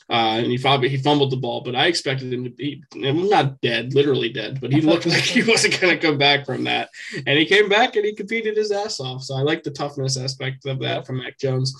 Uh, 0.08 0.38
and 0.38 0.46
he 0.46 0.58
probably 0.58 0.88
he 0.88 0.96
fumbled 0.96 1.32
the 1.32 1.36
ball, 1.36 1.62
but 1.62 1.74
I 1.74 1.86
expected 1.86 2.32
him 2.32 2.44
to 2.44 2.50
be 2.50 2.82
not 2.94 3.60
dead, 3.60 3.94
literally 3.94 4.28
dead, 4.28 4.60
but 4.60 4.72
he 4.72 4.80
looked 4.80 5.06
like 5.06 5.22
he 5.22 5.42
wasn't 5.42 5.80
going 5.80 5.98
to 5.98 6.06
come 6.06 6.18
back 6.18 6.46
from 6.46 6.64
that. 6.64 6.90
And 7.26 7.38
he 7.38 7.46
came 7.46 7.68
back 7.68 7.96
and 7.96 8.04
he 8.04 8.14
competed 8.14 8.56
his 8.56 8.70
ass 8.70 9.00
off. 9.00 9.22
So 9.22 9.34
I 9.34 9.40
like 9.40 9.62
the 9.62 9.70
toughness 9.70 10.16
aspect 10.16 10.66
of 10.66 10.78
that 10.80 11.06
from 11.06 11.18
Mac 11.18 11.38
Jones. 11.38 11.74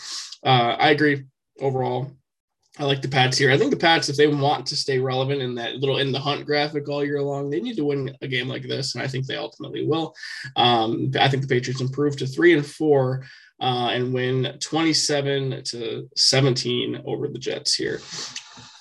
Uh, 0.44 0.76
I 0.78 0.90
agree 0.90 1.24
overall. 1.60 2.10
I 2.78 2.84
like 2.84 3.00
the 3.00 3.08
Pats 3.08 3.38
here. 3.38 3.50
I 3.50 3.56
think 3.56 3.70
the 3.70 3.76
Pats, 3.76 4.10
if 4.10 4.16
they 4.16 4.26
want 4.26 4.66
to 4.66 4.76
stay 4.76 4.98
relevant 4.98 5.40
in 5.40 5.54
that 5.54 5.76
little 5.76 5.98
in 5.98 6.12
the 6.12 6.18
hunt 6.18 6.44
graphic 6.44 6.88
all 6.88 7.04
year 7.04 7.22
long, 7.22 7.48
they 7.48 7.60
need 7.60 7.76
to 7.76 7.86
win 7.86 8.14
a 8.20 8.28
game 8.28 8.48
like 8.48 8.64
this, 8.64 8.94
and 8.94 9.02
I 9.02 9.06
think 9.06 9.26
they 9.26 9.36
ultimately 9.36 9.86
will. 9.86 10.14
Um, 10.56 11.10
I 11.18 11.28
think 11.28 11.42
the 11.42 11.48
Patriots 11.48 11.80
improve 11.80 12.18
to 12.18 12.26
three 12.26 12.52
and 12.52 12.66
four 12.66 13.24
uh, 13.60 13.90
and 13.92 14.12
win 14.12 14.56
27 14.60 15.62
to 15.64 16.08
17 16.16 17.02
over 17.04 17.28
the 17.28 17.38
Jets 17.38 17.74
here. 17.74 18.00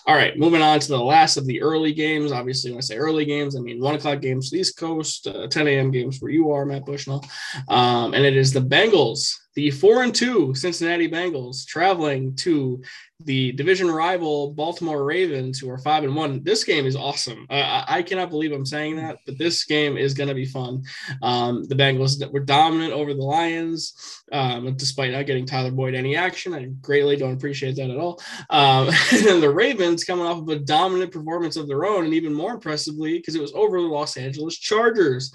All 0.08 0.16
right, 0.16 0.38
moving 0.38 0.62
on 0.62 0.80
to 0.80 0.88
the 0.88 1.00
last 1.00 1.36
of 1.36 1.48
the 1.48 1.64
early 1.64 1.92
games. 1.92 2.32
Obviously, 2.32 2.70
when 2.70 2.78
I 2.78 2.82
say 2.82 2.98
early 2.98 3.26
games, 3.26 3.56
I 3.56 3.60
mean 3.60 3.82
one 3.82 3.96
o'clock 3.96 4.22
games 4.22 4.50
to 4.50 4.56
the 4.56 4.62
East 4.62 4.78
Coast, 4.78 5.26
uh, 5.26 5.48
10 5.48 5.68
a.m. 5.68 5.90
games 5.90 6.20
where 6.20 6.32
you 6.32 6.52
are, 6.52 6.64
Matt 6.64 6.86
Bushnell. 6.86 7.26
Um, 7.70 8.14
and 8.14 8.24
it 8.24 8.38
is 8.38 8.54
the 8.54 8.60
Bengals, 8.60 9.34
the 9.56 9.72
four 9.72 10.04
and 10.04 10.14
two 10.14 10.54
Cincinnati 10.54 11.10
Bengals, 11.10 11.66
traveling 11.66 12.36
to 12.38 12.82
the 13.22 13.54
division 13.54 13.90
rival 13.90 14.52
Baltimore 14.52 15.06
Ravens, 15.06 15.58
who 15.58 15.70
are 15.70 15.78
five 15.78 16.04
and 16.04 16.16
one. 16.16 16.44
This 16.44 16.66
game 16.66 16.86
is 16.86 16.98
awesome. 16.98 17.48
Uh, 17.50 17.86
I 17.88 18.02
cannot 18.02 18.30
believe 18.30 18.52
I'm 18.52 18.66
saying 18.66 18.98
that, 18.98 19.20
but 19.26 19.38
this 19.38 19.64
game 19.64 19.98
is 19.98 20.14
going 20.14 20.28
to 20.28 20.36
be 20.36 20.46
fun. 20.46 20.84
Um, 21.22 21.64
the 21.64 21.76
Bengals 21.76 22.30
were 22.32 22.42
dominant 22.42 22.92
over 22.92 23.14
the 23.14 23.24
Lions, 23.24 24.24
um, 24.34 24.76
despite 24.76 25.14
not 25.14 25.26
getting 25.26 25.46
Tyler 25.46 25.72
Boyd 25.72 25.96
any 25.96 26.18
action. 26.18 26.54
I 26.54 26.66
greatly 26.82 27.16
don't 27.16 27.34
appreciate 27.34 27.78
that 27.78 27.90
at 27.90 27.98
all. 27.98 28.22
Um, 28.50 28.90
and 29.12 29.42
the 29.42 29.52
Ravens 29.54 30.04
coming 30.04 30.26
off 30.26 30.40
of 30.40 30.50
a 30.50 30.60
dominant 30.60 31.14
performance 31.14 31.56
of 31.56 31.70
their 31.70 31.86
own, 31.86 32.04
and 32.04 32.14
even 32.14 32.34
more 32.34 32.54
impressively, 32.54 33.18
because 33.18 33.36
it 33.36 33.42
was 33.42 33.54
over 33.54 33.80
the 33.80 33.88
Los 33.88 34.18
Angeles 34.18 34.58
Chargers, 34.58 35.34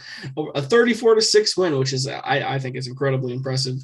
a 0.55 0.61
34 0.61 1.15
to 1.15 1.23
six 1.23 1.57
win, 1.57 1.79
which 1.79 1.95
is 1.95 2.07
I, 2.07 2.55
I 2.55 2.59
think 2.59 2.77
is 2.77 2.89
incredibly 2.89 3.33
impressive 3.33 3.79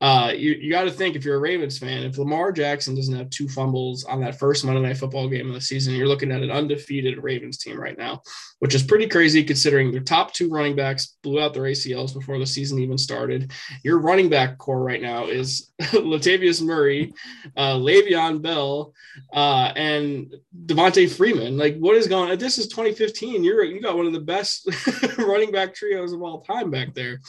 uh, 0.00 0.32
you, 0.36 0.52
you 0.52 0.70
got 0.70 0.84
to 0.84 0.90
think 0.90 1.16
if 1.16 1.24
you're 1.24 1.36
a 1.36 1.40
Ravens 1.40 1.78
fan, 1.78 2.04
if 2.04 2.18
Lamar 2.18 2.52
Jackson 2.52 2.94
doesn't 2.94 3.16
have 3.16 3.30
two 3.30 3.48
fumbles 3.48 4.04
on 4.04 4.20
that 4.20 4.38
first 4.38 4.64
Monday 4.64 4.80
Night 4.80 4.96
Football 4.96 5.28
game 5.28 5.48
of 5.48 5.54
the 5.54 5.60
season, 5.60 5.94
you're 5.94 6.06
looking 6.06 6.30
at 6.30 6.42
an 6.42 6.52
undefeated 6.52 7.20
Ravens 7.20 7.58
team 7.58 7.76
right 7.80 7.98
now, 7.98 8.22
which 8.60 8.76
is 8.76 8.82
pretty 8.84 9.08
crazy 9.08 9.42
considering 9.42 9.90
their 9.90 10.00
top 10.00 10.32
two 10.32 10.48
running 10.50 10.76
backs 10.76 11.16
blew 11.24 11.40
out 11.40 11.52
their 11.52 11.64
ACLs 11.64 12.14
before 12.14 12.38
the 12.38 12.46
season 12.46 12.78
even 12.78 12.96
started. 12.96 13.50
Your 13.82 13.98
running 13.98 14.28
back 14.28 14.56
core 14.58 14.84
right 14.84 15.02
now 15.02 15.26
is 15.26 15.72
Latavius 15.80 16.62
Murray, 16.62 17.12
uh, 17.56 17.74
Le'Veon 17.74 18.40
Bell, 18.40 18.94
uh, 19.32 19.72
and 19.74 20.32
Devonta 20.66 21.10
Freeman. 21.10 21.56
Like, 21.56 21.76
what 21.78 21.96
is 21.96 22.06
going 22.06 22.30
on? 22.30 22.38
This 22.38 22.58
is 22.58 22.68
2015. 22.68 23.42
You're 23.42 23.64
you 23.64 23.82
got 23.82 23.96
one 23.96 24.06
of 24.06 24.12
the 24.12 24.20
best 24.20 24.68
running 25.18 25.50
back 25.50 25.74
trios 25.74 26.12
of 26.12 26.22
all 26.22 26.42
time 26.42 26.70
back 26.70 26.94
there. 26.94 27.20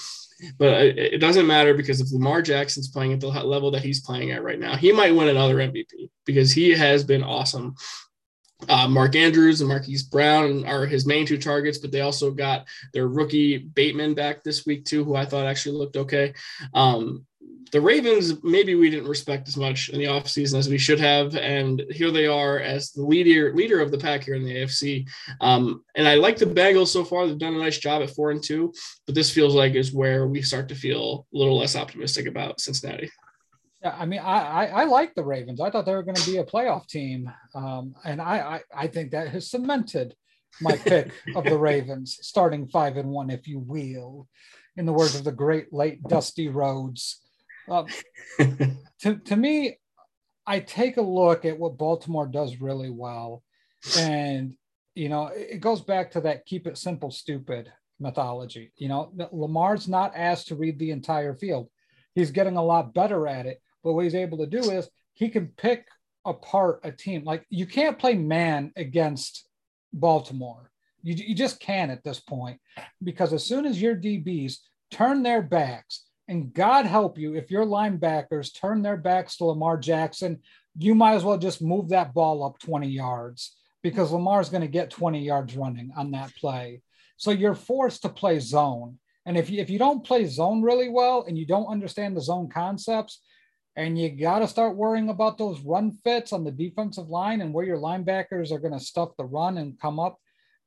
But 0.57 0.97
it 0.97 1.19
doesn't 1.19 1.47
matter 1.47 1.73
because 1.73 1.99
if 1.99 2.11
Lamar 2.11 2.41
Jackson's 2.41 2.87
playing 2.87 3.13
at 3.13 3.19
the 3.19 3.27
level 3.27 3.71
that 3.71 3.83
he's 3.83 4.01
playing 4.01 4.31
at 4.31 4.43
right 4.43 4.59
now, 4.59 4.75
he 4.75 4.91
might 4.91 5.15
win 5.15 5.27
another 5.27 5.57
MVP 5.57 6.09
because 6.25 6.51
he 6.51 6.71
has 6.71 7.03
been 7.03 7.23
awesome. 7.23 7.75
Uh, 8.67 8.87
Mark 8.87 9.15
Andrews 9.15 9.61
and 9.61 9.69
Marquise 9.69 10.03
Brown 10.03 10.65
are 10.65 10.85
his 10.85 11.05
main 11.05 11.25
two 11.25 11.37
targets, 11.37 11.77
but 11.77 11.91
they 11.91 12.01
also 12.01 12.31
got 12.31 12.67
their 12.93 13.07
rookie 13.07 13.57
Bateman 13.57 14.13
back 14.13 14.43
this 14.43 14.65
week 14.65 14.85
too, 14.85 15.03
who 15.03 15.15
I 15.15 15.25
thought 15.25 15.45
actually 15.45 15.77
looked 15.77 15.95
okay. 15.95 16.33
Um, 16.73 17.25
the 17.71 17.81
Ravens, 17.81 18.43
maybe 18.43 18.75
we 18.75 18.89
didn't 18.89 19.07
respect 19.07 19.47
as 19.47 19.57
much 19.57 19.89
in 19.89 19.99
the 19.99 20.05
offseason 20.05 20.57
as 20.57 20.69
we 20.69 20.77
should 20.77 20.99
have. 20.99 21.35
And 21.35 21.83
here 21.89 22.11
they 22.11 22.27
are 22.27 22.59
as 22.59 22.91
the 22.91 23.03
leader 23.03 23.53
leader 23.53 23.79
of 23.79 23.91
the 23.91 23.97
pack 23.97 24.23
here 24.23 24.35
in 24.35 24.43
the 24.43 24.55
AFC. 24.55 25.07
Um, 25.41 25.83
and 25.95 26.07
I 26.07 26.15
like 26.15 26.37
the 26.37 26.45
Bengals 26.45 26.87
so 26.87 27.03
far. 27.03 27.27
They've 27.27 27.37
done 27.37 27.55
a 27.55 27.59
nice 27.59 27.77
job 27.77 28.01
at 28.01 28.09
four 28.11 28.31
and 28.31 28.43
two, 28.43 28.73
but 29.05 29.15
this 29.15 29.31
feels 29.31 29.55
like 29.55 29.75
is 29.75 29.93
where 29.93 30.27
we 30.27 30.41
start 30.41 30.69
to 30.69 30.75
feel 30.75 31.27
a 31.33 31.37
little 31.37 31.57
less 31.57 31.75
optimistic 31.75 32.27
about 32.27 32.59
Cincinnati. 32.59 33.09
Yeah, 33.81 33.95
I 33.97 34.05
mean, 34.05 34.19
I, 34.19 34.41
I, 34.41 34.65
I 34.65 34.83
like 34.85 35.15
the 35.15 35.23
Ravens. 35.23 35.61
I 35.61 35.69
thought 35.69 35.85
they 35.85 35.93
were 35.93 36.03
going 36.03 36.15
to 36.15 36.29
be 36.29 36.37
a 36.37 36.43
playoff 36.43 36.87
team. 36.87 37.31
Um, 37.55 37.95
and 38.03 38.21
I, 38.21 38.61
I, 38.75 38.83
I 38.83 38.87
think 38.87 39.11
that 39.11 39.29
has 39.29 39.49
cemented 39.49 40.15
my 40.59 40.75
pick 40.75 41.11
of 41.35 41.45
the 41.45 41.57
Ravens, 41.69 42.17
starting 42.21 42.67
five 42.67 42.97
and 42.97 43.09
one, 43.09 43.29
if 43.29 43.47
you 43.47 43.59
will, 43.59 44.27
in 44.75 44.85
the 44.85 44.91
words 44.93 45.15
of 45.15 45.23
the 45.23 45.31
great 45.31 45.71
late 45.71 46.03
Dusty 46.03 46.49
Rhodes. 46.49 47.21
Um, 47.69 47.87
to, 49.01 49.17
to 49.17 49.35
me, 49.35 49.77
I 50.45 50.59
take 50.59 50.97
a 50.97 51.01
look 51.01 51.45
at 51.45 51.59
what 51.59 51.77
Baltimore 51.77 52.27
does 52.27 52.59
really 52.59 52.89
well. 52.89 53.43
And, 53.97 54.55
you 54.95 55.09
know, 55.09 55.27
it 55.27 55.61
goes 55.61 55.81
back 55.81 56.11
to 56.11 56.21
that 56.21 56.45
keep 56.45 56.67
it 56.67 56.77
simple, 56.77 57.11
stupid 57.11 57.71
mythology. 57.99 58.71
You 58.77 58.89
know, 58.89 59.11
Lamar's 59.31 59.87
not 59.87 60.13
asked 60.15 60.47
to 60.47 60.55
read 60.55 60.79
the 60.79 60.91
entire 60.91 61.35
field. 61.35 61.69
He's 62.15 62.31
getting 62.31 62.57
a 62.57 62.63
lot 62.63 62.93
better 62.93 63.27
at 63.27 63.45
it. 63.45 63.61
But 63.83 63.93
what 63.93 64.03
he's 64.03 64.15
able 64.15 64.39
to 64.39 64.47
do 64.47 64.71
is 64.71 64.89
he 65.13 65.29
can 65.29 65.47
pick 65.55 65.87
apart 66.25 66.81
a 66.83 66.91
team. 66.91 67.23
Like 67.23 67.45
you 67.49 67.65
can't 67.65 67.99
play 67.99 68.15
man 68.15 68.71
against 68.75 69.47
Baltimore. 69.93 70.71
You, 71.01 71.13
you 71.13 71.35
just 71.35 71.59
can't 71.59 71.91
at 71.91 72.03
this 72.03 72.19
point 72.19 72.59
because 73.03 73.31
as 73.33 73.45
soon 73.45 73.65
as 73.65 73.81
your 73.81 73.95
DBs 73.95 74.57
turn 74.91 75.23
their 75.23 75.41
backs 75.41 76.05
and 76.29 76.53
God 76.53 76.85
help 76.85 77.17
you 77.17 77.35
if 77.35 77.49
your 77.49 77.65
linebackers 77.65 78.53
turn 78.53 78.83
their 78.83 78.97
backs 78.97 79.37
to 79.37 79.45
Lamar 79.45 79.77
Jackson, 79.77 80.39
you 80.77 80.93
might 80.93 81.15
as 81.15 81.23
well 81.23 81.39
just 81.39 81.61
move 81.61 81.89
that 81.89 82.13
ball 82.13 82.43
up 82.43 82.59
20 82.59 82.87
yards 82.87 83.57
because 83.81 84.11
Lamar's 84.11 84.49
going 84.49 84.61
to 84.61 84.67
get 84.67 84.91
20 84.91 85.25
yards 85.25 85.57
running 85.57 85.91
on 85.97 86.11
that 86.11 86.33
play. 86.35 86.81
So 87.17 87.31
you're 87.31 87.55
forced 87.55 88.03
to 88.03 88.09
play 88.09 88.39
zone. 88.39 88.99
And 89.25 89.37
if 89.37 89.49
you, 89.49 89.59
if 89.59 89.69
you 89.69 89.79
don't 89.79 90.05
play 90.05 90.25
zone 90.25 90.61
really 90.61 90.89
well 90.89 91.25
and 91.27 91.37
you 91.37 91.45
don't 91.45 91.65
understand 91.65 92.15
the 92.15 92.21
zone 92.21 92.49
concepts, 92.49 93.21
and 93.75 93.97
you 93.97 94.09
got 94.09 94.39
to 94.39 94.47
start 94.47 94.75
worrying 94.75 95.09
about 95.09 95.37
those 95.37 95.61
run 95.61 95.91
fits 96.03 96.33
on 96.33 96.43
the 96.43 96.51
defensive 96.51 97.07
line 97.07 97.41
and 97.41 97.53
where 97.53 97.65
your 97.65 97.77
linebackers 97.77 98.51
are 98.51 98.59
going 98.59 98.73
to 98.73 98.79
stuff 98.79 99.15
the 99.17 99.23
run 99.23 99.57
and 99.57 99.79
come 99.79 99.99
up, 99.99 100.19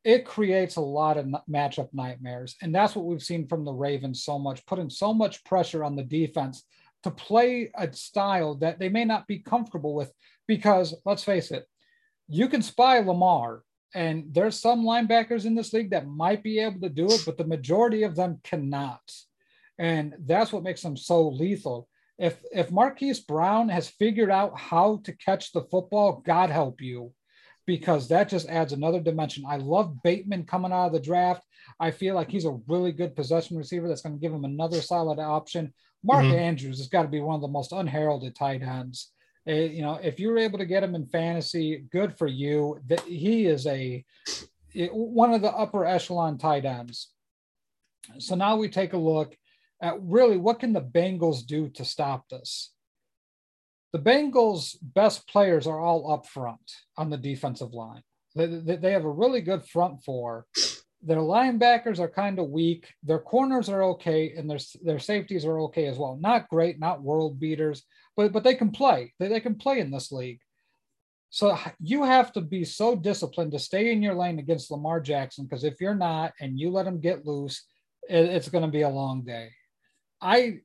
it 0.04 0.24
creates 0.24 0.76
a 0.76 0.80
lot 0.80 1.16
of 1.16 1.26
matchup 1.48 1.88
nightmares. 1.92 2.56
And 2.60 2.74
that's 2.74 2.96
what 2.96 3.04
we've 3.04 3.22
seen 3.22 3.46
from 3.46 3.64
the 3.64 3.72
Ravens 3.72 4.24
so 4.24 4.38
much, 4.38 4.66
putting 4.66 4.90
so 4.90 5.14
much 5.14 5.44
pressure 5.44 5.84
on 5.84 5.96
the 5.96 6.02
defense 6.02 6.64
to 7.04 7.10
play 7.10 7.70
a 7.76 7.92
style 7.92 8.56
that 8.56 8.78
they 8.78 8.88
may 8.88 9.04
not 9.04 9.26
be 9.26 9.38
comfortable 9.38 9.94
with. 9.94 10.12
Because 10.48 10.94
let's 11.04 11.24
face 11.24 11.50
it, 11.50 11.66
you 12.28 12.48
can 12.48 12.62
spy 12.62 12.98
Lamar, 12.98 13.62
and 13.94 14.24
there's 14.32 14.58
some 14.58 14.84
linebackers 14.84 15.44
in 15.44 15.54
this 15.54 15.72
league 15.72 15.90
that 15.90 16.06
might 16.06 16.42
be 16.42 16.58
able 16.58 16.80
to 16.80 16.88
do 16.88 17.06
it, 17.06 17.22
but 17.24 17.36
the 17.36 17.44
majority 17.44 18.02
of 18.02 18.16
them 18.16 18.40
cannot. 18.42 19.02
And 19.78 20.14
that's 20.20 20.52
what 20.52 20.62
makes 20.62 20.82
them 20.82 20.96
so 20.96 21.28
lethal. 21.28 21.88
If 22.18 22.42
if 22.52 22.70
Marquise 22.70 23.20
Brown 23.20 23.68
has 23.68 23.88
figured 23.88 24.30
out 24.30 24.58
how 24.58 25.00
to 25.04 25.16
catch 25.16 25.52
the 25.52 25.62
football, 25.70 26.22
God 26.24 26.50
help 26.50 26.80
you, 26.80 27.12
because 27.66 28.08
that 28.08 28.28
just 28.28 28.48
adds 28.48 28.72
another 28.72 29.00
dimension. 29.00 29.44
I 29.46 29.56
love 29.56 30.02
Bateman 30.02 30.44
coming 30.44 30.72
out 30.72 30.86
of 30.86 30.92
the 30.92 31.00
draft. 31.00 31.44
I 31.78 31.90
feel 31.90 32.14
like 32.14 32.30
he's 32.30 32.44
a 32.44 32.58
really 32.66 32.92
good 32.92 33.14
possession 33.14 33.56
receiver 33.56 33.88
that's 33.88 34.02
going 34.02 34.14
to 34.14 34.20
give 34.20 34.32
him 34.32 34.44
another 34.44 34.80
solid 34.80 35.18
option. 35.18 35.72
Mark 36.04 36.24
mm-hmm. 36.24 36.34
Andrews 36.34 36.78
has 36.78 36.88
got 36.88 37.02
to 37.02 37.08
be 37.08 37.20
one 37.20 37.36
of 37.36 37.40
the 37.40 37.48
most 37.48 37.72
unheralded 37.72 38.34
tight 38.34 38.62
ends. 38.62 39.12
Uh, 39.48 39.52
you 39.52 39.82
know, 39.82 39.98
if 40.02 40.20
you're 40.20 40.38
able 40.38 40.58
to 40.58 40.66
get 40.66 40.82
him 40.82 40.94
in 40.94 41.06
fantasy, 41.06 41.84
good 41.90 42.16
for 42.16 42.26
you. 42.26 42.80
That 42.88 43.00
he 43.00 43.46
is 43.46 43.66
a 43.66 44.04
one 44.92 45.34
of 45.34 45.42
the 45.42 45.52
upper 45.52 45.84
echelon 45.84 46.38
tight 46.38 46.64
ends. 46.64 47.10
So 48.18 48.34
now 48.34 48.56
we 48.56 48.68
take 48.68 48.94
a 48.94 48.98
look 48.98 49.36
at 49.80 50.00
really 50.00 50.36
what 50.36 50.60
can 50.60 50.72
the 50.72 50.80
Bengals 50.80 51.46
do 51.46 51.68
to 51.70 51.84
stop 51.84 52.28
this. 52.28 52.71
The 53.92 53.98
Bengals' 53.98 54.76
best 54.82 55.28
players 55.28 55.66
are 55.66 55.80
all 55.80 56.12
up 56.12 56.26
front 56.26 56.60
on 56.96 57.10
the 57.10 57.18
defensive 57.18 57.74
line. 57.74 58.02
They, 58.34 58.46
they 58.46 58.92
have 58.92 59.04
a 59.04 59.10
really 59.10 59.42
good 59.42 59.66
front 59.66 60.02
four 60.02 60.46
their 61.02 61.18
linebackers 61.18 61.98
are 61.98 62.08
kind 62.08 62.38
of 62.38 62.50
weak. 62.50 62.86
Their 63.02 63.18
corners 63.18 63.68
are 63.68 63.82
okay, 63.82 64.34
and 64.36 64.48
their 64.48 64.58
their 64.82 65.00
safeties 65.00 65.44
are 65.44 65.60
okay 65.62 65.86
as 65.86 65.98
well. 65.98 66.16
Not 66.20 66.48
great, 66.48 66.78
not 66.78 67.02
world 67.02 67.40
beaters, 67.40 67.82
but 68.16 68.32
but 68.32 68.44
they 68.44 68.54
can 68.54 68.70
play. 68.70 69.12
They, 69.18 69.28
they 69.28 69.40
can 69.40 69.56
play 69.56 69.80
in 69.80 69.90
this 69.90 70.12
league. 70.12 70.40
So 71.30 71.58
you 71.80 72.04
have 72.04 72.32
to 72.34 72.40
be 72.40 72.64
so 72.64 72.94
disciplined 72.94 73.52
to 73.52 73.58
stay 73.58 73.90
in 73.90 74.02
your 74.02 74.14
lane 74.14 74.38
against 74.38 74.70
Lamar 74.70 75.00
Jackson 75.00 75.46
because 75.46 75.64
if 75.64 75.80
you're 75.80 75.94
not 75.94 76.34
and 76.40 76.60
you 76.60 76.70
let 76.70 76.86
him 76.86 77.00
get 77.00 77.26
loose, 77.26 77.64
it, 78.08 78.26
it's 78.26 78.50
going 78.50 78.64
to 78.64 78.70
be 78.70 78.82
a 78.82 78.88
long 78.88 79.22
day. 79.22 79.50
I, 80.20 80.58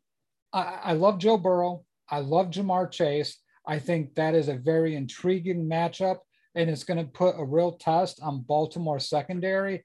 I 0.54 0.80
I 0.84 0.94
love 0.94 1.20
Joe 1.20 1.38
Burrow. 1.38 1.84
I 2.10 2.20
love 2.20 2.48
Ja'Marr 2.48 2.92
Chase. 2.92 3.38
I 3.66 3.80
think 3.80 4.16
that 4.16 4.34
is 4.34 4.48
a 4.48 4.56
very 4.56 4.96
intriguing 4.96 5.70
matchup, 5.70 6.20
and 6.56 6.70
it's 6.70 6.84
going 6.84 7.04
to 7.04 7.12
put 7.12 7.36
a 7.38 7.46
real 7.46 7.74
test 7.74 8.20
on 8.22 8.42
Baltimore 8.42 9.00
secondary 9.00 9.84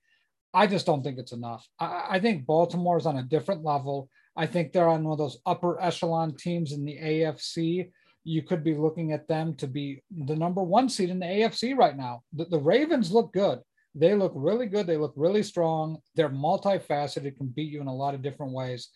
I 0.55 0.67
just 0.67 0.87
don't 0.87 1.03
think 1.03 1.19
it's 1.19 1.33
enough. 1.33 1.67
I, 1.79 2.07
I 2.11 2.21
think 2.21 2.47
Baltimore 2.47 2.99
is 2.99 3.07
on 3.07 3.19
a 3.19 3.23
different 3.23 3.65
level. 3.65 4.09
I 4.37 4.47
think 4.47 4.73
they're 4.73 4.89
on 4.89 5.05
one 5.05 5.13
of 5.13 5.19
those 5.19 5.39
upper 5.47 5.81
echelon 5.81 6.37
teams 6.37 6.73
in 6.73 6.85
the 6.85 6.99
AFC. 6.99 7.91
You 8.25 8.43
could 8.43 8.63
be 8.63 8.75
looking 8.75 9.13
at 9.13 9.29
them 9.29 9.55
to 9.57 9.67
be 9.67 10.03
the 10.11 10.37
number 10.37 10.63
one 10.63 10.89
seed 10.89 11.11
in 11.11 11.19
the 11.19 11.27
AFC 11.27 11.77
right 11.77 11.97
now. 11.97 12.23
The, 12.33 12.45
the 12.47 12.59
Ravens 12.59 13.13
look 13.13 13.33
good. 13.33 13.61
They 13.95 14.15
look 14.15 14.33
really 14.35 14.67
good. 14.67 14.87
They 14.87 14.97
look 14.97 15.13
really 15.17 15.43
strong. 15.43 15.99
They're 16.15 16.31
multifaceted, 16.31 17.37
can 17.37 17.49
beat 17.49 17.71
you 17.71 17.81
in 17.81 17.89
a 17.89 17.95
lot 17.95 18.15
of 18.15 18.23
different 18.23 18.53
ways. 18.53 18.89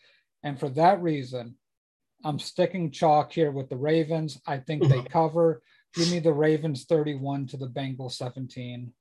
And 0.42 0.58
for 0.58 0.68
that 0.70 1.02
reason, 1.02 1.56
I'm 2.24 2.38
sticking 2.38 2.90
chalk 2.90 3.32
here 3.32 3.50
with 3.50 3.68
the 3.68 3.76
Ravens. 3.76 4.40
I 4.46 4.58
think 4.58 4.88
they 4.88 5.02
cover. 5.10 5.62
Give 5.94 6.10
me 6.10 6.18
the 6.18 6.32
Ravens 6.32 6.84
31 6.84 7.46
to 7.48 7.56
the 7.56 7.68
Bengals 7.68 8.12
17. 8.12 8.92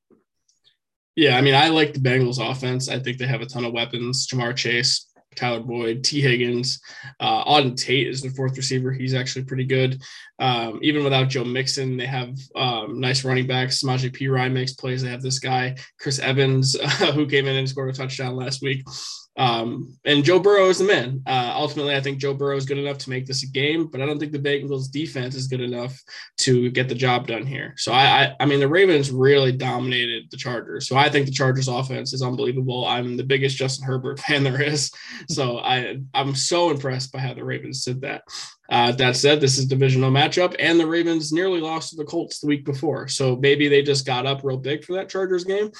Yeah, 1.15 1.37
I 1.37 1.41
mean, 1.41 1.55
I 1.55 1.69
like 1.69 1.93
the 1.93 1.99
Bengals 1.99 2.39
offense. 2.39 2.89
I 2.89 2.99
think 2.99 3.17
they 3.17 3.27
have 3.27 3.41
a 3.41 3.45
ton 3.45 3.65
of 3.65 3.73
weapons. 3.73 4.27
Ja'Marr 4.27 4.55
Chase, 4.55 5.09
Tyler 5.35 5.61
Boyd, 5.61 6.03
Tee 6.03 6.21
Higgins, 6.21 6.81
uh, 7.19 7.43
Auden 7.45 7.75
Tate 7.75 8.07
is 8.07 8.21
the 8.21 8.29
fourth 8.29 8.57
receiver. 8.57 8.91
He's 8.91 9.13
actually 9.13 9.45
pretty 9.45 9.65
good. 9.65 10.01
Um, 10.39 10.79
even 10.81 11.03
without 11.03 11.29
Joe 11.29 11.45
Mixon, 11.45 11.97
they 11.97 12.05
have 12.05 12.37
um, 12.55 12.99
nice 12.99 13.23
running 13.23 13.47
backs. 13.47 13.81
Samaje 13.81 14.11
Perine 14.11 14.53
makes 14.53 14.73
plays. 14.73 15.01
They 15.01 15.09
have 15.09 15.21
this 15.21 15.39
guy, 15.39 15.75
Chris 15.99 16.19
Evans, 16.19 16.75
uh, 16.75 16.87
who 17.13 17.27
came 17.27 17.47
in 17.47 17.55
and 17.55 17.67
scored 17.67 17.89
a 17.89 17.93
touchdown 17.93 18.35
last 18.35 18.61
week. 18.61 18.85
Um, 19.37 19.97
and 20.05 20.23
Joe 20.23 20.39
Burrow 20.39 20.69
is 20.69 20.79
the 20.79 20.85
man. 20.85 21.21
Uh, 21.25 21.51
ultimately, 21.55 21.95
I 21.95 22.01
think 22.01 22.19
Joe 22.19 22.33
Burrow 22.33 22.55
is 22.55 22.65
good 22.65 22.77
enough 22.77 22.97
to 22.99 23.09
make 23.09 23.25
this 23.25 23.43
a 23.43 23.47
game, 23.47 23.87
but 23.87 24.01
I 24.01 24.05
don't 24.05 24.17
think 24.17 24.31
the 24.31 24.39
Bengals 24.39 24.89
defense 24.89 25.35
is 25.35 25.47
good 25.47 25.61
enough 25.61 26.01
to 26.39 26.71
get 26.71 26.87
the 26.87 26.95
job 26.95 27.27
done 27.27 27.45
here. 27.45 27.73
So 27.77 27.91
I, 27.91 28.05
I, 28.05 28.35
I 28.39 28.45
mean, 28.45 28.59
the 28.59 28.67
Ravens 28.67 29.11
really 29.11 29.51
dominated 29.51 30.31
the 30.31 30.37
Chargers. 30.37 30.87
So 30.87 30.95
I 30.95 31.09
think 31.09 31.25
the 31.25 31.33
Chargers 31.33 31.67
offense 31.67 32.13
is 32.13 32.21
unbelievable. 32.21 32.85
I'm 32.85 33.17
the 33.17 33.23
biggest 33.23 33.57
Justin 33.57 33.85
Herbert 33.85 34.19
fan 34.21 34.43
there 34.43 34.61
is. 34.61 34.91
So 35.29 35.59
I, 35.59 35.97
I'm 36.13 36.35
so 36.35 36.71
impressed 36.71 37.11
by 37.11 37.19
how 37.19 37.33
the 37.33 37.43
Ravens 37.43 37.83
did 37.83 38.01
that. 38.01 38.23
Uh, 38.69 38.91
that 38.93 39.15
said, 39.15 39.39
this 39.39 39.57
is 39.57 39.65
divisional 39.65 40.11
matchup, 40.11 40.55
and 40.59 40.79
the 40.79 40.87
Ravens 40.87 41.31
nearly 41.31 41.61
lost 41.61 41.91
to 41.91 41.95
the 41.95 42.05
Colts 42.05 42.39
the 42.39 42.47
week 42.47 42.65
before. 42.65 43.07
So 43.07 43.35
maybe 43.35 43.67
they 43.67 43.81
just 43.81 44.05
got 44.05 44.25
up 44.25 44.43
real 44.43 44.57
big 44.57 44.83
for 44.83 44.93
that 44.93 45.09
Chargers 45.09 45.43
game. 45.43 45.71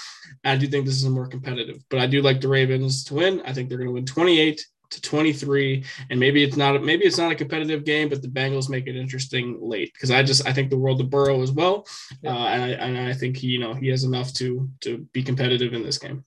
I 0.43 0.55
do 0.55 0.67
think 0.67 0.85
this 0.85 0.95
is 0.95 1.09
more 1.09 1.27
competitive, 1.27 1.83
but 1.89 1.99
I 1.99 2.07
do 2.07 2.21
like 2.21 2.41
the 2.41 2.47
Ravens 2.47 3.03
to 3.05 3.15
win. 3.15 3.41
I 3.45 3.53
think 3.53 3.69
they're 3.69 3.77
going 3.77 3.89
to 3.89 3.93
win 3.93 4.05
28 4.05 4.65
to 4.91 5.01
23, 5.01 5.83
and 6.09 6.19
maybe 6.19 6.43
it's 6.43 6.55
not 6.55 6.81
maybe 6.83 7.05
it's 7.05 7.17
not 7.17 7.31
a 7.31 7.35
competitive 7.35 7.85
game, 7.85 8.09
but 8.09 8.21
the 8.21 8.27
Bengals 8.27 8.69
make 8.69 8.87
it 8.87 8.95
interesting 8.95 9.57
late 9.61 9.91
because 9.93 10.11
I 10.11 10.23
just 10.23 10.47
I 10.47 10.53
think 10.53 10.69
the 10.69 10.77
world 10.77 11.01
of 11.01 11.09
Burrow 11.09 11.41
as 11.41 11.51
well, 11.51 11.87
uh, 12.23 12.29
and 12.29 12.63
I 12.63 12.67
and 12.69 12.97
I 12.97 13.13
think 13.13 13.37
he 13.37 13.47
you 13.47 13.59
know 13.59 13.73
he 13.73 13.87
has 13.87 14.03
enough 14.03 14.33
to 14.33 14.69
to 14.81 14.99
be 15.11 15.23
competitive 15.23 15.73
in 15.73 15.83
this 15.83 15.97
game. 15.97 16.23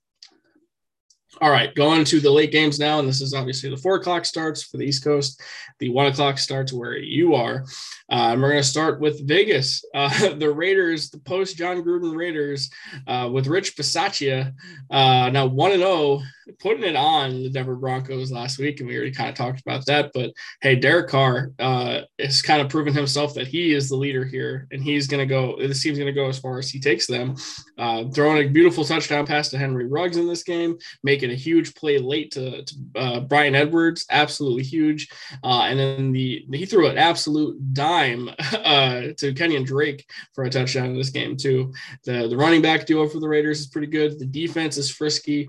All 1.40 1.51
right, 1.51 1.73
going 1.73 2.05
to 2.06 2.19
the 2.19 2.31
late 2.31 2.51
games 2.51 2.81
now, 2.81 2.98
and 2.98 3.09
this 3.09 3.20
is 3.20 3.32
obviously 3.32 3.70
the 3.70 3.77
four 3.77 3.94
o'clock 3.94 4.24
starts 4.24 4.65
for 4.65 4.77
the 4.77 4.85
East 4.85 5.05
Coast. 5.05 5.40
The 5.78 5.89
one 5.89 6.06
o'clock 6.06 6.36
starts 6.36 6.73
where 6.73 6.97
you 6.97 7.36
are. 7.36 7.65
Uh, 8.10 8.35
we're 8.36 8.51
going 8.51 8.62
to 8.62 8.69
start 8.69 9.01
with 9.01 9.27
Vegas. 9.27 9.85
Uh, 9.94 10.35
the 10.35 10.51
Raiders, 10.51 11.10
the 11.10 11.19
post 11.19 11.56
Jon 11.56 11.85
Gruden 11.85 12.16
Raiders, 12.16 12.70
uh, 13.06 13.31
with 13.32 13.47
Rich 13.47 13.77
Bisaccia, 13.77 14.52
uh, 14.90 15.31
now 15.31 15.47
one 15.47 15.70
and 15.70 15.81
zero, 15.81 15.93
oh, 15.93 16.23
putting 16.58 16.84
it 16.84 16.96
on 16.96 17.42
the 17.42 17.50
Denver 17.50 17.76
Broncos 17.76 18.32
last 18.32 18.58
week, 18.58 18.80
and 18.80 18.88
we 18.88 18.96
already 18.96 19.12
kind 19.12 19.28
of 19.28 19.34
talked 19.34 19.60
about 19.60 19.86
that. 19.86 20.10
But 20.14 20.32
hey, 20.60 20.76
Derek 20.76 21.08
Carr 21.08 21.52
uh, 21.58 22.02
has 22.18 22.42
kind 22.42 22.60
of 22.60 22.68
proven 22.68 22.94
himself 22.94 23.34
that 23.34 23.46
he 23.46 23.72
is 23.72 23.88
the 23.88 23.96
leader 23.96 24.24
here, 24.24 24.66
and 24.70 24.82
he's 24.82 25.06
going 25.06 25.26
to 25.26 25.26
go. 25.26 25.56
This 25.58 25.82
team's 25.82 25.98
going 25.98 26.12
to 26.12 26.20
go 26.20 26.28
as 26.28 26.38
far 26.38 26.58
as 26.58 26.70
he 26.70 26.80
takes 26.80 27.06
them. 27.06 27.36
Uh, 27.76 28.04
throwing 28.10 28.44
a 28.44 28.48
beautiful 28.48 28.84
touchdown 28.84 29.26
pass 29.26 29.48
to 29.50 29.58
Henry 29.58 29.86
Ruggs 29.86 30.16
in 30.16 30.26
this 30.26 30.42
game, 30.42 30.78
making 31.02 31.30
a 31.30 31.34
huge 31.34 31.74
play 31.74 31.98
late 31.98 32.30
to, 32.32 32.64
to 32.64 32.74
uh, 32.96 33.20
Bryan 33.20 33.54
Edwards, 33.54 34.06
absolutely 34.10 34.62
huge. 34.62 35.08
Uh, 35.44 35.62
and 35.62 35.78
then 35.78 36.12
the 36.12 36.46
he 36.52 36.66
threw 36.66 36.88
an 36.88 36.98
absolute 36.98 37.74
dime 37.74 38.28
uh, 38.52 39.00
to 39.16 39.34
Kenyan 39.34 39.64
Drake 39.64 40.08
for 40.34 40.44
a 40.44 40.50
touchdown 40.50 40.86
in 40.86 40.96
this 40.96 41.10
game 41.10 41.36
too. 41.36 41.72
The 42.04 42.28
the 42.28 42.36
running 42.36 42.62
back 42.62 42.86
duo 42.86 43.08
for 43.08 43.20
the 43.20 43.28
Raiders 43.28 43.60
is 43.60 43.66
pretty 43.66 43.86
good. 43.86 44.18
The 44.18 44.26
defense 44.26 44.76
is 44.76 44.90
frisky, 44.90 45.48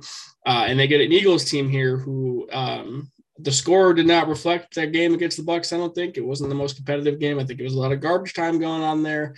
uh, 0.50 0.66
and 0.68 0.80
they 0.80 0.88
get 0.88 1.02
an 1.02 1.12
Eagles 1.12 1.46
team 1.46 1.70
here 1.70 1.98
who. 1.98 2.48
Um, 2.52 3.12
the 3.42 3.52
score 3.54 3.94
did 3.94 4.06
not 4.06 4.28
reflect 4.28 4.76
that 4.76 4.92
game 4.92 5.14
against 5.14 5.38
the 5.38 5.44
Bucs. 5.44 5.72
I 5.72 5.78
don't 5.78 5.96
think 5.96 6.18
it 6.18 6.26
wasn't 6.26 6.50
the 6.50 6.56
most 6.56 6.76
competitive 6.76 7.22
game. 7.22 7.40
I 7.40 7.46
think 7.46 7.62
it 7.62 7.64
was 7.64 7.74
a 7.74 7.80
lot 7.80 7.94
of 7.94 8.02
garbage 8.02 8.34
time 8.34 8.60
going 8.60 8.82
on 8.82 9.02
there. 9.02 9.34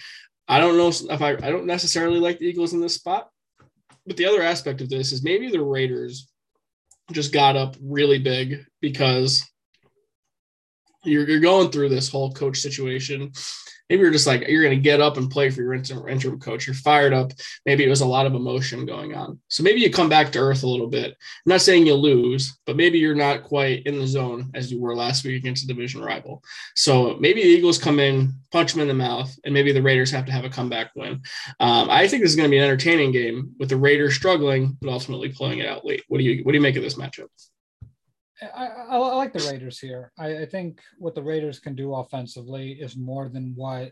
I 0.47 0.59
don't 0.59 0.75
know 0.75 0.87
if 0.87 1.21
I, 1.21 1.33
I 1.33 1.51
don't 1.51 1.67
necessarily 1.67 2.19
like 2.19 2.39
the 2.39 2.45
Eagles 2.45 2.73
in 2.73 2.81
this 2.81 2.95
spot, 2.95 3.29
but 4.07 4.17
the 4.17 4.25
other 4.25 4.41
aspect 4.41 4.81
of 4.81 4.89
this 4.89 5.11
is 5.11 5.23
maybe 5.23 5.51
the 5.51 5.61
Raiders 5.61 6.31
just 7.11 7.31
got 7.31 7.55
up 7.55 7.75
really 7.79 8.17
big 8.17 8.65
because 8.81 9.47
you're, 11.03 11.29
you're 11.29 11.39
going 11.39 11.69
through 11.69 11.89
this 11.89 12.09
whole 12.09 12.33
coach 12.33 12.57
situation 12.57 13.31
maybe 13.91 14.03
you're 14.03 14.11
just 14.11 14.25
like 14.25 14.47
you're 14.47 14.63
going 14.63 14.77
to 14.77 14.81
get 14.81 15.01
up 15.01 15.17
and 15.17 15.29
play 15.29 15.49
for 15.49 15.61
your 15.61 15.73
interim, 15.73 16.07
interim 16.07 16.39
coach. 16.39 16.65
You're 16.65 16.73
fired 16.73 17.11
up. 17.11 17.33
Maybe 17.65 17.83
it 17.83 17.89
was 17.89 17.99
a 17.99 18.05
lot 18.05 18.25
of 18.25 18.33
emotion 18.33 18.85
going 18.85 19.13
on. 19.13 19.37
So 19.49 19.63
maybe 19.63 19.81
you 19.81 19.91
come 19.91 20.07
back 20.07 20.31
to 20.31 20.39
earth 20.39 20.63
a 20.63 20.67
little 20.67 20.87
bit. 20.87 21.11
I'm 21.11 21.49
not 21.49 21.59
saying 21.59 21.85
you 21.85 21.95
lose 21.95 22.57
but 22.65 22.77
maybe 22.77 22.99
you're 22.99 23.13
not 23.13 23.43
quite 23.43 23.85
in 23.85 23.99
the 23.99 24.07
zone 24.07 24.49
as 24.53 24.71
you 24.71 24.79
were 24.79 24.95
last 24.95 25.25
week 25.25 25.35
against 25.35 25.65
a 25.65 25.67
division 25.67 26.01
rival. 26.01 26.41
So 26.73 27.17
maybe 27.19 27.43
the 27.43 27.49
eagles 27.49 27.77
come 27.77 27.99
in 27.99 28.33
punch 28.49 28.71
them 28.71 28.81
in 28.81 28.87
the 28.87 28.93
mouth 28.93 29.37
and 29.43 29.53
maybe 29.53 29.73
the 29.73 29.81
raiders 29.81 30.11
have 30.11 30.25
to 30.25 30.31
have 30.31 30.45
a 30.45 30.49
comeback 30.49 30.91
win. 30.95 31.21
Um, 31.59 31.89
i 31.89 32.07
think 32.07 32.23
this 32.23 32.31
is 32.31 32.37
going 32.37 32.49
to 32.49 32.51
be 32.51 32.59
an 32.59 32.63
entertaining 32.63 33.11
game 33.11 33.55
with 33.59 33.67
the 33.67 33.75
raiders 33.75 34.15
struggling 34.15 34.77
but 34.81 34.89
ultimately 34.89 35.29
pulling 35.29 35.59
it 35.59 35.67
out 35.67 35.85
late. 35.85 36.03
What 36.07 36.19
do 36.19 36.23
you 36.23 36.45
what 36.45 36.53
do 36.53 36.57
you 36.57 36.61
make 36.61 36.77
of 36.77 36.83
this 36.83 36.95
matchup 36.95 37.27
I, 38.41 38.65
I, 38.65 38.97
I, 38.97 39.15
like 39.15 39.33
the 39.33 39.47
Raiders 39.51 39.79
here. 39.79 40.11
I, 40.17 40.39
I, 40.39 40.45
think 40.45 40.81
what 40.97 41.15
the 41.15 41.21
Raiders 41.21 41.59
can 41.59 41.75
do 41.75 41.93
offensively 41.93 42.71
is 42.73 42.97
more 42.97 43.29
than 43.29 43.53
what 43.55 43.91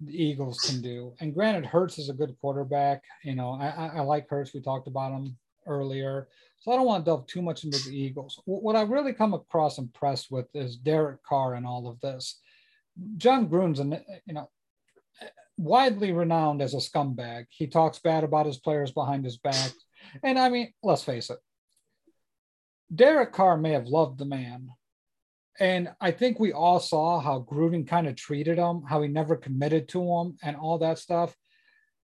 the 0.00 0.22
Eagles 0.22 0.58
can 0.60 0.82
do. 0.82 1.14
And 1.20 1.32
granted, 1.32 1.64
Hurts 1.64 1.98
is 1.98 2.10
a 2.10 2.14
good 2.14 2.36
quarterback. 2.40 3.02
You 3.24 3.34
know, 3.34 3.52
I, 3.52 4.00
like 4.00 4.28
Hurts. 4.28 4.52
We 4.52 4.60
talked 4.60 4.86
about 4.86 5.12
him 5.12 5.36
earlier. 5.66 6.28
So 6.60 6.72
I 6.72 6.76
don't 6.76 6.86
want 6.86 7.04
to 7.04 7.10
delve 7.10 7.26
too 7.26 7.42
much 7.42 7.64
into 7.64 7.78
the 7.78 7.96
Eagles. 7.96 8.40
What 8.44 8.76
I 8.76 8.82
really 8.82 9.12
come 9.12 9.34
across 9.34 9.78
impressed 9.78 10.30
with 10.30 10.46
is 10.54 10.76
Derek 10.76 11.22
Carr 11.22 11.54
and 11.54 11.66
all 11.66 11.88
of 11.88 12.00
this. 12.00 12.40
Jon 13.16 13.48
Gruden's, 13.48 13.80
an, 13.80 14.00
you 14.26 14.34
know, 14.34 14.50
widely 15.56 16.12
renowned 16.12 16.60
as 16.60 16.74
a 16.74 16.78
scumbag. 16.78 17.46
He 17.50 17.66
talks 17.66 17.98
bad 17.98 18.24
about 18.24 18.46
his 18.46 18.58
players 18.58 18.90
behind 18.90 19.24
his 19.24 19.38
back. 19.38 19.72
And 20.22 20.38
I 20.38 20.48
mean, 20.48 20.72
let's 20.82 21.02
face 21.02 21.30
it, 21.30 21.38
Derek 22.94 23.32
Carr 23.32 23.56
may 23.56 23.72
have 23.72 23.86
loved 23.86 24.18
the 24.18 24.24
man. 24.24 24.70
And 25.58 25.88
I 26.00 26.10
think 26.10 26.38
we 26.38 26.52
all 26.52 26.80
saw 26.80 27.18
how 27.18 27.40
Gruden 27.40 27.86
kind 27.86 28.06
of 28.06 28.16
treated 28.16 28.58
him, 28.58 28.82
how 28.82 29.00
he 29.02 29.08
never 29.08 29.36
committed 29.36 29.88
to 29.88 30.02
him, 30.02 30.36
and 30.42 30.56
all 30.56 30.78
that 30.78 30.98
stuff. 30.98 31.34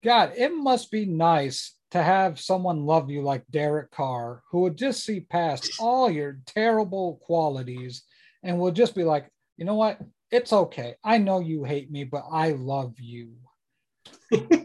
God, 0.02 0.32
it 0.36 0.50
must 0.50 0.90
be 0.90 1.04
nice 1.06 1.76
to 1.90 2.02
have 2.02 2.40
someone 2.40 2.86
love 2.86 3.10
you 3.10 3.22
like 3.22 3.44
Derek 3.50 3.90
Carr, 3.90 4.42
who 4.50 4.60
would 4.60 4.76
just 4.76 5.04
see 5.04 5.20
past 5.20 5.70
all 5.78 6.10
your 6.10 6.40
terrible 6.46 7.20
qualities 7.22 8.02
and 8.42 8.58
will 8.58 8.72
just 8.72 8.94
be 8.94 9.04
like, 9.04 9.28
you 9.56 9.64
know 9.64 9.76
what? 9.76 10.00
It's 10.30 10.52
okay. 10.52 10.96
I 11.04 11.18
know 11.18 11.40
you 11.40 11.64
hate 11.64 11.90
me, 11.90 12.04
but 12.04 12.24
I 12.30 12.50
love 12.50 12.94
you. 12.98 13.34
I, 14.32 14.60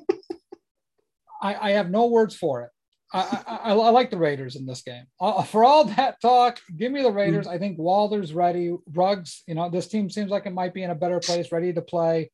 I 1.42 1.72
have 1.72 1.90
no 1.90 2.08
words 2.08 2.36
for 2.36 2.64
it. 2.64 2.70
I, 3.12 3.44
I, 3.48 3.72
I, 3.72 3.90
like 3.90 4.12
the 4.12 4.18
Raiders 4.18 4.56
in 4.56 4.66
this 4.66 4.82
game. 4.82 5.06
Uh, 5.20 5.42
for 5.44 5.64
all 5.64 5.86
that 5.86 6.22
talk, 6.22 6.60
give 6.78 6.92
me 6.92 7.02
the 7.02 7.12
Raiders. 7.12 7.48
I 7.48 7.58
think 7.58 7.80
Waller's 7.80 8.34
ready. 8.34 8.76
Ruggs, 8.94 9.44
you 9.48 9.56
know, 9.56 9.70
this 9.70 9.88
team 9.88 10.10
seems 10.10 10.30
like 10.30 10.46
it 10.46 10.54
might 10.54 10.74
be 10.74 10.84
in 10.84 10.92
a 10.92 10.96
better 10.96 11.20
place, 11.20 11.52
ready 11.52 11.74
to 11.74 11.82
play. 11.82 12.32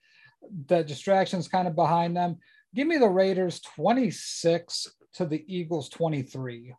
The 0.68 0.84
distractions 0.84 1.48
kind 1.48 1.68
of 1.68 1.76
behind 1.76 2.18
them. 2.18 2.38
Give 2.74 2.88
me 2.88 2.98
the 2.98 3.10
Raiders 3.10 3.62
26 3.62 4.88
to 5.14 5.26
the 5.26 5.46
Eagles 5.48 5.88
23. 5.90 6.76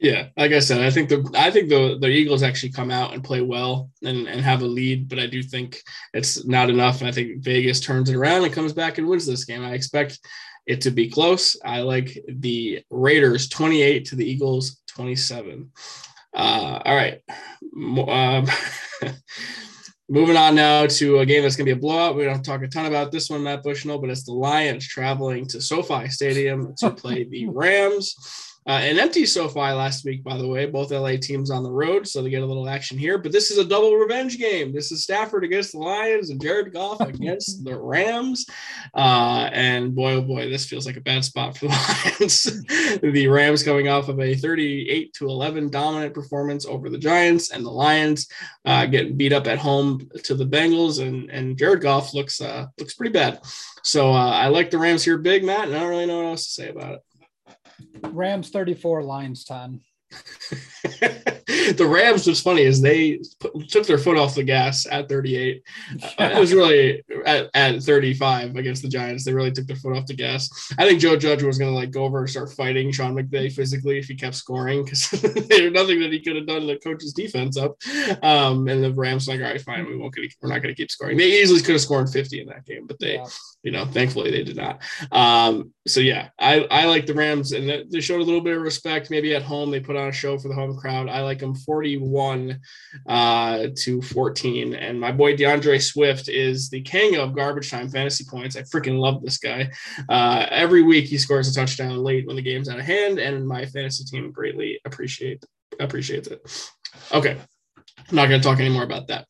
Yeah, 0.00 0.28
like 0.34 0.52
I 0.52 0.60
said, 0.60 0.80
I 0.80 0.90
think 0.90 1.10
the 1.10 1.30
I 1.34 1.50
think 1.50 1.68
the 1.68 1.98
the 2.00 2.08
Eagles 2.08 2.42
actually 2.42 2.72
come 2.72 2.90
out 2.90 3.12
and 3.12 3.22
play 3.22 3.42
well 3.42 3.90
and, 4.02 4.26
and 4.26 4.40
have 4.40 4.62
a 4.62 4.66
lead, 4.66 5.10
but 5.10 5.18
I 5.18 5.26
do 5.26 5.42
think 5.42 5.82
it's 6.14 6.46
not 6.46 6.70
enough. 6.70 7.00
And 7.00 7.08
I 7.08 7.12
think 7.12 7.42
Vegas 7.42 7.80
turns 7.80 8.08
it 8.08 8.16
around 8.16 8.44
and 8.44 8.52
comes 8.52 8.72
back 8.72 8.96
and 8.96 9.06
wins 9.06 9.26
this 9.26 9.44
game. 9.44 9.62
I 9.62 9.74
expect 9.74 10.18
it 10.66 10.80
to 10.82 10.90
be 10.90 11.10
close. 11.10 11.54
I 11.64 11.82
like 11.82 12.18
the 12.28 12.82
Raiders 12.88 13.50
28 13.50 14.06
to 14.06 14.16
the 14.16 14.24
Eagles 14.24 14.80
27. 14.88 15.70
Uh, 16.34 16.80
all 16.84 16.96
right. 16.96 17.20
Um, 18.08 18.46
moving 20.08 20.36
on 20.36 20.54
now 20.54 20.86
to 20.86 21.18
a 21.18 21.26
game 21.26 21.42
that's 21.42 21.56
going 21.56 21.66
to 21.66 21.74
be 21.74 21.78
a 21.78 21.80
blowout. 21.80 22.16
We 22.16 22.24
don't 22.24 22.42
talk 22.42 22.62
a 22.62 22.68
ton 22.68 22.86
about 22.86 23.12
this 23.12 23.28
one, 23.28 23.42
Matt 23.42 23.62
Bushnell, 23.62 23.98
but 23.98 24.08
it's 24.08 24.24
the 24.24 24.32
Lions 24.32 24.86
traveling 24.88 25.46
to 25.48 25.60
SoFi 25.60 26.08
Stadium 26.08 26.74
to 26.78 26.90
play 26.90 27.24
the 27.24 27.46
Rams. 27.52 28.14
Uh, 28.70 28.78
an 28.84 29.00
empty 29.00 29.26
SoFi 29.26 29.72
last 29.72 30.04
week, 30.04 30.22
by 30.22 30.38
the 30.38 30.46
way. 30.46 30.64
Both 30.64 30.92
LA 30.92 31.16
teams 31.20 31.50
on 31.50 31.64
the 31.64 31.72
road, 31.72 32.06
so 32.06 32.22
they 32.22 32.30
get 32.30 32.44
a 32.44 32.46
little 32.46 32.68
action 32.68 32.96
here. 32.96 33.18
But 33.18 33.32
this 33.32 33.50
is 33.50 33.58
a 33.58 33.64
double 33.64 33.96
revenge 33.96 34.38
game. 34.38 34.72
This 34.72 34.92
is 34.92 35.02
Stafford 35.02 35.42
against 35.42 35.72
the 35.72 35.78
Lions 35.78 36.30
and 36.30 36.40
Jared 36.40 36.72
Goff 36.72 37.00
against 37.00 37.64
the 37.64 37.76
Rams. 37.76 38.46
Uh, 38.94 39.50
and 39.52 39.92
boy, 39.92 40.12
oh 40.12 40.22
boy, 40.22 40.48
this 40.48 40.66
feels 40.66 40.86
like 40.86 40.96
a 40.96 41.00
bad 41.00 41.24
spot 41.24 41.58
for 41.58 41.66
the 41.66 41.72
Lions. 42.20 43.00
the 43.02 43.26
Rams 43.26 43.64
coming 43.64 43.88
off 43.88 44.08
of 44.08 44.20
a 44.20 44.36
38 44.36 45.14
to 45.14 45.26
11 45.26 45.70
dominant 45.70 46.14
performance 46.14 46.64
over 46.64 46.88
the 46.88 46.98
Giants, 46.98 47.50
and 47.50 47.66
the 47.66 47.70
Lions 47.70 48.28
uh, 48.66 48.86
getting 48.86 49.16
beat 49.16 49.32
up 49.32 49.48
at 49.48 49.58
home 49.58 50.08
to 50.22 50.36
the 50.36 50.46
Bengals. 50.46 51.04
And 51.04 51.28
and 51.30 51.58
Jared 51.58 51.80
Goff 51.80 52.14
looks 52.14 52.40
uh, 52.40 52.66
looks 52.78 52.94
pretty 52.94 53.12
bad. 53.12 53.40
So 53.82 54.12
uh, 54.12 54.30
I 54.30 54.46
like 54.46 54.70
the 54.70 54.78
Rams 54.78 55.04
here, 55.04 55.18
big 55.18 55.42
Matt, 55.42 55.66
and 55.66 55.76
I 55.76 55.80
don't 55.80 55.88
really 55.88 56.06
know 56.06 56.18
what 56.18 56.28
else 56.28 56.44
to 56.44 56.50
say 56.52 56.68
about 56.68 56.92
it. 56.92 57.00
Rams 58.02 58.50
34, 58.50 59.02
Lions 59.02 59.44
10. 59.44 59.80
the 61.76 61.86
Rams 61.88 62.26
was 62.26 62.40
funny 62.40 62.64
as 62.64 62.80
they 62.80 63.20
put, 63.38 63.68
took 63.68 63.86
their 63.86 63.98
foot 63.98 64.16
off 64.16 64.34
the 64.34 64.42
gas 64.42 64.86
at 64.90 65.08
38. 65.08 65.62
Uh, 66.18 66.30
it 66.34 66.38
was 66.38 66.52
really 66.52 67.02
at, 67.24 67.48
at 67.54 67.82
35 67.82 68.56
against 68.56 68.82
the 68.82 68.88
Giants. 68.88 69.24
They 69.24 69.32
really 69.32 69.52
took 69.52 69.66
their 69.66 69.76
foot 69.76 69.96
off 69.96 70.06
the 70.06 70.14
gas. 70.14 70.72
I 70.78 70.86
think 70.86 71.00
Joe 71.00 71.16
Judge 71.16 71.42
was 71.42 71.58
going 71.58 71.70
to 71.70 71.76
like 71.76 71.90
go 71.90 72.04
over 72.04 72.20
and 72.20 72.30
start 72.30 72.52
fighting 72.52 72.90
Sean 72.90 73.14
McVay 73.14 73.52
physically 73.52 73.98
if 73.98 74.06
he 74.06 74.14
kept 74.16 74.34
scoring 74.34 74.84
because 74.84 75.10
there's 75.48 75.72
nothing 75.72 76.00
that 76.00 76.12
he 76.12 76.20
could 76.20 76.36
have 76.36 76.46
done 76.46 76.66
to 76.66 76.78
coach 76.78 77.02
his 77.02 77.12
defense 77.12 77.56
up. 77.56 77.76
Um, 78.22 78.66
and 78.68 78.82
the 78.82 78.92
Rams 78.92 79.28
like, 79.28 79.40
all 79.40 79.46
right, 79.46 79.60
fine, 79.60 79.86
we 79.86 79.96
won't. 79.96 80.16
We're 80.42 80.48
not 80.48 80.62
going 80.62 80.74
to 80.74 80.80
keep 80.80 80.90
scoring. 80.90 81.16
They 81.16 81.40
easily 81.40 81.60
could 81.60 81.72
have 81.74 81.80
scored 81.80 82.10
50 82.10 82.40
in 82.40 82.46
that 82.48 82.66
game, 82.66 82.86
but 82.86 82.98
they, 82.98 83.14
yeah. 83.14 83.26
You 83.62 83.72
know, 83.72 83.84
thankfully 83.84 84.30
they 84.30 84.42
did 84.42 84.56
not. 84.56 84.80
Um, 85.12 85.72
so 85.86 86.00
yeah, 86.00 86.30
I 86.38 86.60
I 86.70 86.86
like 86.86 87.06
the 87.06 87.14
Rams 87.14 87.52
and 87.52 87.90
they 87.90 88.00
showed 88.00 88.20
a 88.20 88.24
little 88.24 88.40
bit 88.40 88.56
of 88.56 88.62
respect. 88.62 89.10
Maybe 89.10 89.34
at 89.34 89.42
home 89.42 89.70
they 89.70 89.80
put 89.80 89.96
on 89.96 90.08
a 90.08 90.12
show 90.12 90.38
for 90.38 90.48
the 90.48 90.54
home 90.54 90.76
crowd. 90.76 91.08
I 91.08 91.20
like 91.20 91.40
them 91.40 91.54
41 91.54 92.58
uh, 93.06 93.66
to 93.76 94.00
14. 94.02 94.74
And 94.74 94.98
my 94.98 95.12
boy 95.12 95.36
D'Andre 95.36 95.78
Swift 95.78 96.28
is 96.28 96.70
the 96.70 96.80
king 96.80 97.16
of 97.16 97.34
garbage 97.34 97.70
time 97.70 97.90
fantasy 97.90 98.24
points. 98.24 98.56
I 98.56 98.62
freaking 98.62 98.98
love 98.98 99.22
this 99.22 99.38
guy. 99.38 99.70
Uh, 100.08 100.46
every 100.50 100.82
week 100.82 101.06
he 101.06 101.18
scores 101.18 101.48
a 101.48 101.54
touchdown 101.54 101.98
late 101.98 102.26
when 102.26 102.36
the 102.36 102.42
game's 102.42 102.68
out 102.68 102.78
of 102.78 102.84
hand, 102.84 103.18
and 103.18 103.46
my 103.46 103.66
fantasy 103.66 104.04
team 104.04 104.32
greatly 104.32 104.80
appreciate 104.84 105.44
appreciates 105.78 106.28
it. 106.28 106.40
Okay, 107.12 107.36
I'm 108.10 108.16
not 108.16 108.28
going 108.28 108.40
to 108.40 108.46
talk 108.46 108.58
anymore 108.58 108.82
about 108.82 109.08
that. 109.08 109.26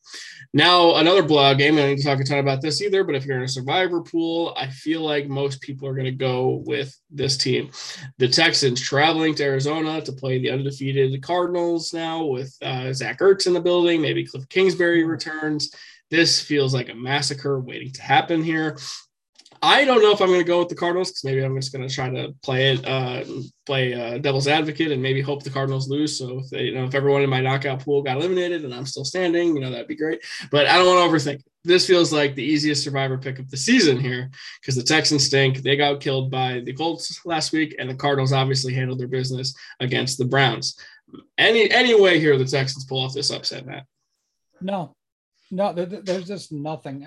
Now, 0.53 0.95
another 0.95 1.23
blog 1.23 1.59
game. 1.59 1.75
I 1.75 1.81
don't 1.81 1.89
need 1.91 1.97
to 1.99 2.03
talk 2.03 2.19
a 2.19 2.25
ton 2.25 2.39
about 2.39 2.61
this 2.61 2.81
either, 2.81 3.05
but 3.05 3.15
if 3.15 3.25
you're 3.25 3.37
in 3.37 3.43
a 3.43 3.47
survivor 3.47 4.01
pool, 4.01 4.53
I 4.57 4.67
feel 4.67 5.01
like 5.01 5.27
most 5.27 5.61
people 5.61 5.87
are 5.87 5.93
going 5.93 6.05
to 6.05 6.11
go 6.11 6.61
with 6.65 6.93
this 7.09 7.37
team. 7.37 7.71
The 8.17 8.27
Texans 8.27 8.81
traveling 8.81 9.33
to 9.35 9.43
Arizona 9.43 10.01
to 10.01 10.11
play 10.11 10.39
the 10.39 10.51
undefeated 10.51 11.21
Cardinals 11.23 11.93
now 11.93 12.25
with 12.25 12.53
uh, 12.61 12.91
Zach 12.91 13.19
Ertz 13.19 13.47
in 13.47 13.53
the 13.53 13.61
building. 13.61 14.01
Maybe 14.01 14.25
Cliff 14.25 14.47
Kingsbury 14.49 15.05
returns. 15.05 15.73
This 16.09 16.41
feels 16.41 16.73
like 16.73 16.89
a 16.89 16.95
massacre 16.95 17.61
waiting 17.61 17.93
to 17.93 18.01
happen 18.01 18.43
here. 18.43 18.77
I 19.63 19.85
don't 19.85 20.01
know 20.01 20.11
if 20.11 20.21
I'm 20.21 20.27
going 20.27 20.39
to 20.39 20.45
go 20.45 20.59
with 20.59 20.69
the 20.69 20.75
Cardinals 20.75 21.11
because 21.11 21.23
maybe 21.23 21.43
I'm 21.43 21.55
just 21.55 21.71
going 21.71 21.87
to 21.87 21.93
try 21.93 22.09
to 22.09 22.33
play 22.41 22.73
it, 22.73 22.87
uh, 22.87 23.23
play 23.67 23.93
uh, 23.93 24.17
devil's 24.17 24.47
advocate, 24.47 24.91
and 24.91 25.03
maybe 25.03 25.21
hope 25.21 25.43
the 25.43 25.51
Cardinals 25.51 25.87
lose. 25.87 26.17
So 26.17 26.39
if 26.39 26.49
they, 26.49 26.63
you 26.63 26.73
know, 26.73 26.85
if 26.85 26.95
everyone 26.95 27.21
in 27.21 27.29
my 27.29 27.41
knockout 27.41 27.85
pool 27.85 28.01
got 28.01 28.17
eliminated 28.17 28.65
and 28.65 28.73
I'm 28.73 28.87
still 28.87 29.05
standing, 29.05 29.55
you 29.55 29.61
know, 29.61 29.69
that'd 29.69 29.87
be 29.87 29.95
great. 29.95 30.23
But 30.49 30.65
I 30.65 30.77
don't 30.77 30.87
want 30.87 31.11
to 31.11 31.31
overthink. 31.31 31.43
This 31.63 31.85
feels 31.85 32.11
like 32.11 32.33
the 32.33 32.43
easiest 32.43 32.83
survivor 32.83 33.19
pick 33.19 33.37
of 33.37 33.51
the 33.51 33.57
season 33.57 33.99
here 33.99 34.31
because 34.59 34.75
the 34.75 34.83
Texans 34.83 35.25
stink. 35.25 35.57
They 35.57 35.75
got 35.75 36.01
killed 36.01 36.31
by 36.31 36.61
the 36.65 36.73
Colts 36.73 37.23
last 37.23 37.51
week, 37.51 37.75
and 37.77 37.87
the 37.87 37.95
Cardinals 37.95 38.33
obviously 38.33 38.73
handled 38.73 38.99
their 38.99 39.07
business 39.07 39.53
against 39.79 40.17
the 40.17 40.25
Browns. 40.25 40.75
Any 41.37 41.69
any 41.69 41.99
way 41.99 42.19
here 42.19 42.35
the 42.35 42.45
Texans 42.45 42.85
pull 42.85 43.03
off 43.03 43.13
this 43.13 43.29
upset, 43.29 43.67
Matt? 43.67 43.85
No, 44.59 44.95
no, 45.51 45.73
there's 45.73 46.27
just 46.27 46.51
nothing. 46.51 47.05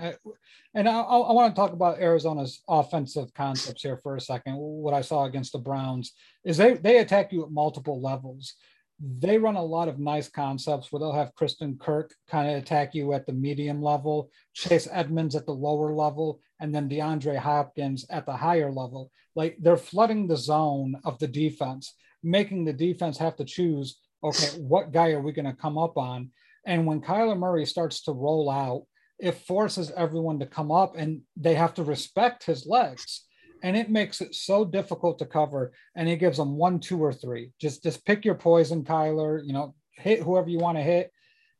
And 0.74 0.88
I, 0.88 1.00
I, 1.00 1.32
want 1.32 1.54
to 1.54 1.60
talk 1.60 1.72
about 1.72 2.00
Arizona's 2.00 2.62
offensive 2.68 3.32
concepts 3.34 3.82
here 3.82 3.96
for 4.02 4.16
a 4.16 4.20
second. 4.20 4.56
What 4.56 4.92
I 4.92 5.02
saw 5.02 5.24
against 5.24 5.52
the 5.52 5.58
Browns 5.58 6.12
is 6.44 6.56
they 6.56 6.74
they 6.74 6.98
attack 6.98 7.32
you 7.32 7.44
at 7.44 7.52
multiple 7.52 8.02
levels. 8.02 8.54
They 9.00 9.38
run 9.38 9.56
a 9.56 9.62
lot 9.62 9.88
of 9.88 9.98
nice 9.98 10.28
concepts 10.28 10.90
where 10.90 11.00
they'll 11.00 11.12
have 11.12 11.34
Christian 11.34 11.78
Kirk 11.80 12.14
kind 12.28 12.50
of 12.50 12.56
attack 12.56 12.94
you 12.94 13.12
at 13.12 13.26
the 13.26 13.32
medium 13.32 13.82
level, 13.82 14.30
Chase 14.52 14.88
Edmonds 14.90 15.36
at 15.36 15.46
the 15.46 15.52
lower 15.52 15.92
level, 15.92 16.40
and 16.60 16.74
then 16.74 16.88
DeAndre 16.88 17.36
Hopkins 17.36 18.04
at 18.10 18.26
the 18.26 18.36
higher 18.36 18.70
level. 18.70 19.10
Like 19.36 19.56
they're 19.60 19.76
flooding 19.76 20.26
the 20.26 20.36
zone 20.36 20.96
of 21.04 21.18
the 21.18 21.28
defense, 21.28 21.94
making 22.22 22.64
the 22.64 22.72
defense 22.72 23.18
have 23.18 23.36
to 23.36 23.44
choose 23.44 23.98
okay, 24.24 24.58
what 24.58 24.90
guy 24.90 25.10
are 25.10 25.20
we 25.20 25.32
going 25.32 25.44
to 25.44 25.52
come 25.52 25.76
up 25.76 25.96
on? 25.98 26.30
And 26.66 26.86
when 26.86 27.02
Kyler 27.02 27.38
Murray 27.38 27.66
starts 27.66 28.02
to 28.04 28.12
roll 28.12 28.50
out, 28.50 28.86
it 29.18 29.32
forces 29.46 29.92
everyone 29.96 30.38
to 30.40 30.46
come 30.46 30.70
up 30.72 30.96
and 30.96 31.22
they 31.36 31.54
have 31.54 31.74
to 31.74 31.82
respect 31.82 32.44
his 32.44 32.66
legs. 32.66 33.24
And 33.62 33.76
it 33.76 33.88
makes 33.88 34.20
it 34.20 34.34
so 34.34 34.64
difficult 34.64 35.18
to 35.18 35.26
cover. 35.26 35.72
And 35.96 36.08
he 36.08 36.16
gives 36.16 36.36
them 36.36 36.56
one, 36.56 36.80
two, 36.80 37.02
or 37.02 37.12
three. 37.12 37.52
Just 37.60 37.82
just 37.82 38.04
pick 38.04 38.24
your 38.24 38.34
poison, 38.34 38.84
Kyler. 38.84 39.40
You 39.44 39.54
know, 39.54 39.74
hit 39.92 40.20
whoever 40.20 40.50
you 40.50 40.58
want 40.58 40.76
to 40.76 40.82
hit. 40.82 41.10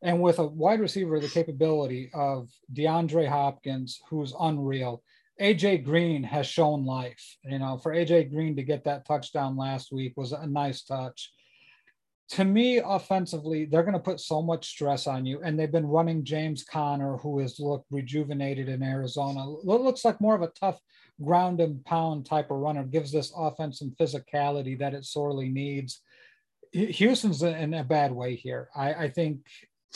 And 0.02 0.20
with 0.20 0.38
a 0.38 0.46
wide 0.46 0.80
receiver, 0.80 1.18
the 1.18 1.28
capability 1.28 2.10
of 2.12 2.50
DeAndre 2.74 3.26
Hopkins, 3.26 4.00
who's 4.10 4.34
unreal. 4.38 5.02
AJ 5.40 5.84
Green 5.84 6.22
has 6.22 6.46
shown 6.46 6.84
life. 6.84 7.36
You 7.42 7.58
know, 7.58 7.78
for 7.78 7.94
AJ 7.94 8.30
Green 8.30 8.54
to 8.56 8.62
get 8.62 8.84
that 8.84 9.06
touchdown 9.06 9.56
last 9.56 9.90
week 9.90 10.12
was 10.16 10.32
a 10.32 10.46
nice 10.46 10.84
touch 10.84 11.32
to 12.30 12.44
me, 12.44 12.78
offensively, 12.78 13.66
they're 13.66 13.82
going 13.82 13.92
to 13.92 14.00
put 14.00 14.18
so 14.18 14.40
much 14.40 14.68
stress 14.68 15.06
on 15.06 15.26
you. 15.26 15.40
And 15.42 15.58
they've 15.58 15.70
been 15.70 15.86
running 15.86 16.24
James 16.24 16.64
Conner, 16.64 17.18
who 17.18 17.38
has 17.40 17.60
looked 17.60 17.86
rejuvenated 17.90 18.68
in 18.68 18.82
Arizona. 18.82 19.46
Looks 19.46 20.04
like 20.04 20.20
more 20.20 20.34
of 20.34 20.42
a 20.42 20.52
tough 20.58 20.80
ground 21.22 21.60
and 21.60 21.84
pound 21.84 22.26
type 22.26 22.50
of 22.50 22.58
runner, 22.58 22.84
gives 22.84 23.12
this 23.12 23.32
offense 23.36 23.78
some 23.78 23.94
physicality 24.00 24.78
that 24.78 24.94
it 24.94 25.04
sorely 25.04 25.48
needs. 25.48 26.00
Houston's 26.72 27.42
in 27.42 27.74
a 27.74 27.84
bad 27.84 28.10
way 28.10 28.34
here. 28.34 28.68
I, 28.74 28.94
I 28.94 29.08
think 29.10 29.46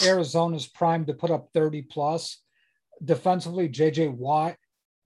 Arizona's 0.05 0.67
primed 0.67 1.09
to 1.09 1.15
put 1.15 1.31
up 1.31 1.49
30 1.55 1.83
plus. 1.83 2.43
defensively, 3.05 3.69
JJ 3.69 4.15
Watt, 4.15 4.57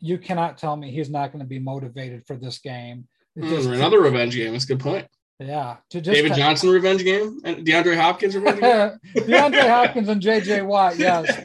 you 0.01 0.19
cannot 0.19 0.59
tell 0.59 0.77
me 0.77 0.91
he's 0.91 1.09
not 1.09 1.31
going 1.31 1.45
to 1.45 1.49
be 1.49 1.61
motivated 1.61 2.27
for 2.27 2.37
this 2.37 2.59
game. 2.59 3.07
Mm, 3.39 3.75
another 3.75 4.01
revenge 4.01 4.35
game. 4.35 4.53
That's 4.53 4.65
a 4.65 4.69
good 4.69 4.81
point. 4.81 5.07
Yeah. 5.47 5.77
To 5.91 6.01
just 6.01 6.15
David 6.15 6.35
Johnson 6.35 6.71
revenge 6.71 7.05
game 7.05 7.41
and 7.45 7.67
DeAndre 7.67 7.97
Hopkins 7.97 8.37
revenge 8.37 8.61
game. 8.61 8.99
DeAndre 9.27 9.69
Hopkins 9.69 10.09
and 10.09 10.23
JJ 10.23 10.65
Watt, 10.67 10.99
yes. 10.99 11.45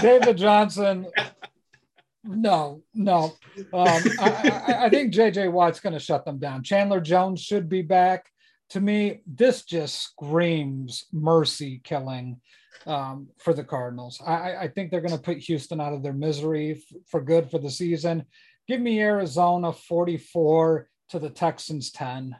David 0.02 0.36
Johnson. 0.36 1.06
No, 2.24 2.82
no. 2.94 3.36
Um, 3.72 4.02
I, 4.20 4.62
I, 4.68 4.84
I 4.86 4.90
think 4.90 5.14
JJ 5.14 5.50
Watt's 5.52 5.80
going 5.80 5.92
to 5.92 5.98
shut 5.98 6.24
them 6.24 6.38
down. 6.38 6.62
Chandler 6.62 7.00
Jones 7.00 7.40
should 7.40 7.68
be 7.68 7.82
back. 7.82 8.26
To 8.70 8.80
me, 8.80 9.22
this 9.26 9.62
just 9.62 10.02
screams 10.02 11.04
mercy 11.12 11.80
killing 11.84 12.40
um, 12.86 13.28
for 13.38 13.54
the 13.54 13.64
Cardinals. 13.64 14.20
I, 14.24 14.56
I 14.56 14.68
think 14.68 14.90
they're 14.90 15.00
going 15.00 15.12
to 15.12 15.22
put 15.22 15.38
Houston 15.38 15.80
out 15.80 15.92
of 15.92 16.02
their 16.02 16.12
misery 16.12 16.72
f- 16.72 16.98
for 17.06 17.20
good 17.20 17.50
for 17.50 17.58
the 17.58 17.70
season. 17.70 18.24
Give 18.66 18.80
me 18.80 19.00
Arizona 19.00 19.72
44 19.72 20.88
to 21.10 21.18
the 21.18 21.30
Texans 21.30 21.92
10. 21.92 22.36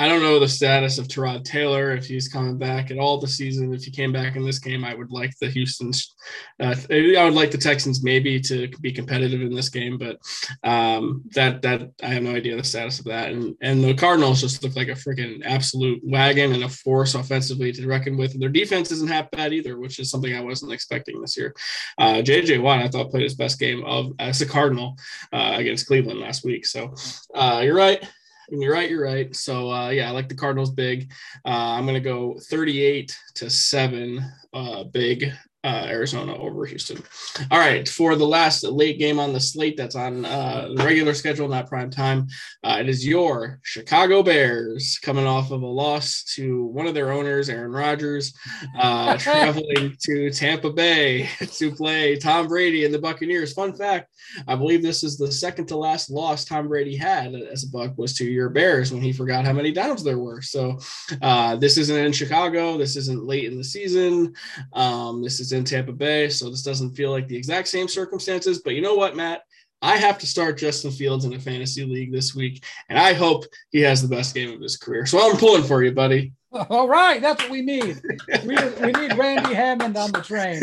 I 0.00 0.08
don't 0.08 0.22
know 0.22 0.38
the 0.38 0.48
status 0.48 0.96
of 0.96 1.08
Tyrod 1.08 1.44
Taylor 1.44 1.92
if 1.92 2.06
he's 2.06 2.26
coming 2.26 2.56
back 2.56 2.90
at 2.90 2.96
all 2.96 3.18
this 3.18 3.36
season. 3.36 3.74
If 3.74 3.84
he 3.84 3.90
came 3.90 4.12
back 4.12 4.34
in 4.34 4.42
this 4.42 4.58
game, 4.58 4.82
I 4.82 4.94
would 4.94 5.10
like 5.10 5.36
the 5.38 5.50
Houston's. 5.50 6.14
Uh, 6.58 6.74
I 6.90 7.22
would 7.24 7.34
like 7.34 7.50
the 7.50 7.58
Texans 7.58 8.02
maybe 8.02 8.40
to 8.40 8.68
be 8.80 8.92
competitive 8.92 9.42
in 9.42 9.52
this 9.52 9.68
game, 9.68 9.98
but 9.98 10.18
um, 10.64 11.22
that 11.34 11.60
that 11.60 11.90
I 12.02 12.06
have 12.06 12.22
no 12.22 12.34
idea 12.34 12.56
the 12.56 12.64
status 12.64 12.98
of 12.98 13.04
that. 13.06 13.32
And 13.32 13.54
and 13.60 13.84
the 13.84 13.92
Cardinals 13.92 14.40
just 14.40 14.62
look 14.62 14.74
like 14.74 14.88
a 14.88 14.92
freaking 14.92 15.42
absolute 15.44 16.00
wagon 16.02 16.54
and 16.54 16.64
a 16.64 16.68
force 16.70 17.14
offensively 17.14 17.70
to 17.70 17.86
reckon 17.86 18.16
with. 18.16 18.32
And 18.32 18.40
their 18.40 18.48
defense 18.48 18.90
isn't 18.92 19.10
half 19.10 19.30
bad 19.30 19.52
either, 19.52 19.78
which 19.78 19.98
is 19.98 20.10
something 20.10 20.34
I 20.34 20.40
wasn't 20.40 20.72
expecting 20.72 21.20
this 21.20 21.36
year. 21.36 21.54
Uh, 21.98 22.22
JJ 22.22 22.62
Watt 22.62 22.80
I 22.80 22.88
thought 22.88 23.10
played 23.10 23.24
his 23.24 23.34
best 23.34 23.58
game 23.58 23.84
of 23.84 24.14
as 24.18 24.40
a 24.40 24.46
Cardinal 24.46 24.96
uh, 25.30 25.56
against 25.56 25.86
Cleveland 25.86 26.20
last 26.20 26.42
week. 26.42 26.64
So 26.64 26.94
uh, 27.34 27.60
you're 27.62 27.76
right. 27.76 28.02
You're 28.50 28.72
right. 28.72 28.90
You're 28.90 29.04
right. 29.04 29.34
So 29.34 29.70
uh, 29.70 29.90
yeah, 29.90 30.08
I 30.08 30.10
like 30.10 30.28
the 30.28 30.34
Cardinals 30.34 30.70
big. 30.70 31.12
Uh, 31.44 31.74
I'm 31.76 31.86
gonna 31.86 32.00
go 32.00 32.36
38 32.48 33.16
to 33.36 33.48
seven. 33.50 34.24
Uh, 34.52 34.84
big 34.84 35.32
uh, 35.62 35.86
Arizona 35.88 36.34
over 36.36 36.64
Houston. 36.64 37.02
All 37.50 37.58
right, 37.58 37.86
for 37.86 38.16
the 38.16 38.26
last 38.26 38.64
late 38.64 38.98
game 38.98 39.18
on 39.18 39.32
the 39.32 39.40
slate 39.40 39.76
that's 39.76 39.94
on 39.94 40.24
uh, 40.24 40.70
the 40.74 40.82
regular 40.82 41.12
schedule, 41.12 41.48
not 41.48 41.68
prime 41.68 41.90
time, 41.90 42.28
uh, 42.64 42.78
it 42.80 42.88
is 42.88 43.06
your 43.06 43.60
Chicago 43.62 44.22
Bears 44.22 44.98
coming 45.02 45.26
off 45.26 45.50
of 45.50 45.62
a 45.62 45.66
loss 45.66 46.24
to 46.34 46.64
one 46.66 46.86
of 46.86 46.94
their 46.94 47.12
owners, 47.12 47.50
Aaron 47.50 47.72
Rodgers, 47.72 48.32
uh, 48.78 49.16
traveling 49.18 49.96
to 50.00 50.30
Tampa 50.30 50.70
Bay 50.70 51.28
to 51.40 51.74
play 51.74 52.16
Tom 52.16 52.48
Brady 52.48 52.86
and 52.86 52.94
the 52.94 52.98
Buccaneers. 52.98 53.52
Fun 53.52 53.74
fact: 53.74 54.10
I 54.48 54.54
believe 54.54 54.82
this 54.82 55.04
is 55.04 55.18
the 55.18 55.30
second 55.30 55.66
to 55.66 55.76
last 55.76 56.10
loss 56.10 56.46
Tom 56.46 56.68
Brady 56.68 56.96
had 56.96 57.34
as 57.34 57.64
a 57.64 57.66
Buc 57.66 57.98
was 57.98 58.14
to 58.14 58.24
your 58.24 58.48
Bears 58.48 58.92
when 58.92 59.02
he 59.02 59.12
forgot 59.12 59.44
how 59.44 59.52
many 59.52 59.72
downs 59.72 60.02
there 60.02 60.18
were. 60.18 60.40
So 60.40 60.78
uh, 61.20 61.56
this 61.56 61.76
isn't 61.76 62.04
in 62.04 62.12
Chicago. 62.12 62.78
This 62.78 62.96
isn't 62.96 63.26
late 63.26 63.44
in 63.44 63.58
the 63.58 63.64
season. 63.64 64.32
Um, 64.72 65.22
this 65.22 65.38
is 65.38 65.49
in 65.52 65.64
Tampa 65.64 65.92
Bay, 65.92 66.28
so 66.28 66.50
this 66.50 66.62
doesn't 66.62 66.94
feel 66.94 67.10
like 67.10 67.28
the 67.28 67.36
exact 67.36 67.68
same 67.68 67.88
circumstances. 67.88 68.60
But 68.60 68.74
you 68.74 68.82
know 68.82 68.94
what, 68.94 69.16
Matt? 69.16 69.42
I 69.82 69.96
have 69.96 70.18
to 70.18 70.26
start 70.26 70.58
Justin 70.58 70.90
Fields 70.90 71.24
in 71.24 71.32
a 71.32 71.38
fantasy 71.38 71.84
league 71.84 72.12
this 72.12 72.34
week, 72.34 72.64
and 72.88 72.98
I 72.98 73.14
hope 73.14 73.44
he 73.70 73.80
has 73.80 74.02
the 74.02 74.14
best 74.14 74.34
game 74.34 74.52
of 74.52 74.60
his 74.60 74.76
career. 74.76 75.06
So 75.06 75.18
I'm 75.18 75.38
pulling 75.38 75.62
for 75.62 75.82
you, 75.82 75.92
buddy. 75.92 76.32
All 76.52 76.88
right, 76.88 77.22
that's 77.22 77.42
what 77.42 77.50
we 77.50 77.62
need. 77.62 78.02
We, 78.44 78.56
we 78.80 78.92
need 78.92 79.16
Randy 79.16 79.54
Hammond 79.54 79.96
on 79.96 80.12
the 80.12 80.20
train. 80.20 80.62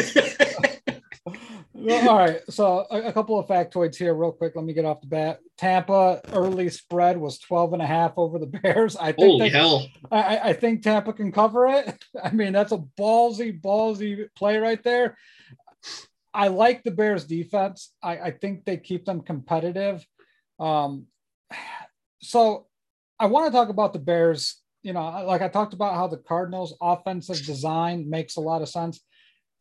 All 1.89 2.17
right. 2.17 2.41
So 2.49 2.85
a, 2.89 3.03
a, 3.03 3.13
couple 3.13 3.39
of 3.39 3.47
factoids 3.47 3.95
here, 3.95 4.13
real 4.13 4.31
quick. 4.31 4.55
Let 4.55 4.65
me 4.65 4.73
get 4.73 4.85
off 4.85 5.01
the 5.01 5.07
bat. 5.07 5.39
Tampa 5.57 6.21
early 6.33 6.69
spread 6.69 7.17
was 7.17 7.39
12 7.39 7.73
and 7.73 7.81
a 7.81 7.85
half 7.85 8.13
over 8.17 8.39
the 8.39 8.45
Bears. 8.63 8.95
I 8.95 9.11
think 9.11 9.27
Holy 9.27 9.49
they, 9.49 9.57
hell. 9.57 9.87
I, 10.11 10.39
I 10.39 10.53
think 10.53 10.81
Tampa 10.81 11.13
can 11.13 11.31
cover 11.31 11.67
it. 11.67 12.03
I 12.23 12.31
mean, 12.31 12.53
that's 12.53 12.71
a 12.71 12.83
ballsy, 12.99 13.59
ballsy 13.61 14.27
play 14.35 14.57
right 14.57 14.83
there. 14.83 15.17
I 16.33 16.49
like 16.49 16.83
the 16.83 16.91
Bears 16.91 17.25
defense. 17.25 17.93
I, 18.03 18.17
I 18.17 18.31
think 18.31 18.65
they 18.65 18.77
keep 18.77 19.05
them 19.05 19.21
competitive. 19.21 20.05
Um, 20.59 21.07
so 22.21 22.67
I 23.19 23.27
want 23.27 23.47
to 23.47 23.51
talk 23.51 23.69
about 23.69 23.93
the 23.93 23.99
Bears. 23.99 24.61
You 24.83 24.93
know, 24.93 25.25
like 25.25 25.41
I 25.41 25.47
talked 25.47 25.73
about 25.73 25.95
how 25.95 26.07
the 26.07 26.17
Cardinals 26.17 26.75
offensive 26.81 27.43
design 27.45 28.09
makes 28.09 28.35
a 28.35 28.41
lot 28.41 28.61
of 28.61 28.69
sense 28.69 29.01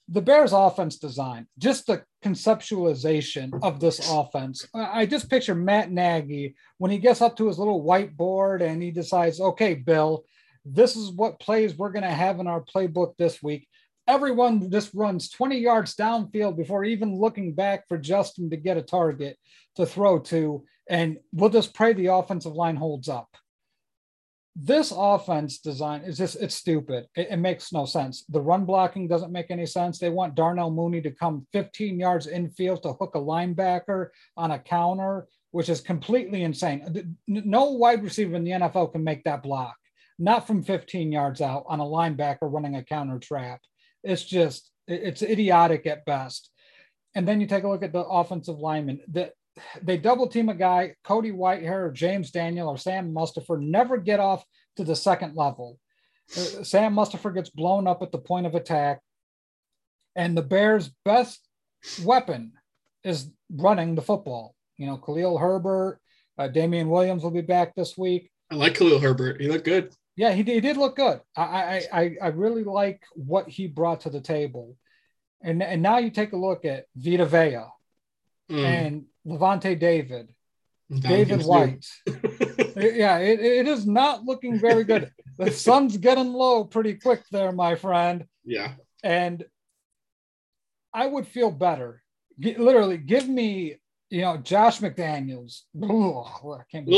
the 0.08 0.22
Bears 0.22 0.52
offense 0.52 0.98
design, 0.98 1.46
just 1.58 1.86
the 1.86 2.02
conceptualization 2.24 3.50
of 3.62 3.80
this 3.80 4.10
offense. 4.10 4.66
I 4.74 5.04
just 5.06 5.28
picture 5.28 5.54
Matt 5.54 5.90
Nagy 5.90 6.54
when 6.78 6.90
he 6.90 6.98
gets 6.98 7.20
up 7.20 7.36
to 7.36 7.48
his 7.48 7.58
little 7.58 7.84
whiteboard 7.84 8.62
and 8.62 8.80
he 8.80 8.90
decides, 8.90 9.40
okay, 9.40 9.74
Bill, 9.74 10.24
this 10.64 10.96
is 10.96 11.10
what 11.10 11.40
plays 11.40 11.76
we're 11.76 11.90
going 11.90 12.04
to 12.04 12.10
have 12.10 12.38
in 12.38 12.46
our 12.46 12.62
playbook 12.62 13.16
this 13.16 13.42
week. 13.42 13.68
Everyone 14.06 14.70
just 14.70 14.94
runs 14.94 15.28
20 15.30 15.58
yards 15.58 15.96
downfield 15.96 16.56
before 16.56 16.84
even 16.84 17.18
looking 17.18 17.54
back 17.54 17.88
for 17.88 17.98
Justin 17.98 18.50
to 18.50 18.56
get 18.56 18.76
a 18.76 18.82
target 18.82 19.36
to 19.74 19.86
throw 19.86 20.20
to. 20.20 20.64
And 20.88 21.18
we'll 21.32 21.50
just 21.50 21.74
pray 21.74 21.92
the 21.92 22.06
offensive 22.06 22.52
line 22.52 22.76
holds 22.76 23.08
up 23.08 23.28
this 24.58 24.90
offense 24.96 25.58
design 25.58 26.00
is 26.02 26.16
just 26.16 26.36
it's 26.36 26.54
stupid. 26.54 27.06
It, 27.14 27.28
it, 27.30 27.36
makes 27.36 27.74
no 27.74 27.84
sense. 27.84 28.24
The 28.30 28.40
run 28.40 28.64
blocking 28.64 29.06
doesn't 29.06 29.30
make 29.30 29.50
any 29.50 29.66
sense. 29.66 29.98
They 29.98 30.08
want 30.08 30.34
Darnell 30.34 30.70
Mooney 30.70 31.02
to 31.02 31.10
come 31.10 31.46
15 31.52 32.00
yards 32.00 32.26
infield 32.26 32.82
to 32.82 32.94
hook 32.94 33.14
a 33.14 33.20
linebacker 33.20 34.08
on 34.34 34.52
a 34.52 34.58
counter, 34.58 35.28
which 35.50 35.68
is 35.68 35.82
completely 35.82 36.42
insane. 36.42 37.16
No 37.26 37.72
wide 37.72 38.02
receiver 38.02 38.34
in 38.34 38.44
the 38.44 38.52
NFL 38.52 38.92
can 38.92 39.04
make 39.04 39.24
that 39.24 39.42
block, 39.42 39.76
not 40.18 40.46
from 40.46 40.62
15 40.62 41.12
yards 41.12 41.42
out 41.42 41.64
on 41.68 41.80
a 41.80 41.84
linebacker 41.84 42.38
running 42.42 42.76
a 42.76 42.82
counter 42.82 43.18
trap. 43.18 43.60
It's 44.02 44.24
just 44.24 44.70
it's 44.88 45.20
idiotic 45.20 45.86
at 45.86 46.06
best. 46.06 46.50
And 47.14 47.28
then 47.28 47.42
you 47.42 47.46
take 47.46 47.64
a 47.64 47.68
look 47.68 47.82
at 47.82 47.92
the 47.92 48.04
offensive 48.04 48.58
lineman. 48.58 49.00
The 49.08 49.32
they 49.82 49.96
double 49.96 50.28
team 50.28 50.48
a 50.48 50.54
guy, 50.54 50.94
Cody 51.04 51.32
Whitehair 51.32 51.86
or 51.86 51.90
James 51.90 52.30
Daniel 52.30 52.68
or 52.68 52.78
Sam 52.78 53.12
Mustipher 53.12 53.60
never 53.60 53.96
get 53.96 54.20
off 54.20 54.44
to 54.76 54.84
the 54.84 54.96
second 54.96 55.36
level. 55.36 55.78
Uh, 56.36 56.62
Sam 56.62 56.94
Mustipher 56.94 57.34
gets 57.34 57.50
blown 57.50 57.86
up 57.86 58.02
at 58.02 58.12
the 58.12 58.18
point 58.18 58.46
of 58.46 58.54
attack. 58.54 59.00
And 60.14 60.36
the 60.36 60.42
Bears' 60.42 60.90
best 61.04 61.46
weapon 62.02 62.52
is 63.04 63.30
running 63.50 63.94
the 63.94 64.02
football. 64.02 64.54
You 64.78 64.86
know, 64.86 64.96
Khalil 64.96 65.38
Herbert, 65.38 66.00
uh, 66.38 66.48
Damien 66.48 66.88
Williams 66.88 67.22
will 67.22 67.30
be 67.30 67.42
back 67.42 67.74
this 67.74 67.96
week. 67.96 68.30
I 68.50 68.54
like 68.54 68.74
Khalil 68.74 68.98
Herbert. 68.98 69.40
He 69.40 69.48
looked 69.48 69.64
good. 69.64 69.92
Yeah, 70.16 70.32
he, 70.32 70.42
he 70.42 70.60
did 70.60 70.78
look 70.78 70.96
good. 70.96 71.20
I, 71.36 71.86
I, 71.92 72.16
I 72.22 72.26
really 72.28 72.64
like 72.64 73.02
what 73.12 73.48
he 73.48 73.66
brought 73.66 74.02
to 74.02 74.10
the 74.10 74.20
table. 74.20 74.76
And, 75.42 75.62
and 75.62 75.82
now 75.82 75.98
you 75.98 76.10
take 76.10 76.32
a 76.32 76.38
look 76.38 76.64
at 76.64 76.86
Vita 76.96 77.26
Vea 77.26 77.66
mm. 78.50 78.64
and 78.64 79.04
Lavonte 79.26 79.78
David, 79.78 80.32
David 80.90 81.44
White. 81.44 81.86
yeah, 82.76 83.18
it, 83.18 83.40
it 83.40 83.66
is 83.66 83.86
not 83.86 84.24
looking 84.24 84.58
very 84.58 84.84
good. 84.84 85.10
the 85.38 85.50
sun's 85.66 85.96
getting 85.96 86.32
low 86.32 86.64
pretty 86.64 86.94
quick 86.94 87.22
there, 87.32 87.52
my 87.52 87.74
friend. 87.74 88.26
Yeah. 88.44 88.72
And 89.02 89.44
I 90.94 91.06
would 91.06 91.26
feel 91.26 91.50
better. 91.50 92.02
Literally, 92.38 92.98
give 92.98 93.28
me, 93.28 93.76
you 94.10 94.20
know, 94.22 94.36
Josh 94.36 94.80
McDaniels. 94.80 95.62
Ugh, 95.82 96.58
I 96.60 96.62
can't 96.70 96.88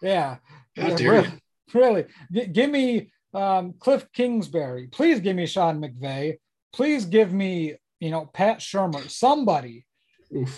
Yeah. 0.00 0.36
How 0.76 0.94
dare 0.96 1.10
really, 1.12 1.28
you? 1.28 1.80
really. 1.80 2.04
G- 2.32 2.46
give 2.46 2.70
me 2.70 3.10
um, 3.34 3.74
Cliff 3.78 4.06
Kingsbury. 4.12 4.88
Please 4.88 5.20
give 5.20 5.36
me 5.36 5.46
Sean 5.46 5.80
McVay. 5.80 6.38
Please 6.72 7.04
give 7.04 7.32
me, 7.32 7.74
you 8.00 8.10
know, 8.10 8.26
Pat 8.32 8.60
Shurmur. 8.60 9.10
Somebody 9.10 9.84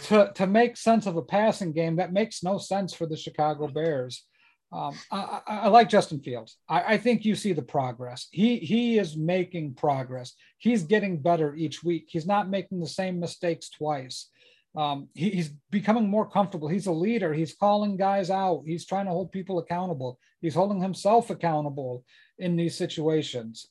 to, 0.05 0.33
to 0.35 0.47
make 0.47 0.77
sense 0.77 1.07
of 1.07 1.17
a 1.17 1.23
passing 1.23 1.73
game 1.73 1.97
that 1.97 2.13
makes 2.13 2.43
no 2.43 2.59
sense 2.59 2.95
for 2.95 3.07
the 3.07 3.17
Chicago 3.17 3.69
Bears. 3.69 4.25
Um, 4.73 4.99
I, 5.11 5.41
I, 5.47 5.57
I, 5.57 5.69
like 5.69 5.89
Justin 5.89 6.21
Fields. 6.21 6.59
I, 6.69 6.95
I, 6.95 6.97
think 6.97 7.25
you 7.25 7.37
see 7.37 7.53
the 7.53 7.63
progress. 7.63 8.27
He 8.33 8.59
he 8.59 8.99
is 8.99 9.17
making 9.17 9.75
progress. 9.75 10.33
He's 10.59 10.83
getting 10.83 11.23
better 11.23 11.55
each 11.55 11.85
week. 11.85 12.07
He's 12.09 12.27
not 12.27 12.51
making 12.51 12.81
the 12.81 12.89
same 12.89 13.21
mistakes 13.21 13.71
twice. 13.71 14.31
Um, 14.77 15.09
he, 15.15 15.31
he's 15.31 15.51
becoming 15.71 16.09
more 16.09 16.29
comfortable. 16.29 16.67
He's 16.67 16.87
a 16.87 16.93
leader. 16.93 17.33
He's 17.33 17.55
calling 17.55 17.97
guys 17.97 18.31
out. 18.31 18.65
He's 18.67 18.85
trying 18.85 19.07
to 19.07 19.13
hold 19.13 19.31
people 19.31 19.61
accountable. 19.61 20.19
He's 20.41 20.57
holding 20.57 20.81
himself 20.81 21.31
accountable 21.31 22.05
in 22.39 22.57
these 22.57 22.77
situations. 22.77 23.69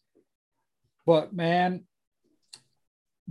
But 1.05 1.33
man, 1.33 1.83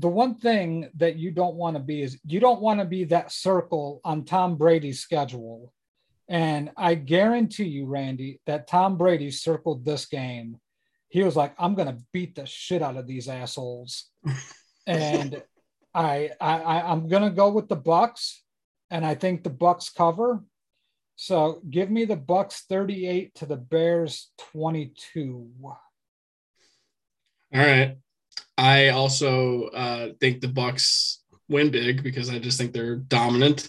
the 0.02 0.08
one 0.08 0.34
thing 0.34 0.90
that 0.96 1.16
you 1.16 1.30
don't 1.30 1.54
want 1.54 1.76
to 1.76 1.82
be 1.82 2.02
is 2.02 2.18
you 2.26 2.40
don't 2.40 2.60
want 2.60 2.80
to 2.80 2.84
be 2.84 3.04
that 3.04 3.32
circle 3.32 4.00
on 4.04 4.24
Tom 4.24 4.56
Brady's 4.56 5.00
schedule. 5.00 5.72
And 6.28 6.70
I 6.76 6.94
guarantee 6.94 7.64
you, 7.64 7.86
Randy, 7.86 8.40
that 8.46 8.68
Tom 8.68 8.98
Brady 8.98 9.30
circled 9.30 9.84
this 9.84 10.06
game. 10.06 10.58
He 11.08 11.22
was 11.22 11.36
like, 11.36 11.54
I'm 11.58 11.74
going 11.74 11.88
to 11.88 12.02
beat 12.12 12.34
the 12.34 12.46
shit 12.46 12.82
out 12.82 12.96
of 12.96 13.06
these 13.06 13.28
assholes. 13.28 14.10
and 14.86 15.42
I, 15.94 16.30
I 16.40 16.82
I'm 16.82 17.08
gonna 17.08 17.30
go 17.30 17.50
with 17.50 17.68
the 17.68 17.76
Bucs, 17.76 18.38
and 18.90 19.04
I 19.04 19.14
think 19.14 19.42
the 19.42 19.50
Bucs 19.50 19.94
cover. 19.94 20.42
So 21.16 21.60
give 21.68 21.90
me 21.90 22.04
the 22.04 22.16
Bucs 22.16 22.62
38 22.68 23.34
to 23.36 23.46
the 23.46 23.56
Bears 23.56 24.30
22. 24.52 25.50
All 25.62 25.78
right. 27.52 27.96
I 28.62 28.90
also 28.90 29.64
uh, 29.74 30.10
think 30.20 30.40
the 30.40 30.46
Bucs 30.46 31.18
win 31.52 31.70
big 31.70 32.02
because 32.02 32.30
I 32.30 32.38
just 32.38 32.58
think 32.58 32.72
they're 32.72 32.96
dominant. 32.96 33.68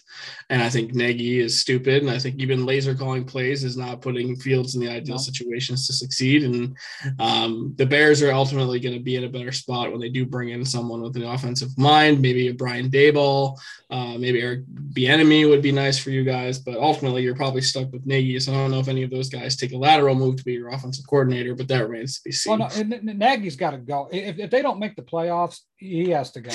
And 0.49 0.61
I 0.61 0.69
think 0.69 0.93
Nagy 0.93 1.39
is 1.39 1.59
stupid. 1.59 2.01
And 2.01 2.11
I 2.11 2.19
think 2.19 2.39
even 2.39 2.65
Lazor 2.65 2.97
calling 2.97 3.25
plays 3.25 3.63
is 3.63 3.77
not 3.77 4.01
putting 4.01 4.35
Fields 4.37 4.75
in 4.75 4.81
the 4.81 4.89
ideal 4.89 5.15
no. 5.15 5.21
situations 5.21 5.87
to 5.87 5.93
succeed. 5.93 6.43
And 6.43 6.77
um, 7.19 7.73
the 7.77 7.85
Bears 7.85 8.21
are 8.21 8.31
ultimately 8.31 8.79
going 8.79 8.95
to 8.95 9.03
be 9.03 9.15
in 9.15 9.23
a 9.23 9.29
better 9.29 9.51
spot 9.51 9.91
when 9.91 9.99
they 9.99 10.09
do 10.09 10.25
bring 10.25 10.49
in 10.49 10.65
someone 10.65 11.01
with 11.01 11.15
an 11.15 11.23
offensive 11.23 11.77
mind, 11.77 12.21
maybe 12.21 12.47
a 12.47 12.53
Brian 12.53 12.89
Daboll, 12.89 13.57
uh, 13.89 14.17
maybe 14.17 14.41
Eric 14.41 14.65
Bieniemy 14.93 15.49
would 15.49 15.61
be 15.61 15.71
nice 15.71 15.97
for 15.97 16.09
you 16.09 16.23
guys. 16.23 16.59
But 16.59 16.77
ultimately, 16.77 17.23
you're 17.23 17.35
probably 17.35 17.61
stuck 17.61 17.91
with 17.91 18.05
Nagy. 18.05 18.39
So 18.39 18.53
I 18.53 18.55
don't 18.55 18.71
know 18.71 18.79
if 18.79 18.87
any 18.87 19.03
of 19.03 19.11
those 19.11 19.29
guys 19.29 19.55
take 19.55 19.73
a 19.73 19.77
lateral 19.77 20.15
move 20.15 20.37
to 20.37 20.43
be 20.43 20.53
your 20.53 20.69
offensive 20.69 21.05
coordinator, 21.07 21.55
but 21.55 21.67
that 21.67 21.87
remains 21.87 22.17
to 22.17 22.21
be 22.25 22.31
seen. 22.31 22.57
Well, 22.57 22.69
no, 22.85 23.13
Nagy's 23.13 23.55
got 23.55 23.71
to 23.71 23.77
go. 23.77 24.09
If, 24.11 24.39
if 24.39 24.49
they 24.49 24.61
don't 24.61 24.79
make 24.79 24.95
the 24.95 25.01
playoffs, 25.01 25.59
he 25.77 26.09
has 26.09 26.31
to 26.31 26.41
go. 26.41 26.53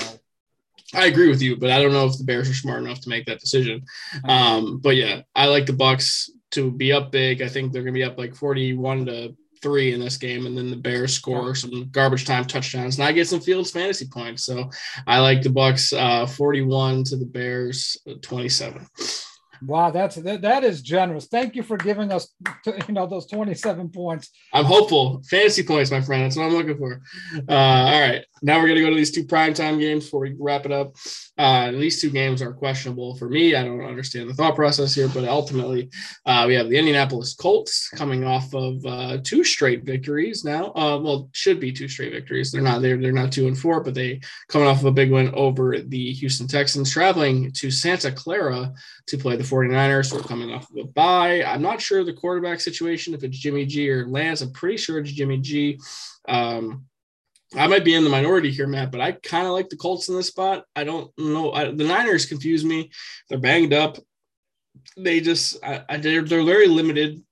I 0.93 1.05
agree 1.05 1.29
with 1.29 1.41
you, 1.41 1.55
but 1.55 1.71
I 1.71 1.81
don't 1.81 1.93
know 1.93 2.05
if 2.05 2.17
the 2.17 2.23
Bears 2.23 2.49
are 2.49 2.53
smart 2.53 2.83
enough 2.83 3.01
to 3.01 3.09
make 3.09 3.25
that 3.25 3.39
decision. 3.39 3.83
Um, 4.23 4.79
but 4.79 4.95
yeah, 4.95 5.21
I 5.35 5.45
like 5.45 5.65
the 5.65 5.73
Bucs 5.73 6.29
to 6.51 6.71
be 6.71 6.91
up 6.91 7.11
big. 7.11 7.41
I 7.41 7.47
think 7.47 7.71
they're 7.71 7.83
gonna 7.83 7.93
be 7.93 8.03
up 8.03 8.17
like 8.17 8.35
41 8.35 9.05
to 9.05 9.35
three 9.61 9.93
in 9.93 9.99
this 9.99 10.17
game, 10.17 10.45
and 10.45 10.57
then 10.57 10.69
the 10.69 10.75
Bears 10.75 11.13
score 11.13 11.53
some 11.53 11.89
garbage 11.91 12.25
time 12.25 12.45
touchdowns, 12.45 12.97
and 12.97 13.07
I 13.07 13.11
get 13.11 13.27
some 13.27 13.41
Fields 13.41 13.71
fantasy 13.71 14.07
points. 14.07 14.45
So 14.45 14.69
I 15.05 15.19
like 15.19 15.41
the 15.41 15.49
Bucs 15.49 15.93
uh, 15.97 16.25
41 16.25 17.03
to 17.05 17.17
the 17.17 17.25
Bears 17.25 17.97
27. 18.21 18.87
Wow, 19.61 19.91
that's 19.91 20.15
that, 20.15 20.41
that 20.41 20.63
is 20.63 20.81
generous. 20.81 21.27
Thank 21.27 21.55
you 21.55 21.63
for 21.63 21.77
giving 21.77 22.11
us, 22.11 22.33
you 22.65 22.93
know, 22.93 23.05
those 23.05 23.27
27 23.27 23.89
points. 23.89 24.29
I'm 24.53 24.65
hopeful. 24.65 25.21
Fantasy 25.29 25.63
points, 25.63 25.91
my 25.91 26.01
friend. 26.01 26.23
That's 26.23 26.37
what 26.37 26.45
I'm 26.45 26.53
looking 26.53 26.77
for. 26.77 27.01
Uh, 27.47 27.53
all 27.53 28.01
right. 28.01 28.25
Now 28.41 28.59
we're 28.59 28.73
to 28.73 28.81
go 28.81 28.89
to 28.89 28.95
these 28.95 29.11
two 29.11 29.25
primetime 29.25 29.79
games 29.79 30.05
before 30.05 30.21
we 30.21 30.35
wrap 30.39 30.65
it 30.65 30.71
up. 30.71 30.95
Uh, 31.37 31.71
these 31.71 32.01
two 32.01 32.09
games 32.09 32.41
are 32.41 32.53
questionable 32.53 33.15
for 33.15 33.29
me. 33.29 33.55
I 33.55 33.63
don't 33.63 33.83
understand 33.83 34.29
the 34.29 34.33
thought 34.33 34.55
process 34.55 34.95
here, 34.95 35.09
but 35.09 35.25
ultimately, 35.25 35.89
uh, 36.25 36.45
we 36.47 36.55
have 36.55 36.69
the 36.69 36.77
Indianapolis 36.77 37.33
Colts 37.33 37.89
coming 37.89 38.23
off 38.23 38.53
of 38.53 38.85
uh, 38.85 39.17
two 39.23 39.43
straight 39.43 39.83
victories 39.83 40.43
now. 40.43 40.67
Uh, 40.73 40.99
well, 41.01 41.29
should 41.33 41.59
be 41.59 41.71
two 41.71 41.87
straight 41.87 42.13
victories. 42.13 42.51
They're 42.51 42.61
not 42.61 42.81
there. 42.81 42.97
They're 42.97 43.11
not 43.11 43.31
two 43.31 43.47
and 43.47 43.57
four, 43.57 43.81
but 43.81 43.93
they 43.93 44.21
coming 44.47 44.67
off 44.67 44.79
of 44.79 44.85
a 44.85 44.91
big 44.91 45.11
win 45.11 45.33
over 45.33 45.79
the 45.79 46.13
Houston 46.13 46.47
Texans, 46.47 46.91
traveling 46.91 47.51
to 47.53 47.71
Santa 47.71 48.11
Clara 48.11 48.73
to 49.07 49.17
play 49.17 49.35
the 49.35 49.43
49ers. 49.49 50.13
We're 50.13 50.21
coming 50.21 50.51
off 50.51 50.69
of 50.69 50.77
a 50.77 50.83
bye. 50.83 51.43
I'm 51.43 51.61
not 51.61 51.81
sure 51.81 52.03
the 52.03 52.13
quarterback 52.13 52.59
situation, 52.59 53.13
if 53.13 53.23
it's 53.23 53.37
Jimmy 53.37 53.65
G 53.65 53.89
or 53.89 54.07
Lance. 54.07 54.41
I'm 54.41 54.51
pretty 54.51 54.77
sure 54.77 54.99
it's 54.99 55.11
Jimmy 55.11 55.37
G. 55.37 55.79
Um, 56.27 56.85
I 57.55 57.67
might 57.67 57.83
be 57.83 57.95
in 57.95 58.03
the 58.03 58.09
minority 58.09 58.51
here, 58.51 58.67
Matt, 58.67 58.91
but 58.91 59.01
I 59.01 59.13
kind 59.13 59.47
of 59.47 59.53
like 59.53 59.69
the 59.69 59.77
Colts 59.77 60.07
in 60.07 60.15
this 60.15 60.27
spot. 60.27 60.65
I 60.75 60.83
don't 60.83 61.11
know. 61.17 61.51
I, 61.51 61.71
the 61.71 61.83
Niners 61.83 62.27
confuse 62.27 62.63
me. 62.63 62.91
They're 63.27 63.39
banged 63.39 63.73
up. 63.73 63.97
They 64.95 65.19
just, 65.19 65.57
I, 65.63 65.83
I, 65.89 65.97
they're, 65.97 66.21
they're 66.21 66.43
very 66.43 66.67
limited 66.67 67.23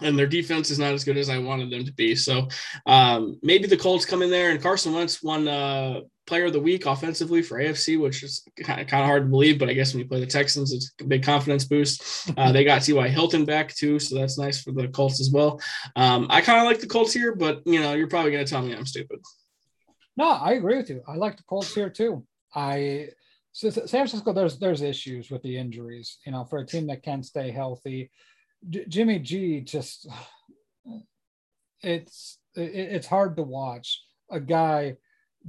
and 0.00 0.18
their 0.18 0.26
defense 0.26 0.70
is 0.70 0.78
not 0.78 0.92
as 0.92 1.04
good 1.04 1.16
as 1.16 1.28
I 1.28 1.38
wanted 1.38 1.70
them 1.70 1.84
to 1.84 1.92
be. 1.92 2.14
So 2.14 2.48
um, 2.86 3.38
maybe 3.42 3.66
the 3.66 3.76
Colts 3.76 4.04
come 4.04 4.22
in 4.22 4.30
there 4.30 4.50
and 4.50 4.62
Carson 4.62 4.92
Wentz 4.92 5.22
won 5.22 5.48
uh, 5.48 6.00
player 6.26 6.46
of 6.46 6.52
the 6.52 6.60
week 6.60 6.86
offensively 6.86 7.42
for 7.42 7.58
AFC, 7.58 7.98
which 8.00 8.22
is 8.22 8.44
kind 8.62 8.80
of, 8.80 8.88
hard 8.88 9.24
to 9.24 9.28
believe, 9.28 9.58
but 9.58 9.68
I 9.68 9.74
guess 9.74 9.92
when 9.92 10.02
you 10.02 10.08
play 10.08 10.20
the 10.20 10.26
Texans, 10.26 10.72
it's 10.72 10.92
a 11.00 11.04
big 11.04 11.22
confidence 11.22 11.64
boost. 11.64 12.30
Uh, 12.36 12.52
they 12.52 12.64
got 12.64 12.82
T.Y. 12.82 13.08
Hilton 13.08 13.44
back 13.44 13.74
too, 13.74 13.98
so 13.98 14.14
that's 14.14 14.38
nice 14.38 14.62
for 14.62 14.72
the 14.72 14.88
Colts 14.88 15.20
as 15.20 15.30
well. 15.30 15.60
Um, 15.96 16.28
I 16.30 16.40
kind 16.40 16.60
of 16.60 16.66
like 16.66 16.80
the 16.80 16.86
Colts 16.86 17.12
here, 17.12 17.34
but 17.34 17.62
you 17.66 17.80
know, 17.80 17.94
you're 17.94 18.06
probably 18.06 18.30
going 18.30 18.44
to 18.44 18.50
tell 18.50 18.62
me 18.62 18.74
I'm 18.74 18.86
stupid. 18.86 19.20
No, 20.16 20.28
I 20.30 20.52
agree 20.52 20.76
with 20.76 20.90
you. 20.90 21.02
I 21.08 21.16
like 21.16 21.36
the 21.36 21.42
Colts 21.44 21.74
here 21.74 21.90
too. 21.90 22.24
I 22.54 23.08
San 23.52 23.72
Francisco, 23.72 24.32
there's 24.32 24.58
there's 24.58 24.82
issues 24.82 25.30
with 25.30 25.42
the 25.42 25.56
injuries. 25.56 26.18
You 26.24 26.32
know, 26.32 26.44
for 26.44 26.58
a 26.58 26.66
team 26.66 26.86
that 26.86 27.02
can 27.02 27.22
stay 27.22 27.50
healthy, 27.50 28.10
J- 28.68 28.86
Jimmy 28.86 29.18
G 29.18 29.60
just 29.60 30.06
it's 31.82 32.38
it, 32.54 32.74
it's 32.74 33.06
hard 33.06 33.36
to 33.36 33.42
watch 33.42 34.02
a 34.30 34.40
guy 34.40 34.96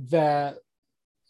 that 0.09 0.57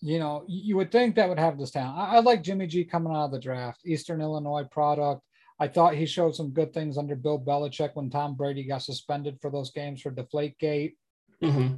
you 0.02 0.18
know, 0.18 0.44
you 0.48 0.76
would 0.78 0.92
think 0.92 1.16
that 1.16 1.30
would 1.30 1.40
have 1.40 1.60
this 1.60 1.72
talent. 1.72 1.98
I, 1.98 2.16
I 2.16 2.20
like 2.20 2.42
Jimmy 2.42 2.66
G 2.66 2.84
coming 2.84 3.14
out 3.14 3.26
of 3.26 3.32
the 3.32 3.40
draft, 3.40 3.82
Eastern 3.86 4.20
Illinois 4.20 4.64
product. 4.64 5.22
I 5.60 5.68
thought 5.68 5.94
he 5.94 6.08
showed 6.08 6.36
some 6.36 6.50
good 6.50 6.74
things 6.74 6.98
under 6.98 7.16
Bill 7.16 7.40
Belichick 7.40 7.92
when 7.94 8.10
Tom 8.10 8.34
Brady 8.34 8.64
got 8.64 8.82
suspended 8.82 9.38
for 9.40 9.52
those 9.52 9.70
games 9.70 10.02
for 10.02 10.10
Deflate 10.10 10.58
Gate. 10.58 10.98
Mm-hmm. 11.44 11.76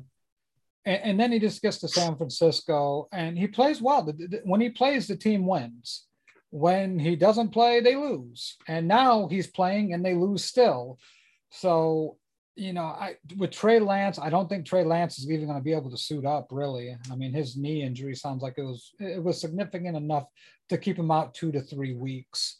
And, 0.86 1.02
and, 1.04 1.20
then 1.20 1.34
he 1.34 1.40
just 1.40 1.62
gets 1.62 1.80
to 1.80 1.90
San 1.90 2.16
Francisco 2.16 3.10
and 3.12 3.38
he 3.38 3.48
plays 3.48 3.82
well. 3.82 4.10
When 4.46 4.62
he 4.62 4.70
plays, 4.70 5.08
the 5.08 5.18
team 5.18 5.46
wins. 5.46 6.06
When 6.54 7.00
he 7.00 7.16
doesn't 7.16 7.50
play, 7.50 7.80
they 7.80 7.96
lose. 7.96 8.58
And 8.68 8.88
now 8.88 9.28
he's 9.28 9.48
playing 9.48 9.94
and 9.94 10.06
they 10.06 10.14
lose 10.14 10.46
still. 10.46 11.00
So 11.50 12.18
you 12.56 12.74
know, 12.74 12.84
I 12.84 13.16
with 13.38 13.52
Trey 13.52 13.80
Lance, 13.80 14.20
I 14.20 14.30
don't 14.30 14.48
think 14.48 14.66
Trey 14.66 14.84
Lance 14.84 15.18
is 15.18 15.30
even 15.30 15.48
going 15.48 15.58
to 15.58 15.64
be 15.64 15.74
able 15.74 15.90
to 15.90 15.98
suit 15.98 16.26
up. 16.26 16.50
Really, 16.52 16.96
I 17.12 17.16
mean, 17.16 17.34
his 17.34 17.58
knee 17.58 17.82
injury 17.82 18.16
sounds 18.16 18.44
like 18.44 18.56
it 18.58 18.64
was 18.64 18.92
it 19.00 19.24
was 19.24 19.42
significant 19.42 19.98
enough 19.98 20.26
to 20.70 20.78
keep 20.78 20.98
him 20.98 21.10
out 21.10 21.34
two 21.34 21.52
to 21.52 21.62
three 21.62 21.96
weeks. 21.96 22.60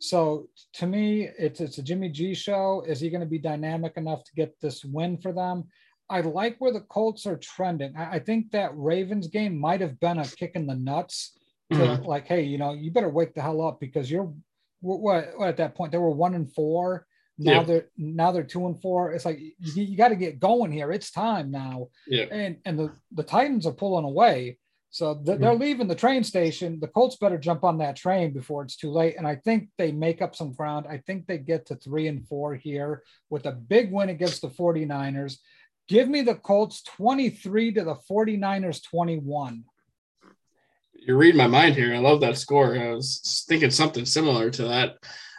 So 0.00 0.48
to 0.74 0.86
me, 0.86 1.28
it's 1.38 1.60
it's 1.60 1.78
a 1.78 1.82
Jimmy 1.82 2.08
G 2.08 2.34
show. 2.34 2.82
Is 2.86 3.00
he 3.00 3.10
going 3.10 3.20
to 3.20 3.26
be 3.26 3.38
dynamic 3.38 3.96
enough 3.96 4.24
to 4.24 4.34
get 4.34 4.60
this 4.60 4.84
win 4.84 5.16
for 5.16 5.32
them? 5.32 5.64
I 6.10 6.22
like 6.22 6.56
where 6.58 6.72
the 6.72 6.80
Colts 6.80 7.26
are 7.26 7.36
trending. 7.36 7.94
I, 7.96 8.14
I 8.14 8.18
think 8.18 8.50
that 8.50 8.72
Ravens 8.74 9.28
game 9.28 9.56
might 9.56 9.80
have 9.80 10.00
been 10.00 10.18
a 10.18 10.24
kick 10.26 10.52
in 10.54 10.66
the 10.66 10.74
nuts 10.74 11.37
mm-hmm. 11.72 12.04
like, 12.04 12.26
hey, 12.26 12.42
you 12.42 12.58
know, 12.58 12.72
you 12.74 12.90
better 12.90 13.08
wake 13.08 13.34
the 13.34 13.42
hell 13.42 13.62
up 13.62 13.80
because 13.80 14.10
you're 14.10 14.32
what, 14.80 15.00
what 15.00 15.48
at 15.48 15.56
that 15.56 15.74
point 15.74 15.92
they 15.92 15.98
were 15.98 16.10
one 16.10 16.34
and 16.34 16.52
four 16.52 17.06
now 17.38 17.52
yeah. 17.52 17.62
they're 17.62 17.88
now 17.96 18.32
they're 18.32 18.42
two 18.42 18.66
and 18.66 18.80
four. 18.80 19.12
It's 19.12 19.24
like 19.24 19.38
you, 19.38 19.54
you 19.60 19.96
got 19.96 20.08
to 20.08 20.16
get 20.16 20.40
going 20.40 20.72
here. 20.72 20.90
It's 20.90 21.10
time 21.10 21.50
now. 21.50 21.88
Yeah. 22.06 22.24
And 22.30 22.56
and 22.64 22.78
the 22.78 22.92
the 23.12 23.22
Titans 23.22 23.66
are 23.66 23.72
pulling 23.72 24.04
away. 24.04 24.58
So 24.90 25.20
they're 25.22 25.36
mm-hmm. 25.36 25.60
leaving 25.60 25.86
the 25.86 25.94
train 25.94 26.24
station. 26.24 26.80
The 26.80 26.88
Colts 26.88 27.16
better 27.16 27.38
jump 27.38 27.62
on 27.62 27.78
that 27.78 27.94
train 27.94 28.32
before 28.32 28.62
it's 28.62 28.76
too 28.76 28.90
late. 28.90 29.16
And 29.18 29.26
I 29.26 29.36
think 29.36 29.68
they 29.76 29.92
make 29.92 30.22
up 30.22 30.34
some 30.34 30.52
ground. 30.52 30.86
I 30.88 30.98
think 31.06 31.26
they 31.26 31.38
get 31.38 31.66
to 31.66 31.76
three 31.76 32.06
and 32.06 32.26
four 32.26 32.54
here 32.54 33.02
with 33.28 33.44
a 33.46 33.52
big 33.52 33.92
win 33.92 34.08
against 34.08 34.40
the 34.40 34.48
49ers. 34.48 35.36
Give 35.88 36.08
me 36.08 36.22
the 36.22 36.36
Colts 36.36 36.82
23 36.82 37.74
to 37.74 37.84
the 37.84 37.96
49ers 38.10 38.82
21. 38.82 39.64
You're 40.98 41.16
reading 41.16 41.38
my 41.38 41.46
mind 41.46 41.74
here. 41.74 41.94
I 41.94 41.98
love 41.98 42.20
that 42.20 42.36
score. 42.36 42.76
I 42.76 42.90
was 42.90 43.44
thinking 43.48 43.70
something 43.70 44.04
similar 44.04 44.50
to 44.50 44.64
that. 44.64 44.96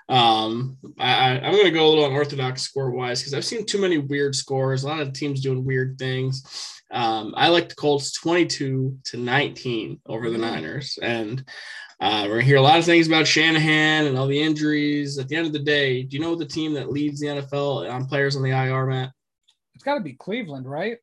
Um, 0.09 0.77
I, 0.97 1.39
I'm 1.39 1.53
going 1.53 1.65
to 1.65 1.71
go 1.71 1.87
a 1.87 1.89
little 1.89 2.07
unorthodox 2.07 2.63
score 2.63 2.89
wise 2.89 3.21
because 3.21 3.35
I've 3.35 3.45
seen 3.45 3.65
too 3.65 3.79
many 3.79 3.99
weird 3.99 4.35
scores. 4.35 4.83
A 4.83 4.87
lot 4.87 5.01
of 5.01 5.13
teams 5.13 5.41
doing 5.41 5.63
weird 5.63 5.99
things. 5.99 6.81
Um, 6.91 7.35
I 7.37 7.49
like 7.49 7.69
the 7.69 7.75
Colts 7.75 8.11
22 8.13 8.97
to 9.05 9.17
19 9.17 10.01
over 10.07 10.29
the 10.29 10.37
mm-hmm. 10.37 10.41
Niners. 10.41 10.97
And 11.01 11.43
uh, 11.99 12.21
we're 12.23 12.35
going 12.35 12.41
to 12.41 12.45
hear 12.47 12.57
a 12.57 12.61
lot 12.61 12.79
of 12.79 12.85
things 12.85 13.07
about 13.07 13.27
Shanahan 13.27 14.07
and 14.07 14.17
all 14.17 14.25
the 14.25 14.41
injuries. 14.41 15.19
At 15.19 15.27
the 15.27 15.35
end 15.35 15.45
of 15.45 15.53
the 15.53 15.59
day, 15.59 16.01
do 16.01 16.17
you 16.17 16.23
know 16.23 16.35
the 16.35 16.45
team 16.45 16.73
that 16.73 16.91
leads 16.91 17.19
the 17.19 17.27
NFL 17.27 17.91
on 17.91 18.07
players 18.07 18.35
on 18.35 18.41
the 18.41 18.49
IR, 18.49 18.87
Matt? 18.87 19.11
It's 19.75 19.83
got 19.83 19.95
to 19.95 20.01
be 20.01 20.13
Cleveland, 20.13 20.67
right? 20.67 20.97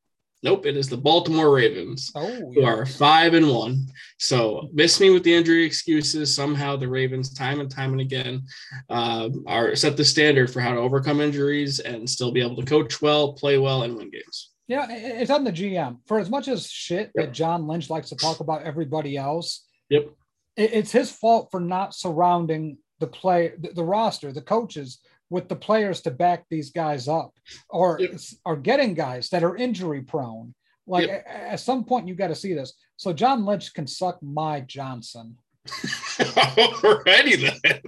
Nope, 0.47 0.65
it 0.65 0.77
is 0.77 0.89
the 0.89 0.97
Baltimore 0.97 1.53
Ravens, 1.53 2.13
oh, 2.15 2.53
who 2.55 2.63
are 2.63 2.87
five 2.87 3.35
and 3.35 3.51
one. 3.51 3.85
So 4.19 4.69
miss 4.73 5.01
me 5.01 5.11
with 5.11 5.25
the 5.25 5.35
injury 5.35 5.65
excuses. 5.65 6.33
Somehow 6.33 6.77
the 6.77 6.87
Ravens, 6.87 7.35
time 7.35 7.59
and 7.59 7.69
time 7.69 7.91
and 7.91 8.01
again, 8.01 8.45
uh, 8.89 9.29
are 9.49 9.75
set 9.75 9.97
the 9.97 10.05
standard 10.05 10.49
for 10.49 10.61
how 10.61 10.73
to 10.73 10.79
overcome 10.79 11.21
injuries 11.21 11.81
and 11.81 12.09
still 12.09 12.31
be 12.31 12.41
able 12.41 12.55
to 12.55 12.65
coach 12.65 13.03
well, 13.03 13.33
play 13.33 13.59
well, 13.59 13.83
and 13.83 13.97
win 13.97 14.09
games. 14.09 14.53
Yeah, 14.69 14.87
it's 14.89 15.33
on 15.33 15.43
the 15.43 15.51
GM. 15.51 15.99
For 16.07 16.21
as 16.21 16.31
much 16.31 16.47
as 16.47 16.71
shit 16.71 17.11
yep. 17.17 17.27
that 17.27 17.33
John 17.33 17.67
Lynch 17.67 17.91
likes 17.91 18.11
to 18.11 18.17
talk 18.17 18.39
about 18.39 18.63
everybody 18.63 19.17
else, 19.17 19.67
yep, 19.89 20.09
it's 20.57 20.93
his 20.93 21.11
fault 21.11 21.49
for 21.51 21.59
not 21.59 21.93
surrounding 21.93 22.79
the 23.01 23.09
play, 23.09 23.55
the 23.59 23.83
roster, 23.83 24.33
the 24.33 24.43
coaches 24.43 25.01
with 25.31 25.49
the 25.49 25.57
players 25.57 26.01
to 26.03 26.11
back 26.11 26.45
these 26.51 26.71
guys 26.71 27.09
up 27.09 27.33
or 27.69 27.99
yep. 28.01 28.19
are 28.45 28.57
getting 28.57 28.95
guys 28.95 29.29
that 29.31 29.45
are 29.45 29.57
injury 29.57 30.03
prone. 30.03 30.55
Like 30.87 31.09
yep. 31.09 31.27
at 31.27 31.61
some 31.61 31.85
point, 31.85 32.07
you 32.07 32.15
got 32.15 32.29
to 32.29 32.35
see 32.35 32.55
this. 32.55 32.75
So 32.97 33.13
John 33.13 33.45
Lynch 33.45 33.75
can 33.75 33.87
suck 33.87 34.23
my 34.23 34.61
Johnson. 34.61 35.37
Alrighty 35.67 37.61
then. 37.61 37.81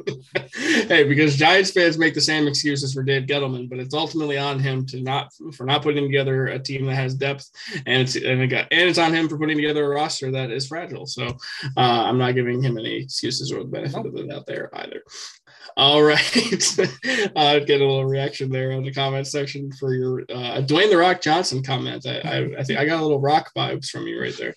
hey, 0.89 1.05
because 1.05 1.37
Giants 1.37 1.71
fans 1.71 1.97
make 1.97 2.15
the 2.15 2.21
same 2.21 2.49
excuses 2.49 2.93
for 2.93 3.03
Dave 3.03 3.27
Gettleman, 3.27 3.71
but 3.71 3.79
it's 3.79 3.95
ultimately 3.95 4.37
on 4.37 4.59
him 4.59 4.85
to 4.87 5.01
not 5.01 5.33
for 5.55 5.65
not 5.65 5.83
putting 5.83 6.05
together 6.05 6.49
a 6.49 6.59
team 6.59 6.87
that 6.87 6.95
has 6.95 7.15
depth, 7.15 7.49
and 7.87 8.03
it's 8.03 8.17
and, 8.17 8.43
it 8.43 8.49
got, 8.49 8.67
and 8.73 8.89
it's 8.89 8.99
on 8.99 9.15
him 9.15 9.29
for 9.29 9.39
putting 9.39 9.57
together 9.57 9.85
a 9.85 9.95
roster 9.95 10.31
that 10.33 10.51
is 10.51 10.67
fragile. 10.67 11.07
So 11.07 11.27
uh, 11.77 11.81
I'm 11.81 12.19
not 12.19 12.35
giving 12.35 12.63
him 12.63 12.79
any 12.79 12.97
excuses 12.97 13.53
or 13.53 13.61
the 13.61 13.69
benefit 13.69 13.97
nope. 13.97 14.07
of 14.07 14.15
the 14.15 14.27
doubt 14.27 14.47
there 14.47 14.71
either. 14.75 15.03
All 15.77 16.03
right. 16.03 16.79
uh, 17.37 17.59
get 17.61 17.81
a 17.81 17.87
little 17.87 18.05
reaction 18.05 18.51
there 18.51 18.73
on 18.73 18.83
the 18.83 18.93
comment 18.93 19.27
section 19.27 19.71
for 19.73 19.95
your 19.95 20.23
uh, 20.23 20.63
Dwayne 20.63 20.91
the 20.91 20.97
Rock 20.97 21.21
Johnson 21.21 21.63
comment. 21.63 22.07
I, 22.07 22.19
I, 22.19 22.59
I, 22.59 22.63
think 22.65 22.79
I 22.79 22.87
got 22.87 23.01
a 23.01 23.03
little 23.03 23.21
rock 23.21 23.53
vibes 23.57 23.89
from 23.91 24.07
you 24.07 24.21
right 24.21 24.37
there. 24.37 24.55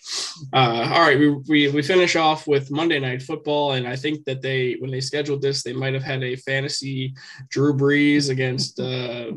Uh, 0.53 0.89
all 0.93 1.01
right. 1.01 1.19
We, 1.19 1.29
we, 1.47 1.69
we 1.69 1.81
finish 1.81 2.15
off 2.15 2.47
with 2.47 2.71
Monday 2.71 2.99
Night 2.99 3.21
Football. 3.21 3.73
And 3.73 3.87
I 3.87 3.95
think 3.95 4.25
that 4.25 4.41
they, 4.41 4.75
when 4.79 4.91
they 4.91 5.01
scheduled 5.01 5.41
this, 5.41 5.63
they 5.63 5.73
might 5.73 5.93
have 5.93 6.03
had 6.03 6.23
a 6.23 6.35
fantasy 6.37 7.13
Drew 7.49 7.73
Brees 7.73 8.29
against 8.29 8.79
uh, 8.79 9.31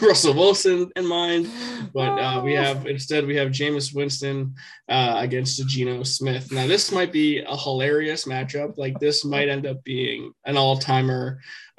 Russell 0.02 0.34
Wilson 0.34 0.90
in 0.96 1.06
mind. 1.06 1.50
But 1.94 2.18
uh, 2.18 2.42
we 2.42 2.54
have, 2.54 2.86
instead, 2.86 3.26
we 3.26 3.36
have 3.36 3.48
Jameis 3.48 3.94
Winston 3.94 4.54
uh, 4.88 5.16
against 5.18 5.66
Geno 5.68 6.02
Smith. 6.02 6.52
Now, 6.52 6.66
this 6.66 6.92
might 6.92 7.12
be 7.12 7.38
a 7.38 7.56
hilarious 7.56 8.24
matchup. 8.24 8.76
Like, 8.76 8.98
this 8.98 9.24
might 9.24 9.48
end 9.48 9.66
up 9.66 9.82
being 9.84 10.32
an 10.44 10.56
all 10.56 10.76
timer 10.76 11.19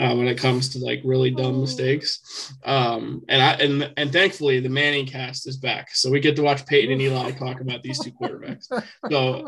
uh, 0.01 0.15
when 0.15 0.27
it 0.27 0.37
comes 0.37 0.69
to 0.69 0.79
like 0.79 1.01
really 1.03 1.31
dumb 1.31 1.55
oh. 1.55 1.61
mistakes. 1.61 2.53
Um, 2.65 3.23
and 3.29 3.41
I 3.41 3.51
and 3.53 3.93
and 3.97 4.11
thankfully 4.11 4.59
the 4.59 4.69
Manning 4.69 5.05
cast 5.05 5.47
is 5.47 5.57
back, 5.57 5.93
so 5.93 6.09
we 6.09 6.19
get 6.19 6.35
to 6.37 6.41
watch 6.43 6.65
Peyton 6.65 6.91
and 6.91 7.01
Eli 7.01 7.31
talk 7.31 7.61
about 7.61 7.83
these 7.83 7.99
two 7.99 8.11
quarterbacks. 8.11 8.65
So 9.09 9.47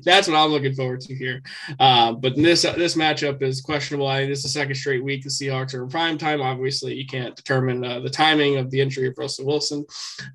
that's 0.04 0.28
what 0.28 0.36
I'm 0.36 0.50
looking 0.50 0.74
forward 0.74 1.00
to 1.02 1.14
here. 1.14 1.42
Uh, 1.78 2.12
but 2.12 2.36
this 2.36 2.62
this 2.62 2.94
matchup 2.94 3.42
is 3.42 3.60
questionable. 3.60 4.06
I 4.06 4.20
mean, 4.20 4.30
this 4.30 4.38
is 4.38 4.44
the 4.44 4.58
second 4.60 4.74
straight 4.76 5.04
week 5.04 5.22
the 5.22 5.30
Seahawks 5.30 5.74
are 5.74 5.82
in 5.82 5.90
prime 5.90 6.18
time. 6.18 6.40
Obviously, 6.40 6.94
you 6.94 7.06
can't 7.06 7.36
determine 7.36 7.84
uh, 7.84 8.00
the 8.00 8.10
timing 8.10 8.56
of 8.56 8.70
the 8.70 8.80
injury 8.80 9.08
of 9.08 9.18
Russell 9.18 9.46
Wilson, 9.46 9.84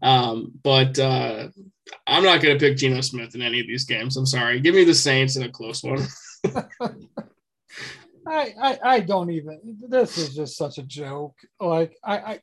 um, 0.02 0.52
but. 0.64 0.98
Uh, 1.00 1.48
I'm 2.08 2.24
not 2.24 2.42
going 2.42 2.58
to 2.58 2.66
pick 2.66 2.78
Geno 2.78 3.02
Smith 3.02 3.36
in 3.36 3.42
any 3.42 3.60
of 3.60 3.68
these 3.68 3.84
games. 3.84 4.16
I'm 4.16 4.26
sorry. 4.26 4.62
Give 4.62 4.74
me 4.74 4.86
the 4.86 4.96
Saints 4.96 5.36
in 5.36 5.44
a 5.44 5.50
close 5.50 5.84
one. 5.84 6.00
I, 8.28 8.54
I, 8.62 8.80
I 8.84 9.00
don't 9.00 9.32
even. 9.32 9.60
This 9.88 10.18
is 10.18 10.36
just 10.36 10.58
such 10.58 10.78
a 10.78 10.84
joke. 10.84 11.36
Like 11.60 11.98
I, 12.04 12.18
I 12.18 12.40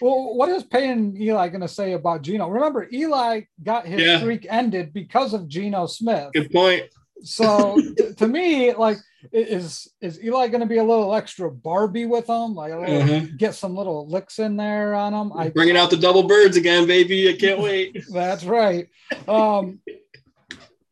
well, 0.00 0.34
what 0.34 0.48
is 0.48 0.62
Peyton 0.64 1.20
Eli 1.20 1.48
going 1.48 1.60
to 1.60 1.68
say 1.68 1.92
about 1.92 2.22
Geno? 2.22 2.48
Remember, 2.48 2.88
Eli 2.92 3.42
got 3.62 3.86
his 3.86 4.00
yeah. 4.00 4.18
streak 4.18 4.46
ended 4.48 4.92
because 4.92 5.34
of 5.34 5.48
Geno 5.48 5.86
Smith. 5.86 6.30
Good 6.32 6.52
point. 6.52 6.84
So 7.22 7.76
t- 7.96 8.14
to 8.14 8.28
me, 8.28 8.72
like, 8.72 8.98
is 9.32 9.88
is 10.00 10.22
Eli 10.24 10.48
going 10.48 10.62
to 10.62 10.66
be 10.66 10.78
a 10.78 10.84
little 10.84 11.14
extra 11.14 11.50
Barbie 11.50 12.06
with 12.06 12.28
him? 12.28 12.54
Like, 12.54 12.72
mm-hmm. 12.72 13.36
get 13.36 13.54
some 13.54 13.76
little 13.76 14.08
licks 14.08 14.38
in 14.38 14.56
there 14.56 14.94
on 14.94 15.12
him. 15.12 15.32
I 15.34 15.50
bringing 15.50 15.76
out 15.76 15.90
the 15.90 15.98
double 15.98 16.22
birds 16.22 16.56
again, 16.56 16.86
baby. 16.86 17.28
I 17.28 17.34
can't 17.34 17.60
wait. 17.60 18.04
That's 18.10 18.44
right. 18.44 18.88
Um, 19.28 19.80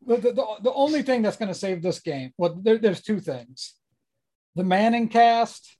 the, 0.05 0.17
the, 0.17 0.45
the 0.61 0.73
only 0.73 1.01
thing 1.01 1.21
that's 1.21 1.37
going 1.37 1.49
to 1.49 1.55
save 1.55 1.81
this 1.81 1.99
game, 1.99 2.33
well, 2.37 2.59
there, 2.61 2.77
there's 2.77 3.01
two 3.01 3.19
things 3.19 3.75
the 4.55 4.63
Manning 4.63 5.07
cast, 5.09 5.77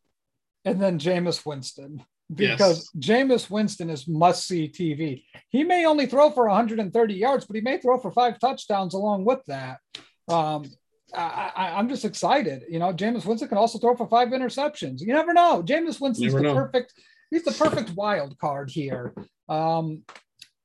and 0.66 0.82
then 0.82 1.00
Jameis 1.00 1.46
Winston. 1.46 2.04
Because 2.34 2.92
yes. 2.94 3.10
Jameis 3.10 3.50
Winston 3.50 3.90
is 3.90 4.08
must 4.08 4.48
see 4.48 4.70
TV. 4.70 5.24
He 5.50 5.64
may 5.64 5.88
only 5.88 6.06
throw 6.06 6.30
for 6.30 6.48
130 6.48 7.14
yards, 7.16 7.46
but 7.46 7.56
he 7.56 7.62
may 7.62 7.80
throw 7.80 7.98
for 7.98 8.12
five 8.12 8.40
touchdowns 8.40 8.94
along 8.94 9.26
with 9.26 9.40
that. 9.48 9.80
Um, 10.28 10.70
I, 11.12 11.80
am 11.80 11.90
just 11.90 12.06
excited. 12.06 12.66
You 12.70 12.78
know, 12.78 12.94
Jameis 12.94 13.26
Winston 13.26 13.50
can 13.50 13.58
also 13.58 13.80
throw 13.80 13.96
for 13.96 14.08
five 14.08 14.30
interceptions. 14.30 15.02
You 15.02 15.14
never 15.14 15.34
know. 15.34 15.64
Jameis 15.64 16.00
Winston's 16.00 16.34
the 16.34 16.42
know. 16.42 16.54
perfect. 16.54 16.94
He's 17.32 17.44
the 17.44 17.52
perfect 17.52 17.92
wild 17.92 18.38
card 18.38 18.70
here. 18.70 19.14
Um, 19.48 20.04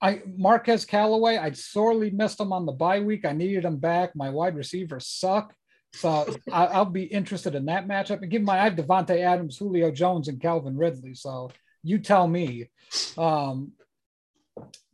I 0.00 0.22
Marquez 0.36 0.84
Callaway. 0.84 1.38
I 1.38 1.52
sorely 1.52 2.10
missed 2.10 2.40
him 2.40 2.52
on 2.52 2.66
the 2.66 2.72
bye 2.72 3.00
week. 3.00 3.24
I 3.24 3.32
needed 3.32 3.64
him 3.64 3.78
back. 3.78 4.14
My 4.14 4.30
wide 4.30 4.56
receivers 4.56 5.06
suck. 5.06 5.54
So 5.94 6.26
I, 6.52 6.78
will 6.78 6.86
be 6.86 7.04
interested 7.04 7.54
in 7.54 7.66
that 7.66 7.86
matchup. 7.86 8.22
And 8.22 8.30
give 8.30 8.42
my 8.42 8.58
I 8.58 8.64
have 8.64 8.74
Davante 8.74 9.18
Adams, 9.18 9.56
Julio 9.56 9.90
Jones, 9.90 10.28
and 10.28 10.40
Calvin 10.40 10.76
Ridley. 10.76 11.14
So 11.14 11.50
you 11.82 11.98
tell 11.98 12.26
me. 12.26 12.70
Um, 13.16 13.72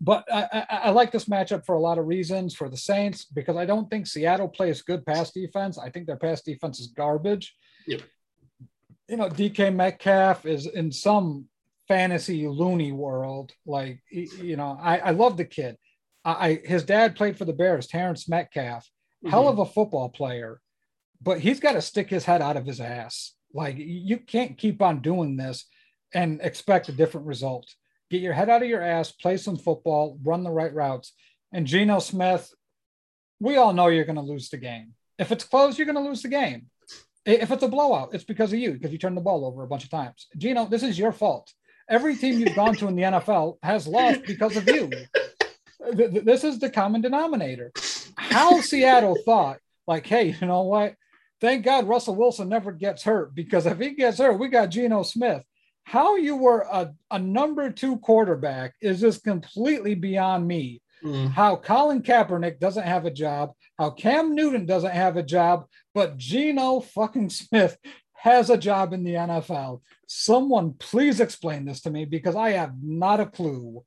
but 0.00 0.24
I, 0.32 0.48
I, 0.52 0.76
I, 0.84 0.90
like 0.90 1.12
this 1.12 1.26
matchup 1.26 1.66
for 1.66 1.74
a 1.74 1.80
lot 1.80 1.98
of 1.98 2.06
reasons 2.06 2.54
for 2.54 2.70
the 2.70 2.76
Saints 2.76 3.24
because 3.24 3.56
I 3.56 3.66
don't 3.66 3.90
think 3.90 4.06
Seattle 4.06 4.48
plays 4.48 4.82
good 4.82 5.04
pass 5.04 5.30
defense. 5.30 5.78
I 5.78 5.90
think 5.90 6.06
their 6.06 6.16
pass 6.16 6.42
defense 6.42 6.80
is 6.80 6.88
garbage. 6.88 7.54
Yep. 7.86 8.02
You 9.08 9.16
know, 9.16 9.28
DK 9.28 9.74
Metcalf 9.74 10.46
is 10.46 10.66
in 10.66 10.92
some 10.92 11.46
fantasy 11.88 12.46
loony 12.46 12.92
world. 12.92 13.52
Like, 13.66 14.00
you 14.10 14.56
know, 14.56 14.78
I, 14.80 14.98
I 14.98 15.10
love 15.10 15.36
the 15.36 15.44
kid. 15.44 15.76
I, 16.24 16.60
his 16.64 16.84
dad 16.84 17.16
played 17.16 17.36
for 17.36 17.44
the 17.44 17.52
Bears, 17.52 17.86
Terrence 17.86 18.28
Metcalf, 18.28 18.88
hell 19.26 19.44
mm-hmm. 19.44 19.58
of 19.60 19.68
a 19.68 19.70
football 19.70 20.08
player 20.08 20.60
but 21.22 21.40
he's 21.40 21.60
got 21.60 21.72
to 21.72 21.82
stick 21.82 22.08
his 22.08 22.24
head 22.24 22.42
out 22.42 22.56
of 22.56 22.66
his 22.66 22.80
ass. 22.80 23.34
Like 23.52 23.76
you 23.78 24.18
can't 24.18 24.56
keep 24.56 24.80
on 24.80 25.02
doing 25.02 25.36
this 25.36 25.66
and 26.14 26.40
expect 26.42 26.88
a 26.88 26.92
different 26.92 27.26
result. 27.26 27.74
Get 28.10 28.22
your 28.22 28.32
head 28.32 28.48
out 28.48 28.62
of 28.62 28.68
your 28.68 28.82
ass, 28.82 29.12
play 29.12 29.36
some 29.36 29.56
football, 29.56 30.18
run 30.22 30.42
the 30.42 30.50
right 30.50 30.72
routes. 30.72 31.12
And 31.52 31.66
Geno 31.66 31.98
Smith, 31.98 32.52
we 33.40 33.56
all 33.56 33.72
know 33.72 33.88
you're 33.88 34.04
going 34.04 34.16
to 34.16 34.22
lose 34.22 34.50
the 34.50 34.56
game. 34.56 34.94
If 35.18 35.32
it's 35.32 35.44
close, 35.44 35.78
you're 35.78 35.86
going 35.86 36.02
to 36.02 36.08
lose 36.08 36.22
the 36.22 36.28
game. 36.28 36.66
If 37.26 37.50
it's 37.50 37.62
a 37.62 37.68
blowout, 37.68 38.14
it's 38.14 38.24
because 38.24 38.52
of 38.52 38.58
you 38.58 38.72
because 38.72 38.92
you 38.92 38.98
turned 38.98 39.16
the 39.16 39.20
ball 39.20 39.44
over 39.44 39.62
a 39.62 39.68
bunch 39.68 39.84
of 39.84 39.90
times. 39.90 40.26
Geno, 40.36 40.66
this 40.66 40.82
is 40.82 40.98
your 40.98 41.12
fault. 41.12 41.52
Every 41.88 42.16
team 42.16 42.38
you've 42.38 42.56
gone 42.56 42.74
to 42.76 42.88
in 42.88 42.96
the 42.96 43.02
NFL 43.02 43.58
has 43.62 43.86
lost 43.86 44.22
because 44.22 44.56
of 44.56 44.66
you. 44.68 44.90
This 45.92 46.44
is 46.44 46.58
the 46.58 46.70
common 46.70 47.00
denominator. 47.00 47.72
How 48.16 48.60
Seattle 48.60 49.18
thought, 49.24 49.58
like, 49.86 50.06
hey, 50.06 50.36
you 50.40 50.46
know 50.46 50.62
what? 50.62 50.94
Thank 51.40 51.64
God 51.64 51.88
Russell 51.88 52.16
Wilson 52.16 52.48
never 52.48 52.72
gets 52.72 53.02
hurt 53.02 53.34
because 53.34 53.66
if 53.66 53.78
he 53.78 53.90
gets 53.90 54.18
hurt, 54.18 54.38
we 54.38 54.48
got 54.48 54.70
Geno 54.70 55.02
Smith. 55.02 55.42
How 55.84 56.16
you 56.16 56.36
were 56.36 56.60
a, 56.70 56.92
a 57.10 57.18
number 57.18 57.70
two 57.70 57.98
quarterback 57.98 58.74
is 58.80 59.00
just 59.00 59.24
completely 59.24 59.94
beyond 59.94 60.46
me. 60.46 60.82
Mm. 61.02 61.30
How 61.30 61.56
Colin 61.56 62.02
Kaepernick 62.02 62.58
doesn't 62.58 62.86
have 62.86 63.06
a 63.06 63.10
job, 63.10 63.52
how 63.78 63.90
Cam 63.90 64.34
Newton 64.34 64.66
doesn't 64.66 64.92
have 64.92 65.16
a 65.16 65.22
job, 65.22 65.64
but 65.94 66.18
Geno 66.18 66.80
fucking 66.80 67.30
Smith 67.30 67.78
has 68.12 68.50
a 68.50 68.58
job 68.58 68.92
in 68.92 69.02
the 69.02 69.14
NFL. 69.14 69.80
Someone 70.06 70.74
please 70.74 71.20
explain 71.20 71.64
this 71.64 71.80
to 71.82 71.90
me 71.90 72.04
because 72.04 72.36
I 72.36 72.50
have 72.50 72.74
not 72.82 73.20
a 73.20 73.26
clue 73.26 73.82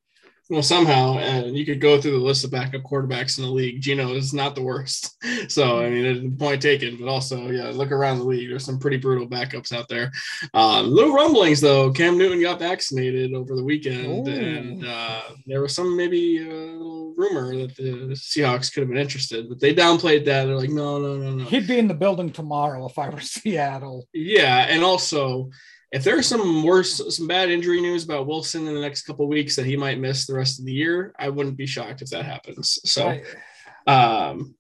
well, 0.54 0.62
somehow, 0.62 1.18
and 1.18 1.58
you 1.58 1.66
could 1.66 1.82
go 1.82 2.00
through 2.00 2.12
the 2.12 2.18
list 2.24 2.44
of 2.44 2.52
backup 2.52 2.84
quarterbacks 2.84 3.40
in 3.40 3.44
the 3.44 3.50
league. 3.50 3.82
Geno 3.82 4.14
is 4.14 4.36
not 4.36 4.54
the 4.54 4.62
worst. 4.62 5.18
So, 5.50 5.80
I 5.80 5.90
mean, 5.90 6.38
point 6.38 6.62
taken, 6.62 6.96
but 6.98 7.08
also, 7.08 7.50
yeah, 7.50 7.70
look 7.70 7.92
around 7.92 8.20
the 8.20 8.24
league. 8.24 8.50
There's 8.50 8.64
some 8.64 8.80
pretty 8.80 8.98
brutal 8.98 9.28
backups 9.28 9.74
out 9.74 9.90
there. 9.90 10.12
Um, 10.54 10.90
little 10.90 11.14
rumblings, 11.14 11.60
though. 11.60 11.92
Cam 11.92 12.18
Newton 12.18 12.42
got 12.42 12.60
vaccinated 12.60 13.34
over 13.34 13.56
the 13.56 13.64
weekend, 13.64 14.28
Ooh. 14.28 14.32
and 14.32 14.86
uh, 14.86 15.22
there 15.46 15.62
was 15.62 15.76
some 15.76 15.98
maybe 15.98 16.40
uh, 16.40 16.78
rumor 17.18 17.56
that 17.58 17.76
the 17.76 18.16
Seahawks 18.16 18.72
could 18.74 18.82
have 18.82 18.90
been 18.90 18.98
interested, 18.98 19.50
but 19.50 19.60
they 19.60 19.74
downplayed 19.74 20.24
that. 20.26 20.46
They're 20.46 20.56
like, 20.56 20.70
no, 20.70 21.00
no, 21.00 21.18
no, 21.18 21.32
no. 21.32 21.46
He'd 21.46 21.68
be 21.68 21.80
in 21.80 21.88
the 21.88 21.94
building 21.94 22.32
tomorrow 22.32 22.86
if 22.86 22.98
I 22.98 23.10
were 23.10 23.20
Seattle. 23.22 24.08
Yeah, 24.14 24.68
and 24.70 24.84
also 24.84 25.50
if 25.94 26.04
there's 26.04 26.28
some 26.28 26.64
worse, 26.64 27.00
some 27.16 27.28
bad 27.28 27.52
injury 27.52 27.80
news 27.80 28.04
about 28.04 28.26
Wilson 28.26 28.68
in 28.68 28.74
the 28.74 28.82
next 28.82 29.04
couple 29.04 29.28
weeks 29.28 29.56
that 29.56 29.68
he 29.68 29.78
might 29.78 30.00
miss 30.00 30.26
the 30.26 30.34
rest 30.34 30.58
of 30.58 30.66
the 30.66 30.74
year, 30.74 31.14
I 31.20 31.30
wouldn't 31.30 31.56
be 31.56 31.68
shocked 31.68 32.02
if 32.02 32.10
that 32.10 32.26
happens. 32.26 32.80
So, 32.84 33.20
um, 33.86 34.56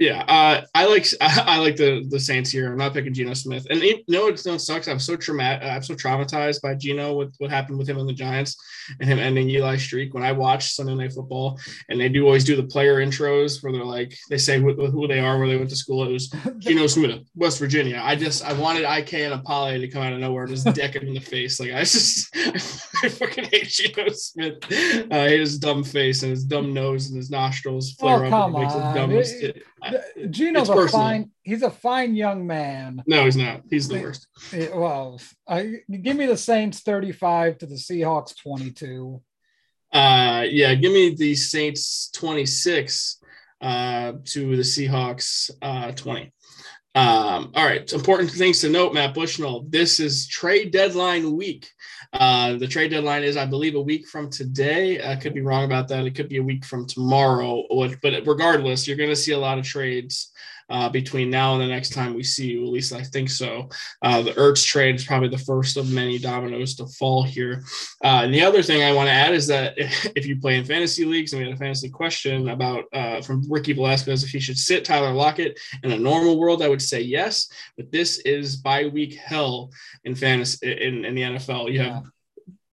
yeah, 0.00 0.22
uh, 0.22 0.64
I 0.74 0.86
like 0.86 1.06
I, 1.20 1.58
like 1.58 1.76
the 1.76 2.06
the 2.08 2.18
Saints 2.18 2.50
here. 2.50 2.72
I'm 2.72 2.78
not 2.78 2.94
picking 2.94 3.12
Geno 3.12 3.34
Smith, 3.34 3.66
and 3.68 3.82
you 3.82 4.02
know 4.08 4.28
it 4.28 4.38
sucks. 4.38 4.88
I'm 4.88 4.98
so 4.98 5.14
traumatic. 5.14 5.68
I'm 5.68 5.82
so 5.82 5.94
traumatized 5.94 6.62
by 6.62 6.74
Geno 6.74 7.12
with 7.12 7.34
what 7.36 7.50
happened 7.50 7.76
with 7.76 7.86
him 7.86 7.98
and 7.98 8.08
the 8.08 8.14
Giants 8.14 8.56
and 8.98 9.06
him 9.06 9.18
ending 9.18 9.50
Eli's 9.50 9.82
streak. 9.82 10.14
When 10.14 10.22
I 10.22 10.32
watch 10.32 10.72
Sunday 10.72 10.94
Night 10.94 11.12
Football, 11.12 11.60
and 11.90 12.00
they 12.00 12.08
do 12.08 12.24
always 12.24 12.44
do 12.44 12.56
the 12.56 12.62
player 12.62 13.04
intros 13.04 13.62
where 13.62 13.74
they're 13.74 13.84
like 13.84 14.16
they 14.30 14.38
say 14.38 14.58
who, 14.58 14.72
who 14.72 15.06
they 15.06 15.20
are, 15.20 15.38
where 15.38 15.48
they 15.48 15.58
went 15.58 15.68
to 15.68 15.76
school. 15.76 16.08
It 16.08 16.12
was 16.12 16.28
Geno 16.58 16.86
Smith, 16.86 17.20
West 17.34 17.58
Virginia. 17.58 18.00
I 18.02 18.16
just 18.16 18.42
I 18.42 18.54
wanted 18.54 18.90
IK 18.90 19.12
and 19.12 19.34
Apollo 19.34 19.80
to 19.80 19.88
come 19.88 20.02
out 20.02 20.14
of 20.14 20.20
nowhere 20.20 20.44
and 20.44 20.54
just 20.54 20.64
deck 20.74 20.96
him 20.96 21.08
in 21.08 21.14
the 21.14 21.20
face. 21.20 21.60
Like 21.60 21.72
I 21.72 21.80
just 21.80 22.34
I 22.34 23.08
fucking 23.10 23.44
hate 23.44 23.68
Geno 23.68 24.08
Smith. 24.12 24.64
Uh, 25.10 25.26
his 25.26 25.58
dumb 25.58 25.84
face 25.84 26.22
and 26.22 26.30
his 26.30 26.44
dumb 26.44 26.72
nose 26.72 27.08
and 27.08 27.18
his 27.18 27.30
nostrils 27.30 27.92
flare 27.92 28.24
oh, 28.24 28.28
up. 28.28 28.30
Come 28.30 28.56
on. 28.56 29.10
It, 29.12 29.62
Geno's 30.30 30.68
a 30.68 30.88
fine. 30.88 31.30
He's 31.42 31.62
a 31.62 31.70
fine 31.70 32.14
young 32.14 32.46
man. 32.46 33.02
No, 33.06 33.24
he's 33.24 33.36
not. 33.36 33.62
He's 33.70 33.88
the 33.88 34.00
worst. 34.00 34.26
Well, 34.74 35.20
I, 35.48 35.76
give 35.90 36.16
me 36.16 36.26
the 36.26 36.36
Saints 36.36 36.80
35 36.80 37.58
to 37.58 37.66
the 37.66 37.74
Seahawks 37.76 38.36
22. 38.36 39.22
Uh, 39.92 40.44
yeah, 40.48 40.74
give 40.74 40.92
me 40.92 41.14
the 41.14 41.34
Saints 41.34 42.10
26. 42.14 43.18
uh, 43.60 44.12
to 44.24 44.56
the 44.56 44.62
Seahawks 44.62 45.50
uh, 45.62 45.92
20. 45.92 46.32
Um, 46.94 47.52
all 47.54 47.64
right, 47.64 47.90
important 47.92 48.30
things 48.30 48.60
to 48.62 48.68
note, 48.68 48.94
Matt 48.94 49.14
Bushnell. 49.14 49.64
This 49.68 50.00
is 50.00 50.26
trade 50.26 50.72
deadline 50.72 51.36
week. 51.36 51.70
Uh, 52.12 52.56
the 52.56 52.66
trade 52.66 52.90
deadline 52.90 53.22
is, 53.22 53.36
I 53.36 53.46
believe, 53.46 53.76
a 53.76 53.80
week 53.80 54.06
from 54.08 54.30
today. 54.30 55.00
I 55.02 55.14
could 55.16 55.32
be 55.32 55.42
wrong 55.42 55.64
about 55.64 55.88
that. 55.88 56.06
It 56.06 56.14
could 56.14 56.28
be 56.28 56.38
a 56.38 56.42
week 56.42 56.64
from 56.64 56.86
tomorrow. 56.86 57.64
But 58.02 58.26
regardless, 58.26 58.86
you're 58.86 58.96
going 58.96 59.10
to 59.10 59.16
see 59.16 59.32
a 59.32 59.38
lot 59.38 59.58
of 59.58 59.64
trades 59.64 60.32
uh, 60.70 60.88
between 60.88 61.30
now 61.30 61.52
and 61.54 61.62
the 61.62 61.66
next 61.66 61.92
time 61.92 62.14
we 62.14 62.22
see 62.22 62.48
you. 62.48 62.62
At 62.62 62.72
least 62.72 62.92
I 62.92 63.02
think 63.02 63.28
so. 63.28 63.68
Uh, 64.02 64.22
the 64.22 64.32
Ertz 64.32 64.64
trade 64.64 64.94
is 64.94 65.04
probably 65.04 65.28
the 65.28 65.38
first 65.38 65.76
of 65.76 65.92
many 65.92 66.18
dominoes 66.18 66.74
to 66.76 66.86
fall 66.86 67.22
here. 67.22 67.62
Uh, 68.02 68.22
and 68.24 68.32
the 68.32 68.42
other 68.42 68.62
thing 68.62 68.82
I 68.82 68.92
want 68.92 69.08
to 69.08 69.12
add 69.12 69.34
is 69.34 69.46
that 69.48 69.74
if 70.16 70.26
you 70.26 70.40
play 70.40 70.56
in 70.56 70.64
fantasy 70.64 71.04
leagues, 71.04 71.32
and 71.32 71.42
we 71.42 71.48
had 71.48 71.56
a 71.56 71.58
fantasy 71.58 71.88
question 71.88 72.48
about 72.48 72.84
uh, 72.92 73.20
from 73.20 73.42
Ricky 73.50 73.72
Velasquez 73.72 74.24
if 74.24 74.30
he 74.30 74.40
should 74.40 74.58
sit 74.58 74.84
Tyler 74.84 75.12
Lockett 75.12 75.58
in 75.82 75.92
a 75.92 75.98
normal 75.98 76.38
world, 76.38 76.62
I 76.62 76.68
would 76.68 76.82
say 76.82 77.00
yes. 77.00 77.48
But 77.76 77.90
this 77.90 78.18
is 78.20 78.56
bye 78.56 78.86
week 78.86 79.14
hell 79.14 79.70
in 80.04 80.14
fantasy 80.14 80.72
in, 80.72 81.04
in 81.04 81.14
the 81.14 81.22
NFL. 81.22 81.72
You 81.72 81.80
have 81.80 82.04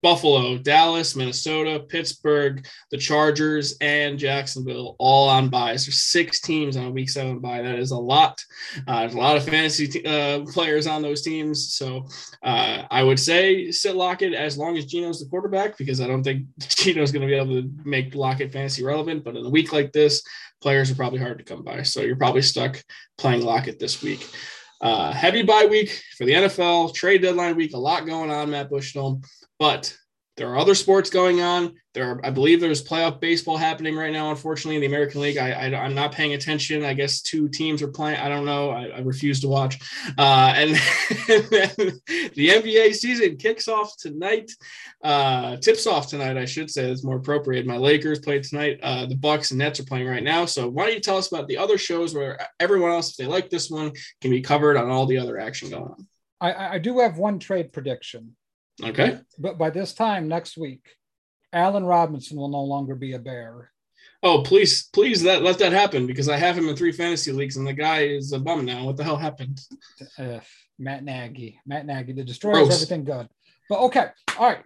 Buffalo, 0.03 0.57
Dallas, 0.57 1.15
Minnesota, 1.15 1.79
Pittsburgh, 1.79 2.65
the 2.91 2.97
Chargers, 2.97 3.75
and 3.81 4.19
Jacksonville 4.19 4.95
all 4.99 5.27
on 5.27 5.49
byes. 5.49 5.85
There's 5.85 6.03
six 6.03 6.39
teams 6.39 6.77
on 6.77 6.85
a 6.85 6.91
week 6.91 7.09
seven 7.09 7.39
bye. 7.39 7.61
That 7.61 7.79
is 7.79 7.91
a 7.91 7.97
lot. 7.97 8.39
Uh, 8.87 9.01
there's 9.01 9.15
a 9.15 9.17
lot 9.17 9.37
of 9.37 9.45
fantasy 9.45 10.05
uh, 10.05 10.41
players 10.45 10.87
on 10.87 11.01
those 11.01 11.23
teams. 11.23 11.73
So 11.73 12.05
uh, 12.43 12.83
I 12.91 13.03
would 13.03 13.19
say 13.19 13.71
sit 13.71 13.95
Lockett 13.95 14.33
as 14.33 14.57
long 14.57 14.77
as 14.77 14.85
Geno's 14.85 15.19
the 15.19 15.29
quarterback 15.29 15.77
because 15.77 15.99
I 15.99 16.07
don't 16.07 16.23
think 16.23 16.45
Geno's 16.59 17.11
going 17.11 17.21
to 17.21 17.27
be 17.27 17.35
able 17.35 17.61
to 17.61 17.69
make 17.83 18.15
Lockett 18.15 18.51
fantasy 18.51 18.83
relevant. 18.83 19.23
But 19.23 19.35
in 19.35 19.45
a 19.45 19.49
week 19.49 19.73
like 19.73 19.91
this, 19.91 20.23
players 20.61 20.91
are 20.91 20.95
probably 20.95 21.19
hard 21.19 21.37
to 21.39 21.43
come 21.43 21.63
by. 21.63 21.83
So 21.83 22.01
you're 22.01 22.15
probably 22.15 22.41
stuck 22.41 22.81
playing 23.17 23.41
Lockett 23.41 23.79
this 23.79 24.01
week. 24.01 24.27
Uh, 24.79 25.11
heavy 25.11 25.41
bye 25.41 25.65
week 25.65 26.01
for 26.17 26.25
the 26.25 26.33
NFL, 26.33 26.93
trade 26.93 27.21
deadline 27.21 27.55
week, 27.55 27.73
a 27.73 27.77
lot 27.77 28.05
going 28.05 28.29
on, 28.29 28.51
Matt 28.51 28.69
Bushnell. 28.69 29.21
But 29.59 29.97
there 30.37 30.49
are 30.49 30.57
other 30.57 30.75
sports 30.75 31.09
going 31.09 31.41
on. 31.41 31.73
There 31.95 32.11
are, 32.11 32.21
I 32.23 32.29
believe 32.29 32.61
there's 32.61 32.87
playoff 32.87 33.19
baseball 33.19 33.57
happening 33.57 33.95
right 33.95 34.13
now. 34.13 34.29
Unfortunately, 34.29 34.75
in 34.75 34.81
the 34.81 34.87
American 34.87 35.19
League, 35.19 35.39
I, 35.39 35.49
I 35.49 35.85
am 35.85 35.95
not 35.95 36.11
paying 36.11 36.33
attention. 36.33 36.85
I 36.85 36.93
guess 36.93 37.23
two 37.23 37.49
teams 37.49 37.81
are 37.81 37.87
playing. 37.87 38.19
I 38.19 38.29
don't 38.29 38.45
know. 38.45 38.69
I, 38.69 38.85
I 38.85 38.99
refuse 38.99 39.41
to 39.41 39.47
watch. 39.47 39.79
Uh, 40.15 40.53
and, 40.55 40.69
and 40.69 40.77
the 42.35 42.49
NBA 42.49 42.93
season 42.93 43.37
kicks 43.37 43.67
off 43.67 43.97
tonight. 43.97 44.51
Uh, 45.03 45.57
tips 45.57 45.87
off 45.87 46.07
tonight, 46.07 46.37
I 46.37 46.45
should 46.45 46.69
say. 46.69 46.87
That's 46.87 47.03
more 47.03 47.17
appropriate. 47.17 47.65
My 47.65 47.77
Lakers 47.77 48.19
play 48.19 48.39
tonight. 48.39 48.79
Uh, 48.83 49.07
the 49.07 49.15
Bucks 49.15 49.49
and 49.49 49.57
Nets 49.57 49.79
are 49.79 49.85
playing 49.85 50.07
right 50.07 50.23
now. 50.23 50.45
So 50.45 50.69
why 50.69 50.85
don't 50.85 50.93
you 50.93 51.01
tell 51.01 51.17
us 51.17 51.31
about 51.31 51.47
the 51.47 51.57
other 51.57 51.79
shows 51.79 52.13
where 52.13 52.39
everyone 52.59 52.91
else, 52.91 53.09
if 53.09 53.17
they 53.17 53.25
like 53.25 53.49
this 53.49 53.71
one, 53.71 53.91
can 54.21 54.29
be 54.29 54.41
covered 54.41 54.77
on 54.77 54.91
all 54.91 55.07
the 55.07 55.17
other 55.17 55.39
action 55.39 55.71
going 55.71 55.83
on. 55.83 56.07
I, 56.39 56.75
I 56.75 56.77
do 56.77 56.99
have 56.99 57.17
one 57.17 57.39
trade 57.39 57.73
prediction. 57.73 58.35
Okay. 58.83 59.19
But 59.39 59.57
by 59.57 59.69
this 59.69 59.93
time 59.93 60.27
next 60.27 60.57
week, 60.57 60.85
Allen 61.53 61.85
Robinson 61.85 62.37
will 62.37 62.49
no 62.49 62.63
longer 62.63 62.95
be 62.95 63.13
a 63.13 63.19
bear. 63.19 63.71
Oh, 64.23 64.41
please, 64.41 64.89
please 64.93 65.23
let, 65.23 65.43
let 65.43 65.59
that 65.59 65.71
happen 65.71 66.07
because 66.07 66.27
I 66.27 66.37
have 66.37 66.57
him 66.57 66.69
in 66.69 66.75
three 66.75 66.91
fantasy 66.91 67.31
leagues 67.31 67.57
and 67.57 67.67
the 67.67 67.73
guy 67.73 68.01
is 68.01 68.33
a 68.33 68.39
bum 68.39 68.65
now. 68.65 68.85
What 68.85 68.97
the 68.97 69.03
hell 69.03 69.17
happened? 69.17 69.61
Uh, 70.17 70.39
Matt 70.79 71.03
Nagy. 71.03 71.59
Matt 71.65 71.85
Nagy, 71.85 72.13
the 72.13 72.23
destroyer 72.23 72.61
of 72.61 72.71
everything 72.71 73.03
good. 73.03 73.27
But 73.69 73.79
okay. 73.81 74.07
All 74.39 74.47
right. 74.47 74.63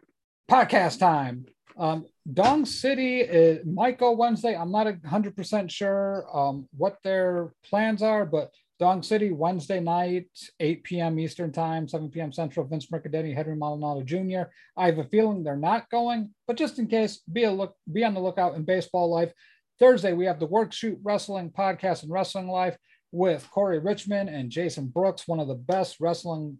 Podcast 0.49 0.99
time. 0.99 1.45
Um, 1.77 2.05
Dong 2.31 2.65
City 2.65 3.21
is, 3.21 3.65
might 3.65 3.97
go 3.97 4.11
Wednesday. 4.11 4.55
I'm 4.55 4.71
not 4.71 4.87
100% 4.87 5.69
sure 5.69 6.25
um, 6.33 6.67
what 6.77 6.97
their 7.03 7.53
plans 7.63 8.01
are, 8.01 8.25
but 8.25 8.51
Dong 8.81 9.03
City, 9.03 9.29
Wednesday 9.29 9.79
night, 9.79 10.27
8 10.59 10.83
p.m. 10.83 11.19
Eastern 11.19 11.51
Time, 11.51 11.87
7 11.87 12.09
p.m. 12.09 12.33
Central. 12.33 12.65
Vince 12.65 12.87
Mercadetti, 12.87 13.31
Henry 13.31 13.55
Maldonado 13.55 14.01
Jr. 14.01 14.49
I 14.75 14.87
have 14.87 14.97
a 14.97 15.03
feeling 15.03 15.43
they're 15.43 15.55
not 15.55 15.87
going, 15.91 16.33
but 16.47 16.57
just 16.57 16.79
in 16.79 16.87
case, 16.87 17.21
be 17.31 17.43
a 17.43 17.51
look, 17.51 17.75
be 17.93 18.03
on 18.03 18.15
the 18.15 18.19
lookout 18.19 18.55
in 18.55 18.63
baseball 18.63 19.11
life. 19.11 19.31
Thursday, 19.79 20.13
we 20.13 20.25
have 20.25 20.39
the 20.39 20.47
Work 20.47 20.73
Shoot 20.73 20.97
Wrestling 21.03 21.51
Podcast 21.51 22.01
and 22.01 22.11
Wrestling 22.11 22.47
Life 22.47 22.75
with 23.11 23.47
Corey 23.51 23.77
Richmond 23.77 24.29
and 24.29 24.49
Jason 24.49 24.87
Brooks, 24.87 25.27
one 25.27 25.39
of 25.39 25.47
the 25.47 25.53
best 25.53 25.97
wrestling 25.99 26.59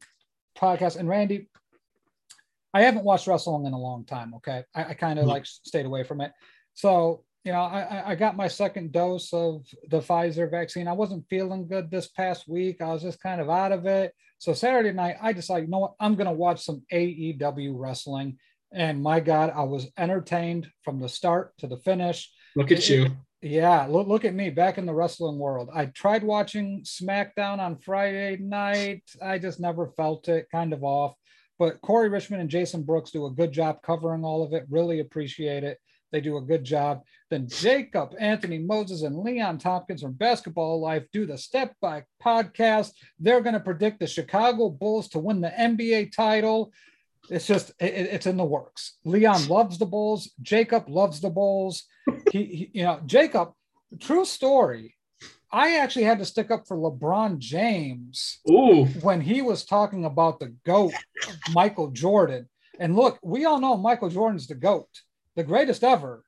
podcasts. 0.56 0.98
And 0.98 1.10
Randy, 1.10 1.49
I 2.72 2.84
haven't 2.84 3.03
watched 3.03 3.26
wrestling 3.26 3.65
in 3.65 3.73
a 3.73 3.80
long 3.80 4.06
time. 4.06 4.35
Okay, 4.35 4.64
I, 4.76 4.84
I 4.85 4.93
kind 4.93 5.18
of 5.18 5.23
mm-hmm. 5.23 5.31
like 5.31 5.48
stayed 5.48 5.88
away 5.88 6.03
from 6.03 6.22
it. 6.22 6.34
So 6.76 7.23
you 7.43 7.51
know, 7.51 7.61
I, 7.61 8.11
I 8.11 8.15
got 8.15 8.35
my 8.35 8.47
second 8.47 8.91
dose 8.91 9.34
of 9.34 9.65
the 9.89 9.99
Pfizer 9.99 10.49
vaccine. 10.49 10.88
I 10.88 10.93
wasn't 10.93 11.27
feeling 11.30 11.68
good 11.68 11.89
this 11.89 12.07
past 12.07 12.47
week. 12.47 12.81
I 12.81 12.93
was 12.93 13.01
just 13.01 13.22
kind 13.22 13.41
of 13.41 13.49
out 13.49 13.72
of 13.72 13.85
it. 13.85 14.13
So 14.38 14.53
Saturday 14.53 14.91
night, 14.91 15.18
I 15.22 15.34
decided, 15.34 15.65
you 15.65 15.72
know 15.72 15.80
what, 15.80 15.93
I'm 15.99 16.15
going 16.15 16.27
to 16.27 16.34
watch 16.34 16.63
some 16.63 16.84
AEW 16.91 17.73
wrestling. 17.76 18.38
And 18.72 19.01
my 19.01 19.19
God, 19.19 19.51
I 19.55 19.63
was 19.63 19.91
entertained 19.97 20.68
from 20.84 20.99
the 20.99 21.09
start 21.09 21.57
to 21.59 21.68
the 21.68 21.77
finish. 21.77 22.31
Look 22.55 22.72
at 22.72 22.88
you. 22.89 23.07
Yeah, 23.41 23.88
look, 23.89 24.07
look 24.07 24.23
at 24.23 24.35
me 24.35 24.51
back 24.51 24.77
in 24.77 24.85
the 24.85 24.93
wrestling 24.93 25.39
world. 25.39 25.69
I 25.73 25.88
tried 25.88 26.23
watching 26.23 26.84
SmackDown 26.84 27.57
on 27.57 27.80
Friday 27.80 28.38
night. 28.38 29.03
I 29.22 29.39
just 29.39 29.59
never 29.59 29.88
felt 29.97 30.27
it, 30.30 30.47
kind 30.51 30.73
of 30.73 30.84
off. 30.84 31.15
But 31.57 31.81
Corey 31.81 32.09
Richmond 32.09 32.41
and 32.41 32.49
Jason 32.49 32.84
Brooks 32.84 33.11
do 33.11 33.26
a 33.26 33.31
good 33.31 33.51
job 33.51 33.81
covering 33.84 34.23
all 34.23 34.43
of 34.43 34.53
it. 34.53 34.65
Really 34.69 34.99
appreciate 34.99 35.63
it. 35.63 35.80
They 36.11 36.21
do 36.21 36.38
a 36.38 36.41
good 36.41 36.63
job. 36.63 37.03
Then 37.29 37.47
Jacob, 37.47 38.13
Anthony 38.19 38.57
Moses, 38.57 39.03
and 39.03 39.17
Leon 39.17 39.57
Tompkins 39.57 40.01
from 40.01 40.13
Basketball 40.13 40.81
Life 40.81 41.05
do 41.13 41.25
the 41.25 41.38
Step 41.38 41.73
Back 41.81 42.07
podcast. 42.21 42.91
They're 43.19 43.41
going 43.41 43.53
to 43.53 43.59
predict 43.61 43.99
the 43.99 44.07
Chicago 44.07 44.69
Bulls 44.69 45.07
to 45.09 45.19
win 45.19 45.41
the 45.41 45.49
NBA 45.49 46.11
title. 46.13 46.73
It's 47.29 47.47
just, 47.47 47.69
it, 47.79 47.93
it's 47.93 48.25
in 48.25 48.35
the 48.35 48.43
works. 48.43 48.97
Leon 49.05 49.47
loves 49.47 49.77
the 49.77 49.85
Bulls. 49.85 50.31
Jacob 50.41 50.89
loves 50.89 51.21
the 51.21 51.29
Bulls. 51.29 51.83
He, 52.31 52.45
he, 52.45 52.71
you 52.73 52.83
know, 52.83 52.99
Jacob, 53.05 53.53
true 53.99 54.25
story. 54.25 54.95
I 55.53 55.77
actually 55.77 56.05
had 56.05 56.19
to 56.19 56.25
stick 56.25 56.49
up 56.49 56.67
for 56.67 56.77
LeBron 56.77 57.38
James 57.38 58.39
Ooh. 58.49 58.85
when 59.01 59.21
he 59.21 59.41
was 59.41 59.65
talking 59.65 60.05
about 60.05 60.39
the 60.39 60.55
GOAT, 60.65 60.93
Michael 61.53 61.91
Jordan. 61.91 62.47
And 62.79 62.95
look, 62.95 63.19
we 63.21 63.45
all 63.45 63.59
know 63.59 63.77
Michael 63.77 64.09
Jordan's 64.09 64.47
the 64.47 64.55
GOAT 64.55 64.88
the 65.36 65.44
greatest 65.44 65.84
ever. 65.84 66.24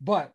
But 0.00 0.32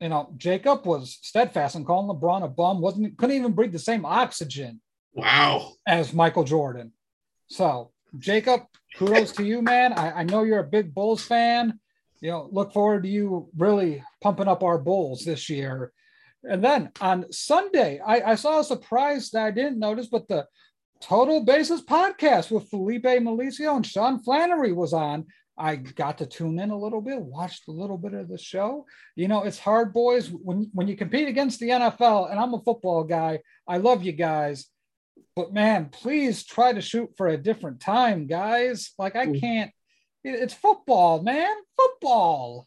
you 0.00 0.10
know, 0.10 0.32
Jacob 0.36 0.86
was 0.86 1.18
steadfast 1.22 1.74
in 1.74 1.84
calling 1.84 2.14
LeBron 2.14 2.44
a 2.44 2.48
bum. 2.48 2.80
wasn't 2.80 3.16
couldn't 3.16 3.36
even 3.36 3.52
breathe 3.52 3.72
the 3.72 3.78
same 3.78 4.04
oxygen. 4.04 4.80
Wow. 5.14 5.72
As 5.86 6.12
Michael 6.12 6.44
Jordan. 6.44 6.92
So 7.48 7.92
Jacob, 8.18 8.62
kudos 8.96 9.32
to 9.32 9.44
you, 9.44 9.62
man. 9.62 9.92
I, 9.92 10.20
I 10.20 10.22
know 10.24 10.42
you're 10.42 10.60
a 10.60 10.64
big 10.64 10.94
Bulls 10.94 11.24
fan. 11.24 11.80
You 12.20 12.30
know, 12.30 12.48
look 12.50 12.72
forward 12.72 13.04
to 13.04 13.08
you 13.08 13.48
really 13.56 14.02
pumping 14.22 14.48
up 14.48 14.62
our 14.62 14.78
Bulls 14.78 15.24
this 15.24 15.48
year. 15.48 15.92
And 16.42 16.62
then 16.62 16.90
on 17.00 17.30
Sunday, 17.32 18.00
I, 18.04 18.32
I 18.32 18.34
saw 18.36 18.60
a 18.60 18.64
surprise 18.64 19.30
that 19.30 19.44
I 19.44 19.50
didn't 19.50 19.78
notice, 19.78 20.06
but 20.06 20.28
the 20.28 20.46
Total 21.00 21.44
Basis 21.44 21.82
podcast 21.82 22.50
with 22.50 22.68
Felipe 22.70 23.04
Malicio 23.04 23.76
and 23.76 23.84
Sean 23.84 24.22
Flannery 24.22 24.72
was 24.72 24.92
on. 24.92 25.26
I 25.58 25.76
got 25.76 26.18
to 26.18 26.26
tune 26.26 26.58
in 26.58 26.70
a 26.70 26.78
little 26.78 27.00
bit, 27.00 27.20
watched 27.20 27.68
a 27.68 27.72
little 27.72 27.96
bit 27.96 28.12
of 28.12 28.28
the 28.28 28.36
show. 28.36 28.86
You 29.14 29.28
know, 29.28 29.42
it's 29.44 29.58
hard, 29.58 29.92
boys. 29.92 30.28
When 30.30 30.70
when 30.72 30.88
you 30.88 30.96
compete 30.96 31.28
against 31.28 31.60
the 31.60 31.70
NFL, 31.70 32.30
and 32.30 32.38
I'm 32.38 32.54
a 32.54 32.60
football 32.60 33.04
guy, 33.04 33.40
I 33.66 33.78
love 33.78 34.02
you 34.02 34.12
guys, 34.12 34.66
but 35.34 35.52
man, 35.52 35.88
please 35.90 36.44
try 36.44 36.72
to 36.72 36.80
shoot 36.80 37.10
for 37.16 37.28
a 37.28 37.38
different 37.38 37.80
time, 37.80 38.26
guys. 38.26 38.92
Like 38.98 39.16
I 39.16 39.26
mm. 39.26 39.40
can't. 39.40 39.70
It's 40.24 40.54
football, 40.54 41.22
man, 41.22 41.54
football. 41.76 42.66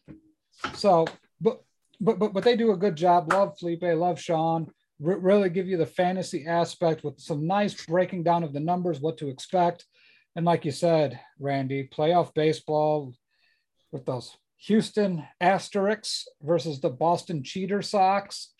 So, 0.75 1.05
but 1.41 1.61
but 1.99 2.17
but 2.17 2.33
but 2.33 2.43
they 2.43 2.55
do 2.55 2.71
a 2.71 2.77
good 2.77 2.95
job. 2.95 3.31
Love 3.31 3.57
Felipe, 3.59 3.83
love 3.83 4.19
Sean. 4.19 4.71
R- 5.05 5.17
really 5.19 5.49
give 5.49 5.67
you 5.67 5.77
the 5.77 5.85
fantasy 5.85 6.45
aspect 6.45 7.03
with 7.03 7.19
some 7.19 7.47
nice 7.47 7.85
breaking 7.85 8.23
down 8.23 8.43
of 8.43 8.53
the 8.53 8.59
numbers, 8.59 8.99
what 8.99 9.17
to 9.17 9.29
expect. 9.29 9.85
And 10.39 10.45
like 10.45 10.63
you 10.63 10.71
said, 10.71 11.19
Randy, 11.37 11.89
playoff 11.93 12.33
baseball 12.33 13.13
with 13.91 14.05
those 14.05 14.37
Houston 14.59 15.27
Asterix 15.43 16.23
versus 16.41 16.79
the 16.79 16.89
Boston 16.89 17.43
Cheater 17.43 17.81
Sox 17.81 18.53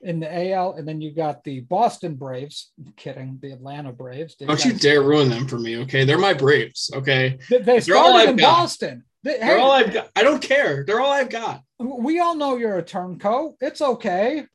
in 0.00 0.18
the 0.18 0.50
AL, 0.50 0.72
and 0.72 0.88
then 0.88 1.00
you 1.00 1.14
got 1.14 1.44
the 1.44 1.60
Boston 1.60 2.16
Braves. 2.16 2.72
I'm 2.84 2.94
kidding, 2.96 3.38
the 3.40 3.52
Atlanta 3.52 3.92
Braves. 3.92 4.34
They 4.40 4.46
Don't 4.46 4.64
you 4.64 4.72
dare 4.72 5.02
ruin 5.02 5.28
them 5.28 5.46
for 5.46 5.56
me, 5.56 5.76
okay? 5.82 6.04
They're 6.04 6.18
my 6.18 6.34
Braves, 6.34 6.90
okay? 6.96 7.38
They, 7.48 7.58
they 7.58 7.80
started 7.80 8.30
in 8.30 8.36
got. 8.36 8.50
Boston. 8.50 9.04
They, 9.22 9.38
are 9.38 9.44
hey, 9.44 9.60
all 9.60 9.70
I've 9.70 9.92
got. 9.92 10.10
I 10.16 10.24
don't 10.24 10.42
care. 10.42 10.84
They're 10.84 11.00
all 11.00 11.12
I've 11.12 11.30
got. 11.30 11.62
We 11.78 12.18
all 12.18 12.34
know 12.34 12.56
you're 12.56 12.78
a 12.78 12.82
turncoat. 12.82 13.54
It's 13.60 13.80
okay. 13.80 14.46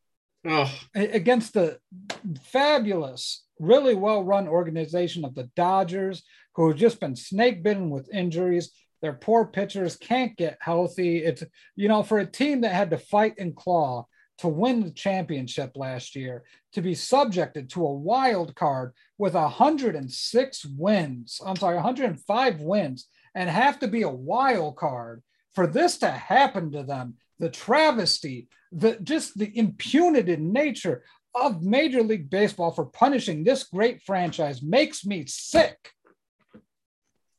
Oh. 0.46 0.70
Against 0.94 1.54
the 1.54 1.80
fabulous, 2.52 3.45
really 3.60 3.96
well-run 3.96 4.48
organization 4.48 5.26
of 5.26 5.36
the 5.36 5.50
Dodgers, 5.56 6.24
who 6.56 6.70
have 6.70 6.78
just 6.78 7.00
been 7.00 7.16
snake 7.16 7.64
bitten 7.64 7.90
with 7.90 8.14
injuries. 8.14 8.72
Their 9.02 9.14
poor 9.14 9.46
pitchers 9.46 9.98
can't 9.98 10.36
get 10.38 10.58
healthy. 10.62 11.24
It's, 11.24 11.44
you 11.76 11.88
know, 11.88 12.04
for 12.04 12.20
a 12.20 12.26
team 12.26 12.62
that 12.62 12.74
had 12.74 12.90
to 12.92 12.98
fight 12.98 13.36
and 13.38 13.56
claw 13.56 14.08
to 14.40 14.48
win 14.48 14.84
the 14.84 14.92
championship 14.92 15.72
last 15.76 16.16
year, 16.16 16.44
to 16.74 16.82
be 16.82 16.94
subjected 16.94 17.70
to 17.70 17.86
a 17.86 17.94
wild 17.94 18.56
card 18.56 18.94
with 19.18 19.34
106 19.34 20.66
wins, 20.78 21.40
I'm 21.46 21.56
sorry, 21.56 21.76
105 21.76 22.62
wins, 22.62 23.08
and 23.34 23.50
have 23.50 23.80
to 23.80 23.88
be 23.88 24.02
a 24.02 24.10
wild 24.10 24.76
card 24.76 25.24
for 25.54 25.68
this 25.68 25.98
to 26.00 26.10
happen 26.12 26.72
to 26.72 26.84
them, 26.84 27.16
the 27.40 27.50
travesty, 27.50 28.50
the 28.72 28.98
just 29.02 29.38
the 29.38 29.58
impunity 29.58 30.36
nature 30.36 31.04
of 31.36 31.62
Major 31.62 32.02
League 32.02 32.30
Baseball 32.30 32.72
for 32.72 32.86
punishing 32.86 33.44
this 33.44 33.64
great 33.64 34.02
franchise 34.04 34.62
makes 34.62 35.06
me 35.06 35.26
sick. 35.28 35.92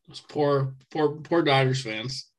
Those 0.06 0.20
poor, 0.20 0.74
poor, 0.90 1.16
poor 1.16 1.42
Dodgers 1.42 1.82
fans. 1.82 2.30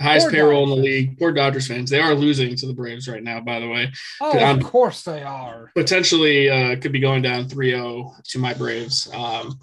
Highest 0.00 0.26
poor 0.26 0.32
payroll 0.32 0.66
Dodgers. 0.66 0.76
in 0.76 0.82
the 0.82 0.88
league. 0.88 1.18
Poor 1.18 1.32
Dodgers 1.32 1.66
fans. 1.66 1.90
They 1.90 2.00
are 2.00 2.14
losing 2.14 2.54
to 2.54 2.66
the 2.66 2.74
Braves 2.74 3.08
right 3.08 3.22
now, 3.22 3.40
by 3.40 3.60
the 3.60 3.68
way. 3.68 3.90
Oh, 4.20 4.38
of 4.38 4.62
course 4.62 5.02
they 5.02 5.22
are. 5.22 5.72
Potentially 5.74 6.50
uh, 6.50 6.76
could 6.78 6.92
be 6.92 7.00
going 7.00 7.22
down 7.22 7.48
3 7.48 7.70
0 7.70 8.12
to 8.24 8.38
my 8.38 8.52
Braves. 8.52 9.08
Um, 9.14 9.58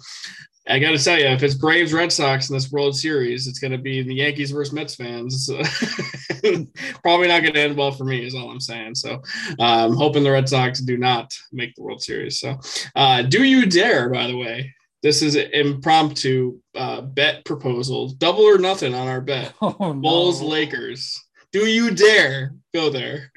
I 0.66 0.78
got 0.78 0.92
to 0.92 0.98
tell 0.98 1.18
you, 1.18 1.26
if 1.26 1.42
it's 1.42 1.54
Braves 1.54 1.92
Red 1.92 2.10
Sox 2.10 2.48
in 2.48 2.54
this 2.54 2.72
World 2.72 2.96
Series, 2.96 3.46
it's 3.46 3.58
going 3.58 3.72
to 3.72 3.78
be 3.78 4.02
the 4.02 4.14
Yankees 4.14 4.50
versus 4.50 4.72
Mets 4.72 4.94
fans. 4.94 5.50
Probably 7.02 7.28
not 7.28 7.42
going 7.42 7.52
to 7.52 7.60
end 7.60 7.76
well 7.76 7.92
for 7.92 8.04
me, 8.04 8.24
is 8.24 8.34
all 8.34 8.50
I'm 8.50 8.60
saying. 8.60 8.94
So, 8.94 9.20
I'm 9.60 9.92
um, 9.92 9.96
hoping 9.96 10.24
the 10.24 10.30
Red 10.30 10.48
Sox 10.48 10.80
do 10.80 10.96
not 10.96 11.34
make 11.52 11.74
the 11.74 11.82
World 11.82 12.02
Series. 12.02 12.38
So, 12.38 12.58
uh, 12.96 13.22
do 13.22 13.44
you 13.44 13.66
dare? 13.66 14.08
By 14.08 14.26
the 14.26 14.38
way, 14.38 14.72
this 15.02 15.20
is 15.20 15.36
an 15.36 15.50
impromptu 15.52 16.58
uh, 16.74 17.02
bet 17.02 17.44
proposal, 17.44 18.08
double 18.14 18.44
or 18.44 18.56
nothing 18.56 18.94
on 18.94 19.06
our 19.06 19.20
bet. 19.20 19.52
Oh, 19.60 19.76
no. 19.78 19.94
Bulls 19.94 20.40
Lakers. 20.40 21.22
Do 21.52 21.66
you 21.66 21.90
dare 21.90 22.54
go 22.72 22.88
there? 22.88 23.30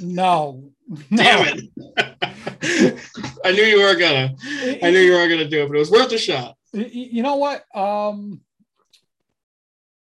No. 0.00 0.70
no. 0.88 0.96
Damn 1.16 1.58
it. 1.58 2.98
I 3.44 3.52
knew 3.52 3.64
you 3.64 3.82
were 3.82 3.96
gonna. 3.96 4.34
I 4.82 4.90
knew 4.90 4.98
you 4.98 5.12
were 5.12 5.28
gonna 5.28 5.46
do 5.48 5.62
it, 5.62 5.68
but 5.68 5.76
it 5.76 5.78
was 5.78 5.90
worth 5.90 6.10
a 6.12 6.18
shot. 6.18 6.56
You 6.72 7.22
know 7.22 7.36
what? 7.36 7.64
Um, 7.76 8.40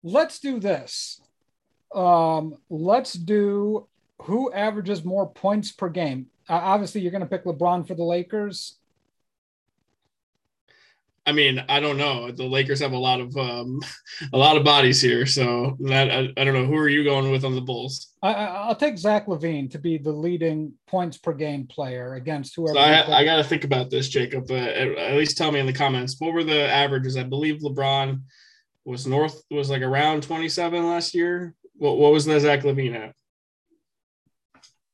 let's 0.04 0.40
do 0.40 0.60
this. 0.60 1.22
Um, 1.94 2.58
let's 2.70 3.14
do 3.14 3.88
who 4.24 4.52
averages 4.52 5.04
more 5.04 5.28
points 5.28 5.72
per 5.72 5.90
game. 5.90 6.28
Uh, 6.50 6.54
obviously, 6.54 7.02
you're 7.02 7.12
going 7.12 7.22
to 7.22 7.28
pick 7.28 7.46
LeBron 7.46 7.88
for 7.88 7.96
the 7.96 8.04
Lakers. 8.04 8.78
I 11.27 11.31
mean, 11.31 11.64
I 11.68 11.80
don't 11.80 11.97
know. 11.97 12.30
The 12.31 12.43
Lakers 12.43 12.80
have 12.81 12.91
a 12.91 12.97
lot 12.97 13.19
of 13.19 13.35
um, 13.35 13.80
a 14.34 14.38
lot 14.38 14.57
of 14.57 14.64
bodies 14.64 15.02
here, 15.02 15.26
so 15.26 15.76
that 15.81 16.11
I, 16.11 16.30
I, 16.38 16.43
don't 16.43 16.53
know. 16.53 16.65
Who 16.65 16.77
are 16.77 16.89
you 16.89 17.03
going 17.03 17.31
with 17.31 17.43
on 17.43 17.56
the 17.56 17.61
Bulls? 17.61 18.14
I, 18.22 18.68
will 18.68 18.76
take 18.76 18.97
Zach 18.97 19.26
LaVine 19.26 19.72
to 19.72 19.80
be 19.80 19.97
the 19.97 20.11
leading 20.11 20.73
points 20.88 21.18
per 21.18 21.34
game 21.34 21.65
player 21.65 22.14
against 22.14 22.56
whoever. 22.56 22.76
So 22.76 22.80
I, 22.80 23.22
I 23.22 23.26
got 23.26 23.38
to 23.38 23.43
think 23.43 23.64
about 23.64 23.89
this, 23.89 24.07
Jacob. 24.07 24.52
At, 24.52 24.97
at, 24.97 25.18
least 25.18 25.38
tell 25.38 25.52
me 25.52 25.60
in 25.60 25.65
the 25.65 25.73
comments 25.73 26.15
what 26.19 26.34
were 26.34 26.43
the 26.43 26.69
averages. 26.69 27.18
I 27.18 27.23
believe 27.23 27.61
LeBron 27.61 28.22
was 28.84 29.07
north 29.07 29.41
was 29.49 29.69
like 29.69 29.81
around 29.81 30.22
twenty 30.22 30.49
seven 30.49 30.88
last 30.88 31.15
year. 31.15 31.56
What 31.73 31.97
what 31.97 32.11
was 32.11 32.26
the 32.26 32.39
Zach 32.39 32.61
LaVine 32.61 32.95
at? 32.95 33.15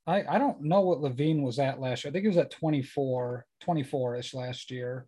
I, 0.07 0.23
I 0.27 0.37
don't 0.39 0.63
know 0.63 0.81
what 0.81 1.01
Levine 1.01 1.41
was 1.41 1.59
at 1.59 1.79
last 1.79 2.03
year. 2.03 2.11
I 2.11 2.13
think 2.13 2.23
he 2.23 2.27
was 2.27 2.37
at 2.37 2.49
24, 2.49 3.45
24 3.61 4.15
ish 4.15 4.33
last 4.33 4.71
year. 4.71 5.05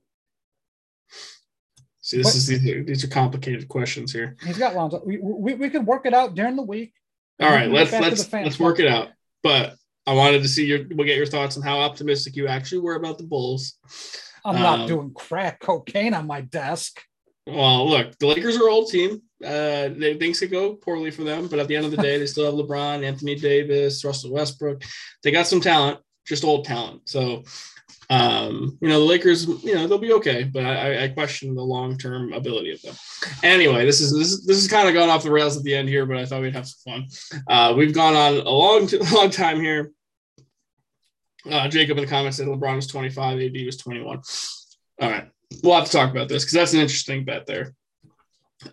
See, 2.02 2.18
this 2.18 2.36
is 2.36 2.48
these 2.48 2.70
are, 2.70 2.84
these 2.84 3.04
are 3.04 3.08
complicated 3.08 3.68
questions 3.70 4.12
here. 4.12 4.36
He's 4.46 4.58
got 4.58 4.76
Lonzo. 4.76 5.02
We, 5.06 5.18
we, 5.18 5.54
we 5.54 5.70
could 5.70 5.86
work 5.86 6.06
it 6.06 6.14
out 6.14 6.36
during 6.36 6.58
the 6.58 6.64
week. 6.64 6.94
All 7.40 7.50
right, 7.50 7.70
let's 7.70 7.94
let's 7.94 8.32
let's 8.32 8.60
work 8.60 8.80
it 8.80 8.88
out. 8.88 9.10
But 9.42 9.76
I 10.06 10.14
wanted 10.14 10.42
to 10.42 10.50
see 10.50 10.66
your 10.66 10.80
we'll 10.92 11.08
get 11.08 11.18
your 11.18 11.26
thoughts 11.26 11.56
on 11.56 11.64
how 11.64 11.80
optimistic 11.80 12.36
you 12.36 12.48
actually 12.48 12.82
were 12.82 12.96
about 12.96 13.18
the 13.18 13.24
Bulls. 13.24 13.78
I'm 14.46 14.56
not 14.56 14.82
um, 14.82 14.88
doing 14.88 15.14
crack 15.14 15.62
cocaine 15.62 16.14
on 16.14 16.28
my 16.28 16.42
desk. 16.42 17.02
Well, 17.48 17.90
look, 17.90 18.18
the 18.20 18.28
Lakers 18.28 18.58
are 18.58 18.70
old 18.70 18.90
team. 18.90 19.22
Uh, 19.44 19.90
they, 19.90 20.18
things 20.18 20.40
could 20.40 20.52
go 20.52 20.76
poorly 20.76 21.12
for 21.12 21.24
them, 21.24 21.48
but 21.48 21.60
at 21.60 21.68
the 21.68 21.76
end 21.76 21.86
of 21.86 21.92
the 21.92 21.98
day, 21.98 22.18
they 22.18 22.26
still 22.26 22.46
have 22.46 22.54
LeBron, 22.54 23.04
Anthony 23.04 23.36
Davis, 23.36 24.04
Russell 24.04 24.32
Westbrook. 24.32 24.84
They 25.24 25.32
got 25.32 25.48
some 25.48 25.60
talent, 25.60 26.00
just 26.26 26.44
old 26.44 26.66
talent. 26.66 27.10
So 27.10 27.44
um, 28.14 28.78
you 28.80 28.90
know, 28.90 29.00
the 29.00 29.06
Lakers, 29.06 29.48
you 29.64 29.74
know, 29.74 29.88
they'll 29.88 29.98
be 29.98 30.14
okay, 30.14 30.44
but 30.44 30.64
I, 30.64 31.06
I 31.06 31.08
question 31.08 31.56
the 31.56 31.64
long 31.64 31.98
term 31.98 32.32
ability 32.32 32.72
of 32.72 32.82
them. 32.84 32.96
Anyway, 33.42 33.86
this 33.86 34.02
is 34.02 34.14
this 34.14 34.32
is 34.32 34.46
this 34.46 34.58
is 34.58 34.68
kind 34.68 34.88
of 34.88 34.94
gone 34.94 35.10
off 35.10 35.24
the 35.24 35.32
rails 35.32 35.58
at 35.58 35.64
the 35.64 35.74
end 35.74 35.90
here, 35.90 36.06
but 36.06 36.18
I 36.18 36.26
thought 36.26 36.42
we'd 36.42 36.54
have 36.54 36.68
some 36.68 36.94
fun. 36.94 37.42
Uh, 37.48 37.74
we've 37.76 37.94
gone 37.94 38.14
on 38.14 38.46
a 38.46 38.50
long 38.50 38.88
long 39.14 39.32
time 39.32 39.60
here. 39.60 39.92
Uh, 41.50 41.68
Jacob 41.68 41.98
in 41.98 42.04
the 42.04 42.10
comments 42.10 42.38
said 42.38 42.48
LeBron 42.48 42.76
was 42.76 42.88
25, 42.88 43.40
AD 43.40 43.66
was 43.66 43.78
21. 43.78 44.22
All 45.02 45.10
right, 45.10 45.28
we'll 45.64 45.76
have 45.76 45.86
to 45.86 45.92
talk 45.92 46.12
about 46.12 46.30
this 46.30 46.44
because 46.44 46.54
that's 46.54 46.74
an 46.74 46.82
interesting 46.82 47.26
bet 47.26 47.48
there. 47.48 47.74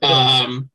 Um, 0.02 0.70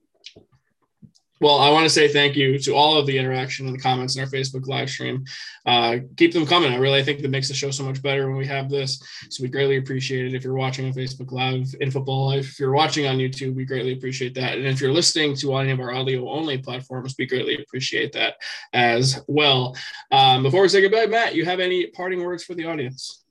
well, 1.42 1.60
I 1.60 1.70
want 1.70 1.84
to 1.84 1.90
say 1.90 2.08
thank 2.08 2.36
you 2.36 2.58
to 2.60 2.74
all 2.74 2.98
of 2.98 3.06
the 3.06 3.18
interaction 3.18 3.68
and 3.68 3.76
the 3.76 3.82
comments 3.82 4.16
in 4.16 4.24
our 4.24 4.30
Facebook 4.30 4.68
live 4.68 4.90
stream. 4.90 5.26
Uh, 5.66 5.98
keep 6.16 6.34
them 6.34 6.46
coming. 6.46 6.72
I 6.74 6.78
really 6.78 7.04
think 7.04 7.22
that 7.22 7.30
makes 7.30 7.50
the 7.50 7.54
show 7.54 7.72
so 7.72 7.84
much 7.84 8.02
better 8.02 8.28
when 8.28 8.38
we 8.38 8.46
have 8.46 8.70
this. 8.70 9.02
So 9.30 9.44
we 9.44 9.50
greatly 9.50 9.76
appreciate 9.76 10.28
it. 10.28 10.34
If 10.34 10.46
you're 10.46 10.54
watching 10.54 10.86
on 10.86 10.94
Facebook 10.94 11.34
Live 11.34 11.76
in 11.82 11.92
Football 11.92 12.28
Life, 12.28 12.52
if 12.52 12.60
you're 12.60 12.72
watching 12.72 13.06
on 13.06 13.18
YouTube, 13.18 13.54
we 13.54 13.66
greatly 13.66 13.94
appreciate 13.94 14.34
that. 14.36 14.58
And 14.58 14.66
if 14.66 14.80
you're 14.80 14.94
listening 14.94 15.36
to 15.38 15.58
any 15.58 15.72
of 15.72 15.82
our 15.82 15.92
audio 15.92 16.30
only 16.30 16.58
platforms, 16.58 17.16
we 17.20 17.26
greatly 17.26 17.62
appreciate 17.62 18.14
that 18.14 18.36
as 18.72 19.22
well. 19.28 19.76
Um, 20.12 20.42
before 20.42 20.62
we 20.62 20.70
say 20.70 20.82
goodbye, 20.82 21.08
Matt, 21.08 21.36
you 21.36 21.44
have 21.44 21.60
any 21.60 21.88
parting 21.88 22.24
words 22.24 22.46
for 22.46 22.54
the 22.54 22.66
audience? 22.66 23.26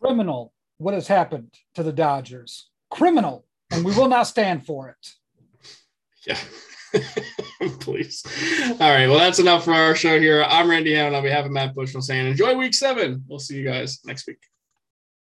Criminal, 0.00 0.52
what 0.78 0.94
has 0.94 1.06
happened 1.06 1.54
to 1.74 1.84
the 1.84 1.92
Dodgers? 1.92 2.68
Criminal, 2.90 3.46
and 3.70 3.84
we 3.84 3.94
will 3.94 4.08
not 4.08 4.26
stand 4.26 4.66
for 4.66 4.88
it. 4.88 5.14
Yeah. 6.28 6.38
Please. 7.80 8.22
All 8.80 8.90
right. 8.90 9.06
Well, 9.08 9.18
that's 9.18 9.38
enough 9.38 9.64
for 9.64 9.72
our 9.72 9.94
show 9.94 10.20
here. 10.20 10.44
I'm 10.44 10.68
Randy 10.68 10.94
Hammond 10.94 11.16
on 11.16 11.22
behalf 11.22 11.46
of 11.46 11.52
Matt 11.52 11.74
Bushnell 11.74 12.02
saying 12.02 12.26
enjoy 12.26 12.54
week 12.54 12.74
seven. 12.74 13.24
We'll 13.26 13.38
see 13.38 13.56
you 13.56 13.64
guys 13.64 14.00
next 14.04 14.26
week. 14.26 14.38